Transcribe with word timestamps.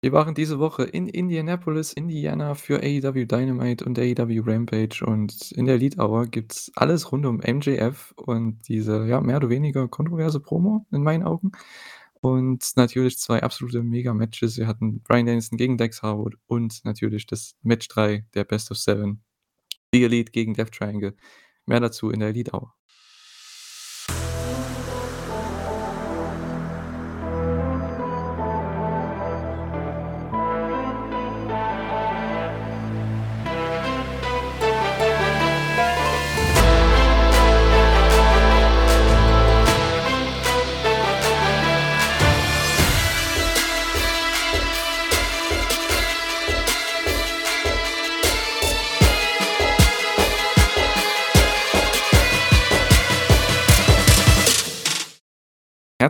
Wir 0.00 0.12
waren 0.12 0.36
diese 0.36 0.60
Woche 0.60 0.84
in 0.84 1.08
Indianapolis, 1.08 1.92
Indiana 1.92 2.54
für 2.54 2.80
AEW 2.80 3.26
Dynamite 3.26 3.84
und 3.84 3.98
AEW 3.98 4.42
Rampage 4.46 5.04
und 5.04 5.50
in 5.52 5.66
der 5.66 5.74
Elite 5.74 5.98
Hour 5.98 6.26
gibt's 6.26 6.70
alles 6.76 7.10
rund 7.10 7.26
um 7.26 7.38
MJF 7.38 8.14
und 8.16 8.60
diese, 8.68 9.06
ja, 9.06 9.20
mehr 9.20 9.38
oder 9.38 9.48
weniger 9.50 9.88
kontroverse 9.88 10.38
Promo 10.38 10.86
in 10.92 11.02
meinen 11.02 11.24
Augen 11.24 11.50
und 12.20 12.64
natürlich 12.76 13.18
2 13.18 13.42
absolute 13.42 13.82
Mega-Matches. 13.82 14.56
Wir 14.56 14.68
hatten 14.68 15.02
Bryan 15.02 15.26
Danielson 15.26 15.58
gegen 15.58 15.76
Dax 15.76 16.00
Harwood 16.02 16.36
und 16.46 16.84
natürlich 16.84 17.26
das 17.26 17.56
Match 17.62 17.88
3 17.88 18.24
der 18.34 18.44
Best 18.44 18.70
of 18.70 18.78
7, 18.78 19.20
The 19.92 20.04
Elite 20.04 20.30
gegen 20.30 20.54
Death 20.54 20.70
Triangle. 20.72 21.16
Mehr 21.66 21.80
dazu 21.80 22.10
in 22.10 22.20
der 22.20 22.28
Elite 22.28 22.52
Hour. 22.52 22.72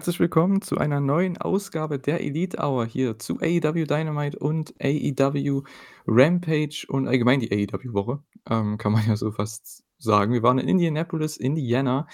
Herzlich 0.09 0.21
willkommen 0.21 0.62
zu 0.62 0.79
einer 0.79 1.03
neuen 1.03 1.37
Ausgabe 1.37 1.98
der 1.98 2.23
Elite 2.23 2.57
Hour 2.57 2.87
hier 2.87 3.19
zu 3.19 3.41
AEW 3.43 3.85
Dynamite 3.85 4.39
und 4.39 4.73
AEW 4.83 5.65
Rampage 6.07 6.87
und 6.89 7.07
allgemein 7.07 7.41
die 7.41 7.53
AEW-Woche, 7.53 8.23
ähm, 8.48 8.78
kann 8.78 8.92
man 8.92 9.06
ja 9.06 9.17
so 9.17 9.31
fast 9.33 9.84
sagen. 9.98 10.33
Wir 10.33 10.42
waren 10.42 10.59
in 10.59 10.67
Indianapolis, 10.67 11.37
Indiana 11.37 12.06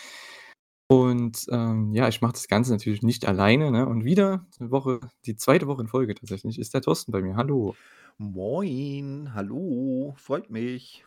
und, 0.88 1.46
ähm, 1.52 1.92
ja, 1.94 2.08
ich 2.08 2.20
mache 2.20 2.32
das 2.32 2.48
Ganze 2.48 2.72
natürlich 2.72 3.02
nicht 3.02 3.28
alleine, 3.28 3.70
ne? 3.70 3.86
Und 3.86 4.04
wieder 4.04 4.44
'ne 4.58 4.72
Woche 4.72 4.98
die 5.24 5.36
zweite 5.36 5.68
Woche 5.68 5.82
in 5.82 5.86
Folge 5.86 6.16
tatsächlich 6.16 6.58
ist 6.58 6.74
der 6.74 6.82
Thorsten 6.82 7.12
bei 7.12 7.22
mir. 7.22 7.36
Hallo. 7.36 7.76
Moin, 8.18 9.30
hallo, 9.34 10.14
freut 10.16 10.50
mich. 10.50 11.04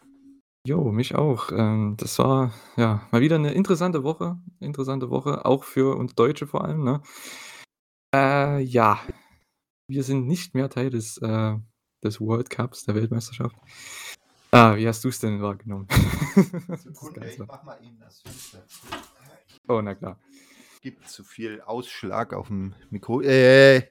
Jo, 0.67 0.91
mich 0.91 1.15
auch. 1.15 1.49
Ähm, 1.53 1.95
das 1.97 2.19
war, 2.19 2.51
ja, 2.75 3.01
mal 3.13 3.21
wieder 3.21 3.39
'ne 3.39 3.53
interessante 3.53 4.03
Woche 4.03 4.37
interessante 4.59 5.09
Woche, 5.09 5.45
auch 5.45 5.63
für 5.63 5.95
uns 5.95 6.13
Deutsche 6.13 6.45
vor 6.45 6.65
allem, 6.65 6.83
ne? 6.83 7.01
Äh, 8.13 8.61
ja, 8.63 8.99
wir 9.87 10.03
sind 10.03 10.27
nicht 10.27 10.55
mehr 10.55 10.69
Teil 10.69 10.89
des, 10.91 11.17
äh 11.19 11.55
des 12.03 12.21
World 12.21 12.49
Cups, 12.51 12.85
der 12.85 12.95
Weltmeisterschaft. 12.95 13.55
Ah, 14.51 14.75
wie 14.77 14.87
hast 14.87 15.03
du's 15.05 15.19
denn 15.19 15.41
wahrgenommen? 15.41 15.87
Das 16.67 16.83
Sekunde, 16.83 17.21
ich 17.21 17.37
Ganze. 17.37 17.45
mache 17.45 17.65
mal 17.65 17.83
eben 17.83 17.99
das 17.99 18.21
Fenster 18.21 18.67
zu. 18.67 18.87
Oh, 19.69 19.81
na 19.81 19.95
klar. 19.95 20.17
Gibt 20.81 21.09
zu 21.09 21.23
viel 21.23 21.61
Ausschlag 21.61 22.33
aufm 22.33 22.73
Mikro. 22.89 23.21
Äh, 23.21 23.89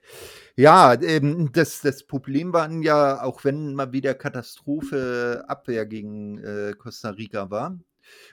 ja, 0.57 0.95
ähm, 0.95 1.51
das 1.53 1.81
das 1.81 2.07
Problem 2.07 2.53
waren 2.53 2.83
ja, 2.83 3.23
auch 3.23 3.45
wenn 3.45 3.75
mal 3.75 3.93
wieder 3.93 4.15
Katastrophe 4.15 5.45
Abwehr 5.49 5.85
gegen, 5.87 6.39
äh, 6.39 6.75
Costa 6.79 7.11
Rica 7.11 7.51
war. 7.51 7.79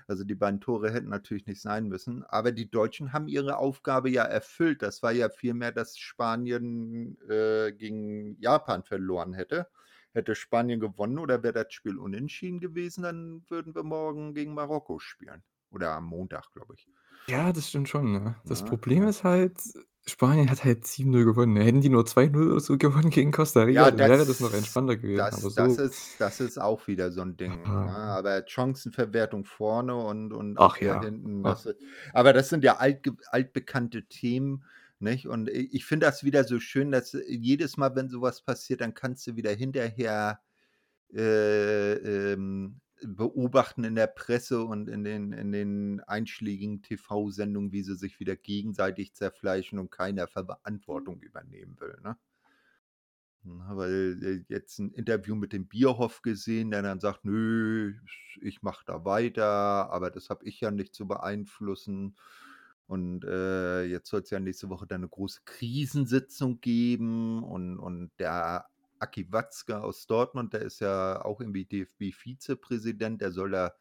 Also, 0.07 0.23
die 0.23 0.35
beiden 0.35 0.61
Tore 0.61 0.91
hätten 0.91 1.09
natürlich 1.09 1.47
nicht 1.47 1.61
sein 1.61 1.87
müssen, 1.87 2.23
aber 2.23 2.51
die 2.51 2.69
Deutschen 2.69 3.13
haben 3.13 3.27
ihre 3.27 3.57
Aufgabe 3.57 4.09
ja 4.09 4.23
erfüllt. 4.23 4.81
Das 4.81 5.01
war 5.03 5.11
ja 5.11 5.29
vielmehr, 5.29 5.71
dass 5.71 5.97
Spanien, 5.97 7.17
äh, 7.29 7.71
gegen 7.73 8.39
Japan 8.39 8.83
verloren 8.83 9.33
hätte. 9.33 9.67
Hätte 10.13 10.35
Spanien 10.35 10.79
gewonnen 10.79 11.17
oder 11.17 11.41
wäre 11.43 11.53
das 11.53 11.73
Spiel 11.73 11.97
unentschieden 11.97 12.59
gewesen, 12.59 13.03
dann 13.03 13.43
würden 13.49 13.73
wir 13.73 13.83
morgen 13.83 14.35
gegen 14.35 14.53
Marokko 14.53 14.99
spielen. 14.99 15.43
Oder 15.73 15.91
am 15.95 16.05
Montag, 16.05 16.51
glaube 16.53 16.75
ich. 16.75 16.85
Ja, 17.29 17.53
das 17.53 17.69
stimmt 17.69 17.87
schon, 17.87 18.11
ne? 18.11 18.35
Das 18.47 18.63
Ne, 18.63 18.63
Problem 18.63 19.03
ja. 19.03 19.07
ist 19.07 19.23
halt, 19.23 19.57
Spanien 20.05 20.49
hat 20.51 20.65
halt 20.65 20.85
7:0 20.85 21.23
gewonnen. 21.23 21.55
Hätten 21.55 21.79
die 21.79 21.87
nur 21.87 22.05
2:0 22.05 22.51
oder 22.51 22.59
so 22.59 22.77
gewonnen 22.77 23.09
gegen 23.11 23.31
Costa 23.31 23.61
Rica, 23.63 23.85
Ja, 23.85 23.91
dann 23.91 24.05
wäre 24.07 24.25
das 24.25 24.41
noch 24.41 24.51
das 24.51 24.53
entspannter 24.53 24.97
gewesen, 24.97 25.29
das 25.35 25.53
das 25.53 25.77
so 25.79 25.79
ist 25.79 26.19
das 26.19 26.39
ist 26.39 26.59
auch 26.59 26.87
wieder 26.87 27.11
so 27.11 27.21
'n 27.21 27.37
Ding, 27.37 27.79
ne? 27.81 27.91
Aber 27.91 28.43
Chancenverwertung 28.47 29.45
vorne 29.45 29.95
und 29.95 30.33
und 30.33 30.57
Ach 30.57 30.79
ja. 30.81 31.03
hinten, 31.03 31.43
das 31.43 31.65
i 31.65 31.73
aber 32.13 32.33
das 32.33 32.49
sind 32.49 32.63
ja 32.63 32.77
altge 32.77 33.15
altbekannte 33.27 34.03
Themen, 34.07 34.65
nicht? 34.99 35.27
Und 35.27 35.49
ich 35.49 35.85
finde 35.85 36.05
das 36.07 36.23
wieder 36.23 36.43
so 36.43 36.59
schön, 36.59 36.91
dass 36.91 37.13
jedes 37.27 37.77
Mal, 37.77 37.95
wenn 37.95 38.09
so 38.09 38.21
was 38.21 38.41
passiert, 38.41 38.81
dann 38.81 38.93
kannst 38.93 39.25
du 39.27 39.35
wieder 39.35 39.51
hinterher, 39.53 40.39
äh, 41.13 41.93
ähm, 42.33 42.81
beobachten 43.07 43.83
in 43.83 43.95
der 43.95 44.07
Presse 44.07 44.63
und 44.65 44.89
in 44.89 45.03
den 45.03 45.33
in 45.33 45.51
den 45.51 45.99
einschlägigen 46.01 46.81
TV-Sendungen, 46.81 47.71
wie 47.71 47.83
sie 47.83 47.95
sich 47.95 48.19
wieder 48.19 48.35
gegenseitig 48.35 49.13
zerfleischen 49.15 49.79
und 49.79 49.91
keiner 49.91 50.27
Verantwortung 50.27 51.21
übernehmen 51.21 51.79
will, 51.79 51.97
ne? 52.03 52.17
Weil, 53.45 54.19
äh, 54.23 54.53
jetzt 54.53 54.79
'n 54.79 54.91
Interview 54.91 55.35
mit 55.35 55.51
dem 55.51 55.67
Bierhoff 55.67 56.21
gesehen, 56.21 56.71
der 56.71 56.81
dann 56.81 56.99
sagt: 57.01 57.25
„Nö, 57.25 57.93
ich 58.41 58.61
mache 58.61 58.85
da 58.85 59.03
weiter, 59.03 59.43
aber 59.91 60.09
das 60.11 60.29
habe 60.29 60.45
ich 60.45 60.61
ja 60.61 60.71
nicht 60.71 60.93
zu 60.95 61.07
beeinflussen.“ 61.07 62.15
Und, 62.87 63.25
äh, 63.25 63.83
jetzt 63.85 64.09
soll's 64.09 64.29
ja 64.29 64.39
nächste 64.39 64.69
Woche 64.69 64.87
dann 64.87 65.01
'ne 65.01 65.09
große 65.09 65.41
Krisensitzung 65.45 66.61
geben 66.61 67.43
und 67.43 67.79
und 67.79 68.11
der 68.19 68.65
Aki 69.03 69.31
Watzke 69.31 69.81
aus 69.81 70.07
Dortmund, 70.07 70.53
der 70.53 70.61
ist 70.61 70.79
ja 70.81 71.23
auch 71.23 71.39
irgendwie 71.41 71.65
DFB-Vizepräsident, 71.65 73.21
der 73.21 73.31
soll 73.31 73.51
da 73.51 73.73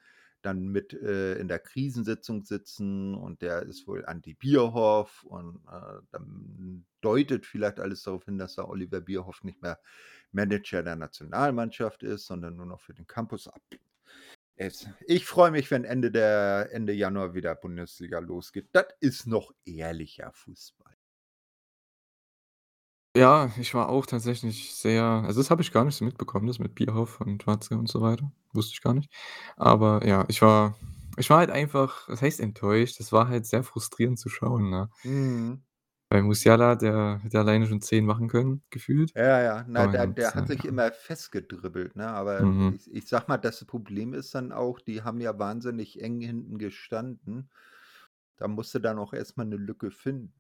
dann 0.43 0.69
mit, 0.69 0.93
äh, 0.93 1.35
in 1.35 1.47
der 1.47 1.61
Krisensitzung 1.61 2.45
sitzen 2.45 3.15
und 3.15 3.43
der 3.43 3.63
ist 3.63 3.87
wohl 3.87 4.05
anti 4.05 4.35
Bierhoff 4.35 5.23
und, 5.25 5.65
äh, 5.69 6.03
dann 6.11 6.85
deutet 7.01 7.47
vielleicht 7.47 7.79
alles 7.79 8.03
darauf 8.03 8.25
hin, 8.25 8.39
dass 8.39 8.57
der 8.57 8.69
Oliver 8.69 9.01
Bierhoff 9.01 9.45
nicht 9.45 9.63
mehr 9.63 9.79
Manager 10.33 10.83
der 10.83 10.97
Nationalmannschaft 10.97 12.03
ist, 12.03 12.27
sondern 12.27 12.57
nur 12.57 12.67
noch 12.67 12.81
für 12.81 12.95
den 12.95 13.07
Campus 13.07 13.47
ab 13.47 13.63
ich 15.07 15.27
freue 15.27 15.51
mich, 15.51 15.71
wenn 15.71 15.85
Ende 15.85 16.11
der 16.11 16.69
Ende 16.73 16.93
Januar 16.93 17.35
wieder 17.35 17.55
Bundesliga 17.55 18.19
losgeht. 18.19 18.69
Das 18.73 18.87
ist 19.01 19.27
noch 19.27 19.53
ehrlicher 19.65 20.31
Fußball. 20.33 20.92
Ja, 23.17 23.51
ich 23.59 23.75
war 23.75 23.91
auch 23.91 24.07
tatsächlich 24.07 24.75
sehr 24.75 25.03
also, 25.05 25.39
das 25.41 25.51
habe 25.51 25.61
ich 25.61 25.71
gar 25.71 25.85
nicht 25.85 25.97
so 25.97 26.05
mitbekommen, 26.05 26.47
das 26.47 26.59
mit 26.59 26.75
Bierhoff 26.75 27.21
und 27.21 27.47
Watzke 27.47 27.77
und 27.77 27.87
so 27.91 28.01
weiter. 28.01 28.33
Wusste 28.55 28.73
ich 28.73 28.81
gar 28.81 28.95
nicht. 28.95 29.13
Aber 29.57 30.07
ja, 30.07 30.25
ich 30.29 30.41
war 30.41 30.77
ich 31.19 31.29
war 31.29 31.37
halt 31.39 31.51
einfach 31.51 32.09
was 32.09 32.23
heißt 32.23 32.41
enttäuscht? 32.41 32.99
Das 33.01 33.13
war 33.13 33.29
halt 33.29 33.45
sehr 33.45 33.65
frustrierend 33.65 34.19
zu 34.19 34.31
schauen, 34.31 34.71
ne? 34.71 34.89
Mhm. 35.05 35.63
Weil 36.13 36.23
Musiala, 36.25 36.75
der 36.77 37.21
hätte 37.23 37.39
alleine 37.41 37.67
schon 37.67 37.81
10 37.81 38.05
machen 38.05 38.29
können, 38.29 38.63
gefühlt. 38.69 39.15
Ja, 39.17 39.43
ja, 39.43 39.65
na, 39.69 39.87
der 39.87 40.07
Und, 40.07 40.17
der 40.17 40.35
hat 40.35 40.47
sich 40.47 40.65
ja. 40.65 40.65
immer 40.65 40.91
festgedribbelt, 40.91 41.97
ne? 41.97 42.09
Aber 42.09 42.49
Mhm. 42.49 42.73
ich 42.73 42.91
ich 42.91 43.07
sage 43.09 43.27
mal, 43.29 43.37
das 43.37 43.63
Problem 43.67 44.15
ist 44.15 44.35
dann 44.35 44.53
auch, 44.53 44.81
die 44.81 45.03
haben 45.03 45.21
ja 45.21 45.39
wahnsinnig 45.39 46.01
eng 46.03 46.23
hinten 46.23 46.57
gestanden. 46.57 47.51
Da 48.37 48.49
musst 48.49 48.75
du 48.75 48.79
dann 48.81 48.99
auch 48.99 49.13
erst 49.13 49.37
mal 49.37 49.45
'ne 49.45 49.57
Lücke 49.57 49.91
finden. 49.91 50.33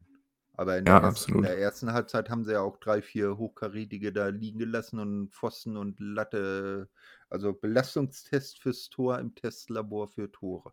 Aber 0.54 0.76
in 0.78 0.86
Ja, 0.86 1.00
der 1.00 1.00
erst 1.00 1.28
in 1.28 1.40
der 1.42 1.58
ersten 1.58 1.92
Halbzeit 1.92 2.28
haben 2.30 2.44
sie 2.44 2.52
ja 2.52 2.60
auch 2.62 2.76
3, 2.78 3.02
4 3.02 3.38
Hochkarätige 3.38 4.12
da 4.12 4.28
liegen 4.28 4.58
gelassen 4.58 4.98
und 5.00 5.30
Pfosten 5.34 5.76
und 5.76 5.98
Latte 6.00 6.88
also, 7.30 7.54
Belastungstest 7.54 8.60
fürs 8.60 8.90
Tor 8.90 9.18
im 9.18 9.34
Testlabor 9.34 10.08
für 10.08 10.30
Tore? 10.30 10.72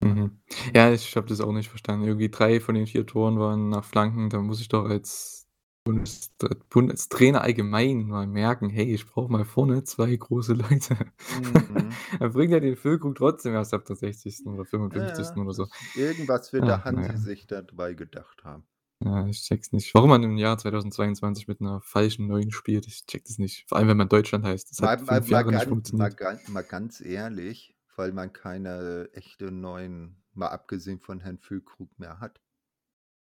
Mhm. 0.00 0.40
Ja, 0.74 0.92
ich 0.92 1.16
habe 1.16 1.26
das 1.28 1.40
auch 1.40 1.52
nicht 1.52 1.68
verstanden. 1.68 2.06
Irgendwie 2.06 2.30
3 2.30 2.60
von 2.60 2.74
den 2.74 2.86
4 2.86 3.06
Toren 3.06 3.38
waren 3.38 3.68
nach 3.68 3.84
Flanken. 3.84 4.28
Da 4.30 4.40
muss 4.40 4.60
ich 4.60 4.68
doch 4.68 4.84
als 4.84 5.48
Bundes 5.84 6.32
äh, 6.42 6.54
Bundestrainer 6.70 7.40
allgemein 7.42 8.06
mal 8.06 8.26
merken: 8.26 8.68
„Hey, 8.70 8.92
ich 8.94 9.06
brauche 9.06 9.30
mal 9.30 9.44
vorne 9.44 9.84
2 9.84 10.14
große 10.16 10.54
Leute.“ 10.54 10.96
Mhm. 11.28 12.00
Er 12.20 12.28
bringt 12.30 12.52
ja 12.52 12.60
den 12.60 12.76
Füllkrug 12.76 13.14
trotzdem 13.16 13.54
erst 13.54 13.72
ab 13.74 13.84
der 13.86 13.96
60. 13.96 14.50
oder 14.50 14.66
Ja, 14.90 15.00
55. 15.04 15.40
ja, 15.40 15.42
oder 15.42 15.52
so. 15.54 15.66
irgendwas 15.92 16.52
wird 16.54 16.68
Ah, 16.68 16.68
der 16.68 16.84
Hansi 16.84 17.16
ja. 17.16 17.18
sich 17.18 17.46
dabei 17.46 17.92
gedacht 17.94 18.44
haben. 18.44 18.66
Ja, 19.04 19.26
ich 19.26 19.42
checke 19.42 19.60
es 19.60 19.72
nicht. 19.72 19.92
Warum 19.94 20.08
man 20.08 20.22
im 20.22 20.38
Jahr 20.38 20.56
2022 20.56 21.46
mit 21.46 21.60
'ner 21.60 21.80
falschen 21.82 22.26
9 22.26 22.50
spielt, 22.50 22.86
ich 22.86 23.04
checke 23.06 23.24
das 23.28 23.38
nicht. 23.38 23.64
Vor 23.68 23.76
allem, 23.76 23.88
wenn 23.88 23.98
man 23.98 24.08
Deutschland 24.08 24.44
heißt. 24.46 24.70
Das 24.70 24.80
Mal 24.80 24.96
hat 24.96 25.06
mal 25.06 25.20
5 25.20 25.28
mal 25.28 25.44
Jahre 25.44 25.52
nicht 25.52 25.66
gan 25.66 25.84
mal 25.92 26.10
funktioniert. 26.10 26.16
gan 26.16 26.40
mal 26.48 26.62
ganz 26.64 27.00
ehrlich, 27.00 27.76
weil 27.96 28.12
man 28.12 28.32
keine 28.32 29.08
echte 29.12 29.50
9 29.52 30.16
mal 30.32 30.48
abgesehen 30.48 31.00
von 31.00 31.20
Herrn 31.20 31.38
Füllkrug 31.38 31.96
mehr 31.98 32.18
hat. 32.18 32.40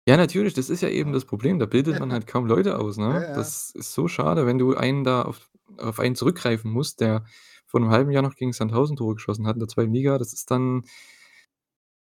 Ja, 0.08 0.16
natürlich, 0.16 0.52
das 0.54 0.68
ist 0.68 0.80
ja 0.82 0.88
eben 0.88 1.12
das 1.12 1.24
Problem. 1.24 1.60
Da 1.60 1.66
bildet 1.66 2.00
man 2.00 2.12
halt 2.12 2.26
kaum 2.26 2.44
Leute 2.46 2.76
aus, 2.78 2.96
Ja, 3.06 3.20
ne? 3.20 3.22
ja. 3.22 3.32
Das 3.32 3.70
ist 3.70 3.92
so 3.92 4.08
schade, 4.08 4.46
wenn 4.46 4.58
du 4.58 4.74
einen 4.74 5.04
da 5.04 5.22
auf 5.22 5.48
auf 5.78 6.00
einen 6.00 6.16
zurückgreifen 6.16 6.70
musst, 6.70 7.00
der 7.00 7.24
vor 7.66 7.80
'nem 7.80 7.90
halben 7.90 8.10
Jahr 8.10 8.22
noch 8.22 8.34
gegen 8.34 8.52
Sandhausen 8.52 8.96
Tore 8.96 9.14
geschossen 9.14 9.46
hat 9.46 9.54
in 9.56 9.60
der 9.60 9.68
2. 9.68 9.92
Liga. 9.94 10.18
Das 10.18 10.32
ist 10.34 10.50
dann 10.50 10.82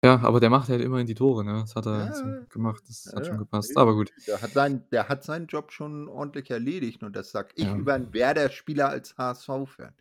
Ja, 0.04 0.20
aber 0.22 0.40
der 0.40 0.52
macht 0.52 0.70
halt 0.70 0.82
immerhin 0.82 1.08
die 1.08 1.16
Tore, 1.16 1.44
ne? 1.44 1.54
Das 1.62 1.76
hat 1.76 1.88
er 1.88 2.12
so 2.14 2.30
Ja, 2.30 2.48
gemacht. 2.50 2.84
Das 2.88 3.12
ja, 3.12 3.12
hat 3.16 3.26
schon 3.26 3.38
ja, 3.38 3.40
gepasst, 3.40 3.78
aber 3.78 3.96
eben. 3.96 3.96
gut. 3.96 4.14
Der 4.28 4.42
hat 4.42 4.54
seinen 4.54 4.90
der 4.92 5.10
hat 5.10 5.24
seinen 5.24 5.48
Job 5.48 5.72
schon 5.72 6.08
ordentlich 6.10 6.52
erledigt 6.52 7.04
und 7.04 7.16
das 7.16 7.32
sage 7.32 7.50
ich 7.56 7.76
Ja. 7.76 7.78
über 7.78 7.96
'n 7.96 8.14
Werder-Spieler 8.14 8.90
als 8.90 9.18
HSV-Fan. 9.18 9.96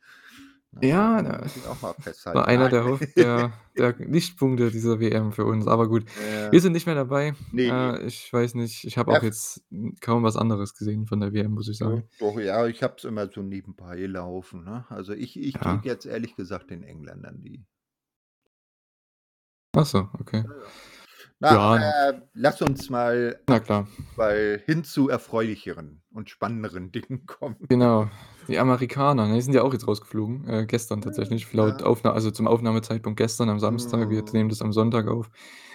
Ne, 0.72 0.82
Ja, 0.82 1.22
man 1.22 1.22
ne, 1.22 1.40
muss 1.40 1.56
ich 1.56 1.66
auch 1.66 1.80
mal 1.82 1.94
war 2.32 2.46
festhalten. 2.46 2.48
einer 2.48 2.68
Nein. 2.68 2.70
der 2.70 2.84
Hoff 2.84 3.00
der 3.16 3.54
der 3.78 3.94
Lichtpunkte 3.98 4.70
dieser 4.70 5.00
WM 5.00 5.32
für 5.32 5.46
uns, 5.46 5.66
aber 5.66 5.88
gut. 5.88 6.04
Ja. 6.14 6.50
Wir 6.50 6.60
sind 6.60 6.72
nicht 6.72 6.86
mehr 6.86 6.94
dabei. 6.94 7.34
Ne, 7.52 7.72
ne. 7.72 7.94
Äh, 7.96 8.06
ich 8.06 8.30
weiß 8.32 8.54
nicht, 8.54 8.84
ich 8.84 8.98
habe 8.98 9.10
Ja, 9.10 9.20
auch 9.20 9.22
jetzt, 9.22 9.64
kaum 10.02 10.22
was 10.22 10.36
anderes 10.36 10.74
gesehen 10.74 11.06
von 11.06 11.20
der 11.20 11.32
WM, 11.32 11.52
muss 11.52 11.68
ich 11.68 11.78
sagen. 11.78 12.08
doch, 12.18 12.38
ja, 12.40 12.66
ich 12.66 12.82
habe 12.82 12.94
es 12.98 13.04
immer 13.04 13.30
so 13.30 13.42
nebenbei 13.42 14.06
laufen, 14.06 14.64
ne? 14.64 14.86
Also, 14.88 15.12
ich 15.12 15.38
ich 15.38 15.60
Ja. 15.60 15.60
drücke 15.60 15.88
jetzt 15.88 16.06
ehrlich 16.06 16.34
gesagt 16.36 16.70
den 16.70 16.82
Engländern 16.82 17.40
die 17.42 17.64
Ach 19.76 19.86
so, 19.86 20.08
okay. 20.18 20.44
Na, 21.38 21.52
Ja, 21.52 22.08
äh, 22.10 22.20
lass 22.32 22.62
uns 22.62 22.88
mal 22.88 23.38
Na 23.46 23.60
klar. 23.60 23.86
mal 24.16 24.62
hin 24.64 24.84
zu 24.84 25.10
erfreulicheren 25.10 26.02
und 26.12 26.30
spannenderen 26.30 26.92
Dingen 27.10 27.26
kommen. 27.26 27.56
Genau, 27.68 28.08
die 28.48 28.58
Amerikaner, 28.58 29.28
ne, 29.28 29.34
die 29.34 29.42
sind 29.42 29.52
ja 29.54 29.62
auch 29.62 29.72
jetzt 29.74 29.86
rausgeflogen, 29.86 30.48
äh, 30.48 30.66
gestern 30.66 31.02
tatsächlich, 31.02 31.52
laut 31.52 31.82
ja. 31.82 31.86
Aufna 31.86 32.12
also, 32.12 32.30
zum 32.30 32.46
Aufnahmezeitpunkt 32.48 33.18
gestern 33.18 33.50
am 33.50 33.60
Samstag. 33.60 34.08
Wir 34.08 34.22
Mhm. 34.22 34.28
nehmen 34.32 34.48
das 34.48 34.62
am 34.62 34.72
Sonntag 34.72 35.08
auf. 35.08 35.28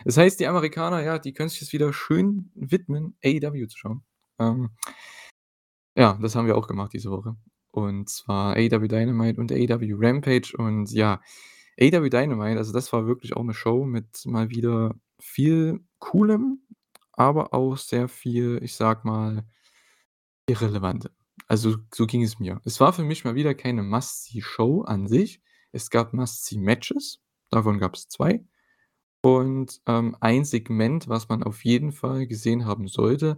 Das 0.04 0.18
heißt, 0.18 0.40
die 0.40 0.48
Amerikaner, 0.48 1.04
ja, 1.04 1.20
die 1.20 1.34
können 1.34 1.50
sich 1.50 1.62
jetzt 1.62 1.74
wieder 1.74 1.94
schön 1.94 2.50
widmen, 2.56 3.16
AEW 3.24 3.68
zu 3.68 3.78
schauen. 3.78 4.04
Ähm 4.40 4.72
ja, 5.96 6.18
das 6.22 6.36
haben 6.36 6.48
wir 6.48 6.58
auch 6.58 6.68
gemacht 6.68 6.94
diese 6.94 7.12
Woche. 7.12 7.36
Und 7.72 8.10
zwar 8.10 8.56
AEW 8.56 8.88
Dynamite 8.88 9.40
und 9.40 9.52
AEW 9.52 9.96
Rampage 10.00 10.54
und 10.58 10.92
ja, 10.92 11.22
AEW 11.82 12.10
Dynamite, 12.10 12.58
also, 12.60 12.72
das 12.74 12.94
war 12.94 13.08
wirklich 13.08 13.36
auch 13.36 13.44
'ne 13.44 13.54
Show 13.56 13.86
mit 13.86 14.26
mal 14.26 14.50
wieder 14.52 14.96
viel 15.20 15.82
Coolem, 16.00 16.62
aber 17.14 17.54
auch 17.54 17.78
sehr 17.78 18.08
viel, 18.08 18.60
ich 18.64 18.76
sage 18.76 19.02
mal 19.08 19.46
Irrelevantem. 20.50 21.12
Also, 21.48 21.78
so 21.94 22.08
ging 22.08 22.24
es 22.24 22.40
mir. 22.40 22.62
Es 22.66 22.80
war 22.80 22.94
für 22.94 23.04
mich 23.04 23.24
mal 23.26 23.36
wieder 23.36 23.54
keine 23.54 23.84
Must-See-Show 23.84 24.82
an 24.84 25.08
sich. 25.08 25.42
Es 25.72 25.90
gab 25.90 26.14
Must-See-Matches, 26.14 27.20
davon 27.50 27.80
gab's 27.80 28.08
2 28.10 28.44
und, 29.24 29.82
ähm, 29.88 30.16
ein 30.22 30.46
Segment, 30.46 31.10
was 31.10 31.30
man 31.30 31.44
auf 31.44 31.66
jeden 31.66 31.92
Fall 31.94 32.28
gesehen 32.28 32.66
haben 32.66 32.88
sollte. 32.90 33.38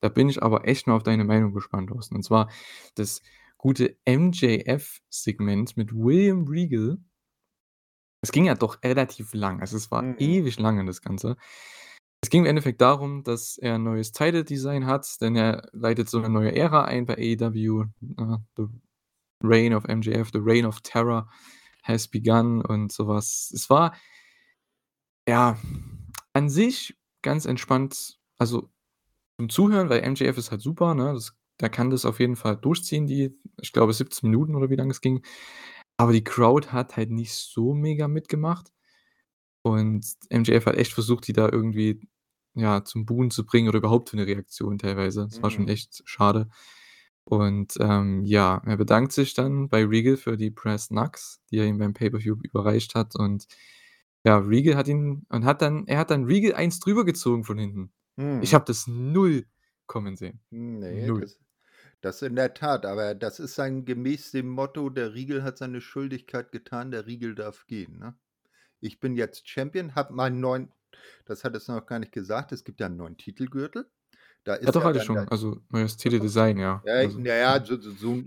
Da 0.00 0.08
bin 0.10 0.28
ich 0.30 0.42
aber 0.42 0.68
echt 0.68 0.86
mal 0.88 0.96
auf 0.96 1.04
deine 1.04 1.24
Meinung 1.24 1.54
gespannt, 1.54 1.90
Thorsten. 1.90 2.16
Und 2.16 2.24
zwar 2.24 2.50
das 2.96 3.22
gute 3.58 3.96
MJF-Segment 4.06 5.76
mit 5.76 5.92
William 5.94 6.46
Regal. 6.48 6.98
Es 8.24 8.32
ging 8.32 8.46
ja 8.46 8.54
doch 8.54 8.82
relativ 8.82 9.34
lang. 9.34 9.60
Also, 9.60 9.76
es 9.76 9.90
war 9.90 10.00
Mhm. 10.02 10.16
ewig 10.18 10.58
lange, 10.58 10.86
das 10.86 11.02
Ganze. 11.02 11.36
Es 12.22 12.30
ging 12.30 12.42
im 12.44 12.46
Endeffekt 12.46 12.80
darum, 12.80 13.22
dass 13.22 13.58
er 13.58 13.74
'n 13.76 13.82
neues 13.84 14.12
Title 14.12 14.44
Design 14.44 14.86
hat, 14.86 15.06
denn 15.20 15.36
er 15.36 15.68
leitet 15.72 16.08
so 16.10 16.20
'ne 16.20 16.30
neue 16.30 16.54
Ära 16.56 16.84
ein 16.86 17.04
bei 17.06 17.16
AEW, 17.16 17.84
The 18.56 18.66
Reign 19.44 19.74
of 19.74 19.84
MJF, 19.88 20.30
The 20.32 20.40
Reign 20.42 20.66
of 20.66 20.80
Terror 20.82 21.28
has 21.84 22.08
begun 22.08 22.62
und 22.64 22.92
so 22.92 23.08
was. 23.08 23.52
Es 23.54 23.70
war 23.70 23.94
ja, 25.28 25.56
an 26.34 26.48
sich 26.50 26.96
ganz 27.22 27.46
entspannt, 27.46 28.18
also, 28.38 28.70
zum 29.38 29.48
Zuhören, 29.50 29.90
weil 29.90 30.02
MJF 30.02 30.38
ist 30.38 30.50
halt 30.52 30.62
super, 30.62 30.94
ne? 30.94 31.14
Das 31.14 31.34
der 31.60 31.70
kann 31.70 31.90
das 31.90 32.04
auf 32.06 32.20
jeden 32.20 32.36
Fall 32.36 32.56
durchziehen, 32.56 33.06
die, 33.06 33.38
ich 33.60 33.72
glaube, 33.72 33.92
17 33.94 34.30
Minuten 34.30 34.56
oder 34.56 34.70
wie 34.70 34.76
lang 34.76 34.90
es 34.90 35.00
ging. 35.02 35.22
Aber 36.00 36.12
die 36.12 36.24
Crowd 36.24 36.68
hat 36.72 36.96
halt 36.96 37.10
nicht 37.10 37.32
so 37.34 37.72
mega 37.74 38.08
mitgemacht 38.08 38.72
und 39.62 40.06
MJF 40.30 40.66
hat 40.66 40.76
echt 40.76 40.92
versucht, 40.94 41.28
die 41.28 41.34
da 41.34 41.48
irgendwie, 41.50 42.00
ja, 42.54 42.84
zum 42.84 43.06
Buhen 43.06 43.30
zu 43.30 43.46
bringen 43.46 43.68
oder 43.68 43.78
überhaupt 43.78 44.10
für 44.10 44.16
'ne 44.16 44.26
Reaktion 44.26 44.78
teilweise. 44.78 45.24
Das 45.26 45.42
war 45.42 45.50
schon 45.50 45.66
Mhm. 45.66 45.70
echt 45.70 46.02
schade. 46.06 46.48
Und, 47.24 47.74
ähm, 47.80 48.24
ja, 48.26 48.62
er 48.66 48.76
bedankt 48.78 49.12
sich 49.12 49.34
dann 49.34 49.68
bei 49.70 49.84
Regal 49.86 50.16
für 50.18 50.36
die 50.38 50.50
Brass 50.50 50.88
Knucks, 50.90 51.40
die 51.50 51.58
er 51.58 51.66
ihm 51.66 51.78
beim 51.78 51.94
Pay-per-View 51.94 52.36
überreicht 52.44 52.94
hat 52.96 53.16
und 53.16 53.46
ja, 54.26 54.38
Regal 54.38 54.76
hat 54.76 54.88
ihn 54.88 55.26
und 55.30 55.44
hat 55.46 55.62
dann 55.62 55.86
er 55.88 55.98
hat 56.00 56.10
dann 56.12 56.24
Regal 56.26 56.54
eins 56.56 56.80
drüber 56.80 57.04
gezogen 57.06 57.44
von 57.44 57.58
hinten. 57.58 57.92
Ich 58.40 58.54
Mhm. 58.56 58.56
habe 58.56 58.64
das 58.66 58.86
0 58.88 59.46
kommen 59.86 60.16
sehen. 60.16 60.40
Ne, 60.52 61.10
0. 61.10 61.20
das 61.20 61.38
das 62.04 62.22
in 62.22 62.36
der 62.36 62.54
Tat, 62.54 62.86
aber 62.86 63.14
das 63.14 63.40
ist 63.40 63.58
dann 63.58 63.84
gemäß 63.84 64.32
dem 64.32 64.48
Motto: 64.50 64.90
„Der 64.90 65.14
Riegel 65.14 65.42
hat 65.44 65.58
seine 65.58 65.80
Schuldigkeit 65.80 66.52
getan, 66.52 66.90
der 66.90 67.06
Riegel 67.06 67.34
darf 67.34 67.66
gehen“, 67.66 67.98
ne? 67.98 68.18
Ich 68.80 69.00
bin 69.00 69.16
jetzt 69.16 69.48
Champion, 69.48 69.94
habe 69.96 70.14
meinen 70.14 70.40
neuen 70.40 70.72
das 71.26 71.44
hattest 71.44 71.68
du 71.68 71.72
noch 71.74 71.86
gar 71.86 71.98
nicht 72.00 72.12
gesagt, 72.12 72.52
es 72.52 72.64
gibt 72.64 72.80
ja 72.80 72.88
'n 72.88 72.96
neuen 72.98 73.16
Titelgürtel. 73.18 73.90
Da 74.44 74.54
Ja 74.66 74.72
ist 74.72 74.72
doch, 74.72 74.82
ja 74.82 74.86
hatte 74.86 75.00
dann 75.00 75.12
der 75.12 75.28
schon. 75.28 75.28
Also, 75.28 75.60
neues. 75.68 75.96
Titeldesign, 75.96 76.58
ja. 76.58 76.86
Ja, 76.86 77.00
Also, 77.00 77.20
ja. 77.24 77.64
so 77.64 77.76
so 77.80 77.92
so 77.92 78.22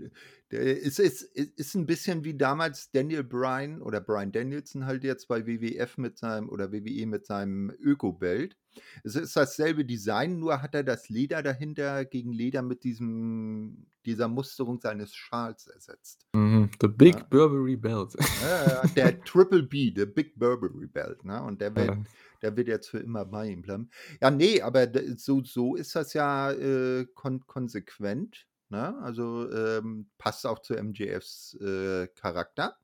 'n 0.52 0.56
der 0.56 0.78
ist 0.80 0.98
ist 0.98 1.22
i 1.36 1.52
ist 1.56 1.74
'n 1.76 1.86
bisschen 1.86 2.24
wie 2.24 2.34
damals 2.36 2.90
Daniel 2.90 3.24
Bryan 3.24 3.82
oder 3.82 4.00
Bryan 4.00 4.32
Danielson 4.32 4.86
halt 4.86 5.04
jetzt 5.04 5.28
bei 5.28 5.46
WWF 5.46 5.98
mit 5.98 6.18
seinem 6.18 6.48
oder 6.48 6.72
WWE 6.72 7.06
mit 7.06 7.26
seinem 7.26 7.70
Öko-Belt. 7.80 8.56
Es 9.04 9.14
ist 9.16 9.36
dasselbe 9.36 9.84
Design, 9.84 10.38
nur 10.38 10.62
hat 10.62 10.74
er 10.74 10.84
das 10.84 11.08
Leder 11.08 11.42
dahinter 11.42 12.04
gegen 12.04 12.32
Leder 12.32 12.62
mit 12.62 12.84
diesem 12.84 13.86
dieser 14.06 14.28
Musterung 14.28 14.80
seines 14.80 15.14
Schals 15.14 15.66
ersetzt. 15.66 16.26
Mhm. 16.34 16.70
The? 16.80 16.88
Big 16.88 17.28
Burberry 17.30 17.76
Belt. 17.76 18.14
Ja, 18.40 18.66
ja, 18.66 18.86
der 18.96 19.20
Triple 19.24 19.62
B, 19.64 19.92
the 19.94 20.06
Big 20.06 20.38
Burberry 20.38 20.86
Belt, 20.86 21.24
ne? 21.24 21.42
Und 21.42 21.60
der 21.60 21.74
wird 21.76 21.88
Ja. 21.88 22.02
der 22.42 22.56
wird 22.56 22.68
jetzt 22.68 22.88
für 22.90 23.00
immer 23.00 23.24
bei 23.24 23.48
ihm 23.48 23.62
bleiben. 23.62 23.90
Ja, 24.20 24.30
ne, 24.30 24.62
aber 24.62 24.86
so 25.16 25.42
so 25.44 25.74
ist 25.76 25.94
das 25.96 26.14
ja, 26.14 26.52
äh, 26.52 27.06
kon 27.14 27.46
konsequent, 27.46 28.46
ne? 28.70 28.96
Also, 29.02 29.50
ähm, 29.52 30.10
passt 30.18 30.46
auch 30.46 30.60
zu 30.60 30.74
MJFs, 30.76 31.54
äh, 31.60 32.08
Charakter, 32.14 32.76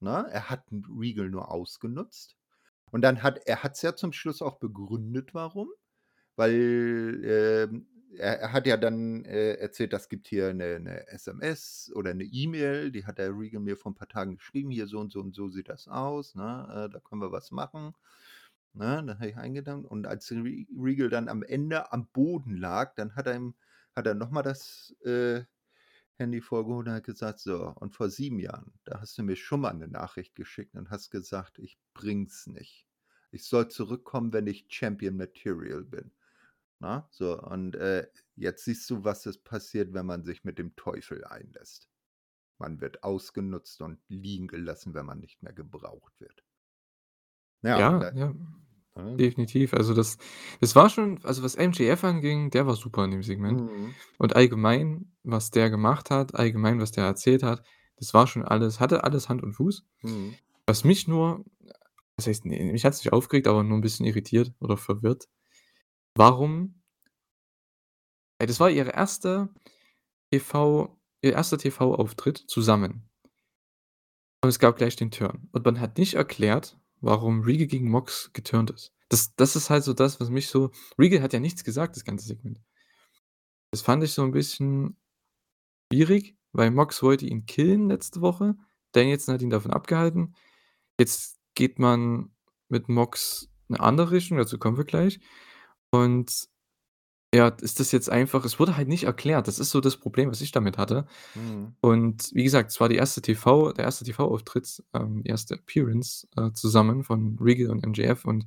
ne? 0.00 0.26
Er 0.32 0.50
hat 0.50 0.64
Regal 0.98 1.30
nur 1.30 1.50
ausgenutzt 1.52 2.36
und 2.92 3.02
dann 3.02 3.22
hat 3.24 3.40
er 3.46 3.62
hat's 3.64 3.82
ja 3.82 3.96
zum 3.96 4.12
Schluss 4.14 4.42
auch 4.42 4.58
begründet, 4.60 5.34
warum, 5.34 5.70
weil, 6.36 7.22
ähm, 7.24 7.88
er 8.16 8.40
er 8.40 8.52
hat 8.54 8.66
ja 8.68 8.76
dann, 8.78 9.24
äh, 9.26 9.54
erzählt, 9.56 9.92
das 9.94 10.08
gibt 10.10 10.28
hier 10.28 10.54
'ne 10.54 10.80
'ne 10.80 11.08
SMS 11.08 11.92
oder 11.96 12.14
'ne 12.14 12.24
E-Mail, 12.24 12.92
die 12.92 13.06
hat 13.06 13.18
der 13.18 13.30
Regal 13.38 13.60
mir 13.62 13.76
vor 13.78 13.92
'n 13.92 13.96
paar 13.96 14.08
Tagen 14.08 14.36
geschrieben: 14.36 14.70
„Hier 14.72 14.86
so 14.88 15.00
und 15.00 15.12
so 15.12 15.20
und 15.20 15.34
so 15.36 15.48
sieht 15.50 15.68
das 15.70 15.88
aus, 15.88 16.34
ne? 16.36 16.86
Äh, 16.88 16.92
da 16.92 17.00
können 17.00 17.22
wir 17.22 17.32
was 17.32 17.50
machen.“ 17.52 17.94
Ne, 18.74 19.02
da 19.06 19.14
habe 19.16 19.28
ich 19.30 19.36
eingedankt 19.38 19.90
und 19.90 20.06
als 20.06 20.30
Re 20.32 20.66
Regal 20.78 21.10
dann 21.10 21.28
am 21.28 21.42
Ende 21.44 21.92
am 21.92 22.08
Boden 22.08 22.56
lag, 22.56 22.94
dann 22.96 23.16
hat 23.16 23.26
er 23.28 23.36
ihm 23.36 23.54
hat 23.98 24.06
er 24.08 24.14
noch 24.14 24.30
mal 24.30 24.42
das, 24.44 24.96
äh, 25.04 25.44
Handy 26.16 26.40
vorgeholt 26.42 26.88
und 26.88 26.94
hat 26.94 27.04
gesagt: 27.04 27.38
„So, 27.40 27.72
und 27.76 27.94
vor 27.94 28.10
7 28.10 28.38
Jahren, 28.40 28.74
da 28.84 29.00
hast 29.00 29.18
du 29.18 29.22
mir 29.22 29.36
schon 29.36 29.60
mal 29.62 29.72
'ne 29.74 29.88
Nachricht 29.88 30.34
geschickt 30.34 30.74
und 30.76 30.90
hast 30.90 31.10
gesagt, 31.10 31.58
ich 31.58 31.78
bringe 31.94 32.26
es 32.26 32.46
nicht. 32.46 32.88
Ich 33.32 33.44
soll 33.46 33.68
zurückkommen, 33.68 34.32
wenn 34.32 34.46
ich 34.46 34.66
Champion 34.70 35.16
Material 35.16 35.84
bin.“ 35.84 36.12
Ne? 36.80 37.06
So, 37.10 37.40
und, 37.42 37.76
äh, 37.76 38.08
jetzt 38.36 38.64
siehst 38.64 38.90
du, 38.90 39.04
was 39.04 39.26
es 39.26 39.38
passiert, 39.38 39.94
wenn 39.94 40.06
man 40.06 40.24
sich 40.24 40.44
mit 40.44 40.58
dem 40.58 40.76
Teufel 40.76 41.24
einlässt. 41.24 41.90
Man 42.58 42.80
wird 42.80 43.04
ausgenutzt 43.04 43.80
und 43.82 44.00
liegen 44.08 44.48
gelassen, 44.48 44.94
wenn 44.94 45.06
man 45.06 45.20
nicht 45.20 45.42
mehr 45.42 45.52
gebraucht 45.54 46.20
wird. 46.20 46.44
Ja, 47.62 47.90
Ja, 47.90 47.92
da 47.98 48.12
ja, 48.14 48.34
definitiv. 49.18 49.74
Also, 49.74 49.94
das 49.94 50.18
das 50.60 50.74
war 50.76 50.90
schon 50.90 51.18
also, 51.24 51.42
was 51.42 51.56
MJF 51.56 52.04
anging, 52.04 52.50
der 52.50 52.66
war 52.66 52.76
super 52.76 53.04
in 53.04 53.10
dem 53.12 53.22
Segment. 53.22 53.62
Mhm. 53.62 53.94
Und 54.18 54.36
allgemein, 54.36 55.12
was 55.24 55.50
der 55.50 55.70
gemacht 55.70 56.10
hat, 56.10 56.34
allgemein, 56.34 56.80
was 56.80 56.92
der 56.92 57.04
erzählt 57.04 57.42
hat, 57.42 57.62
das 57.96 58.14
war 58.14 58.26
schon 58.26 58.44
alles 58.44 58.80
hatte 58.80 59.04
alles 59.04 59.28
Hand 59.28 59.42
und 59.42 59.54
Fuß. 59.54 59.84
Mhm. 60.02 60.34
Was 60.66 60.84
mich 60.84 61.08
nur 61.08 61.44
was 62.16 62.26
heißt 62.28 62.46
ne, 62.46 62.72
mich 62.72 62.84
hat's 62.84 63.04
nicht 63.04 63.12
aufgeregt, 63.12 63.46
aber 63.48 63.62
nur 63.64 63.78
'n 63.78 63.80
bisschen 63.82 64.06
irritiert 64.06 64.52
oder 64.60 64.76
verwirrt. 64.76 65.28
Warum 66.16 66.80
Ey, 68.40 68.46
das 68.46 68.60
war 68.60 68.70
ihre 68.70 68.90
erste 68.90 69.48
TV 70.32 70.96
ihr 71.22 71.32
erster 71.34 71.58
TV-Auftritt 71.58 72.38
zusammen. 72.48 73.08
Und 74.44 74.48
es 74.50 74.58
gab 74.60 74.76
gleich 74.76 74.94
den 74.96 75.10
Turn. 75.10 75.48
Und 75.52 75.64
man 75.64 75.80
hat 75.80 75.98
nicht 75.98 76.14
erklärt, 76.14 76.78
warum 77.00 77.42
Regal 77.42 77.66
gegen 77.66 77.90
Mox 77.90 78.30
geturnt 78.32 78.70
ist. 78.70 78.92
Das 79.10 79.34
das 79.36 79.56
ist 79.56 79.70
halt 79.70 79.84
so 79.84 79.94
das, 79.94 80.20
was 80.20 80.30
mich 80.30 80.48
so 80.48 80.70
Regal 80.98 81.22
hat 81.22 81.32
ja 81.32 81.40
nichts 81.40 81.64
gesagt, 81.64 81.96
das 81.96 82.04
ganze 82.04 82.26
Segment. 82.26 82.60
Das 83.72 83.82
fand 83.82 84.02
ich 84.02 84.12
so 84.12 84.22
'n 84.22 84.30
bisschen 84.32 84.96
schwierig, 85.92 86.36
weil 86.52 86.70
Mox 86.70 87.02
wollte 87.02 87.26
ihn 87.26 87.46
killen 87.46 87.88
letzte 87.88 88.20
Woche. 88.22 88.56
Danielson 88.92 89.34
hat 89.34 89.42
ihn 89.42 89.50
davon 89.50 89.72
abgehalten. 89.72 90.34
Jetzt 91.00 91.38
geht 91.54 91.78
man 91.80 92.32
mit 92.70 92.88
Mox 92.88 93.50
'ne 93.68 93.80
andere 93.80 94.12
Richtung, 94.12 94.38
dazu 94.38 94.58
kommen 94.58 94.78
wir 94.78 94.84
gleich. 94.84 95.20
Und 95.92 96.48
Ja, 97.34 97.48
ist 97.48 97.78
das 97.78 97.92
jetzt 97.92 98.08
einfach 98.08 98.44
es 98.46 98.58
wurde 98.58 98.76
halt 98.76 98.88
nicht 98.88 99.04
erklärt. 99.04 99.48
Das 99.48 99.58
ist 99.58 99.70
so 99.70 99.80
das 99.80 99.98
Problem, 99.98 100.30
was 100.30 100.40
ich 100.40 100.50
damit 100.50 100.78
hatte. 100.78 101.06
Mhm. 101.34 101.74
Und 101.80 102.30
wie 102.32 102.42
gesagt, 102.44 102.70
es 102.70 102.80
war 102.80 102.88
die 102.88 102.96
erste 102.96 103.20
TV 103.20 103.72
der 103.72 103.84
erste 103.84 104.04
TV-Auftritt, 104.04 104.82
ähm, 104.94 105.22
die 105.22 105.28
erste 105.28 105.54
Appearance, 105.56 106.26
äh, 106.36 106.52
zusammen 106.52 107.04
von 107.04 107.36
Regal 107.38 107.70
und 107.70 107.86
MJF 107.86 108.24
und 108.24 108.46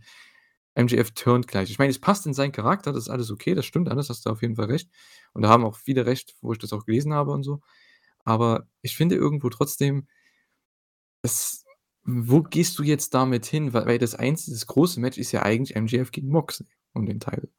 MJF 0.76 1.12
turnt 1.12 1.48
gleich. 1.48 1.70
Ich 1.70 1.78
meine, 1.80 1.92
es 1.92 2.00
passt 2.00 2.26
in 2.26 2.34
seinen 2.34 2.54
Charakter, 2.54 2.92
das 2.92 3.04
ist 3.04 3.10
alles 3.10 3.30
okay, 3.30 3.54
das 3.54 3.66
stimmt 3.66 3.90
alles, 3.90 4.10
hast 4.10 4.26
du 4.26 4.32
auf 4.32 4.42
jeden 4.42 4.56
Fall 4.56 4.66
recht. 4.66 4.90
Und 5.34 5.44
da 5.44 5.50
haben 5.50 5.66
auch 5.66 5.78
viele 5.78 6.06
recht, 6.08 6.36
wo 6.42 6.52
ich 6.54 6.60
das 6.60 6.74
auch 6.74 6.86
gelesen 6.86 7.14
habe 7.14 7.32
und 7.32 7.44
so. 7.44 7.62
Aber 8.26 8.68
ich 8.82 8.96
finde 8.98 9.16
irgendwo 9.16 9.50
trotzdem 9.50 10.08
das 11.22 11.66
wo 12.04 12.42
gehst 12.42 12.80
du 12.80 12.84
jetzt 12.84 13.14
damit 13.14 13.46
hin? 13.46 13.74
Weil 13.74 13.86
weil 13.86 14.00
das 14.00 14.16
einzige 14.16 14.56
das 14.56 14.66
große 14.68 15.00
Match 15.00 15.18
ist 15.20 15.32
ja 15.32 15.44
eigentlich 15.44 15.76
MJF 15.80 16.12
gegen 16.12 16.30
Moxley 16.30 16.68
um 16.94 17.06
den 17.06 17.20
Title. 17.20 17.50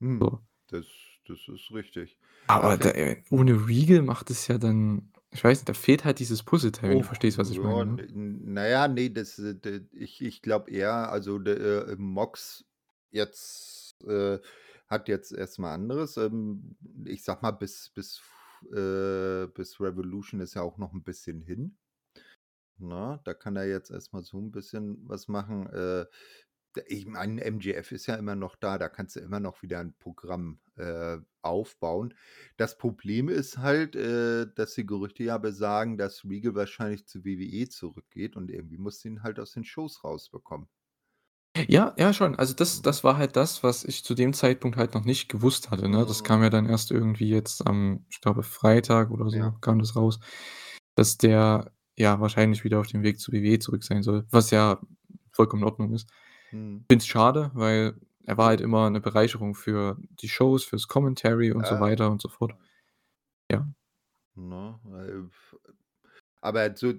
Mhm. 0.00 0.20
So. 0.20 0.48
Das 0.68 0.86
das 1.26 1.48
ist 1.48 1.70
richtig. 1.72 2.18
Aber 2.50 2.78
da 2.78 2.90
Äh 2.90 3.22
ohne 3.30 3.68
Regal 3.68 4.02
macht 4.02 4.30
es 4.30 4.46
ja 4.48 4.58
dann 4.58 5.12
ich 5.30 5.44
weiß 5.44 5.58
nicht, 5.58 5.68
da 5.68 5.74
fehlt 5.74 6.04
halt 6.06 6.20
dieses 6.20 6.42
Puzzleteil, 6.42 6.88
wenn 6.90 6.98
du 6.98 7.04
Oh, 7.04 7.04
verstehst, 7.04 7.36
was 7.36 7.50
ich 7.50 7.62
ja, 7.62 7.62
meine, 7.62 7.84
ne? 7.84 8.00
na 8.14 8.66
ja, 8.68 8.86
ne, 8.88 9.10
das, 9.10 9.38
äh, 9.38 9.54
d 9.56 9.88
ich 9.92 10.20
ich 10.22 10.42
glaube 10.42 10.70
eher, 10.70 11.10
also, 11.10 11.38
d 11.38 11.50
äh, 11.52 11.96
Mox 11.96 12.64
jetzt, 13.10 14.00
äh, 14.04 14.38
hat 14.86 15.08
jetzt 15.08 15.32
erst 15.32 15.58
mal 15.58 15.74
anderes, 15.74 16.16
ähm, 16.16 16.76
ich 17.04 17.24
sage 17.24 17.40
mal, 17.42 17.50
bis 17.52 17.90
bis 17.90 18.22
äh, 18.72 19.46
bis 19.48 19.80
Revolution 19.80 20.40
ist 20.40 20.54
ja 20.54 20.62
auch 20.62 20.78
noch 20.78 20.92
'n 20.94 21.02
bisschen 21.02 21.42
hin. 21.42 21.76
Ne? 22.80 23.20
Da 23.24 23.34
kann 23.34 23.56
er 23.56 23.66
jetzt 23.66 23.90
erst 23.90 24.12
mal 24.12 24.22
so 24.22 24.38
'n 24.38 24.50
bisschen 24.52 25.08
was 25.08 25.26
machen. 25.28 25.66
Äh, 25.68 26.06
ich 26.86 27.06
meine, 27.06 27.42
MJF 27.44 27.92
ist 27.92 28.06
ja 28.06 28.14
immer 28.16 28.36
noch 28.36 28.56
da, 28.56 28.78
da 28.78 28.88
kannst 28.88 29.16
du 29.16 29.20
immer 29.20 29.40
noch 29.40 29.62
wieder 29.62 29.80
'n 29.80 29.94
Programm, 29.98 30.60
äh, 30.76 31.18
aufbauen. 31.42 32.14
Das 32.56 32.76
Problem 32.78 33.28
ist 33.28 33.58
halt, 33.58 33.96
äh, 33.96 34.46
dass 34.54 34.74
die 34.74 34.86
Gerüchte 34.86 35.24
ja 35.24 35.38
besagen, 35.38 35.96
dass 35.98 36.24
Regal 36.24 36.54
wahrscheinlich 36.54 37.06
zu 37.06 37.24
WWE 37.24 37.68
zurückgeht 37.68 38.36
und 38.36 38.50
irgendwie 38.50 38.78
musst 38.78 39.04
du 39.04 39.08
ihn 39.08 39.22
halt 39.22 39.38
aus 39.40 39.52
den 39.52 39.64
Shows 39.64 40.04
rausbekommen. 40.04 40.68
Ja, 41.66 41.94
ja 41.98 42.12
schon. 42.12 42.36
Also, 42.36 42.54
das 42.54 42.82
das 42.82 43.02
war 43.04 43.16
halt 43.16 43.34
das, 43.36 43.62
was 43.64 43.84
ich 43.84 44.04
zu 44.04 44.14
dem 44.14 44.32
Zeitpunkt 44.32 44.76
halt 44.76 44.94
noch 44.94 45.04
nicht 45.04 45.28
gewusst 45.28 45.70
hatte, 45.70 45.88
ne? 45.88 46.04
Das 46.06 46.22
kam 46.22 46.42
Mhm. 46.42 46.42
ja 46.42 46.50
dann 46.50 46.66
erst 46.66 46.90
irgendwie 46.90 47.28
jetzt 47.30 47.66
am 47.66 48.04
ich 48.10 48.20
glaube, 48.20 48.42
Freitag 48.42 49.10
oder 49.10 49.30
so 49.30 49.50
Ja. 49.50 49.58
kam 49.60 49.78
das 49.78 49.96
raus, 49.96 50.20
dass 50.94 51.16
der, 51.18 51.72
ja, 51.96 52.20
wahrscheinlich 52.20 52.64
wieder 52.64 52.78
auf 52.80 52.86
dem 52.86 53.02
Weg 53.02 53.18
zu 53.20 53.32
WWE 53.32 53.58
zurück 53.58 53.82
sein 53.82 54.02
soll, 54.02 54.26
was 54.30 54.50
ja 54.50 54.80
vollkommen 55.32 55.62
in 55.62 55.68
Ordnung 55.68 55.92
ist. 55.94 56.08
Mhm. 56.52 56.88
Finde 56.90 57.02
es 57.02 57.06
schade, 57.06 57.50
weil 57.52 57.96
er 58.24 58.38
war 58.38 58.46
halt 58.46 58.62
immer 58.62 58.88
'ne 58.88 59.00
Bereicherung 59.00 59.54
für 59.54 59.98
die 60.22 60.28
Shows, 60.28 60.64
fürs 60.64 60.88
Commentary 60.88 61.52
und 61.52 61.66
so 61.66 61.78
Ja, 61.78 61.84
auf 61.84 61.90
weiter 61.90 62.10
und 62.10 62.22
so 62.22 62.28
fort. 62.30 62.54
Ja. 63.52 63.68
Ne, 64.36 64.78
weil 64.84 65.26
f 65.26 65.56
aber 66.42 66.76
so 66.76 66.94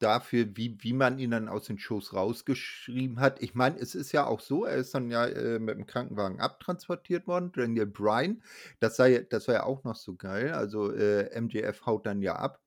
dafür, 0.00 0.46
wie 0.56 0.78
wie 0.82 0.94
man 0.94 1.18
ihn 1.18 1.32
dann 1.32 1.48
aus 1.48 1.66
den 1.66 1.78
Shows 1.78 2.14
rausgeschrieben 2.14 3.20
hat 3.20 3.42
ich 3.42 3.54
meine, 3.54 3.78
es 3.78 3.94
ist 3.96 4.12
ja 4.12 4.26
auch 4.26 4.40
so, 4.40 4.64
er 4.66 4.76
ist 4.76 4.94
dann 4.94 5.10
ja, 5.10 5.26
äh, 5.26 5.58
mit'm 5.60 5.86
Krankenwagen 5.86 6.40
abtransportiert 6.40 7.26
worden, 7.28 7.52
Daniel 7.52 7.86
Bryan. 7.86 8.42
Das 8.80 8.96
sei 8.96 9.20
das 9.30 9.48
war 9.48 9.56
ja 9.56 9.64
auch 9.64 9.84
noch 9.84 9.96
so 9.96 10.16
geil. 10.16 10.52
Also, 10.52 10.92
äh, 10.92 11.30
MJF 11.40 11.86
haut 11.86 12.06
dann 12.06 12.22
ja 12.22 12.36
ab 12.36 12.61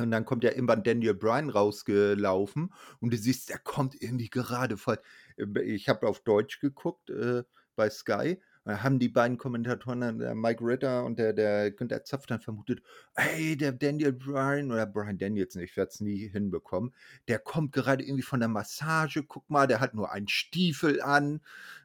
und 0.00 0.10
dann 0.10 0.24
kommt 0.24 0.44
ja 0.44 0.50
irgendwann 0.52 0.82
Daniel 0.82 1.14
Bryan 1.14 1.50
rausgelaufen 1.50 2.72
und 3.00 3.12
du 3.12 3.16
siehst, 3.16 3.48
der 3.50 3.58
kommt 3.58 4.00
irgendwie 4.00 4.30
gerade 4.30 4.76
voll 4.76 4.98
äh, 5.36 5.46
b 5.46 5.60
ich 5.62 5.88
habe 5.88 6.06
auf 6.08 6.20
Deutsch 6.20 6.60
geguckt, 6.60 7.10
äh, 7.10 7.42
bei 7.76 7.90
Sky. 7.90 8.40
Da 8.64 8.82
haben 8.82 8.98
die 8.98 9.08
beiden 9.08 9.38
Kommentatoren 9.38 10.00
dann, 10.00 10.18
der 10.18 10.34
Mike 10.34 10.62
Ritter 10.64 11.04
und 11.04 11.18
der 11.18 11.32
der 11.32 11.70
Günther 11.70 12.04
Zapf 12.04 12.26
dann 12.26 12.40
vermutet: 12.40 12.82
„Ey, 13.14 13.56
der 13.56 13.72
Daniel 13.72 14.12
Bryan 14.12 14.70
oder 14.72 14.84
Bryan 14.86 15.16
Danielson, 15.18 15.62
ich 15.62 15.76
werde 15.76 15.90
es 15.92 16.00
nie 16.00 16.28
hinbekommen, 16.28 16.94
der 17.28 17.38
kommt 17.38 17.72
gerade 17.72 18.04
irgendwie 18.04 18.22
von 18.22 18.40
der 18.40 18.48
Massage. 18.48 19.22
Guck 19.24 19.48
mal, 19.48 19.66
der 19.66 19.80
hat 19.80 19.94
nur 19.94 20.12
einen 20.12 20.28
Stiefel 20.28 21.00
an“, 21.02 21.40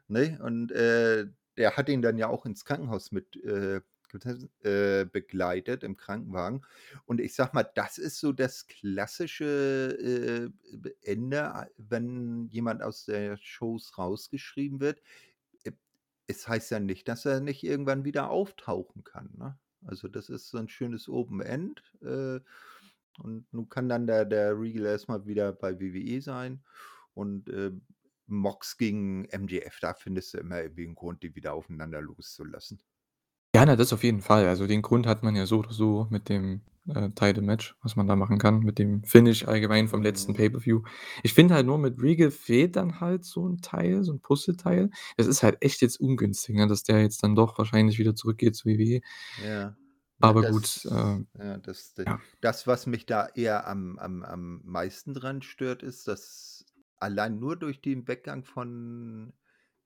ne? 0.08 0.38
Und, 0.42 0.72
äh, 0.72 1.26
der 1.56 1.76
hat 1.76 1.88
ihn 1.88 2.02
dann 2.02 2.18
ja 2.18 2.28
auch 2.28 2.44
ins 2.46 2.64
Krankenhaus 2.64 3.12
mit, 3.12 3.36
äh, 3.44 3.80
äh, 4.62 5.04
begleitet 5.06 5.82
im 5.84 5.96
Krankenwagen. 5.96 6.62
Und 7.06 7.20
ich 7.20 7.34
sage 7.34 7.50
mal, 7.54 7.64
das 7.74 7.98
ist 7.98 8.20
so 8.20 8.32
das 8.32 8.66
klassische, 8.66 10.52
äh, 10.74 10.90
Ende, 11.02 11.68
wenn 11.78 12.48
jemand 12.50 12.82
aus 12.82 13.04
der 13.06 13.36
Shows 13.38 13.98
rausgeschrieben 13.98 14.80
wird. 14.80 15.00
Äh, 15.64 15.72
es 16.28 16.48
heißt 16.48 16.70
ja 16.72 16.80
nicht, 16.80 17.08
dass 17.08 17.26
er 17.26 17.40
nicht 17.40 17.64
irgendwann 17.64 18.04
wieder 18.04 18.30
auftauchen 18.30 19.04
kann, 19.04 19.30
ne? 19.38 19.58
Also, 19.86 20.08
das 20.08 20.30
ist 20.30 20.48
so 20.50 20.58
'n 20.58 20.68
schönes 20.68 21.08
Open 21.10 21.40
End, 21.42 21.82
äh, 22.02 22.40
und 23.20 23.46
nun 23.52 23.68
kann 23.70 23.88
dann 23.88 24.06
der 24.08 24.24
der 24.26 24.58
Regal 24.60 24.86
erst 24.86 25.08
mal 25.08 25.26
wieder 25.26 25.52
bei 25.54 25.80
WWE 25.80 26.22
sein 26.22 26.64
und, 27.14 27.48
äh, 27.50 27.72
Mox 28.28 28.76
gegen 28.78 29.26
MJF, 29.26 29.80
da 29.80 29.94
findest 29.94 30.34
du 30.34 30.38
immer 30.40 30.62
irgendwie 30.62 30.86
'n 30.86 30.94
Grund, 30.96 31.22
die 31.24 31.34
wieder 31.36 31.54
aufeinander 31.54 32.02
loszulassen. 32.02 32.80
Ja, 33.64 33.70
ne, 33.70 33.76
das 33.76 33.92
auf 33.92 34.02
jeden 34.04 34.20
Fall. 34.20 34.46
Also, 34.46 34.66
den 34.66 34.82
Grund 34.82 35.06
hat 35.06 35.22
man 35.22 35.34
ja 35.36 35.46
so 35.46 35.58
oder 35.60 35.72
so 35.72 36.06
mit 36.10 36.28
dem, 36.28 36.60
äh, 36.86 37.08
Title 37.14 37.40
Match, 37.42 37.74
was 37.82 37.96
man 37.96 38.06
da 38.06 38.14
machen 38.14 38.36
kann, 38.38 38.58
mit 38.60 38.78
dem 38.78 39.02
Finish 39.04 39.46
allgemein 39.48 39.88
vom 39.88 40.02
letzten 40.02 40.34
Mhm. 40.34 40.34
Pay-per-View. 40.34 40.82
Ich 41.22 41.32
finde 41.32 41.54
halt 41.54 41.64
nur, 41.66 41.78
mit 41.78 41.98
Regal 42.02 42.30
fehlt 42.30 42.76
dann 42.76 43.00
halt 43.00 43.24
so 43.24 43.46
'n 43.46 43.62
Teil, 43.62 44.04
so 44.04 44.12
'n 44.12 44.20
Puzzleteil. 44.20 44.90
Es 45.16 45.26
ist 45.26 45.42
halt 45.42 45.56
echt 45.62 45.80
jetzt 45.82 45.98
ungünstig, 46.00 46.56
ne, 46.56 46.66
dass 46.66 46.82
der 46.82 47.00
jetzt 47.00 47.22
dann 47.22 47.34
doch 47.36 47.56
wahrscheinlich 47.58 47.98
wieder 47.98 48.14
zurückgeht 48.14 48.54
zu 48.56 48.66
WWE. 48.68 49.00
Ja, 49.38 49.76
Aber 50.20 50.44
gut, 50.44 50.70
das 50.70 50.88
äh, 50.90 51.20
ja, 51.36 51.58
das 51.58 51.94
d 51.94 52.06
ja. 52.06 52.24
das, 52.40 52.66
was 52.66 52.86
mich 52.86 53.06
da 53.06 53.26
eher 53.34 53.66
am 53.66 53.98
am 53.98 54.22
am 54.22 54.60
meisten 54.64 55.14
dran 55.14 55.42
stört, 55.42 55.82
ist, 55.82 56.06
dass 56.08 56.64
allein 56.98 57.38
nur 57.40 57.56
durch 57.56 57.80
den 57.82 58.06
Weggang 58.06 58.44
von 58.44 59.32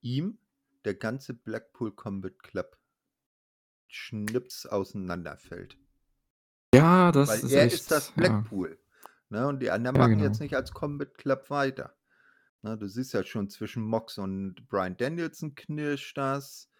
ihm 0.00 0.38
der 0.84 0.94
ganze 0.94 1.34
Blackpool 1.34 1.92
Combat 1.94 2.38
Club 2.42 2.77
schnips 3.92 4.66
auseinanderfällt. 4.66 5.78
Ja, 6.74 7.12
das 7.12 7.42
Weil 7.42 7.42
ist 7.42 7.56
er 7.56 7.68
ist 7.70 7.90
echt 7.90 7.90
das 7.90 8.14
ja. 8.16 8.48
Blackpool, 8.50 8.78
ne, 9.28 9.46
und 9.48 9.60
die 9.60 9.70
anderen 9.70 9.96
Ja, 9.96 10.06
machen 10.06 10.08
genau. 10.08 10.20
jetzt 10.20 10.40
nicht 10.40 10.54
als 10.54 10.72
Combat 10.72 11.14
Club 11.18 11.50
weiter. 11.50 11.96
Ne, 12.62 12.78
du 12.78 12.88
siehst 12.88 13.14
ja 13.14 13.24
schon 13.24 13.50
zwischen 13.50 13.82
Mox 13.84 14.18
und 14.18 14.68
Bryan 14.68 14.96
Danielson 14.96 15.54
knirscht 15.56 16.18
das, 16.18 16.70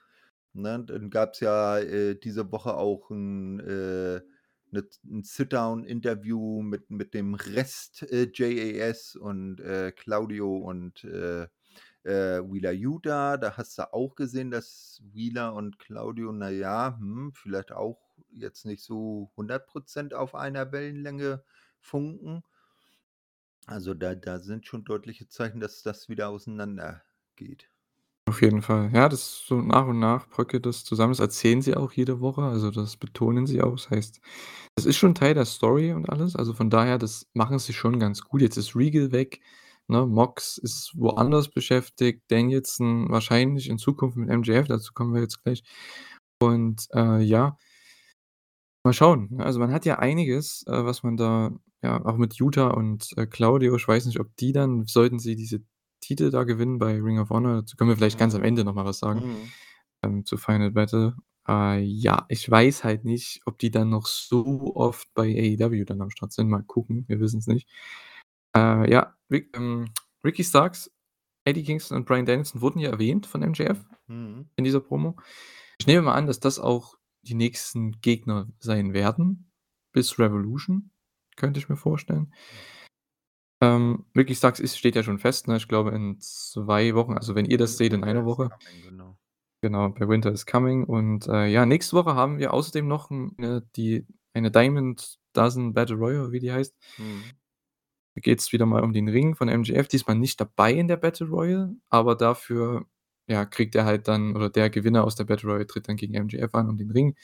ne? 0.55 0.85
Dann 0.87 1.11
gab's 1.11 1.41
ja, 1.41 1.79
äh, 1.81 2.17
diese 2.19 2.53
Woche 2.53 2.75
auch 2.77 3.11
'n, 3.11 3.61
äh 3.61 4.23
'ne 4.73 4.89
'n 5.07 5.25
Sit-down-Interview 5.25 6.63
mit 6.63 6.91
mit 6.91 7.15
dem 7.15 7.35
Rest, 7.35 8.03
äh, 8.05 8.31
JAS 8.35 9.17
und, 9.17 9.61
äh, 9.61 9.93
Claudio 9.93 10.59
und, 10.59 11.05
äh, 12.05 12.41
Wheeler 12.43 12.73
Yuta. 12.73 13.37
Da 13.37 13.57
hast 13.57 13.79
du 13.79 13.93
auch 13.93 14.15
gesehen, 14.17 14.51
dass 14.51 15.03
Wheeler 15.13 15.55
und 15.55 15.79
Claudio, 15.79 16.33
na 16.33 16.51
ja, 16.51 16.97
hm, 16.99 17.33
vielleicht 17.35 17.73
auch 17.73 17.99
jetzt 18.31 18.67
nicht 18.67 18.83
so 18.83 19.31
100 19.37 19.67
% 19.67 20.15
auf 20.15 20.35
einer 20.35 20.73
Wellenlänge 20.73 21.43
funken. 21.81 22.43
Also, 23.67 23.93
da 23.93 24.15
da 24.15 24.39
sind 24.39 24.67
schon 24.67 24.85
deutliche 24.85 25.29
Zeichen, 25.29 25.61
dass 25.61 25.83
das 25.83 26.09
wieder 26.09 26.31
auseinandergeht. 26.31 27.69
Auf 28.29 28.43
jeden 28.43 28.61
Fall. 28.61 28.91
Ja, 28.93 29.09
das 29.09 29.43
so 29.47 29.61
nach 29.63 29.87
und 29.87 29.99
nach 30.01 30.29
bröckelt 30.29 30.67
das 30.67 30.85
zusammen. 30.85 31.13
Das 31.13 31.21
erzählen 31.21 31.63
sie 31.63 31.75
auch 31.75 31.93
jede 31.93 32.21
Woche, 32.21 32.43
also, 32.43 32.71
das 32.71 32.97
betonen 32.99 33.47
sie 33.47 33.63
auch. 33.63 33.73
Das 33.73 33.89
heißt, 33.91 34.21
es 34.77 34.87
ist 34.87 34.97
schon 34.99 35.15
Teil 35.15 35.35
der 35.35 35.47
Story 35.47 35.93
und 35.93 36.11
alles. 36.11 36.37
Also, 36.37 36.53
von 36.55 36.71
daher, 36.71 36.99
das 36.99 37.27
machen 37.35 37.59
sie 37.59 37.73
schon 37.73 37.99
ganz 37.99 38.23
gut. 38.23 38.43
Jetzt 38.43 38.57
ist 38.59 38.77
Regal 38.77 39.13
weg, 39.13 39.41
ne? 39.89 40.07
Mox 40.07 40.59
ist 40.59 40.93
woanders 40.97 41.49
beschäftigt, 41.51 42.23
Danielson 42.29 43.09
wahrscheinlich 43.11 43.69
in 43.69 43.79
Zukunft 43.79 44.17
mit 44.17 44.29
MJF, 44.31 44.69
dazu 44.69 44.93
kommen 44.95 45.15
wir 45.15 45.23
jetzt 45.23 45.43
gleich. 45.45 45.63
Und, 46.41 46.89
äh, 46.95 47.21
ja 47.23 47.57
mal 48.85 48.93
schauen, 48.93 49.29
ne? 49.31 49.45
Also, 49.45 49.59
man 49.61 49.73
hat 49.73 49.85
ja 49.85 49.99
einiges, 49.99 50.65
äh, 50.67 50.85
was 50.85 51.03
man 51.03 51.17
da 51.17 51.53
ja, 51.83 52.05
auch 52.05 52.17
mit 52.17 52.35
Yuta 52.35 52.69
und, 52.69 53.11
äh, 53.17 53.27
Claudio 53.27 53.77
ich 53.77 53.87
weiß 53.87 54.07
nicht, 54.07 54.19
ob 54.21 54.35
die 54.37 54.53
dann 54.53 54.87
sollten 54.87 55.19
sie 55.21 55.37
diese 55.37 55.61
Titel 56.01 56.31
da 56.31 56.45
gewinnen 56.45 56.79
bei 56.79 56.95
Ring 57.01 57.19
of 57.21 57.31
Honor, 57.31 57.57
dazu 57.61 57.77
können 57.77 57.91
wir 57.91 57.97
vielleicht 57.97 58.19
ganz 58.19 58.35
am 58.35 58.41
Mhm. 58.41 58.47
Ende 58.47 58.65
noch 58.65 58.75
mal 58.75 58.85
was 58.85 58.99
sagen, 58.99 59.21
Mhm. 59.21 59.53
ähm, 60.05 60.25
zu 60.25 60.37
Final 60.37 60.71
Battle. 60.73 61.17
Äh, 61.49 61.81
ja, 61.83 62.27
ich 62.29 62.51
weiß 62.51 62.85
halt 62.85 63.05
nicht, 63.05 63.41
ob 63.47 63.59
die 63.59 63.71
dann 63.71 63.91
noch 63.91 64.07
so 64.07 64.75
oft 64.77 65.09
bei 65.15 65.29
AEW 65.29 65.85
dann 65.85 66.03
am 66.03 66.11
Start 66.11 66.33
sind. 66.33 66.49
Mal 66.51 66.63
gucken, 66.65 67.05
wir 67.09 67.21
wissen's 67.21 67.47
nicht. 67.47 67.69
Äh, 68.59 68.91
ja, 68.91 69.15
Rick 69.31 69.57
ähm, 69.57 69.87
Ricky 70.25 70.43
Starks, 70.45 70.91
Eddie 71.45 71.63
Kingston 71.65 71.99
und 71.99 72.07
Bryan 72.07 72.27
Danielson 72.27 72.61
wurden 72.61 72.81
ja 72.81 72.91
erwähnt 72.91 73.27
von 73.27 73.43
MJF 73.43 73.79
Mhm. 74.09 74.49
in 74.57 74.65
dieser 74.65 74.81
Promo. 74.81 75.17
Ich 75.79 75.87
nehme 75.87 76.03
mal 76.03 76.15
an, 76.15 76.27
dass 76.27 76.41
das 76.41 76.59
auch 76.59 76.97
die 77.23 77.35
nächsten 77.35 78.01
Gegner 78.01 78.49
sein 78.59 78.93
werden 78.95 79.51
bis 79.93 80.19
Revolution, 80.19 80.91
könnte 81.37 81.61
ich 81.61 81.69
mir 81.69 81.77
vorstellen. 81.77 82.33
Ähm, 83.61 84.05
Ricky 84.17 84.35
Starks 84.35 84.61
ist 84.61 84.79
steht 84.79 84.95
ja 84.95 85.03
schon 85.03 85.19
fest, 85.19 85.49
ne? 85.49 85.57
Ich 85.57 85.67
glaube, 85.69 85.91
in 85.91 86.17
2 86.21 86.95
Wochen 86.95 87.15
also, 87.15 87.35
wenn 87.35 87.47
ihr 87.47 87.59
das 87.59 87.77
seht, 87.77 87.93
in 87.93 88.03
Winter 88.03 88.21
1 88.21 88.21
is 88.21 88.27
Woche. 88.27 88.51
Genau. 88.83 89.19
Genau, 89.63 89.89
bei 89.89 90.09
Winter 90.09 90.31
is 90.31 90.47
Coming 90.47 90.85
und, 90.85 91.27
äh, 91.27 91.47
ja, 91.49 91.67
nächste 91.67 91.97
Woche 91.97 92.15
haben 92.15 92.39
wir 92.39 92.55
außerdem 92.55 92.87
noch 92.87 93.11
'n 93.11 93.35
'ne 93.39 93.67
die 93.75 94.07
eine 94.33 94.53
Diamond 94.53 95.19
Dozen 95.33 95.75
Battle 95.75 95.97
Royal, 95.97 96.31
wie 96.31 96.39
die 96.39 96.53
heißt. 96.53 96.77
Mhm. 96.99 97.38
Da 98.19 98.21
geht's 98.21 98.51
wieder 98.53 98.67
mal 98.67 98.83
um 98.83 98.93
den 98.93 99.07
Ring 99.09 99.37
von 99.37 99.49
MJF, 99.49 99.87
diesmal 99.87 100.17
nicht 100.17 100.41
dabei 100.41 100.73
in 100.75 100.89
der 100.89 100.97
Battle 100.97 101.29
Royal, 101.29 101.77
aber 101.89 102.17
dafür, 102.17 102.85
ja, 103.29 103.45
kriegt 103.45 103.77
er 103.77 103.85
halt 103.85 104.09
dann 104.09 104.35
oder 104.35 104.51
der 104.51 104.71
Gewinner 104.71 105.05
aus 105.05 105.15
der 105.15 105.23
Battle 105.23 105.49
Royal 105.53 105.67
tritt 105.67 105.89
dann 105.89 105.95
gegen 105.97 106.15
MJF 106.15 106.53
an 106.57 106.69
um 106.69 106.77
den 106.77 106.91
Ring. 106.91 107.15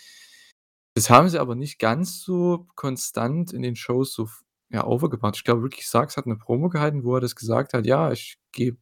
Das 0.97 1.11
haben 1.11 1.29
sie 1.29 1.41
aber 1.41 1.55
nicht 1.57 1.79
ganz 1.79 2.21
so 2.23 2.67
konstant 2.77 3.53
in 3.53 3.63
den 3.63 3.75
Shows 3.77 4.13
so 4.15 4.29
ja, 4.71 4.85
overgebracht. 4.87 5.37
Ich 5.37 5.45
glaube, 5.45 5.65
Ricky 5.65 5.83
Starks 5.83 6.17
hat 6.17 6.27
'ne 6.27 6.37
Promo 6.37 6.69
gehalten, 6.69 7.05
wo 7.05 7.15
er 7.17 7.21
das 7.21 7.35
gesagt 7.37 7.75
hat: 7.75 7.85
„Ja, 7.87 8.13
ich 8.13 8.39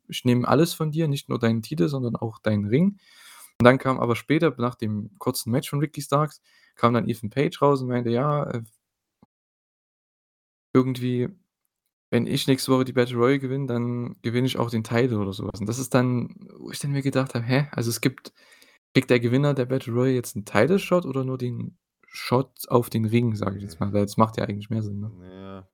ich 0.09 0.25
nehme 0.25 0.47
alles 0.47 0.75
von 0.75 0.90
dir, 0.90 1.09
nicht 1.09 1.28
nur 1.31 1.38
deinen 1.38 1.62
Titel, 1.62 1.88
sondern 1.88 2.16
auch 2.16 2.38
deinen 2.38 2.66
Ring.“ 2.66 2.99
Und 3.61 3.64
dann 3.64 3.78
kam 3.78 3.99
aber 4.00 4.16
später 4.16 4.54
nach 4.59 4.75
dem 4.75 5.11
kurzen 5.19 5.50
Match 5.52 5.71
von 5.71 5.81
Ricky 5.81 6.02
Starks 6.02 6.40
kam 6.76 6.95
dann 6.95 7.09
Ethan 7.09 7.31
Page 7.31 7.61
raus 7.62 7.83
und 7.83 7.88
meinte: 7.88 8.11
„Ja, 8.11 8.45
äh“ 8.50 8.62
„irgendwie, 10.75 11.28
wenn 12.12 12.28
ich 12.28 12.49
nächste 12.49 12.73
Woche 12.73 12.85
die 12.87 12.95
Battle 12.95 13.16
Royal 13.19 13.40
gewinne, 13.40 13.66
dann 13.69 14.16
gewinne 14.23 14.47
ich 14.49 14.59
auch 14.59 14.71
den 14.71 14.85
Title“ 14.85 15.19
oder 15.21 15.35
so 15.35 15.47
was. 15.52 15.61
Und 15.61 15.69
das 15.69 15.81
ist 15.81 15.95
dann, 15.95 16.37
wo 16.59 16.71
ich 16.73 16.81
dann 16.81 16.92
mir 16.92 17.02
gedacht 17.02 17.35
habe: 17.37 17.47
„Hä?“ 17.47 17.69
Also, 17.73 17.90
es 17.90 18.02
gibt 18.02 18.33
kriegt 18.95 19.11
der 19.11 19.21
Gewinner 19.21 19.54
der 19.54 19.66
Battle 19.66 19.95
Royal 19.95 20.14
jetzt 20.14 20.37
'n 20.37 20.47
Title 20.47 20.78
Shot 20.81 21.07
oder 21.07 21.25
nur 21.25 21.38
den 21.38 21.78
Shot 22.09 22.52
auf 22.71 22.90
den 22.90 23.07
Ring, 23.07 23.37
sage 23.37 23.59
ich 23.59 23.64
jetzt 23.64 23.81
mal, 23.81 23.92
weil 23.95 24.07
das 24.07 24.19
macht 24.19 24.38
ja 24.38 24.45
eigentlich 24.47 24.71
mehr 24.71 24.83
Sinn, 24.85 25.00
ne? 25.00 25.14
Ja, 25.14 25.69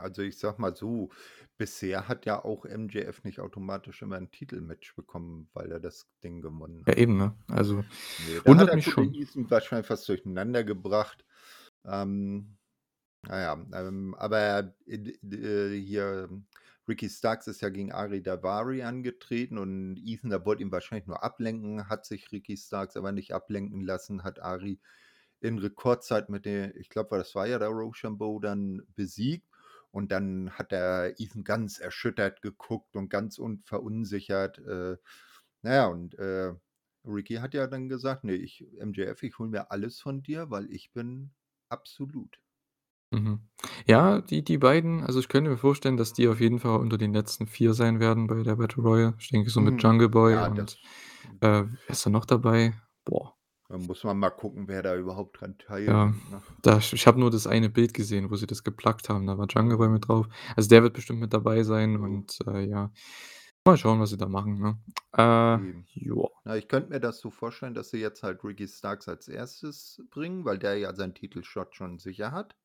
also, 0.00 0.22
ich 0.22 0.38
sage 0.38 0.60
mal 0.60 0.74
so, 0.74 1.10
bisher 1.58 2.08
hat 2.08 2.26
ja 2.26 2.44
auch 2.44 2.64
MJF 2.64 3.22
nicht 3.24 3.38
automatisch 3.40 4.02
immer 4.02 4.16
'n 4.16 4.30
Titelmatch 4.30 4.96
bekommen, 4.96 5.48
weil 5.52 5.70
er 5.72 5.80
das 5.80 6.08
Ding 6.24 6.40
gewonnen 6.40 6.86
Ja, 6.86 6.94
hat. 6.94 6.96
eben, 6.96 7.16
ne? 7.16 7.36
Also, 7.48 7.84
Ne, 8.18 8.40
da 8.42 8.56
hat 8.58 8.68
wundert 8.68 8.72
der 8.72 8.74
mich 8.74 8.86
schon. 8.86 9.18
Ethan 9.20 9.50
wahrscheinlich 9.50 9.88
was 9.90 10.04
durcheinander 10.04 10.64
gebracht. 10.64 11.24
Ähm, 11.84 12.58
na 13.22 13.40
ja, 13.40 13.52
ähm, 13.74 14.14
aber, 14.18 14.74
äh, 14.86 15.78
hier 15.78 16.28
Ricky 16.88 17.08
Starks 17.08 17.46
ist 17.46 17.60
ja 17.60 17.68
gegen 17.68 17.92
Ari 17.92 18.22
Daivari 18.22 18.82
angetreten 18.82 19.58
und 19.58 19.96
Ethan, 20.04 20.30
der 20.30 20.44
wollte 20.44 20.62
ihn 20.62 20.72
wahrscheinlich 20.72 21.06
nur 21.06 21.22
ablenken, 21.22 21.88
hat 21.88 22.04
sich 22.06 22.32
Ricky 22.32 22.56
Starks 22.56 22.96
aber 22.96 23.12
nicht 23.12 23.32
ablenken 23.34 23.80
lassen, 23.82 24.24
hat 24.24 24.40
Ari 24.42 24.80
in 25.40 25.58
Rekordzeit 25.58 26.28
mit 26.30 26.44
der 26.46 26.76
ich 26.76 26.88
glaube, 26.90 27.16
das 27.18 27.34
war 27.34 27.46
ja 27.46 27.58
der 27.58 27.68
Rochambeau 27.68 28.40
dann 28.40 28.82
besiegt 28.96 29.46
und 29.92 30.12
dann 30.12 30.50
hat 30.52 30.72
der 30.72 31.14
Ethan 31.20 31.44
ganz 31.44 31.78
erschüttert 31.80 32.42
geguckt 32.42 32.96
und 32.96 33.08
ganz 33.10 33.38
un 33.38 33.58
verunsichert, 33.60 34.58
äh, 34.60 34.96
na 35.62 35.74
ja, 35.74 35.86
und, 35.86 36.14
äh, 36.18 36.54
Ricky 37.04 37.36
hat 37.36 37.54
ja 37.54 37.66
dann 37.68 37.88
gesagt: 37.88 38.24
„Ne, 38.24 38.34
ich 38.34 38.66
MJF, 38.80 39.22
ich 39.24 39.38
hole 39.38 39.50
mir 39.50 39.70
alles 39.72 40.00
von 40.00 40.22
dir, 40.22 40.50
weil 40.50 40.70
ich 40.72 40.92
bin 40.92 41.32
absolut.“ 41.68 42.38
Mhm. 43.12 43.40
Ja, 43.86 44.20
die 44.22 44.42
die 44.42 44.56
beiden 44.58 45.02
also, 45.04 45.20
ich 45.20 45.28
könnte 45.28 45.50
mir 45.50 45.58
vorstellen, 45.58 45.96
dass 45.98 46.14
die 46.14 46.28
auf 46.28 46.40
jeden 46.40 46.58
Fall 46.58 46.78
unter 46.80 46.96
den 46.96 47.12
letzten 47.12 47.46
4 47.46 47.74
sein 47.74 48.00
werden 48.00 48.26
bei 48.26 48.42
der 48.42 48.56
Battle 48.56 48.82
Royal. 48.82 49.14
Ich 49.18 49.28
denke 49.28 49.50
so 49.50 49.60
mit 49.60 49.74
Mhm. 49.74 49.82
Jungle 49.82 50.08
Boy 50.08 50.34
Ja, 50.34 50.48
das 50.50 50.70
und, 50.70 50.78
äh, 51.40 51.64
wer 51.64 51.68
ist 51.88 52.06
da 52.06 52.10
noch 52.10 52.24
dabei? 52.26 52.74
Boah. 53.04 53.36
Da 53.70 53.78
muss 53.78 54.02
man 54.04 54.18
mal 54.18 54.30
gucken, 54.30 54.66
wer 54.68 54.82
da 54.82 54.96
überhaupt 54.96 55.40
dran 55.40 55.56
Ja, 55.86 56.14
teilnimmt, 56.14 56.28
ne? 56.28 56.44
da 56.62 56.78
ich 56.78 57.06
habe 57.08 57.18
nur 57.18 57.30
das 57.30 57.46
eine 57.48 57.68
Bild 57.68 57.92
gesehen, 57.94 58.30
wo 58.30 58.36
sie 58.36 58.46
das 58.46 58.62
geplakt 58.62 59.08
haben, 59.08 59.26
da 59.26 59.36
war 59.36 59.46
Jungle 59.48 59.78
Boy 59.78 59.88
mit 59.88 60.06
Mhm. 60.06 60.08
drauf. 60.08 60.28
Also, 60.54 60.68
der 60.68 60.82
wird 60.84 60.94
bestimmt 60.94 61.18
mit 61.20 61.32
dabei 61.32 61.64
sein 61.64 61.96
Jo. 61.96 62.04
und, 62.04 62.38
äh, 62.46 62.64
ja, 62.68 62.92
mal 63.64 63.76
schauen, 63.76 64.00
was 64.00 64.10
sie 64.10 64.16
da 64.18 64.28
machen, 64.28 64.58
ne? 64.60 64.80
Äh, 65.16 65.60
Eben. 65.60 65.86
ja. 65.94 66.28
Na, 66.44 66.56
ich 66.56 66.68
könnte 66.68 66.90
mir 66.90 67.00
das 67.00 67.20
so 67.20 67.30
vorstellen, 67.30 67.74
dass 67.74 67.90
sie 67.90 67.98
jetzt 67.98 68.22
halt 68.22 68.42
Ricky 68.44 68.66
Starks 68.68 69.08
als 69.08 69.28
1. 69.28 70.02
bringen, 70.10 70.44
weil 70.44 70.58
der 70.58 70.78
ja 70.78 70.94
seinen 70.94 71.14
Titelshot 71.14 71.74
schon 71.76 71.98
sicher 71.98 72.32
hat. 72.32 72.56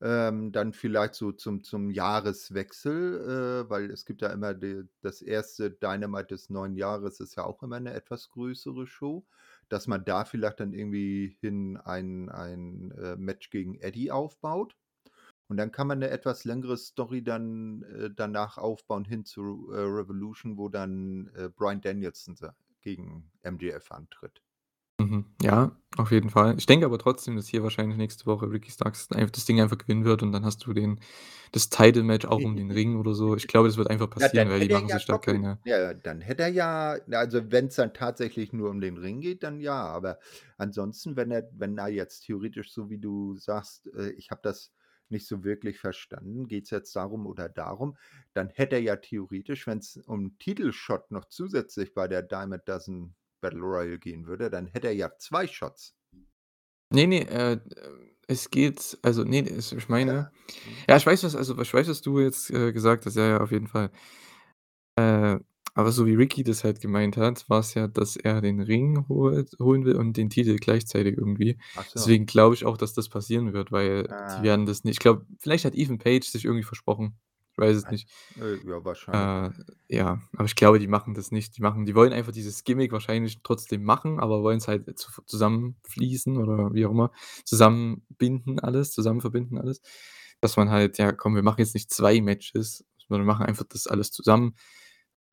Ähm, 0.00 0.52
dann 0.52 0.72
vielleicht 0.74 1.14
so 1.14 1.32
zum 1.32 1.64
zum 1.64 1.90
Jahreswechsel, 1.90 3.64
äh, 3.66 3.70
weil 3.70 3.90
es 3.90 4.04
gibt 4.06 4.22
ja 4.22 4.28
immer 4.28 4.54
de 4.54 4.84
das 5.00 5.22
1. 5.22 5.70
Dynamite 5.70 6.28
des 6.28 6.50
neuen 6.50 6.76
Jahres 6.76 7.18
ist 7.18 7.34
ja 7.36 7.42
auch 7.44 7.64
immer 7.64 7.80
'ne 7.80 7.92
etwas 7.94 8.28
größere 8.30 8.86
Show, 8.86 9.26
dass 9.68 9.88
man 9.88 10.04
da 10.04 10.24
vielleicht 10.24 10.60
dann 10.60 10.72
irgendwie 10.72 11.36
hin 11.40 11.76
ein 11.78 12.28
ein, 12.28 12.92
äh, 12.92 13.16
Match 13.16 13.50
gegen 13.50 13.74
Eddie 13.80 14.12
aufbaut. 14.12 14.76
Und 15.48 15.58
dann 15.58 15.72
kann 15.72 15.88
man 15.88 16.00
'ne 16.00 16.10
etwas 16.10 16.44
längere 16.44 16.76
Story 16.78 17.24
dann, 17.24 17.82
äh, 17.84 18.10
danach 18.14 18.58
aufbauen 18.58 19.04
hin 19.06 19.24
zu, 19.24 19.70
äh, 19.72 19.78
Revolution, 19.80 20.58
wo 20.58 20.68
dann, 20.70 21.28
äh, 21.36 21.50
Bryan 21.50 21.80
Danielson 21.82 22.36
da 22.40 22.56
gegen 22.82 23.32
MJF 23.42 23.92
antritt. 23.92 24.40
Mhm. 25.00 25.26
Ja, 25.42 25.76
auf 25.96 26.10
jeden 26.10 26.28
Fall. 26.30 26.56
Ich 26.58 26.66
denke 26.66 26.84
aber 26.86 26.98
trotzdem, 26.98 27.36
dass 27.36 27.46
hier 27.46 27.62
wahrscheinlich 27.62 27.96
nächste 27.98 28.26
Woche 28.26 28.50
Ricky 28.50 28.70
Starks 28.72 29.10
einfach 29.12 29.30
das 29.30 29.44
Ding 29.44 29.60
einfach 29.60 29.78
gewinnen 29.78 30.04
wird 30.04 30.22
und 30.22 30.32
dann 30.32 30.44
hast 30.44 30.66
du 30.66 30.72
den 30.72 31.00
das 31.52 31.68
Title 31.70 32.02
Match 32.02 32.26
auch 32.26 32.42
um 32.44 32.56
den 32.56 32.70
Ring 32.72 32.96
oder 32.96 33.14
so. 33.14 33.36
Ich 33.36 33.46
glaube, 33.46 33.68
das 33.68 33.76
wird 33.76 33.90
einfach 33.90 34.10
Ja, 34.20 34.28
passieren, 34.28 34.48
dann 34.48 34.50
weil 34.50 34.60
die 34.60 34.68
hätte 34.68 34.72
er 34.74 34.80
machen 34.80 34.88
ja 34.88 34.98
sich 34.98 35.06
da 35.06 35.18
doppelt 35.18 35.18
keine 35.18 35.58
ja, 35.64 35.92
dann 35.94 36.20
hätte 36.20 36.44
er 36.44 36.48
ja 36.48 36.96
also, 37.10 37.50
wenn's 37.52 37.74
dann 37.76 37.92
tatsächlich 37.92 38.52
nur 38.52 38.70
um 38.70 38.80
den 38.80 38.96
Ring 38.96 39.20
geht, 39.20 39.42
dann 39.42 39.60
ja, 39.60 39.74
aber 39.86 40.18
ansonsten, 40.56 41.16
wenn 41.16 41.30
er 41.30 41.48
wenn 41.52 41.76
er 41.78 41.88
jetzt 41.88 42.20
theoretisch, 42.20 42.72
so 42.72 42.90
wie 42.90 42.98
du 42.98 43.36
sagst, 43.36 43.86
äh, 43.94 44.10
ich 44.12 44.30
habe 44.30 44.40
das 44.42 44.72
nicht 45.08 45.26
so 45.26 45.44
wirklich 45.44 45.78
verstanden, 45.78 46.48
geht's 46.48 46.70
jetzt 46.70 46.94
darum 46.96 47.26
oder 47.26 47.48
darum, 47.48 47.96
dann 48.34 48.48
hätte 48.50 48.76
er 48.76 48.82
ja 48.82 48.96
theoretisch, 48.96 49.66
wenn's 49.66 49.96
um 50.06 50.36
Titelshot 50.38 51.10
noch 51.10 51.26
zusätzlich 51.26 51.92
bei 51.94 52.08
der 52.08 52.22
Diamond 52.22 52.68
Dozen 52.68 53.14
Battle 53.40 53.60
Royal 53.60 53.98
gehen 53.98 54.26
würde, 54.26 54.50
dann 54.50 54.66
hätte 54.66 54.88
er 54.88 54.94
ja 54.94 55.10
2 55.18 55.46
Shots. 55.46 55.94
Ne, 56.90 57.06
ne, 57.06 57.28
äh, 57.28 57.58
es 58.28 58.50
geht 58.50 58.98
also, 59.02 59.24
ne, 59.24 59.40
es 59.48 59.72
ich 59.72 59.88
Ja, 59.90 59.90
meine 59.90 60.30
mhm. 60.64 60.88
ja, 60.88 60.96
ich 60.96 61.06
weiß, 61.06 61.24
was 61.24 61.36
also, 61.36 61.58
ich 61.60 61.74
weiß, 61.74 61.88
was 61.88 62.02
du 62.02 62.20
jetzt, 62.20 62.50
äh, 62.50 62.72
gesagt 62.72 63.06
hast, 63.06 63.16
ja, 63.16 63.28
ja, 63.28 63.40
auf 63.40 63.52
jeden 63.52 63.68
Fall. 63.68 63.90
Äh, 64.96 65.38
aber 65.74 65.92
so 65.92 66.06
wie 66.06 66.14
Ricky 66.14 66.42
das 66.42 66.64
halt 66.64 66.80
gemeint 66.80 67.16
hat, 67.16 67.48
war's 67.48 67.74
ja, 67.74 67.86
dass 67.86 68.16
er 68.16 68.40
den 68.40 68.60
Ring 68.60 69.06
holt 69.08 69.52
holen 69.60 69.84
will 69.84 69.94
und 69.96 70.16
den 70.16 70.28
Titel 70.30 70.56
gleichzeitig 70.56 71.16
irgendwie. 71.16 71.56
So. 71.74 71.84
Deswegen 71.94 72.26
glaube 72.26 72.54
ich 72.56 72.64
auch, 72.64 72.76
dass 72.76 72.94
das 72.94 73.08
passieren 73.08 73.52
wird, 73.52 73.70
weil 73.70 74.14
die 74.36 74.42
Ah. 74.42 74.42
werden 74.42 74.66
das 74.66 74.82
nicht 74.84 74.94
ich 74.94 75.00
glaube, 75.00 75.24
vielleicht 75.38 75.64
hat 75.64 75.74
Ethan 75.76 75.98
Page 75.98 76.26
sich 76.28 76.44
irgendwie 76.44 76.64
versprochen. 76.64 77.16
Weiß 77.58 77.76
es 77.76 77.90
nicht. 77.90 78.08
äh, 78.40 78.56
ja, 78.64 78.84
wahrscheinlich. 78.84 79.58
Äh, 79.88 79.96
ja, 79.96 80.20
aber 80.34 80.44
ich 80.44 80.54
glaube, 80.54 80.78
die 80.78 80.86
machen 80.86 81.14
das 81.14 81.32
nicht. 81.32 81.56
Die 81.56 81.62
machen 81.62 81.86
die 81.86 81.94
wollen 81.94 82.12
einfach 82.12 82.32
dieses 82.32 82.62
Gimmick 82.62 82.92
wahrscheinlich 82.92 83.40
trotzdem 83.42 83.82
machen, 83.82 84.20
aber 84.20 84.42
wollen's 84.42 84.68
halt 84.68 84.96
zu 84.98 85.10
zusammenfließen 85.26 86.36
oder 86.36 86.72
wie 86.72 86.86
auch 86.86 86.92
immer, 86.92 87.10
zusammenbinden 87.44 88.60
alles 88.60 88.92
zusammen 88.92 89.20
verbinden 89.20 89.58
alles, 89.58 89.82
dass 90.40 90.56
man 90.56 90.70
halt 90.70 90.98
ja, 90.98 91.10
komm, 91.12 91.34
wir 91.34 91.42
machen 91.42 91.58
jetzt 91.58 91.74
nicht 91.74 91.92
2 91.92 92.20
Matches, 92.20 92.84
sondern 93.08 93.26
wir 93.26 93.32
machen 93.32 93.46
einfach 93.46 93.64
das 93.68 93.88
alles 93.88 94.12
zusammen. 94.12 94.54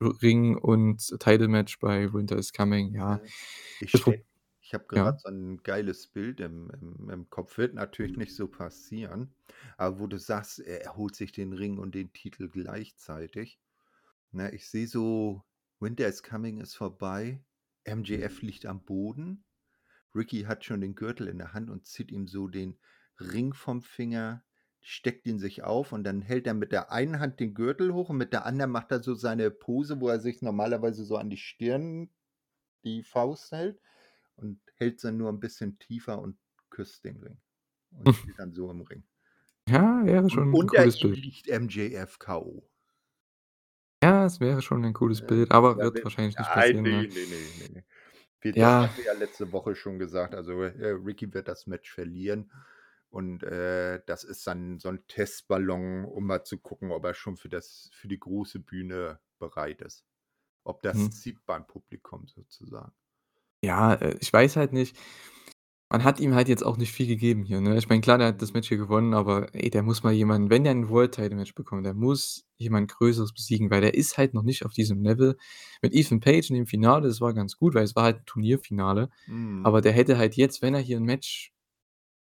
Ring 0.00 0.58
und 0.58 0.98
Title 1.20 1.48
Match 1.48 1.78
bei 1.78 2.12
Winter 2.12 2.36
is 2.36 2.52
Coming, 2.52 2.92
ja. 2.92 3.16
Äh, 3.16 3.28
ich 3.80 3.90
stelle 3.90 4.24
ich 4.66 4.74
habe 4.74 4.86
grad 4.88 5.14
ja? 5.14 5.20
so 5.20 5.28
'n 5.28 5.62
geiles 5.62 6.08
Bild 6.08 6.40
im 6.40 6.70
im 6.70 7.08
im 7.08 7.30
Kopf. 7.30 7.56
Wird 7.56 7.74
natürlich 7.74 8.16
nicht 8.16 8.34
so 8.34 8.48
passieren, 8.48 9.32
aber 9.76 10.00
wo 10.00 10.08
du 10.08 10.18
sagst, 10.18 10.58
er 10.58 10.82
er 10.82 10.96
holt 10.96 11.14
sich 11.14 11.30
den 11.30 11.52
Ring 11.52 11.78
und 11.78 11.94
den 11.94 12.12
Titel 12.12 12.48
gleichzeitig. 12.48 13.60
Ne, 14.32 14.52
ich 14.54 14.68
sehe 14.68 14.88
so, 14.88 15.44
Winter 15.80 16.08
is 16.08 16.22
Coming 16.24 16.60
ist 16.60 16.74
vorbei, 16.76 17.44
MJF 17.86 18.42
liegt 18.42 18.66
am 18.66 18.84
Boden, 18.84 19.44
Ricky 20.14 20.42
hat 20.44 20.64
schon 20.64 20.80
den 20.80 20.96
Gürtel 20.96 21.28
in 21.28 21.38
der 21.38 21.52
Hand 21.54 21.70
und 21.70 21.86
zieht 21.86 22.10
ihm 22.12 22.26
so 22.26 22.48
den 22.48 22.78
Ring 23.20 23.54
vom 23.54 23.82
Finger, 23.82 24.44
steckt 24.80 25.26
ihn 25.28 25.38
sich 25.38 25.62
auf 25.64 25.92
und 25.92 26.04
dann 26.04 26.22
hält 26.22 26.46
er 26.48 26.54
mit 26.54 26.72
der 26.72 26.90
einen 26.92 27.20
Hand 27.20 27.40
den 27.40 27.54
Gürtel 27.54 27.94
hoch 27.94 28.08
und 28.10 28.16
mit 28.18 28.32
der 28.32 28.46
anderen 28.46 28.72
macht 28.72 28.90
er 28.92 29.02
so 29.02 29.14
seine 29.14 29.50
Pose, 29.52 30.00
wo 30.00 30.08
er 30.08 30.20
sich 30.20 30.42
normalerweise 30.42 31.04
so 31.04 31.16
an 31.18 31.30
die 31.30 31.36
Stirn 31.38 32.10
die 32.84 33.02
Faust 33.02 33.52
hält 33.52 33.80
und 34.36 34.60
hält's 34.76 35.02
dann 35.02 35.16
nur 35.18 35.30
'n 35.30 35.40
bisschen 35.40 35.78
tiefer 35.78 36.20
und 36.20 36.38
küsst 36.70 37.04
den 37.04 37.18
Ring 37.18 37.40
und 37.92 38.14
steht 38.14 38.38
dann 38.38 38.52
so 38.52 38.70
im 38.70 38.82
Ring. 38.82 39.04
Ja, 39.68 40.04
wäre 40.06 40.30
Und 40.30 40.30
schon 40.30 40.48
'n 40.62 40.66
unter 40.66 40.68
cooles 40.68 40.98
ihm 40.98 41.00
Bild. 41.00 41.18
liegt 41.22 41.46
MJF 41.48 42.18
K.O. 42.18 42.68
Ja, 44.02 44.26
es 44.26 44.40
wäre 44.40 44.60
schon 44.60 44.84
ein 44.84 44.92
cooles 44.92 45.22
Ähm, 45.22 45.22
Bild, 45.22 45.52
aber 45.52 45.80
ja, 45.80 45.82
wird 45.82 46.04
wahrscheinlich 46.04 46.36
nicht 46.38 46.52
nein, 46.52 46.52
passieren, 46.52 46.90
ne, 46.90 46.90
ne? 46.90 47.08
ne, 47.08 47.26
ne, 47.26 47.50
ne, 47.54 47.68
ne. 47.68 47.84
Wir 48.40 48.56
das 48.56 48.76
Ja. 48.76 48.96
wir 48.96 49.04
ja 49.04 49.12
letzte 49.14 49.52
Woche 49.52 49.74
schon 49.76 49.98
gesagt. 49.98 50.34
Also, 50.34 50.62
äh, 50.62 50.88
Ricky 50.90 51.32
wird 51.34 51.48
das 51.48 51.66
Match 51.66 51.92
verlieren 51.92 52.52
und, 53.10 53.42
äh, 53.44 54.02
das 54.06 54.24
ist 54.24 54.46
dann 54.46 54.78
so 54.80 54.88
'n 54.90 55.06
Testballon, 55.08 56.04
um 56.06 56.26
mal 56.26 56.44
zu 56.44 56.58
gucken, 56.58 56.92
ob 56.92 57.04
er 57.04 57.14
schon 57.14 57.36
für 57.38 57.48
das 57.50 57.90
für 57.94 58.08
die 58.08 58.20
große 58.20 58.60
Bühne 58.60 59.20
bereit 59.38 59.82
ist. 59.82 60.06
Ob 60.64 60.82
das 60.82 61.10
Mhm. 61.10 61.16
zieht 61.16 61.44
beim 61.46 61.66
Publikum 61.66 62.28
sozusagen. 62.28 62.94
Ja, 63.66 63.94
äh, 63.94 64.16
ich 64.20 64.32
weiß 64.32 64.56
halt 64.56 64.72
nicht 64.72 64.96
Man 65.92 66.02
hat 66.02 66.18
ihm 66.18 66.34
halt 66.34 66.48
jetzt 66.48 66.64
auch 66.66 66.76
nicht 66.78 66.90
viel 66.92 67.06
gegeben 67.06 67.44
hier, 67.44 67.60
ne? 67.60 67.78
Ich 67.78 67.88
meine, 67.88 68.00
klar, 68.00 68.18
der 68.18 68.28
hat 68.28 68.42
das. 68.42 68.52
Match 68.52 68.68
hier 68.68 68.76
gewonnen, 68.76 69.14
aber 69.14 69.54
ey, 69.54 69.70
der 69.70 69.84
muss 69.84 70.02
mal 70.02 70.12
jemanden 70.12 70.50
wenn 70.50 70.64
der 70.64 70.72
'n 70.74 70.88
World 70.88 71.12
Title 71.14 71.36
Match 71.36 71.54
bekommt, 71.54 71.86
der 71.86 71.94
muss 71.94 72.44
jemand 72.56 72.90
Größeres 72.90 73.32
besiegen, 73.32 73.70
weil 73.70 73.82
der 73.82 73.94
ist 73.94 74.18
halt 74.18 74.34
noch 74.34 74.42
nicht 74.42 74.64
auf 74.66 74.72
diesem 74.72 75.02
Level. 75.04 75.36
Mit 75.82 75.94
Ethan 75.94 76.18
Page 76.20 76.50
in 76.50 76.56
dem 76.56 76.66
Finale, 76.66 77.06
das 77.06 77.20
war 77.20 77.34
ganz 77.34 77.56
gut, 77.56 77.74
weil 77.74 77.84
es 77.84 77.94
war 77.94 78.02
halt 78.04 78.18
'n 78.18 78.26
Turnierfinale, 78.26 79.10
Mhm. 79.28 79.56
aber 79.62 79.80
der 79.80 79.92
hätte 79.92 80.18
halt 80.18 80.34
jetzt, 80.36 80.60
wenn 80.62 80.74
er 80.74 80.80
hier 80.80 80.96
'n 80.98 81.04
Match 81.04 81.52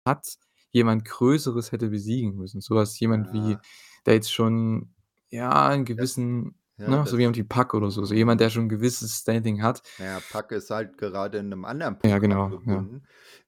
hat, 0.07 0.27
jemand 0.72 1.05
Größeres 1.07 1.72
hätte 1.72 1.90
besiegen 1.90 2.37
müssen. 2.37 2.61
So 2.62 2.74
was 2.77 2.98
jemand 3.01 3.33
wie 3.33 3.59
Ja. 3.59 3.64
der 4.07 4.14
jetzt 4.14 4.33
schon, 4.33 4.94
ja, 5.31 5.70
'n 5.72 5.85
Das 5.96 6.11
gewissen 6.11 6.57
ja, 6.78 6.98
ne, 6.98 7.06
so 7.06 7.18
das 7.18 7.18
wie 7.18 7.42
Pac 7.44 7.74
oder 7.74 7.90
so, 7.90 8.04
so 8.04 8.14
jemand, 8.14 8.40
der 8.40 8.50
schon 8.50 8.64
'n 8.66 8.68
gewisses 8.68 9.18
Standing 9.20 9.62
hat. 9.62 9.82
Ja, 10.00 10.20
Pac 10.20 10.52
ist 10.52 10.70
halt 10.70 10.96
gerade 10.96 11.38
in 11.38 11.48
'nem 11.48 11.64
anderen 11.64 11.98
Ja, 12.04 12.18
Programm 12.20 12.20
genau, 12.20 12.60
ja. 12.66 12.88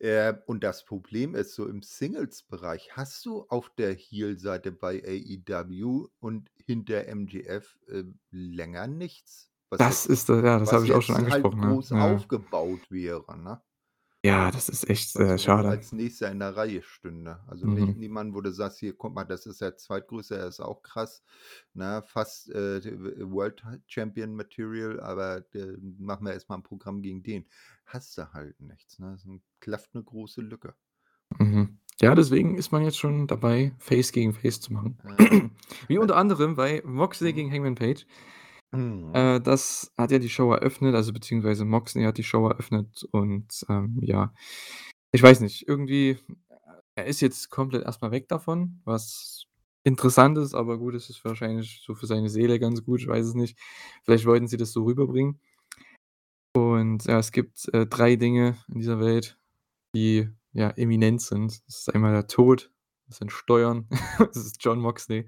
Äh, 0.01 0.35
und 0.47 0.65
das 0.65 0.85
Problem 0.85 1.37
ist 1.37 1.55
so 1.55 1.69
im 1.69 1.81
Singles-Bereich 1.83 2.97
hast 2.97 3.25
du 3.25 3.43
auf 3.49 3.71
der 3.71 3.93
Heel-Seite 3.95 4.73
bei 4.73 5.01
AEW 5.05 6.09
und 6.19 6.51
hinter 6.67 7.07
MJF, 7.07 7.79
äh, 7.87 8.03
länger 8.33 8.89
nichts, 8.89 9.53
Das 9.79 10.05
jetzt 10.05 10.07
ist 10.07 10.29
da 10.29 10.45
ja, 10.45 10.59
das 10.59 10.73
habe 10.73 10.85
ich 10.85 10.93
auch 10.93 11.01
schon 11.03 11.15
halt 11.17 11.17
angesprochen, 11.17 11.63
ja. 11.63 11.79
groß 11.89 11.93
Ja. 11.97 12.31
aufgebaut 12.33 12.91
wäre, 12.91 13.39
ne? 13.39 13.63
Ja, 14.25 14.51
das 14.51 14.69
ist 14.69 14.89
echt, 14.91 15.17
äh, 15.17 15.39
schade. 15.39 15.81
als 15.81 15.93
Nächster 15.93 16.31
in 16.31 16.39
der 16.41 16.55
Reihe 16.57 16.83
stünde. 16.83 17.41
Also, 17.47 17.67
nicht 17.67 17.89
Mhm. 17.89 17.97
niemand, 17.97 18.35
wo 18.35 18.41
du 18.43 18.53
sagst: 18.53 18.79
„Hier, 18.81 18.95
guck 18.97 19.15
mal, 19.15 19.25
das 19.25 19.47
ist 19.47 19.61
der 19.63 19.77
Zweitgrößte, 19.77 20.35
der 20.37 20.49
ist 20.49 20.61
auch 20.61 20.83
krass, 20.83 21.23
ne, 21.73 22.03
fast, 22.07 22.51
äh, 22.51 22.83
World 23.31 23.63
Champion 23.87 24.35
Material, 24.35 25.01
aber, 25.01 25.45
äh, 25.55 25.77
machen 25.99 26.27
wir 26.27 26.33
erst 26.35 26.49
mal 26.51 26.57
'n 26.57 26.63
Programm 26.63 27.01
gegen 27.03 27.23
den.“ 27.23 27.47
Hast 27.87 28.19
du 28.19 28.33
halt 28.33 28.61
nichts, 28.61 28.99
ne? 28.99 29.15
Es 29.15 29.25
'n 29.25 29.43
klafft 29.61 29.95
'ne 29.95 30.03
große 30.05 30.43
Lücke. 30.43 30.75
Mhm. 31.39 31.79
Ja, 32.01 32.15
deswegen 32.15 32.57
ist 32.57 32.73
man 32.73 32.83
jetzt 32.85 32.99
schon 32.99 33.27
dabei, 33.27 33.73
Face 33.79 34.13
gegen 34.13 34.33
Face 34.33 34.61
zu 34.61 34.73
machen. 34.73 34.99
Ja. 35.05 35.19
Wie 35.89 35.99
unter 35.99 36.17
anderem 36.17 36.57
bei 36.57 36.83
Moxley 36.85 37.33
Mhm. 37.33 37.35
gegen 37.35 37.53
Hangman 37.53 37.75
Page. 37.75 38.07
Mhm. 38.73 39.13
Äh, 39.15 39.41
das 39.41 39.93
hat 39.99 40.11
ja 40.13 40.19
die 40.19 40.29
Show 40.29 40.53
eröffnet, 40.53 40.95
also 40.95 41.13
beziehungsweise 41.13 41.65
Moxley 41.65 42.05
hat 42.05 42.19
die 42.19 42.23
Show 42.25 42.49
eröffnet 42.49 43.05
und, 43.13 43.65
ähm, 43.69 43.99
ja, 44.03 44.33
ich 45.13 45.23
weiß 45.23 45.41
nicht, 45.41 45.67
irgendwie 45.69 46.19
er 46.97 47.07
ist 47.07 47.21
jetzt 47.21 47.51
komplett 47.51 47.85
erst 47.85 48.03
mal 48.03 48.11
weg 48.11 48.29
davon, 48.29 48.81
was 48.85 49.47
interessant 49.85 50.39
ist, 50.39 50.55
aber 50.55 50.79
gut, 50.79 50.95
es 50.95 51.09
ist 51.11 51.25
wahrscheinlich 51.25 51.83
so 51.85 51.95
für 51.95 52.07
seine 52.07 52.29
Seele 52.29 52.59
ganz 52.61 52.85
gut, 52.85 53.01
ich 53.01 53.09
weiß 53.09 53.27
es 53.27 53.35
nicht. 53.35 53.59
Vielleicht 54.05 54.27
wollten 54.27 54.49
sie 54.49 54.57
das 54.59 54.73
so 54.73 54.85
rüberbringen. 54.85 55.41
Und 56.55 57.05
ja, 57.07 57.19
es 57.19 57.33
gibt, 57.33 57.69
äh, 57.73 57.87
3 57.87 58.17
Dinge 58.17 58.57
in 58.69 58.79
dieser 58.81 59.01
Welt, 59.01 59.39
die, 59.95 60.29
ja, 60.53 60.71
eminent 60.71 61.23
sind. 61.23 61.63
Das 61.67 61.81
ist 61.81 61.95
einmal 61.95 62.13
der 62.13 62.27
Tod, 62.27 62.71
das 63.09 63.19
sind 63.19 63.33
Steuern, 63.33 63.89
das 64.19 64.37
ist 64.37 64.65
Jon 64.65 64.81
Moxley. 64.81 65.27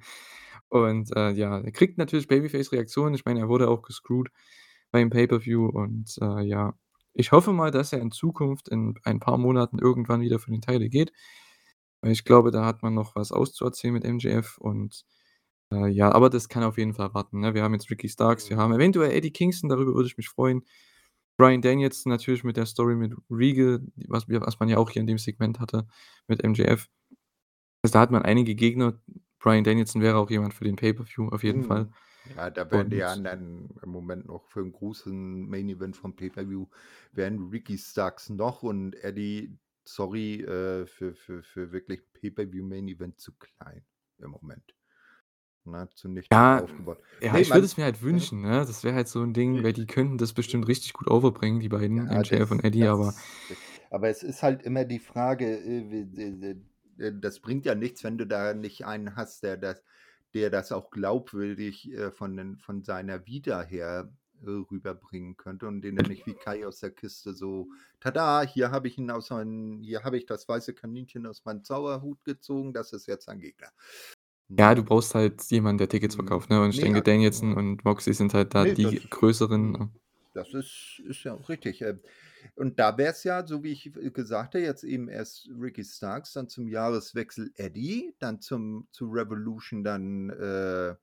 Und, 0.73 1.15
äh, 1.17 1.31
ja, 1.33 1.61
er 1.61 1.73
kriegt 1.73 1.99
natürlich 1.99 2.29
Babyface-Reaktionen. 2.29 3.15
Ich 3.15 3.25
meine, 3.27 3.41
er 3.41 3.49
wurde 3.49 3.69
auch 3.69 3.83
gescrewt 3.83 4.31
beim 4.91 5.11
Pay-per-View 5.11 5.67
und, 5.69 6.17
äh, 6.23 6.43
ja, 6.45 6.75
ich 7.15 7.33
hoffe 7.33 7.53
mal, 7.53 7.71
dass 7.71 7.93
er 7.93 8.01
in 8.01 8.11
Zukunft 8.11 8.69
in 8.71 8.95
ein 9.05 9.21
paar 9.21 9.37
Monaten 9.39 9.79
irgendwann 9.79 10.23
wieder 10.23 10.39
für 10.39 10.51
den 10.51 10.63
Title 10.63 10.89
geht, 10.89 11.13
weil 12.03 12.13
ich 12.13 12.25
glaube, 12.25 12.51
da 12.51 12.65
hat 12.65 12.83
man 12.83 12.95
noch 12.95 13.15
was 13.17 13.33
auszuerzählen 13.33 13.95
mit 13.95 14.05
MJF 14.05 14.59
und, 14.59 15.05
äh, 15.73 15.89
ja, 15.89 16.13
aber 16.13 16.31
das 16.31 16.49
kann 16.49 16.63
auf 16.65 16.79
jeden 16.79 16.95
Fall 16.95 17.15
warten, 17.15 17.41
ne? 17.41 17.55
Wir 17.55 17.63
haben 17.65 17.75
jetzt 17.75 17.91
Ricky 17.91 18.09
Starks, 18.09 18.51
wir 18.51 18.57
haben 18.59 18.71
Mhm. 18.73 18.77
eventuell 18.79 19.13
Eddie 19.13 19.33
Kingston, 19.33 19.69
darüber 19.71 19.95
würde 19.95 20.09
ich 20.09 20.17
mich 20.19 20.29
freuen. 20.31 20.65
Bryan 21.39 21.63
Danielson 21.63 22.11
natürlich 22.13 22.45
mit 22.45 22.57
der 22.59 22.67
Story 22.67 22.97
mit 22.97 23.15
Regal, 23.31 23.81
was 24.09 24.29
was 24.29 24.61
man 24.61 24.69
ja 24.71 24.79
auch 24.79 24.91
hier 24.91 25.01
in 25.03 25.07
dem 25.09 25.19
Segment 25.19 25.61
hatte 25.61 25.87
mit 26.29 26.45
MJF. 26.45 26.89
Also, 27.83 27.95
da 27.95 28.01
hat 28.01 28.11
man 28.13 28.23
einige 28.23 28.55
Gegner. 28.55 29.01
Bryan 29.43 29.65
Danielson 29.65 30.03
wäre 30.03 30.19
auch 30.19 30.31
jemand 30.31 30.55
für 30.55 30.65
den 30.65 30.77
Pay-per-View 30.77 31.29
auf 31.31 31.43
jeden 31.45 31.63
Fall. 31.65 31.89
Mhm. 31.89 31.95
Ja, 32.25 32.51
da 32.51 32.71
wären 32.71 32.91
die 32.91 33.03
Und 33.03 33.03
anderen 33.03 33.71
im 33.83 33.91
Moment 33.91 34.27
noch 34.27 34.47
für 34.49 34.61
'n 34.61 34.73
großen 34.73 35.49
Main 35.49 35.69
Event 35.69 35.97
vom 35.97 36.15
Pay-per-View 36.15 36.67
wären 37.13 37.49
Ricky 37.51 37.77
Starks 37.79 38.29
noch 38.31 38.63
und 38.63 38.95
Eddie, 38.95 39.59
sorry, 39.85 40.41
äh, 40.43 40.87
für 40.87 41.15
für 41.15 41.43
für 41.43 41.73
wirklich 41.73 42.13
Pay-per-View 42.13 42.65
Main 42.65 42.87
Event 42.89 43.19
zu 43.21 43.33
klein 43.37 43.85
im 44.19 44.31
Moment, 44.31 44.77
ne, 45.65 45.89
zu 45.95 46.09
niedrig 46.09 46.31
Ja, 46.31 46.63
aufgebaut. 46.63 47.01
ja, 47.23 47.33
Ne, 47.33 47.41
ich 47.41 47.53
würde 47.55 47.67
es 47.67 47.77
mir 47.77 47.85
halt 47.85 48.03
wünschen, 48.03 48.43
ne? 48.43 48.65
Das 48.67 48.85
wäre 48.85 48.95
halt 48.95 49.09
so 49.09 49.23
'n 49.23 49.35
Ding, 49.35 49.63
weil 49.63 49.73
die 49.73 49.87
könnten 49.87 50.19
das 50.19 50.33
bestimmt 50.33 50.69
richtig 50.69 50.93
gut 50.95 51.11
overbringen, 51.11 51.61
die 51.61 51.69
beiden, 51.69 52.09
Ja, 52.09 52.13
MJF 52.13 52.51
und 52.51 52.65
das 52.65 52.65
Eddie, 52.65 52.89
aber 52.89 53.15
das 53.49 53.59
aber 53.91 54.09
es 54.09 54.23
ist 54.23 54.43
halt 54.43 54.63
immer 54.63 54.85
die 54.85 54.99
Frage, 55.01 55.47
äh, 55.59 56.07
d 56.07 56.23
äh, 56.51 56.57
das 57.11 57.41
bringt 57.41 57.65
ja 57.67 57.75
nichts, 57.75 58.05
wenn 58.05 58.19
du 58.19 58.27
da 58.27 58.55
nicht 58.55 58.85
einen 58.87 59.17
hast, 59.17 59.43
der 59.43 59.57
das 59.57 59.83
der 60.35 60.49
das 60.51 60.73
auch 60.73 60.91
glaubwürdig, 60.91 61.93
äh, 61.93 62.11
von 62.11 62.37
den 62.37 62.57
von 62.59 62.83
seiner 62.85 63.27
Vita 63.27 63.63
her, 63.63 64.13
äh, 64.43 64.47
rüberbringen 64.51 65.37
könnte 65.37 65.67
und 65.69 65.83
den 65.83 65.97
du 65.97 66.05
nicht 66.05 66.25
wie 66.27 66.37
Kai 66.37 66.67
aus 66.67 66.79
der 66.81 66.91
Kiste 66.93 67.35
so: 67.35 67.69
„Tada, 68.01 68.43
hier 68.43 68.71
habe 68.71 68.89
ich 68.89 68.97
ihn 68.99 69.11
aus 69.11 69.31
meinen 69.31 69.83
hier 69.83 70.05
habe 70.05 70.17
ich 70.19 70.27
das 70.27 70.49
weiße 70.49 70.75
Kaninchen 70.75 71.27
aus 71.27 71.45
meinem 71.45 71.65
Zauberhut 71.65 72.25
gezogen, 72.25 72.73
das 72.73 72.93
ist 72.93 73.07
jetzt 73.07 73.29
dein 73.29 73.41
Gegner.“ 73.41 73.73
Ja, 74.49 74.75
du 74.77 74.85
brauchst 74.85 75.15
halt 75.17 75.43
jemanden, 75.51 75.79
der 75.79 75.89
Tickets 75.89 76.15
Mhm. 76.15 76.15
verkauft, 76.15 76.49
ne? 76.51 76.61
Und 76.63 76.71
ich 76.71 76.79
denke, 76.81 77.03
Danielson 77.03 77.55
und 77.57 77.85
Moxley 77.85 78.15
sind 78.15 78.35
halt 78.35 78.55
da 78.55 78.67
Ne, 78.67 78.77
das 78.79 78.95
die 78.95 79.03
größeren, 79.11 79.73
mhm, 79.73 79.73
ne? 79.73 79.93
das 80.35 80.55
ist 80.55 81.01
ist 81.07 81.25
ja 81.25 81.35
auch 81.35 81.49
richtig. 81.49 81.83
Äh, 82.43 82.49
und 82.57 82.79
da 82.79 82.99
wäre 82.99 83.13
es 83.13 83.25
ja, 83.25 83.47
so 83.47 83.63
wie 83.63 83.73
ich 83.73 83.95
w 83.95 84.11
gesagt 84.11 84.55
habe, 84.55 84.65
jetzt 84.65 84.85
eben 84.85 85.09
erst 85.09 85.49
Ricky 85.59 85.85
Starks, 85.85 86.33
dann 86.33 86.49
zum 86.49 86.69
Jahreswechsel 86.69 87.53
Eddie, 87.57 88.15
dann 88.19 88.41
zum 88.41 88.89
zu 88.93 89.07
Revolution 89.11 89.85
dann, 89.85 90.31
äh, 90.31 90.97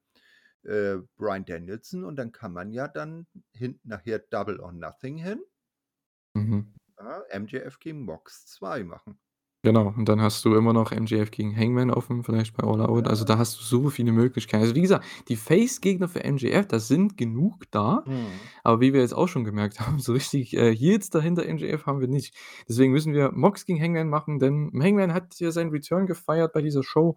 äh, 0.64 1.02
Bryan 1.18 1.46
Danielson 1.46 2.04
und 2.06 2.18
dann 2.18 2.32
kann 2.32 2.54
man 2.54 2.72
ja 2.72 2.88
dann 2.88 3.28
hinten 3.54 3.90
nachher 3.90 4.20
Double 4.20 4.60
or 4.60 4.72
Nothing 4.74 5.18
hin 5.18 5.42
Mhm. 6.36 6.74
ja, 6.98 7.24
MJF 7.40 7.80
gegen 7.80 8.06
Mox 8.06 8.46
2 8.46 8.84
machen. 8.84 9.20
Genau, 9.66 9.94
und 9.98 10.08
dann 10.08 10.22
hast 10.22 10.46
du 10.46 10.56
immer 10.56 10.72
noch 10.72 10.94
MJF 10.94 11.32
gegen 11.32 11.54
Hangman 11.56 11.92
offen, 11.92 12.24
vielleicht 12.24 12.56
bei 12.56 12.64
All 12.66 12.80
Out. 12.82 13.10
Also, 13.10 13.26
da 13.26 13.38
Ja. 13.38 13.38
hast 13.38 13.60
du 13.60 13.64
so 13.64 13.90
viele 13.90 14.14
Möglichkeiten. 14.14 14.64
Also, 14.64 14.74
wie 14.74 14.82
gesagt, 14.82 15.04
die 15.28 15.36
Face-Gegner 15.36 16.08
für 16.08 16.24
MJF, 16.24 16.66
da 16.68 16.80
sind 16.80 17.18
genug 17.18 17.64
da, 17.70 18.06
Mhm. 18.06 18.50
aber 18.64 18.80
wie 18.80 18.94
wir 18.94 19.02
jetzt 19.02 19.14
auch 19.14 19.28
schon 19.28 19.44
gemerkt 19.44 19.78
haben, 19.82 20.00
so 20.00 20.14
richtig, 20.14 20.56
äh, 20.56 20.74
Heels 20.74 21.10
dahinter 21.10 21.46
MJF 21.46 21.86
haben 21.86 22.00
wir 22.00 22.08
nicht. 22.08 22.36
Deswegen 22.70 22.94
müssen 22.94 23.14
wir 23.14 23.32
Mox 23.34 23.66
gegen 23.66 23.82
Hangman 23.82 24.08
machen, 24.10 24.40
denn 24.40 24.72
Hangman 24.82 25.14
hat 25.14 25.34
hier 25.38 25.52
seinen 25.52 25.72
Return 25.72 26.08
gefeiert 26.08 26.54
bei 26.54 26.62
dieser 26.62 26.84
Show. 26.84 27.16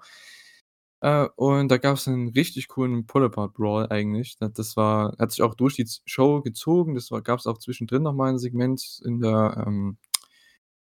Äh, 1.02 1.28
und 1.34 1.68
da 1.68 1.78
gab's 1.78 2.06
'nen 2.06 2.28
richtig 2.28 2.68
coolen 2.68 3.06
Pull-Apart-Brawl 3.06 3.88
eigentlich. 3.90 4.36
Da 4.36 4.48
das 4.48 4.76
war 4.76 5.16
hat 5.18 5.32
sich 5.32 5.42
auch 5.42 5.54
durch 5.54 5.74
die 5.74 5.84
Show 6.06 6.42
gezogen. 6.42 6.94
Das 6.94 7.10
war 7.10 7.22
gab's 7.22 7.46
auch 7.48 7.58
zwischendrin 7.58 8.02
noch 8.04 8.14
mal 8.14 8.30
'n 8.30 8.38
Segment 8.38 9.00
in 9.04 9.20
der, 9.20 9.64
ähm 9.66 9.96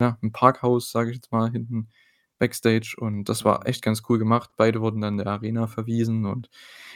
ja, 0.00 0.18
im 0.22 0.32
Parkhaus, 0.32 0.90
sage 0.90 1.10
ich 1.10 1.16
jetzt 1.16 1.32
mal, 1.32 1.50
hinten 1.50 1.88
Backstage 2.38 2.94
und 2.98 3.24
das 3.28 3.44
war 3.44 3.66
echt 3.66 3.82
ganz 3.82 4.02
cool 4.08 4.18
gemacht. 4.18 4.50
Beide 4.56 4.80
wurden 4.80 5.00
dann 5.00 5.18
der 5.18 5.26
Arena 5.26 5.66
verwiesen 5.66 6.24
und 6.26 6.48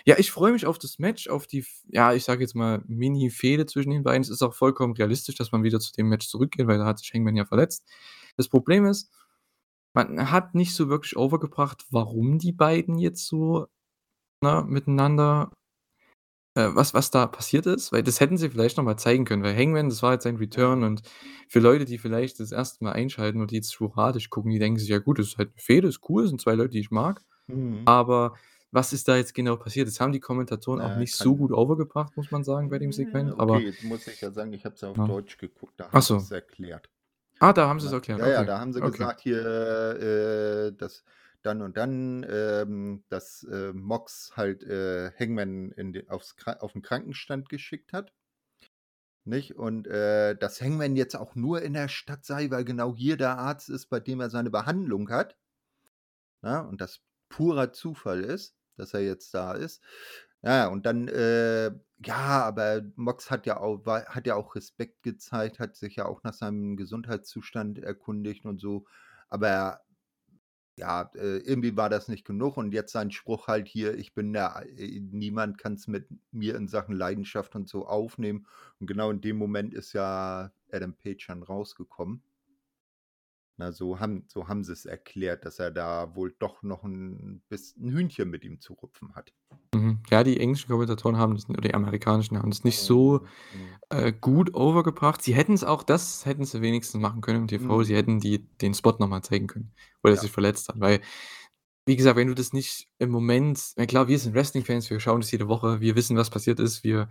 ja, 0.05 0.17
ich 0.19 0.31
freue 0.31 0.53
mich 0.53 0.67
auf 0.67 0.79
das 0.79 0.99
Match, 0.99 1.29
auf 1.29 1.47
die 1.47 1.65
ja, 1.89 2.13
ich 2.15 2.25
sage 2.25 2.43
jetzt 2.43 2.55
mal, 2.55 2.83
Mini-Fehde 2.87 3.67
zwischen 3.67 3.91
den 3.91 4.05
beiden. 4.05 4.23
Es 4.23 4.31
ist 4.31 4.43
auch 4.43 4.55
vollkommen 4.55 4.95
realistisch, 4.95 5.35
dass 5.37 5.53
man 5.53 5.65
wieder 5.65 5.81
zu 5.81 5.93
dem 5.93 6.09
Match 6.09 6.29
zurückgeht, 6.29 6.67
weil 6.67 6.79
da 6.79 6.87
hat 6.87 6.99
sich 7.01 7.13
Hangman 7.13 7.37
ja 7.37 7.45
verletzt. 7.45 7.85
Das 8.37 8.49
Problem 8.49 8.87
ist, 8.87 9.11
man 9.95 10.31
hat 10.31 10.55
nicht 10.55 10.75
so 10.75 10.89
wirklich 10.89 11.17
overgebracht, 11.17 11.85
warum 11.91 12.39
die 12.39 12.53
beiden 12.53 12.99
jetzt 12.99 13.27
so, 13.27 13.67
ne, 14.43 14.65
miteinander 14.69 15.51
äh, 16.55 16.69
was 16.75 16.95
was 16.95 17.11
da 17.11 17.27
passiert 17.27 17.67
ist, 17.67 17.93
weil 17.93 18.03
das 18.03 18.21
hätten 18.21 18.37
sie 18.39 18.51
vielleicht 18.51 18.77
noch 18.77 18.85
mal 18.85 18.97
zeigen 18.99 19.25
können, 19.25 19.43
weil 19.43 19.57
Hangman, 19.57 19.89
das 19.89 20.03
war 20.03 20.13
jetzt 20.15 20.25
sein 20.25 20.37
Return 20.37 20.85
und 20.85 21.03
für 21.49 21.61
Leute, 21.61 21.85
die 21.87 21.99
vielleicht 21.99 22.41
das 22.41 22.53
1. 22.53 22.85
Mal 22.85 22.93
einschalten 22.93 23.41
und 23.41 23.51
die 23.51 23.57
jetzt 23.57 23.73
sporadisch 23.75 24.31
gucken, 24.31 24.51
die 24.53 24.59
denken 24.59 24.79
sich: 24.79 24.89
„Ja 24.89 24.99
gut, 24.99 25.19
das 25.19 25.29
ist 25.29 25.39
halt 25.39 25.51
'ne 25.57 25.61
Fehde, 25.63 25.89
ist 25.89 26.01
cool, 26.09 26.27
sind 26.29 26.41
2 26.41 26.55
Leute, 26.55 26.71
die 26.71 26.81
ich 26.81 26.91
mag.“ 26.91 27.23
Mhm. 27.49 27.87
Aber 27.87 28.35
was 28.73 28.93
ist 28.95 29.09
da 29.09 29.17
jetzt 29.17 29.35
genau 29.35 29.57
passiert? 29.57 29.89
Das 29.89 30.01
haben 30.01 30.13
die 30.13 30.21
Kommentatoren 30.21 30.81
auch 30.81 30.95
Na, 30.95 30.97
nicht 30.97 31.17
so 31.17 31.37
gut 31.37 31.53
overgebracht, 31.53 32.17
muss 32.17 32.31
man 32.31 32.45
sagen, 32.45 32.71
bei 32.71 32.79
dem 32.81 32.93
Segment, 32.93 33.39
aber 33.39 33.63
okay, 33.63 33.65
jetzt 33.65 33.83
muss 33.83 34.07
ich 34.07 34.21
ja 34.21 34.31
sagen, 34.31 34.53
ich 34.53 34.65
habe 34.65 34.75
es 34.75 34.81
ja 34.81 34.89
auf 34.91 34.99
Ja. 34.99 35.05
Deutsch 35.05 35.39
geguckt, 35.39 35.75
da 35.81 35.93
haben 35.93 36.09
sie's 36.09 36.31
so. 36.31 36.31
erklärt. 36.31 36.91
Ah, 37.41 37.53
da 37.53 37.69
haben 37.69 37.81
sie's 37.81 37.91
Ne? 37.91 37.93
erklärt. 37.93 38.23
Ja, 38.23 38.29
ja, 38.29 38.45
Okay, 38.45 38.47
da 38.47 38.61
haben 38.61 38.73
sie 38.73 38.83
okay. 38.83 38.83
gesagt 38.83 39.21
hier, 39.23 39.41
äh, 39.47 40.73
dass 40.77 41.05
dann 41.47 41.63
und 41.63 41.77
dann, 41.77 42.27
ähm, 42.29 43.05
dass, 43.09 43.45
äh, 43.45 43.73
Mox 43.73 44.33
halt, 44.37 44.63
äh, 44.65 45.11
Hangman 45.19 45.73
de 45.93 46.09
aufs 46.09 46.37
auf 46.61 46.75
'n 46.75 46.83
Krankenstand 46.83 47.49
geschickt 47.49 47.93
hat 47.93 48.13
nicht? 49.25 49.57
Und, 49.57 49.87
äh, 49.89 50.37
dass 50.37 50.61
Hangman 50.61 50.97
jetzt 50.97 51.15
auch 51.17 51.35
nur 51.35 51.63
in 51.63 51.75
der 51.75 51.89
Stadt 51.89 52.25
sei, 52.25 52.51
weil 52.51 52.65
genau 52.65 52.95
hier 52.97 53.17
der 53.17 53.39
Arzt 53.39 53.69
ist, 53.69 53.87
bei 53.87 54.01
dem 54.01 54.21
er 54.21 54.31
seine 54.31 54.51
Behandlung 54.51 55.11
hat. 55.11 55.37
Ne? 56.43 56.67
Und 56.67 56.81
das 56.81 57.01
purer 57.29 57.73
Zufall 57.73 58.21
ist, 58.25 58.57
dass 58.77 58.95
er 58.95 59.01
jetzt 59.01 59.33
da 59.35 59.53
ist. 59.55 59.83
Ja, 60.43 60.67
und 60.69 60.87
dann, 60.87 61.09
äh 61.09 61.71
ja, 62.05 62.43
aber 62.45 62.83
Mox 62.97 63.31
hat 63.31 63.47
ja 63.47 63.61
au 63.61 63.87
war 63.87 64.07
hat 64.07 64.27
ja 64.27 64.35
auch 64.35 64.57
Respekt 64.57 65.05
gezeigt, 65.05 65.61
hat 65.61 65.77
sich 65.77 65.95
ja 65.97 66.07
auch 66.07 66.25
nach 66.25 66.35
seinem 66.35 66.77
Gesundheitszustand 66.77 67.79
erkundigt 67.79 68.45
und 68.45 68.61
so. 68.61 68.87
Aber 69.29 69.83
ja, 70.77 71.11
äh, 71.15 71.39
irgendwie 71.39 71.77
war 71.77 71.91
das 71.91 72.09
nicht 72.09 72.25
genug 72.25 72.57
und 72.57 72.73
jetzt 72.73 72.93
sein 72.93 73.11
Spruch 73.11 73.49
halt 73.49 73.69
hier: 73.69 73.95
„Ich 73.99 74.15
bin 74.15 74.33
der 74.33 74.65
äh, 74.77 75.01
niemand 75.01 75.59
kann's 75.59 75.87
mit 75.89 76.09
mir 76.33 76.57
in 76.57 76.69
Sachen 76.69 76.95
Leidenschaft 76.97 77.55
und 77.57 77.69
so 77.69 77.87
aufnehmen.“ 77.87 78.47
Und 78.81 78.87
genau 78.87 79.11
in 79.11 79.21
dem 79.21 79.37
Moment 79.37 79.75
ist 79.75 79.93
ja 79.93 80.53
Adam 80.71 80.95
Page 80.97 81.27
dann 81.29 81.43
rausgekommen. 81.43 82.23
Na, 83.59 83.71
so 83.73 84.01
haben 84.01 84.25
so 84.29 84.49
haben 84.49 84.65
sie's 84.65 84.87
erklärt, 84.87 85.45
dass 85.45 85.59
er 85.59 85.71
da 85.71 86.15
wohl 86.17 86.35
doch 86.39 86.63
noch 86.63 86.85
'n 86.85 87.43
biss 87.49 87.77
'n 87.77 87.91
Hühnchen 87.91 88.31
mit 88.31 88.45
ihm 88.45 88.61
zu 88.61 88.73
rupfen 88.73 89.15
hat. 89.15 89.33
Mhm. 89.75 90.01
Ja, 90.11 90.23
die 90.23 90.39
englischen 90.39 90.69
Kommentatoren 90.69 91.17
haben 91.17 91.35
das 91.35 91.49
oder 91.49 91.61
die 91.63 91.75
amerikanischen 91.75 92.39
haben 92.39 92.51
das 92.51 92.63
nicht 92.65 92.81
so, 92.81 93.23
Mhm, 93.51 93.51
mhm. 93.51 93.83
äh, 93.91 94.13
gut 94.13 94.55
overgebracht. 94.55 95.23
Sie 95.23 95.35
hätten's 95.35 95.65
auch 95.65 95.83
das 95.83 96.27
hätten 96.27 96.45
sie 96.45 96.63
wenigstens 96.63 97.01
machen 97.01 97.21
können 97.23 97.43
im 97.43 97.49
TV. 97.49 97.83
Sie 97.85 97.95
Mhm. 97.95 97.97
hätten 97.97 98.21
die 98.21 98.49
den 98.63 98.75
Spot 98.75 98.97
noch 98.99 99.09
mal 99.09 99.23
zeigen 99.23 99.47
können, 99.49 99.73
wo 100.03 100.11
er 100.11 100.17
Ja. 100.17 100.19
sich 100.19 100.33
verletzt 100.33 100.69
hat, 100.69 100.81
weil 100.81 101.01
wie 101.87 101.97
gesagt, 101.97 102.17
wenn 102.17 102.29
du 102.29 102.35
das 102.35 102.53
nicht 102.55 102.89
im 102.99 103.11
Moment 103.11 103.61
na 103.77 103.87
klar, 103.87 104.09
wir 104.09 104.19
sind 104.19 104.35
Wrestling-Fans, 104.35 104.91
wir 104.91 105.01
schauen 105.01 105.21
das 105.23 105.33
jede 105.33 105.49
Woche, 105.49 105.81
wir 105.81 105.97
wissen, 105.97 106.17
was 106.19 106.31
passiert 106.31 106.61
ist, 106.61 106.85
wir 106.85 107.11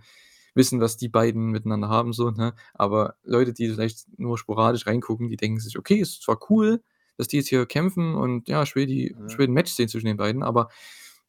wissen, 0.54 0.80
was 0.80 0.96
die 0.98 1.08
beiden 1.08 1.50
miteinander 1.50 1.88
haben 1.88 2.12
so, 2.12 2.30
ne? 2.30 2.54
Aber 2.74 3.16
Leute, 3.24 3.52
die 3.54 3.68
vielleicht 3.70 4.06
nur 4.18 4.38
sporadisch 4.38 4.86
reingucken, 4.86 5.28
die 5.30 5.36
denken 5.36 5.60
sich: 5.60 5.78
„Okay, 5.78 5.96
ist 5.96 6.22
zwar 6.22 6.38
cool, 6.50 6.82
dass 7.18 7.28
die 7.28 7.38
jetzt 7.38 7.48
hier 7.48 7.66
kämpfen 7.66 8.14
und 8.16 8.48
ja, 8.48 8.62
ich 8.64 8.74
will 8.76 8.86
die 8.86 9.16
ich 9.26 9.36
Ja. 9.36 9.38
will 9.38 9.46
'n 9.48 9.52
Match 9.52 9.72
sehen 9.72 9.88
zwischen 9.88 10.06
den 10.06 10.16
beiden, 10.18 10.42
aber 10.42 10.68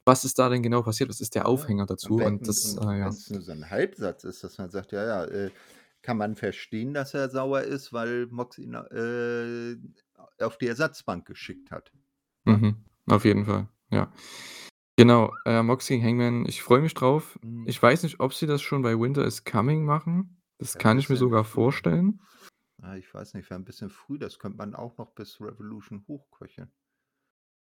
was 0.06 0.24
ist 0.24 0.38
da 0.38 0.48
denn 0.50 0.62
genau 0.62 0.82
passiert? 0.82 1.10
Was 1.10 1.20
ist 1.22 1.34
der 1.36 1.46
Aufhänger 1.48 1.86
dazu?“ 1.86 2.22
wenn 2.24 2.40
Und 2.40 2.48
das, 2.48 2.76
und 2.76 2.80
äh, 2.80 2.98
ja. 3.00 3.16
nur 3.28 3.40
so 3.42 3.52
'n 3.52 3.70
Halbsatz 3.70 4.24
ist, 4.24 4.44
dass 4.44 4.58
man 4.58 4.70
sagt: 4.70 4.92
„Ja, 4.92 5.04
ja, 5.06 5.24
äh, 5.24 5.50
kann 6.02 6.18
man 6.18 6.36
verstehen, 6.36 6.92
dass 6.94 7.14
er 7.14 7.30
sauer 7.30 7.62
ist, 7.62 7.92
weil 7.92 8.26
Mox 8.26 8.58
ihn, 8.58 8.74
äh, 8.74 9.76
auf 10.44 10.58
die 10.58 10.66
Ersatzbank 10.68 11.26
geschickt 11.26 11.70
hat“? 11.70 11.92
Mhm. 12.46 12.76
Auf 13.06 13.24
jeden 13.24 13.44
Fall, 13.44 13.68
ja. 13.90 14.12
Genau, 14.98 15.32
äh, 15.44 15.62
Mox 15.62 15.88
gegen 15.88 16.04
Hangman, 16.04 16.46
ich 16.46 16.62
freue 16.62 16.80
mich 16.80 16.94
drauf. 16.94 17.38
Mhm. 17.42 17.64
Ich 17.64 17.82
weiß 17.82 18.04
nicht, 18.04 18.20
ob 18.20 18.32
sie 18.32 18.46
das 18.46 18.62
schon 18.62 18.82
bei 18.82 18.98
Winter 18.98 19.24
is 19.24 19.44
Coming 19.44 19.84
machen. 19.84 20.40
Das 20.60 20.76
Wäre 20.76 20.78
kann 20.78 20.98
ich 20.98 21.08
mir 21.08 21.16
bisschen 21.16 21.16
sogar 21.16 21.42
früh. 21.42 21.44
vorstellen. 21.44 22.20
Ah, 22.82 22.96
ich 22.96 23.12
weiß 23.12 23.34
nicht, 23.34 23.50
wäre 23.50 23.60
'n 23.60 23.64
bisschen 23.64 23.90
früh. 23.90 24.18
Das 24.18 24.38
könnte 24.38 24.58
man 24.58 24.74
auch 24.74 24.96
noch 24.98 25.12
bis 25.14 25.40
Revolution 25.40 26.04
hochköcheln. 26.08 26.72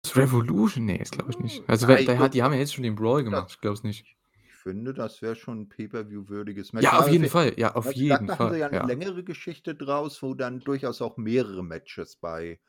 Bis 0.04 0.16
Revolution? 0.16 0.84
Ne, 0.86 0.98
das 0.98 1.10
glaube 1.10 1.30
ich 1.30 1.38
nicht. 1.38 1.64
Also, 1.68 1.88
ja, 1.88 1.96
wenn 1.96 2.04
ich 2.04 2.04
der 2.04 2.18
hat 2.18 2.34
die 2.34 2.42
haben 2.42 2.52
ja 2.52 2.58
jetzt 2.60 2.74
schon 2.74 2.82
den 2.84 2.94
Brawl 2.96 3.24
das 3.24 3.24
gemacht. 3.24 3.50
Ich 3.50 3.60
glaube 3.60 3.74
es 3.74 3.82
nicht. 3.82 4.06
ich 4.34 4.52
finde, 4.54 4.94
das 4.94 5.22
wäre 5.22 5.36
schon 5.36 5.62
'n 5.62 5.68
Pay-per-view-würdiges 5.70 6.72
Match. 6.74 6.90
Ja, 6.90 6.98
auf 6.98 7.08
jeden 7.08 7.26
Fall. 7.26 7.54
Ja, 7.58 7.74
auf 7.74 7.92
vielleicht 7.96 7.96
jeden 7.96 8.28
machen 8.28 8.48
sie 8.50 8.58
Fall, 8.58 8.58
ja 8.58 8.68
'ne 8.70 8.78
ja. 8.78 8.86
längere 8.86 9.24
Geschichte 9.24 9.74
draus, 9.74 10.22
wo 10.22 10.34
dann 10.34 10.64
durchaus 10.64 11.02
auch 11.02 11.16
mehrere 11.18 11.64
Matches 11.64 12.16
bei 12.16 12.60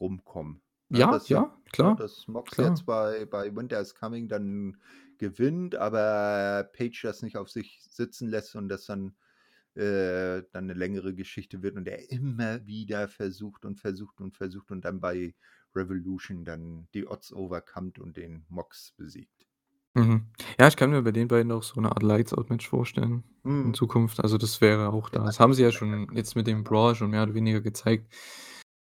rumkommen? 0.00 0.60
Ja, 0.94 1.08
Dass 1.08 1.28
ja 1.28 1.38
ja, 1.38 1.56
ne, 1.76 1.92
klar, 1.92 1.96
dass 1.96 2.28
Mox 2.28 2.56
klar. 2.56 2.60
jetzt 2.60 2.86
bei 2.86 3.24
bei 3.26 3.54
Winter 3.54 3.80
is 3.80 3.94
Coming 3.94 4.28
dann 4.28 4.78
gewinnt, 5.18 5.74
aber 5.76 6.70
Page 6.72 7.02
das 7.02 7.22
nicht 7.22 7.36
auf 7.36 7.50
sich 7.50 7.82
sitzen 7.90 8.28
lässt 8.28 8.54
und 8.56 8.68
das 8.68 8.86
dann 8.86 9.16
äh, 9.74 10.42
dann 10.52 10.66
'ne 10.66 10.74
längere 10.74 11.14
Geschichte 11.14 11.62
wird 11.62 11.76
und 11.76 11.88
er 11.88 12.10
immer 12.10 12.66
wieder 12.66 13.08
versucht 13.08 13.64
und 13.64 13.76
versucht 13.80 14.20
und 14.20 14.36
versucht 14.36 14.70
und 14.70 14.84
dann 14.84 15.00
bei 15.00 15.34
Revolution 15.74 16.44
dann 16.44 16.88
die 16.94 17.06
Odds 17.08 17.32
overcomed 17.32 17.98
und 17.98 18.16
den 18.16 18.46
Mox 18.48 18.92
besiegt. 18.96 19.46
Mhm. 19.96 20.26
Ja, 20.58 20.66
ich 20.68 20.76
kann 20.76 20.90
mir 20.90 21.02
bei 21.02 21.12
den 21.12 21.28
beiden 21.28 21.52
auch 21.52 21.62
so 21.62 21.80
'ne 21.80 21.88
Art 21.90 22.02
Lights-Out-Match 22.02 22.68
vorstellen 22.68 23.22
in 23.62 23.72
Mhm. 23.72 23.74
Zukunft. 23.74 24.20
Also, 24.20 24.38
das 24.38 24.60
wäre 24.60 24.92
auch 24.92 25.08
Ja, 25.12 25.18
da 25.18 25.24
das 25.24 25.38
das 25.38 25.38
haben 25.38 25.54
sie 25.54 25.62
ja 25.62 25.70
ja 25.70 25.72
schon 25.72 26.08
jetzt 26.12 26.34
mit 26.34 26.46
dem. 26.48 26.64
Brawl 26.64 26.94
schon 26.96 27.10
mehr 27.10 27.22
oder 27.22 27.34
weniger 27.34 27.60
gezeigt, 27.60 28.12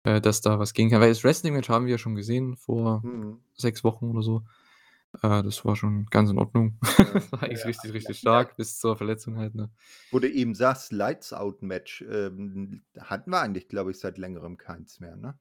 äh, 0.08 0.22
dass 0.22 0.42
da 0.42 0.60
was 0.60 0.74
gehen 0.74 0.90
kann. 0.90 1.02
Weil 1.02 1.10
das 1.10 1.24
Wrestling-Match 1.24 1.70
haben 1.70 1.86
wir 1.86 1.92
ja 1.94 1.98
schon 1.98 2.16
gesehen 2.16 2.56
vor 2.58 3.02
Mhm. 3.04 3.40
6 3.56 3.84
Wochen 3.84 4.06
oder 4.12 4.22
so. 4.22 4.44
Äh, 5.22 5.44
das 5.44 5.64
war 5.66 5.76
schon 5.76 6.06
ganz 6.08 6.30
in 6.30 6.38
Ordnung. 6.40 6.80
Ja, 6.98 7.06
Das 7.14 7.32
war 7.32 7.44
ja, 7.44 7.48
eigentlich 7.48 7.62
ja. 7.62 7.68
richtig, 7.68 7.94
richtig 7.94 8.24
Ja, 8.24 8.32
ja. 8.34 8.46
stark 8.46 8.58
bis 8.58 8.80
zur 8.80 8.96
Verletzung 8.98 9.38
halt, 9.38 9.56
ne? 9.56 9.70
Wo 10.12 10.20
du 10.20 10.30
eben 10.30 10.56
sagst, 10.56 10.92
Lights-Out-Match, 10.92 12.04
ähm, 12.10 12.84
hatten 13.00 13.32
wir 13.32 13.42
eigentlich, 13.42 13.68
glaube 13.70 13.92
ich, 13.92 14.00
seit 14.00 14.18
Längerem 14.18 14.58
keins 14.58 15.00
mehr, 15.00 15.16
ne? 15.18 15.38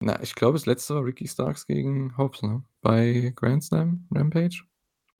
Na, 0.00 0.20
ich 0.22 0.34
glaube, 0.34 0.54
das 0.58 0.66
letzte 0.66 0.94
war 0.94 1.04
Ricky 1.04 1.26
Starks 1.26 1.66
gegen 1.66 2.16
Hobbs, 2.18 2.42
ne? 2.42 2.62
Bei 2.82 3.32
Grand 3.34 3.64
Slam 3.64 4.06
Rampage? 4.12 4.64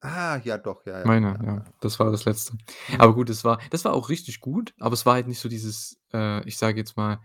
Ah, 0.00 0.38
ja 0.44 0.58
doch, 0.58 0.84
ja, 0.84 1.00
ja, 1.00 1.06
Meine, 1.06 1.38
ja, 1.42 1.44
ja, 1.44 1.64
das 1.80 1.98
war 1.98 2.10
das 2.10 2.26
Letzte. 2.26 2.58
Aber 2.98 3.14
gut, 3.14 3.30
das 3.30 3.42
war 3.44 3.58
das 3.70 3.84
war 3.87 3.94
auch 3.94 4.10
richtig 4.10 4.40
gut, 4.40 4.74
aber 4.78 4.92
es 4.92 5.06
war 5.06 5.14
halt 5.14 5.26
nicht 5.28 5.38
so 5.40 5.48
dieses, 5.48 5.98
äh, 6.12 6.46
ich 6.46 6.58
sage 6.58 6.78
jetzt 6.78 6.96
mal, 6.96 7.20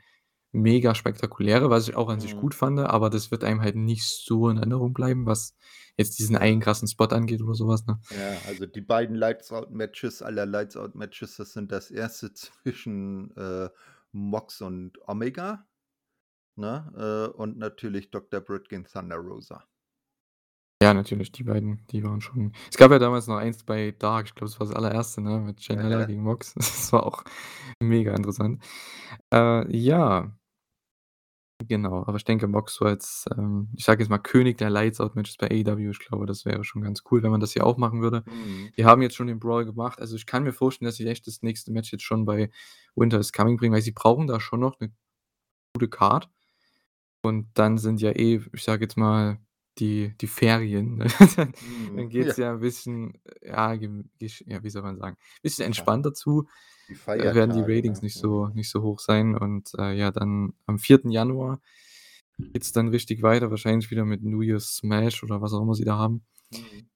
mega 0.52 0.96
spektakuläre, 0.96 1.70
was 1.70 1.88
ich 1.88 1.96
auch 1.96 2.10
an 2.10 2.20
sich 2.20 2.36
Mhm. 2.36 2.40
gut 2.40 2.56
fand, 2.56 2.80
aber 2.80 3.10
das 3.10 3.32
wird 3.32 3.44
einem 3.44 3.62
halt 3.62 3.76
nicht 3.76 4.04
so 4.06 4.50
in 4.50 4.58
Erinnerung 4.58 4.94
bleiben, 4.94 5.26
was 5.26 5.56
jetzt 5.98 6.18
diesen 6.20 6.36
einen 6.38 6.60
Ja. 6.60 6.64
krassen 6.66 6.88
Spot 6.88 7.06
angeht 7.06 7.42
oder 7.42 7.54
so 7.54 7.68
was, 7.68 7.86
ne? 7.86 8.00
Ja, 8.12 8.40
also 8.48 8.66
die 8.66 8.82
beiden 8.82 9.16
Lights-Out-Matches 9.16 10.22
aller 10.24 10.46
Lights-Out-Matches, 10.46 11.38
das 11.38 11.54
sind 11.54 11.72
das 11.72 11.92
erste 11.92 12.34
zwischen, 12.34 13.36
äh, 13.38 13.70
Mox 14.12 14.62
und 14.62 14.98
Omega, 15.08 15.68
ne, 16.56 17.30
äh, 17.32 17.38
und 17.38 17.58
natürlich 17.58 18.10
Dr. 18.12 18.42
Britt 18.42 18.70
gegen 18.70 18.86
Thunder 18.86 19.18
Rosa. 19.18 19.64
Ja, 20.82 20.94
natürlich, 20.94 21.32
die 21.34 21.44
beiden, 21.44 21.86
die 21.92 22.04
waren 22.06 22.22
schon 22.22 22.54
es 22.72 22.78
gab 22.78 22.90
ja 22.92 23.00
damals 23.00 23.28
noch 23.28 23.36
eins 23.36 23.64
bei 23.66 23.92
Dark, 23.92 24.28
ich 24.28 24.36
glaube, 24.36 24.50
das 24.50 24.60
war 24.62 24.68
das 24.68 24.76
allererste, 24.76 25.22
ne, 25.22 25.40
mit 25.40 25.60
Janella 25.62 26.00
Ähä. 26.04 26.08
gegen 26.08 26.24
Mox. 26.24 26.56
Das 26.90 26.94
war 26.94 27.06
auch 27.06 27.24
mega 27.84 28.16
interessant. 28.16 28.64
Äh, 29.34 29.76
ja. 29.78 30.32
Genau, 31.68 32.04
aber 32.08 32.16
ich 32.16 32.24
denke, 32.24 32.48
Mox 32.48 32.76
so 32.76 32.86
als, 32.86 33.26
ähm, 33.38 33.68
ich 33.76 33.84
sage 33.84 34.02
jetzt 34.02 34.10
mal, 34.10 34.18
König 34.18 34.58
der 34.58 34.70
Lights-Out-Matches 34.70 35.36
bei 35.38 35.48
AEW, 35.52 35.90
ich 35.92 36.00
glaube, 36.00 36.26
das 36.26 36.46
wäre 36.46 36.64
schon 36.64 36.82
ganz 36.82 37.04
cool, 37.12 37.22
wenn 37.22 37.32
man 37.32 37.42
das 37.42 37.52
hier 37.52 37.66
auch 37.66 37.76
machen 37.78 38.02
würde. 38.02 38.24
Mhm. 38.28 38.72
Die 38.78 38.86
haben 38.86 39.02
jetzt 39.02 39.16
schon 39.18 39.28
den 39.28 39.40
Brawl 39.40 39.66
gemacht, 39.66 40.00
also, 40.00 40.16
ich 40.16 40.26
kann 40.26 40.44
mir 40.44 40.54
vorstellen, 40.54 40.86
dass 40.88 40.96
sie 40.96 41.06
echt 41.08 41.28
das 41.28 41.42
nächste 41.42 41.72
Match 41.74 41.92
jetzt 41.92 42.04
schon 42.06 42.24
bei 42.24 42.50
Winter 42.96 43.20
is 43.20 43.34
Coming 43.34 43.58
bringen, 43.58 43.74
weil 43.74 43.82
sie 43.82 43.92
brauchen 43.92 44.26
da 44.28 44.40
schon 44.40 44.62
noch 44.62 44.80
'ne 44.80 44.92
gute 45.76 45.90
Card. 45.90 46.30
Und 47.24 47.50
dann 47.56 47.78
sind 47.80 48.02
ja 48.02 48.12
eh, 48.12 48.42
ich 48.54 48.64
sage 48.64 48.84
jetzt 48.86 48.98
mal, 48.98 49.40
die 49.80 50.16
die 50.22 50.28
Ferien, 50.28 50.98
ne? 50.98 51.08
Dann 51.38 51.54
Mhm, 51.62 51.96
dann 51.96 52.10
geht's 52.10 52.36
ja. 52.36 52.38
ja 52.38 52.54
'n 52.54 52.60
bisschen, 52.62 53.14
ja, 53.42 53.74
ja, 53.74 54.64
wie 54.64 54.70
soll 54.70 54.84
man 54.84 54.98
sagen, 54.98 55.18
bisschen 55.42 55.66
Die 55.66 55.72
Fei 55.72 55.88
entspannter 55.90 56.14
zu. 56.14 56.48
die 56.90 56.96
Äh, 57.16 57.34
werden 57.34 57.52
die 57.54 57.62
Feiertage, 57.62 57.68
Ratings 57.68 58.02
ne? 58.02 58.04
nicht 58.04 58.18
so 58.20 58.48
nicht 58.50 58.70
so 58.72 58.82
hoch 58.84 59.00
sein 59.00 59.36
und, 59.38 59.72
äh, 59.80 59.94
ja, 59.98 60.12
dann 60.12 60.54
am 60.68 60.80
4. 60.80 61.12
Januar 61.12 61.62
geht's 62.54 62.72
dann 62.74 62.90
richtig 62.90 63.24
weiter, 63.24 63.52
wahrscheinlich 63.52 63.92
wieder 63.92 64.06
mit 64.06 64.24
New 64.24 64.42
Year's 64.44 64.78
Smash 64.78 65.24
oder 65.24 65.42
was 65.42 65.54
auch 65.54 65.62
immer 65.64 65.76
sie 65.76 65.86
da 65.86 65.98
haben. 65.98 66.24
Mhm. 66.52 66.90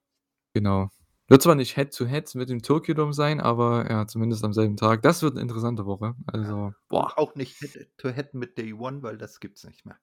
Genau. 0.56 0.90
Wird 1.28 1.42
zwar 1.42 1.56
nicht 1.56 1.76
Head 1.76 1.96
to 1.96 2.06
Head 2.06 2.36
mit 2.36 2.50
dem 2.50 2.62
Tokyo 2.62 2.94
Dome 2.94 3.14
sein, 3.14 3.42
aber 3.42 3.90
ja, 3.90 4.06
zumindest 4.08 4.44
am 4.44 4.54
selben 4.54 4.78
Tag. 4.78 5.02
Das 5.02 5.24
wird 5.24 5.34
'ne 5.36 5.42
interessante 5.42 5.86
Woche. 5.86 6.14
Ja, 6.42 6.54
Also, 6.54 6.74
und 6.92 7.08
boah. 7.08 7.18
auch 7.18 7.36
nicht 7.36 7.58
Head 7.60 7.92
to 7.98 8.10
Head 8.10 8.34
mit 8.34 8.58
Day 8.58 8.74
One, 8.74 9.02
weil 9.04 9.18
das 9.18 9.40
gibt's 9.40 9.64
nicht 9.64 9.86
mehr. 9.86 10.00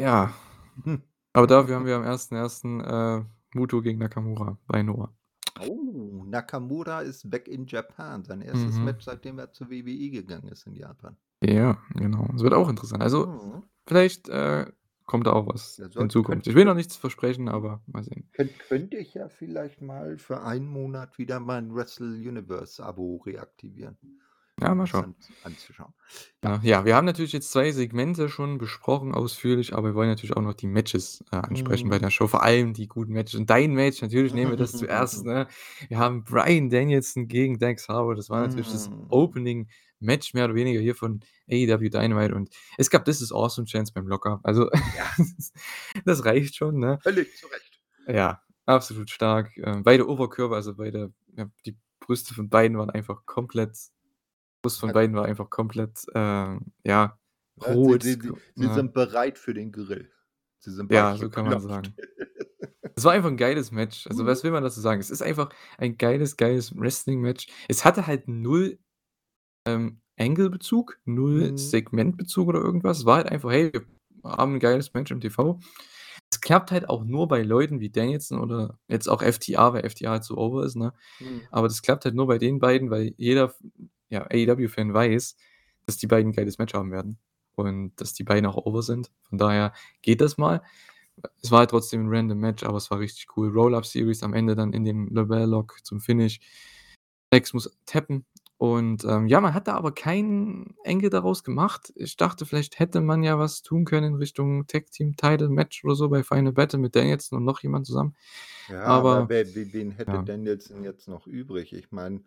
Ja. 0.00 0.32
Aber 1.38 1.46
dafür 1.46 1.76
haben 1.76 1.86
wir 1.86 1.94
am 1.94 2.02
1.1., 2.02 3.20
äh, 3.20 3.24
Muto 3.54 3.80
gegen 3.80 4.00
Nakamura 4.00 4.58
bei 4.66 4.82
Noah. 4.82 5.14
Oh, 5.64 6.24
Nakamura 6.26 7.02
is 7.02 7.22
back 7.30 7.46
in 7.46 7.64
Japan. 7.64 8.24
Sein 8.24 8.42
1. 8.42 8.76
Mhm. 8.76 8.84
Match, 8.84 9.04
seitdem 9.04 9.38
er 9.38 9.52
zur 9.52 9.70
WWE 9.70 10.10
gegangen 10.10 10.48
ist 10.48 10.66
in 10.66 10.74
Japan. 10.74 11.16
Ja, 11.40 11.78
genau. 11.94 12.26
Das 12.32 12.42
wird 12.42 12.54
auch 12.54 12.68
interessant. 12.68 13.04
Also, 13.04 13.26
Mhm. 13.26 13.62
vielleicht, 13.86 14.28
äh, 14.28 14.66
kommt 15.06 15.28
da 15.28 15.32
auch 15.32 15.46
was 15.46 15.76
Der 15.76 16.02
in 16.02 16.10
Zukunft. 16.10 16.48
Ich 16.48 16.56
will 16.56 16.64
noch 16.64 16.74
nichts 16.74 16.96
versprechen, 16.96 17.48
aber 17.48 17.82
mal 17.86 18.02
sehen. 18.02 18.28
könnt 18.32 18.58
könnte 18.58 18.96
ich 18.96 19.14
ja 19.14 19.28
vielleicht 19.28 19.80
mal 19.80 20.18
für 20.18 20.42
einen 20.42 20.66
Monat 20.66 21.18
wieder 21.18 21.38
mein 21.38 21.72
Wrestle 21.72 22.08
Universe 22.08 22.84
Abo 22.84 23.22
reaktivieren, 23.24 23.96
Ja, 24.60 24.74
mal 24.74 24.86
schauen. 24.86 25.04
an 25.04 25.14
anzuschauen. 25.42 25.92
Ja. 26.44 26.60
Ja, 26.62 26.84
wir 26.84 26.96
haben 26.96 27.04
natürlich 27.04 27.32
jetzt 27.32 27.50
2 27.52 27.70
Segmente 27.72 28.28
schon 28.28 28.58
besprochen 28.58 29.14
ausführlich, 29.14 29.74
aber 29.74 29.88
wir 29.88 29.94
wollen 29.94 30.08
natürlich 30.08 30.36
auch 30.36 30.42
noch 30.42 30.54
die 30.54 30.66
Matches, 30.66 31.24
äh, 31.32 31.36
ansprechen 31.36 31.88
bei 31.90 31.96
Mhm. 31.96 32.02
der 32.02 32.10
Show, 32.10 32.26
vor 32.28 32.42
allem 32.42 32.74
die 32.74 32.88
guten 32.88 33.12
Matches. 33.12 33.34
Und 33.38 33.50
dein 33.50 33.72
Match, 33.74 34.02
natürlich 34.02 34.34
nehmen 34.34 34.50
wir 34.50 34.56
das 34.56 34.72
zuerst, 34.76 35.24
ne? 35.24 35.46
Wir 35.88 35.98
haben 35.98 36.24
Bryan 36.24 36.70
Danielson 36.70 37.28
gegen 37.28 37.58
Dax 37.58 37.88
Harwood. 37.88 38.18
Das 38.18 38.30
war 38.30 38.40
natürlich 38.40 38.70
das 38.70 38.90
Mhm. 38.90 39.06
Opening-Match 39.10 40.34
mehr 40.34 40.44
oder 40.46 40.54
weniger 40.54 40.80
hier 40.80 40.94
von 40.94 41.20
AEW 41.50 41.88
Dynamite 41.90 42.34
und 42.34 42.50
es 42.78 42.90
gab 42.90 43.04
„This 43.04 43.20
is 43.20 43.32
awesome“ 43.32 43.66
Chants 43.66 43.92
beim 43.92 44.06
Lockup. 44.08 44.40
Also, 44.44 44.68
Ja. 44.96 45.06
das 46.04 46.24
reicht 46.24 46.56
schon, 46.56 46.78
ne? 46.78 46.98
Völlig 47.02 47.36
zu 47.36 47.46
Recht. 47.46 47.80
Ja, 48.08 48.42
absolut 48.66 49.10
stark. 49.10 49.56
Ähm, 49.58 49.82
beide 49.82 50.08
Oberkörper, 50.08 50.56
also 50.56 50.74
beide 50.74 51.12
ja, 51.36 51.46
die 51.66 51.76
Brüste 52.00 52.34
von 52.34 52.48
beiden 52.48 52.78
waren 52.78 52.90
einfach 52.90 53.24
komplett 53.26 53.76
Brust 54.64 54.80
von 54.80 54.90
Hat 54.90 54.92
beiden 54.92 55.14
war 55.14 55.24
einfach 55.24 55.50
komplett, 55.50 56.04
ähm, 56.14 56.72
ja, 56.84 57.18
Ja, 57.60 57.76
sie 57.80 57.96
rot, 57.96 58.02
sie 58.02 58.20
sie 58.20 58.32
sie 58.54 58.68
ne? 58.68 58.68
sind 58.68 58.92
bereit 58.94 59.38
für 59.38 59.52
den 59.54 59.72
Grill. 59.72 60.12
Sie 60.58 60.70
sind 60.72 60.90
Ja, 60.90 61.16
so 61.16 61.28
kann 61.28 61.44
man 61.44 61.60
sagen. 61.60 61.98
Es 62.96 63.04
war 63.04 63.12
einfach 63.12 63.30
'n 63.30 63.36
geiles 63.36 63.70
Match. 63.72 64.06
Also, 64.08 64.26
Mhm. 64.26 64.26
was 64.26 64.44
will 64.44 64.50
man 64.50 64.64
dazu 64.64 64.80
sagen? 64.80 65.00
Es 65.00 65.10
ist 65.10 65.22
einfach 65.22 65.50
ein 65.78 65.98
geiles, 65.98 66.36
geiles 66.36 66.76
Wrestling-Match. 66.76 67.46
Es 67.68 67.84
hatte 67.84 68.06
halt 68.06 68.28
0, 68.28 68.78
ähm, 69.66 70.00
Angle-Bezug, 70.18 71.00
0 71.06 71.52
Mhm. 71.52 71.58
Segmentbezug 71.58 72.48
oder 72.48 72.60
irgendwas. 72.60 73.00
Es 73.00 73.06
war 73.06 73.16
halt 73.18 73.28
einfach: 73.32 73.50
„Hey, 73.52 73.72
wir 73.74 73.86
haben 74.24 74.54
'n 74.56 74.60
geiles 74.60 74.94
Match 74.94 75.12
im 75.12 75.20
TV.“ 75.20 75.60
Es 76.32 76.40
klappt 76.42 76.72
halt 76.72 76.88
auch 76.90 77.04
nur 77.04 77.28
bei 77.28 77.42
Leuten 77.42 77.80
wie 77.80 77.90
Danielson 77.90 78.40
oder 78.40 78.78
jetzt 78.88 79.08
auch 79.08 79.22
FTR, 79.22 79.74
weil 79.74 79.84
FTR 79.84 80.12
halt 80.12 80.24
so 80.24 80.36
over 80.38 80.64
ist, 80.64 80.76
ne? 80.76 80.94
Mhm. 81.20 81.48
Aber 81.52 81.68
das 81.68 81.82
klappt 81.82 82.04
halt 82.06 82.14
nur 82.16 82.26
bei 82.28 82.38
den 82.38 82.58
beiden, 82.60 82.90
weil 82.90 83.14
jeder 83.18 83.54
ja, 84.10 84.26
AEW-Fan 84.30 84.94
weiß, 84.94 85.36
dass 85.86 85.96
die 85.98 86.06
beiden 86.08 86.32
'n 86.32 86.34
geiles 86.36 86.58
Match 86.58 86.74
haben 86.74 86.92
werden 86.92 87.18
und 87.56 87.92
dass 88.00 88.14
die 88.14 88.24
beiden 88.24 88.46
auch 88.46 88.56
over 88.66 88.82
sind. 88.82 89.10
Von 89.28 89.38
daher 89.38 89.72
geht 90.02 90.20
das 90.20 90.38
mal. 90.38 90.62
Es 91.42 91.50
war 91.52 91.60
halt 91.60 91.70
trotzdem 91.70 92.02
'n 92.02 92.10
random 92.14 92.38
Match, 92.40 92.64
aber 92.64 92.78
es 92.78 92.90
war 92.90 93.00
richtig 93.00 93.28
cool. 93.36 93.50
Roll-Up-Series 93.50 94.22
am 94.24 94.34
Ende 94.34 94.56
dann 94.56 94.72
in 94.74 94.84
dem 94.84 95.08
LeBell-Lock 95.08 95.78
zum 95.84 96.00
Finish. 96.00 96.40
Lex 97.32 97.54
muss 97.54 97.70
tappen 97.86 98.26
und, 98.58 99.04
ähm, 99.04 99.26
ja, 99.28 99.40
man 99.40 99.54
hat 99.54 99.68
da 99.68 99.74
aber 99.76 99.92
kein 99.92 100.74
Angle 100.84 101.10
daraus 101.10 101.44
gemacht. 101.44 101.92
Ich 101.96 102.16
dachte, 102.16 102.44
vielleicht 102.46 102.78
hätte 102.80 103.00
man 103.00 103.22
ja 103.22 103.38
was 103.38 103.62
tun 103.62 103.84
können 103.84 104.14
in 104.14 104.16
Richtung 104.16 104.66
Tag-Team-Title-Match 104.66 105.84
oder 105.84 105.94
so 105.94 106.08
bei 106.08 106.22
Final 106.24 106.52
Battle 106.52 106.78
mit 106.80 106.96
Danielson 106.96 107.38
und 107.38 107.44
noch 107.44 107.62
jemand 107.62 107.86
zusammen. 107.86 108.16
Ja, 108.68 108.82
aber 108.84 109.06
Aber 109.06 109.28
wer 109.28 109.54
we 109.54 109.72
wen 109.72 109.90
hätte 109.92 110.18
ja. 110.18 110.22
Danielson 110.22 110.84
jetzt 110.84 111.08
noch 111.08 111.26
übrig? 111.26 111.72
Ich 111.72 111.90
meine, 111.90 112.22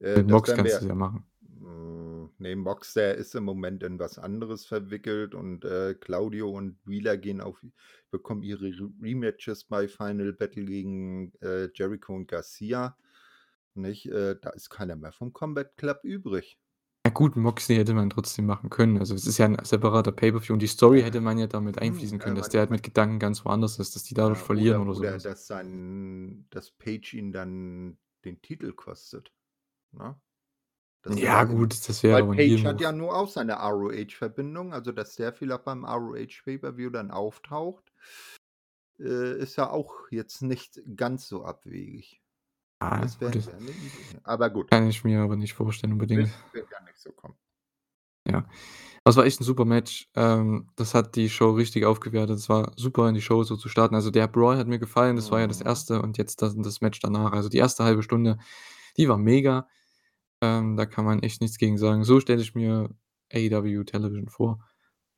äh, 0.00 0.18
Mit 0.18 0.28
Mox 0.28 0.52
kannst 0.54 0.80
du's 0.80 0.88
ja 0.88 0.94
machen. 0.94 1.24
hm, 1.60 2.30
ne, 2.38 2.56
Mox, 2.56 2.94
der 2.94 3.14
ist 3.16 3.34
im 3.34 3.44
Moment 3.44 3.82
in 3.84 3.98
was 3.98 4.18
anderes 4.18 4.66
verwickelt 4.66 5.34
und, 5.34 5.64
äh, 5.64 5.94
Claudio 5.94 6.50
und 6.50 6.78
Wheeler 6.84 7.16
gehen 7.16 7.40
auf 7.40 7.64
bekommen 8.10 8.42
ihre 8.42 8.66
Re 8.68 8.90
Rematches 9.02 9.64
bei 9.64 9.88
Final 9.88 10.32
Battle 10.32 10.64
gegen, 10.64 11.32
äh, 11.40 11.68
Jericho 11.74 12.14
und 12.14 12.28
Garcia, 12.28 12.96
nicht? 13.76 14.06
Äh, 14.06 14.36
da 14.40 14.50
ist 14.50 14.70
keiner 14.70 14.96
mehr 14.96 15.12
vom 15.12 15.32
Combat 15.32 15.76
Club 15.76 16.00
übrig. 16.04 16.58
Ja 17.06 17.10
gut, 17.12 17.34
Moxley 17.36 17.76
hätte 17.76 17.92
man 17.94 18.08
trotzdem 18.10 18.44
machen 18.46 18.68
können. 18.70 18.98
Also, 18.98 19.14
es 19.14 19.26
ist 19.26 19.36
ja 19.38 19.46
'n 19.46 19.56
separater 19.64 20.12
Pay-per-View 20.12 20.52
und 20.54 20.60
die 20.60 20.66
Story 20.66 21.00
Ja. 21.00 21.02
hätte 21.02 21.20
man 21.22 21.38
ja 21.38 21.46
damit 21.46 21.78
Hm, 21.78 21.78
einfließen 21.78 22.18
äh, 22.18 22.18
können, 22.18 22.34
dass 22.34 22.48
man 22.48 22.50
der 22.50 22.60
halt 22.60 22.70
mit 22.70 22.82
Gedanken 22.82 23.18
ganz 23.18 23.44
woanders 23.44 23.78
ist, 23.78 23.94
dass 23.94 24.04
die 24.04 24.14
dadurch 24.14 24.40
Ja, 24.42 24.42
verlieren 24.42 24.78
oder 24.78 24.80
oder 24.80 24.94
so 24.94 25.04
oder 25.04 25.18
dass 25.20 25.46
sein 25.46 26.46
dass 26.50 26.70
Page 26.70 27.14
ihn 27.14 27.32
dann 27.32 27.98
den 28.24 28.40
Titel 28.42 28.72
kostet, 28.72 29.32
ne? 29.92 30.20
Dass 31.02 31.18
Ja 31.18 31.44
der 31.44 31.44
gut, 31.44 31.88
das 31.88 32.02
wäre 32.02 32.22
weil 32.22 32.24
Page 32.24 32.64
hat 32.66 32.80
ja 32.80 32.92
nur 32.92 33.16
auch 33.16 33.28
seine 33.30 33.54
ROH-Verbindung, 33.60 34.72
also, 34.74 34.92
dass 34.92 35.16
der 35.16 35.32
vielleicht 35.34 35.64
beim 35.64 35.84
ROH 35.86 36.44
Pay-per-View 36.44 36.90
dann 36.90 37.10
auftaucht 37.12 37.92
äh, 38.98 39.38
ist 39.38 39.56
ja 39.56 39.70
auch 39.70 40.10
jetzt 40.10 40.42
nicht 40.42 40.80
ganz 40.96 41.28
so 41.28 41.44
abwegig. 41.44 42.22
Ah, 42.90 43.00
Das 43.00 43.20
wäre 43.20 43.32
das 43.32 43.46
wäre 43.46 43.60
'ne 43.62 43.72
Idee. 43.72 44.20
Aber 44.24 44.50
gut. 44.50 44.70
kann 44.70 44.88
ich 44.88 45.04
mir 45.04 45.20
aber 45.22 45.36
nicht 45.36 45.54
vorstellen 45.54 45.92
unbedingt. 45.92 46.28
Wird 46.28 46.52
wird 46.52 46.70
ja 46.70 46.80
nicht 46.82 46.98
so 46.98 47.12
kommen. 47.12 47.36
Ja. 48.28 48.48
Das 49.04 49.16
war 49.16 49.26
echt 49.26 49.40
'n 49.40 49.44
super 49.44 49.64
Match. 49.66 50.10
Ähm, 50.16 50.68
das 50.76 50.94
hat 50.94 51.16
die 51.16 51.30
Show 51.30 51.52
richtig 51.52 51.86
aufgewertet. 51.86 52.38
Es 52.38 52.48
war 52.50 52.72
super, 52.76 53.08
in 53.08 53.14
die 53.16 53.22
Show 53.22 53.44
so 53.44 53.56
zu 53.56 53.68
starten. 53.68 53.94
Also, 53.96 54.10
der 54.10 54.28
Brawl 54.28 54.58
hat 54.58 54.68
mir 54.68 54.78
gefallen, 54.80 55.16
das 55.16 55.30
war 55.32 55.40
ja 55.40 55.46
das 55.48 55.60
Mhm. 55.60 55.66
1. 55.66 56.02
und 56.02 56.18
jetzt 56.18 56.42
das 56.42 56.54
das 56.58 56.80
Match 56.82 57.00
danach. 57.00 57.32
Also, 57.32 57.48
die 57.50 57.58
1. 57.58 57.84
1/2 57.84 58.02
Stunde, 58.02 58.38
die 58.98 59.08
war 59.08 59.18
mega. 59.18 59.68
Ähm, 60.42 60.76
da 60.76 60.86
kann 60.86 61.04
man 61.06 61.20
echt 61.22 61.40
nichts 61.42 61.58
gegen 61.58 61.78
sagen. 61.78 62.04
So 62.04 62.20
stelle 62.20 62.42
ich 62.42 62.54
mir 62.56 62.90
AEW 63.34 63.84
Television 63.86 64.28
vor. 64.30 64.60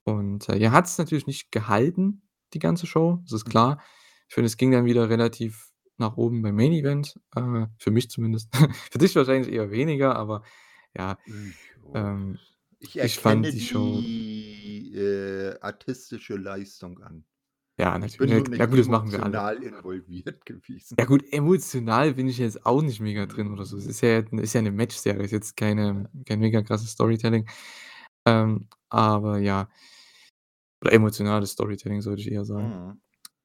Und, 0.04 0.48
äh, 0.50 0.58
ja, 0.58 0.72
hat's 0.72 0.98
natürlich 0.98 1.26
nicht 1.28 1.52
gehalten, 1.52 2.22
die 2.54 2.60
ganze 2.60 2.86
Show, 2.88 3.20
das 3.24 3.32
ist 3.34 3.46
Hm. 3.46 3.50
klar. 3.52 3.82
Ich 4.28 4.34
finde, 4.36 4.46
es 4.48 4.56
ging 4.58 4.72
dann 4.72 4.86
wieder 4.86 5.10
relativ 5.10 5.70
nach 5.98 6.16
oben 6.16 6.42
beim 6.42 6.56
Main 6.56 6.72
Event, 6.72 7.18
äh, 7.36 7.66
für 7.78 7.90
mich 7.90 8.10
zumindest. 8.10 8.50
Für 8.92 8.98
dich 8.98 9.14
wahrscheinlich 9.16 9.52
eher 9.52 9.70
weniger, 9.70 10.16
aber 10.16 10.42
ja, 10.96 11.18
Ja. 11.26 11.64
ähm, 11.94 12.40
Ich 12.80 12.96
ich 13.00 13.18
fand 13.18 13.52
die 13.52 13.60
Show 13.60 14.02
die, 14.02 14.92
äh, 14.94 15.58
artistische 15.60 16.36
Leistung 16.36 17.02
an. 17.02 17.24
Ja, 17.78 17.98
Ich 18.00 18.16
natü 18.18 18.18
bin 18.18 18.32
ja, 18.58 18.66
gut, 18.66 18.78
das 18.78 18.88
machen 18.88 19.12
wir 19.12 19.22
alle. 19.22 19.44
emotional 19.44 19.62
involviert 19.62 20.46
gewesen. 20.46 20.98
Ja 20.98 21.04
gut, 21.04 21.24
emotional 21.30 22.14
bin 22.14 22.26
ich 22.26 22.38
jetzt 22.38 22.64
auch 22.64 22.80
nicht 22.80 23.00
mega 23.00 23.26
drin 23.26 23.52
oder 23.52 23.66
so. 23.66 23.76
Es 23.76 23.84
Mhm. 23.84 23.86
ist 23.86 24.00
ja 24.00 24.18
ist 24.20 24.54
ja 24.54 24.62
'ne 24.62 24.70
Matchserie, 24.72 25.22
ist 25.24 25.30
jetzt 25.32 25.56
keine 25.56 26.08
kein 26.24 26.38
mega 26.38 26.62
krasses 26.62 26.90
Storytelling. 26.92 27.46
Ähm, 28.26 28.68
aber 28.90 29.38
ja 29.38 29.68
oder 30.82 30.92
emotionales 30.92 31.50
Storytelling, 31.52 32.00
sollte 32.02 32.22
ich 32.22 32.30
eher 32.30 32.44
sagen. 32.44 32.78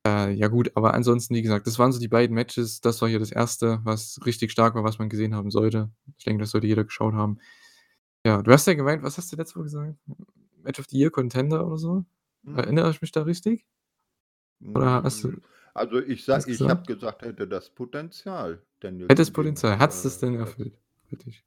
Äh, 0.08 0.32
ja 0.34 0.48
gut, 0.48 0.72
aber 0.76 0.94
ansonsten, 0.94 1.36
wie 1.36 1.42
gesagt, 1.44 1.68
das 1.68 1.78
waren 1.78 1.92
so 1.92 2.00
die 2.00 2.08
beiden 2.08 2.34
Matches. 2.34 2.82
Das 2.82 3.02
war 3.02 3.10
hier 3.10 3.20
das 3.20 3.32
1., 3.32 3.82
was 3.84 4.20
richtig 4.26 4.52
stark 4.52 4.74
war, 4.76 4.84
was 4.84 5.00
man 5.00 5.10
gesehen 5.10 5.36
haben 5.36 5.52
sollte. 5.52 5.90
Ich 6.18 6.24
denke, 6.26 6.42
das 6.42 6.52
sollte 6.52 6.68
jeder 6.68 6.84
geschaut 6.84 7.14
haben. 7.14 7.38
Ja, 8.26 8.42
du 8.42 8.52
hast 8.52 8.68
ja 8.68 8.74
gemeint 8.74 9.04
was 9.04 9.18
hast 9.18 9.32
du 9.32 9.36
letzte 9.38 9.56
Woche 9.56 9.66
gesagt? 9.66 9.96
Match 10.64 10.80
of 10.80 10.88
the 10.90 10.98
Year 10.98 11.12
Contender 11.12 11.66
oder 11.68 11.78
so? 11.78 12.06
Mhm. 12.44 12.58
Erinnere 12.58 12.92
ich 12.92 13.02
mich 13.02 13.12
da 13.12 13.24
richtig? 13.24 13.66
Oder 14.74 15.04
hast 15.04 15.24
Hm, 15.24 15.34
du 15.34 15.42
also, 15.74 16.00
ich 16.00 16.26
sa 16.26 16.38
was 16.38 16.48
ich 16.48 16.62
habe 16.68 16.84
gesagt? 16.86 17.22
hätte 17.24 17.48
das 17.48 17.70
Potenzial, 17.70 18.62
Hätte 19.08 19.22
es 19.22 19.28
Danielson 19.28 19.34
gegen, 19.34 19.34
Potenzial. 19.34 19.80
Hat's 19.80 20.02
das 20.04 20.18
äh, 20.18 20.20
denn 20.22 20.34
das 20.38 20.50
erfüllt 20.50 20.74
dich? 21.26 21.44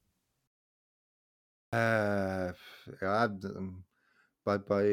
Äh, 1.72 2.52
ja, 3.00 3.24
ähm, 3.26 3.84
bei 4.44 4.58
bei 4.58 4.84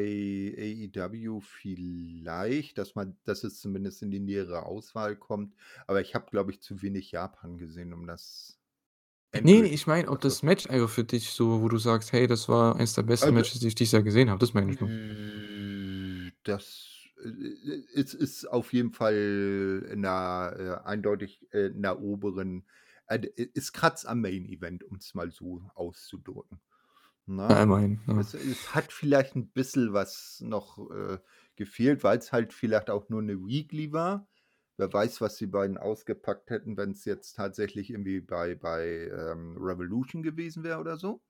AEW 0.58 1.40
vielleicht, 1.40 2.78
dass 2.78 2.94
man 2.94 3.18
dass 3.24 3.44
es 3.44 3.60
zumindest 3.60 4.02
in 4.02 4.10
die 4.10 4.20
nähere 4.20 4.64
Auswahl 4.66 5.16
kommt, 5.16 5.54
aber 5.86 6.00
ich 6.00 6.14
habe, 6.14 6.26
glaube 6.30 6.50
ich, 6.52 6.60
zu 6.62 6.82
wenig 6.82 7.12
Japan 7.12 7.58
gesehen, 7.58 7.92
um 7.92 8.06
das 8.06 8.58
Ne, 9.34 9.60
ne, 9.60 9.68
endgültig 9.68 9.72
ich 9.72 9.86
meine, 9.86 10.08
ob 10.08 10.20
das 10.20 10.42
Match 10.42 10.68
einfach 10.68 10.88
für 10.90 11.04
dich 11.04 11.30
so 11.32 11.60
wo 11.62 11.68
du 11.68 11.76
sagst: 11.78 12.12
„Hey, 12.12 12.26
das 12.26 12.48
war 12.48 12.76
eins 12.76 12.94
der 12.94 13.02
besten 13.02 13.32
Also 13.32 13.34
Matches, 13.34 13.60
die 13.60 13.68
ich 13.68 13.74
dieses 13.74 13.92
Jahr 13.92 14.02
gesehen 14.02 14.30
habe.“ 14.30 14.38
Das 14.38 14.54
meine 14.54 14.70
ich 14.70 14.80
nur. 14.80 14.92
Hm, 14.92 16.32
das, 16.44 17.08
äh, 17.22 17.28
äh, 17.28 17.84
es 17.94 18.14
ist 18.14 18.46
auf 18.46 18.72
jeden 18.72 18.92
Fall 18.92 19.86
in 19.90 20.00
'ner 20.00 20.80
äh, 20.84 20.86
eindeutig 20.88 21.46
äh, 21.52 21.66
in 21.66 21.82
der 21.82 22.00
oberen 22.00 22.66
äh, 23.06 23.18
es 23.54 23.72
kratzt 23.72 24.06
am 24.06 24.20
Main 24.20 24.46
Event, 24.46 24.84
um's 24.84 25.14
mal 25.14 25.30
so 25.30 25.62
auszudrücken, 25.74 26.60
Ja, 27.48 27.62
ne? 27.62 27.62
immerhin, 27.62 28.00
ja. 28.06 28.20
Es 28.20 28.34
es 28.34 28.74
hat 28.74 28.92
vielleicht 28.92 29.36
'n 29.36 29.48
bisschen 29.50 29.92
was 29.92 30.40
noch, 30.44 30.78
äh, 30.90 31.18
gefehlt, 31.56 32.04
weil's 32.04 32.32
halt 32.32 32.52
vielleicht 32.52 32.90
auch 32.90 33.08
nur 33.08 33.22
'ne 33.22 33.38
Weekly 33.46 33.92
war. 33.92 34.28
Wer 34.76 34.92
weiß, 34.92 35.20
was 35.20 35.36
die 35.36 35.46
beiden 35.46 35.78
ausgepackt 35.78 36.50
hätten, 36.50 36.76
wenn's 36.76 37.04
jetzt 37.04 37.34
tatsächlich 37.36 37.90
irgendwie 37.90 38.20
bei 38.20 38.54
bei, 38.54 39.08
ähm, 39.12 39.56
Revolution 39.58 40.22
gewesen 40.22 40.64
wäre 40.64 40.80
oder 40.80 40.96
so, 40.98 41.22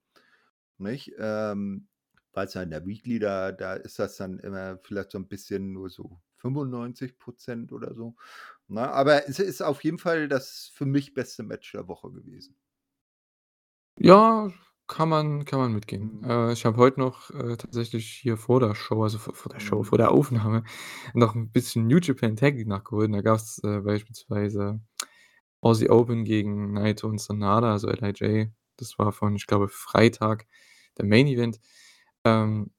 nicht? 0.79 1.13
Ähm, 1.19 1.89
weil's 2.35 2.55
ja 2.55 2.63
in 2.65 2.71
der 2.71 2.87
Weekly 2.87 3.19
da 3.21 3.53
da 3.53 3.75
ist 3.75 3.99
das 4.01 4.17
dann 4.19 4.39
immer 4.41 4.79
vielleicht 4.85 5.13
so 5.13 5.19
'n 5.19 5.29
bisschen 5.29 5.73
nur 5.73 5.91
so 5.91 6.21
95 6.39 7.19
% 7.19 7.73
oder 7.73 7.95
so, 7.95 8.17
ne? 8.69 8.91
Aber 8.93 9.29
es 9.29 9.41
ist 9.41 9.63
auf 9.63 9.85
jeden 9.85 9.99
Fall 10.01 10.29
das 10.29 10.71
für 10.75 10.87
mich 10.87 11.15
beste 11.15 11.43
Match 11.45 11.73
der 11.73 11.89
Woche 11.89 12.13
gewesen. 12.13 12.55
Ja, 13.99 14.51
kann 14.95 15.09
man 15.09 15.45
kann 15.45 15.59
man 15.61 15.73
mitgehen. 15.73 16.23
Äh, 16.25 16.53
ich 16.53 16.65
habe 16.65 16.77
heute 16.77 17.01
noch, 17.01 17.31
äh, 17.31 17.57
tatsächlich 17.57 18.07
hier 18.09 18.37
vor 18.37 18.61
der 18.61 18.75
Show 18.75 19.03
also, 19.03 19.19
v 19.19 19.33
vor 19.33 19.51
der 19.53 19.61
Show, 19.61 19.79
Mhm. 19.81 19.85
vor 19.85 19.99
der 19.99 20.11
Aufnahme 20.13 20.65
noch 21.15 21.35
'n 21.35 21.51
bisschen 21.51 21.87
New 21.87 21.99
Japan 21.99 22.37
Tag 22.37 22.55
League 22.57 22.69
nachgeholt 22.69 23.07
und 23.09 23.13
da 23.15 23.23
gab's, 23.23 23.59
äh, 23.65 23.81
beispielsweise 23.81 24.81
Aussie 25.63 25.91
Open 25.91 26.25
gegen 26.25 26.75
Naito 26.75 27.09
und 27.09 27.21
Sanada, 27.21 27.73
also 27.73 27.89
LIJ. 27.89 28.51
Das 28.79 28.99
war 28.99 29.13
von, 29.13 29.37
ich 29.37 29.47
glaube, 29.47 29.69
Freitag 29.69 30.47
der 30.99 31.07
Main 31.07 31.27
Event. 31.29 31.61
Ähm, 32.25 32.73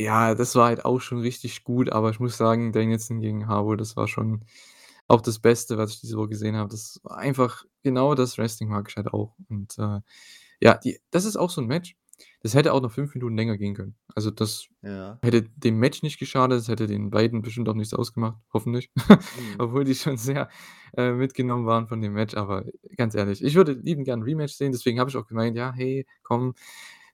ja, 0.00 0.34
das 0.34 0.54
war 0.56 0.66
halt 0.68 0.84
auch 0.86 1.00
schon 1.00 1.20
richtig 1.20 1.64
gut, 1.64 1.90
aber 1.92 2.10
ich 2.10 2.20
muss 2.20 2.36
sagen, 2.38 2.72
Danielson 2.72 3.20
gegen 3.20 3.48
Harwood, 3.48 3.80
das 3.80 3.96
war 3.96 4.08
schon 4.08 4.44
auch 5.08 5.20
das 5.22 5.38
Beste, 5.40 5.78
was 5.78 5.92
ich 5.94 6.00
diese 6.02 6.16
Woche 6.18 6.30
gesehen 6.30 6.56
habe. 6.56 6.70
Das 6.70 7.00
war 7.04 7.18
einfach 7.18 7.64
genau 7.84 8.14
das 8.16 8.38
Wrestling 8.38 8.70
mag 8.70 8.88
ich 8.90 8.96
halt 8.96 9.08
auch. 9.14 9.36
Und, 9.50 9.78
äh, 9.78 10.00
ja, 10.60 10.76
die 10.78 10.98
das 11.10 11.24
ist 11.26 11.36
auch 11.36 11.50
so 11.50 11.60
'n 11.62 11.66
Match, 11.68 11.96
das 12.42 12.54
hätte 12.54 12.72
auch 12.74 12.80
noch 12.82 12.92
5 12.92 13.14
Minuten 13.14 13.36
länger 13.36 13.56
gehen 13.58 13.74
können. 13.74 13.96
Also, 14.14 14.30
das 14.30 14.66
Ja. 14.82 15.20
hätte 15.22 15.42
dem 15.56 15.78
Match 15.78 16.02
nicht 16.02 16.18
geschadet, 16.18 16.60
es 16.60 16.68
hätte 16.68 16.86
den 16.86 17.10
beiden 17.10 17.42
bestimmt 17.42 17.68
auch 17.68 17.74
nichts 17.74 17.94
ausgemacht, 17.94 18.38
hoffentlich. 18.54 18.90
Mhm. 19.34 19.56
Obwohl 19.62 19.84
die 19.84 19.94
schon 19.94 20.16
sehr, 20.18 20.48
äh, 20.96 21.12
mitgenommen 21.12 21.66
waren 21.66 21.88
von 21.88 22.00
dem 22.02 22.12
Match, 22.14 22.34
aber 22.36 22.64
ganz 22.96 23.14
ehrlich, 23.16 23.42
ich 23.44 23.54
würde 23.56 23.72
liebend 23.72 24.06
gern 24.06 24.20
'n 24.20 24.24
Rematch 24.24 24.54
sehen, 24.54 24.72
deswegen 24.72 25.00
habe 25.00 25.10
ich 25.10 25.16
auch 25.16 25.26
gemeint: 25.28 25.56
„Ja, 25.56 25.72
hey, 25.74 26.06
komm, 26.22 26.54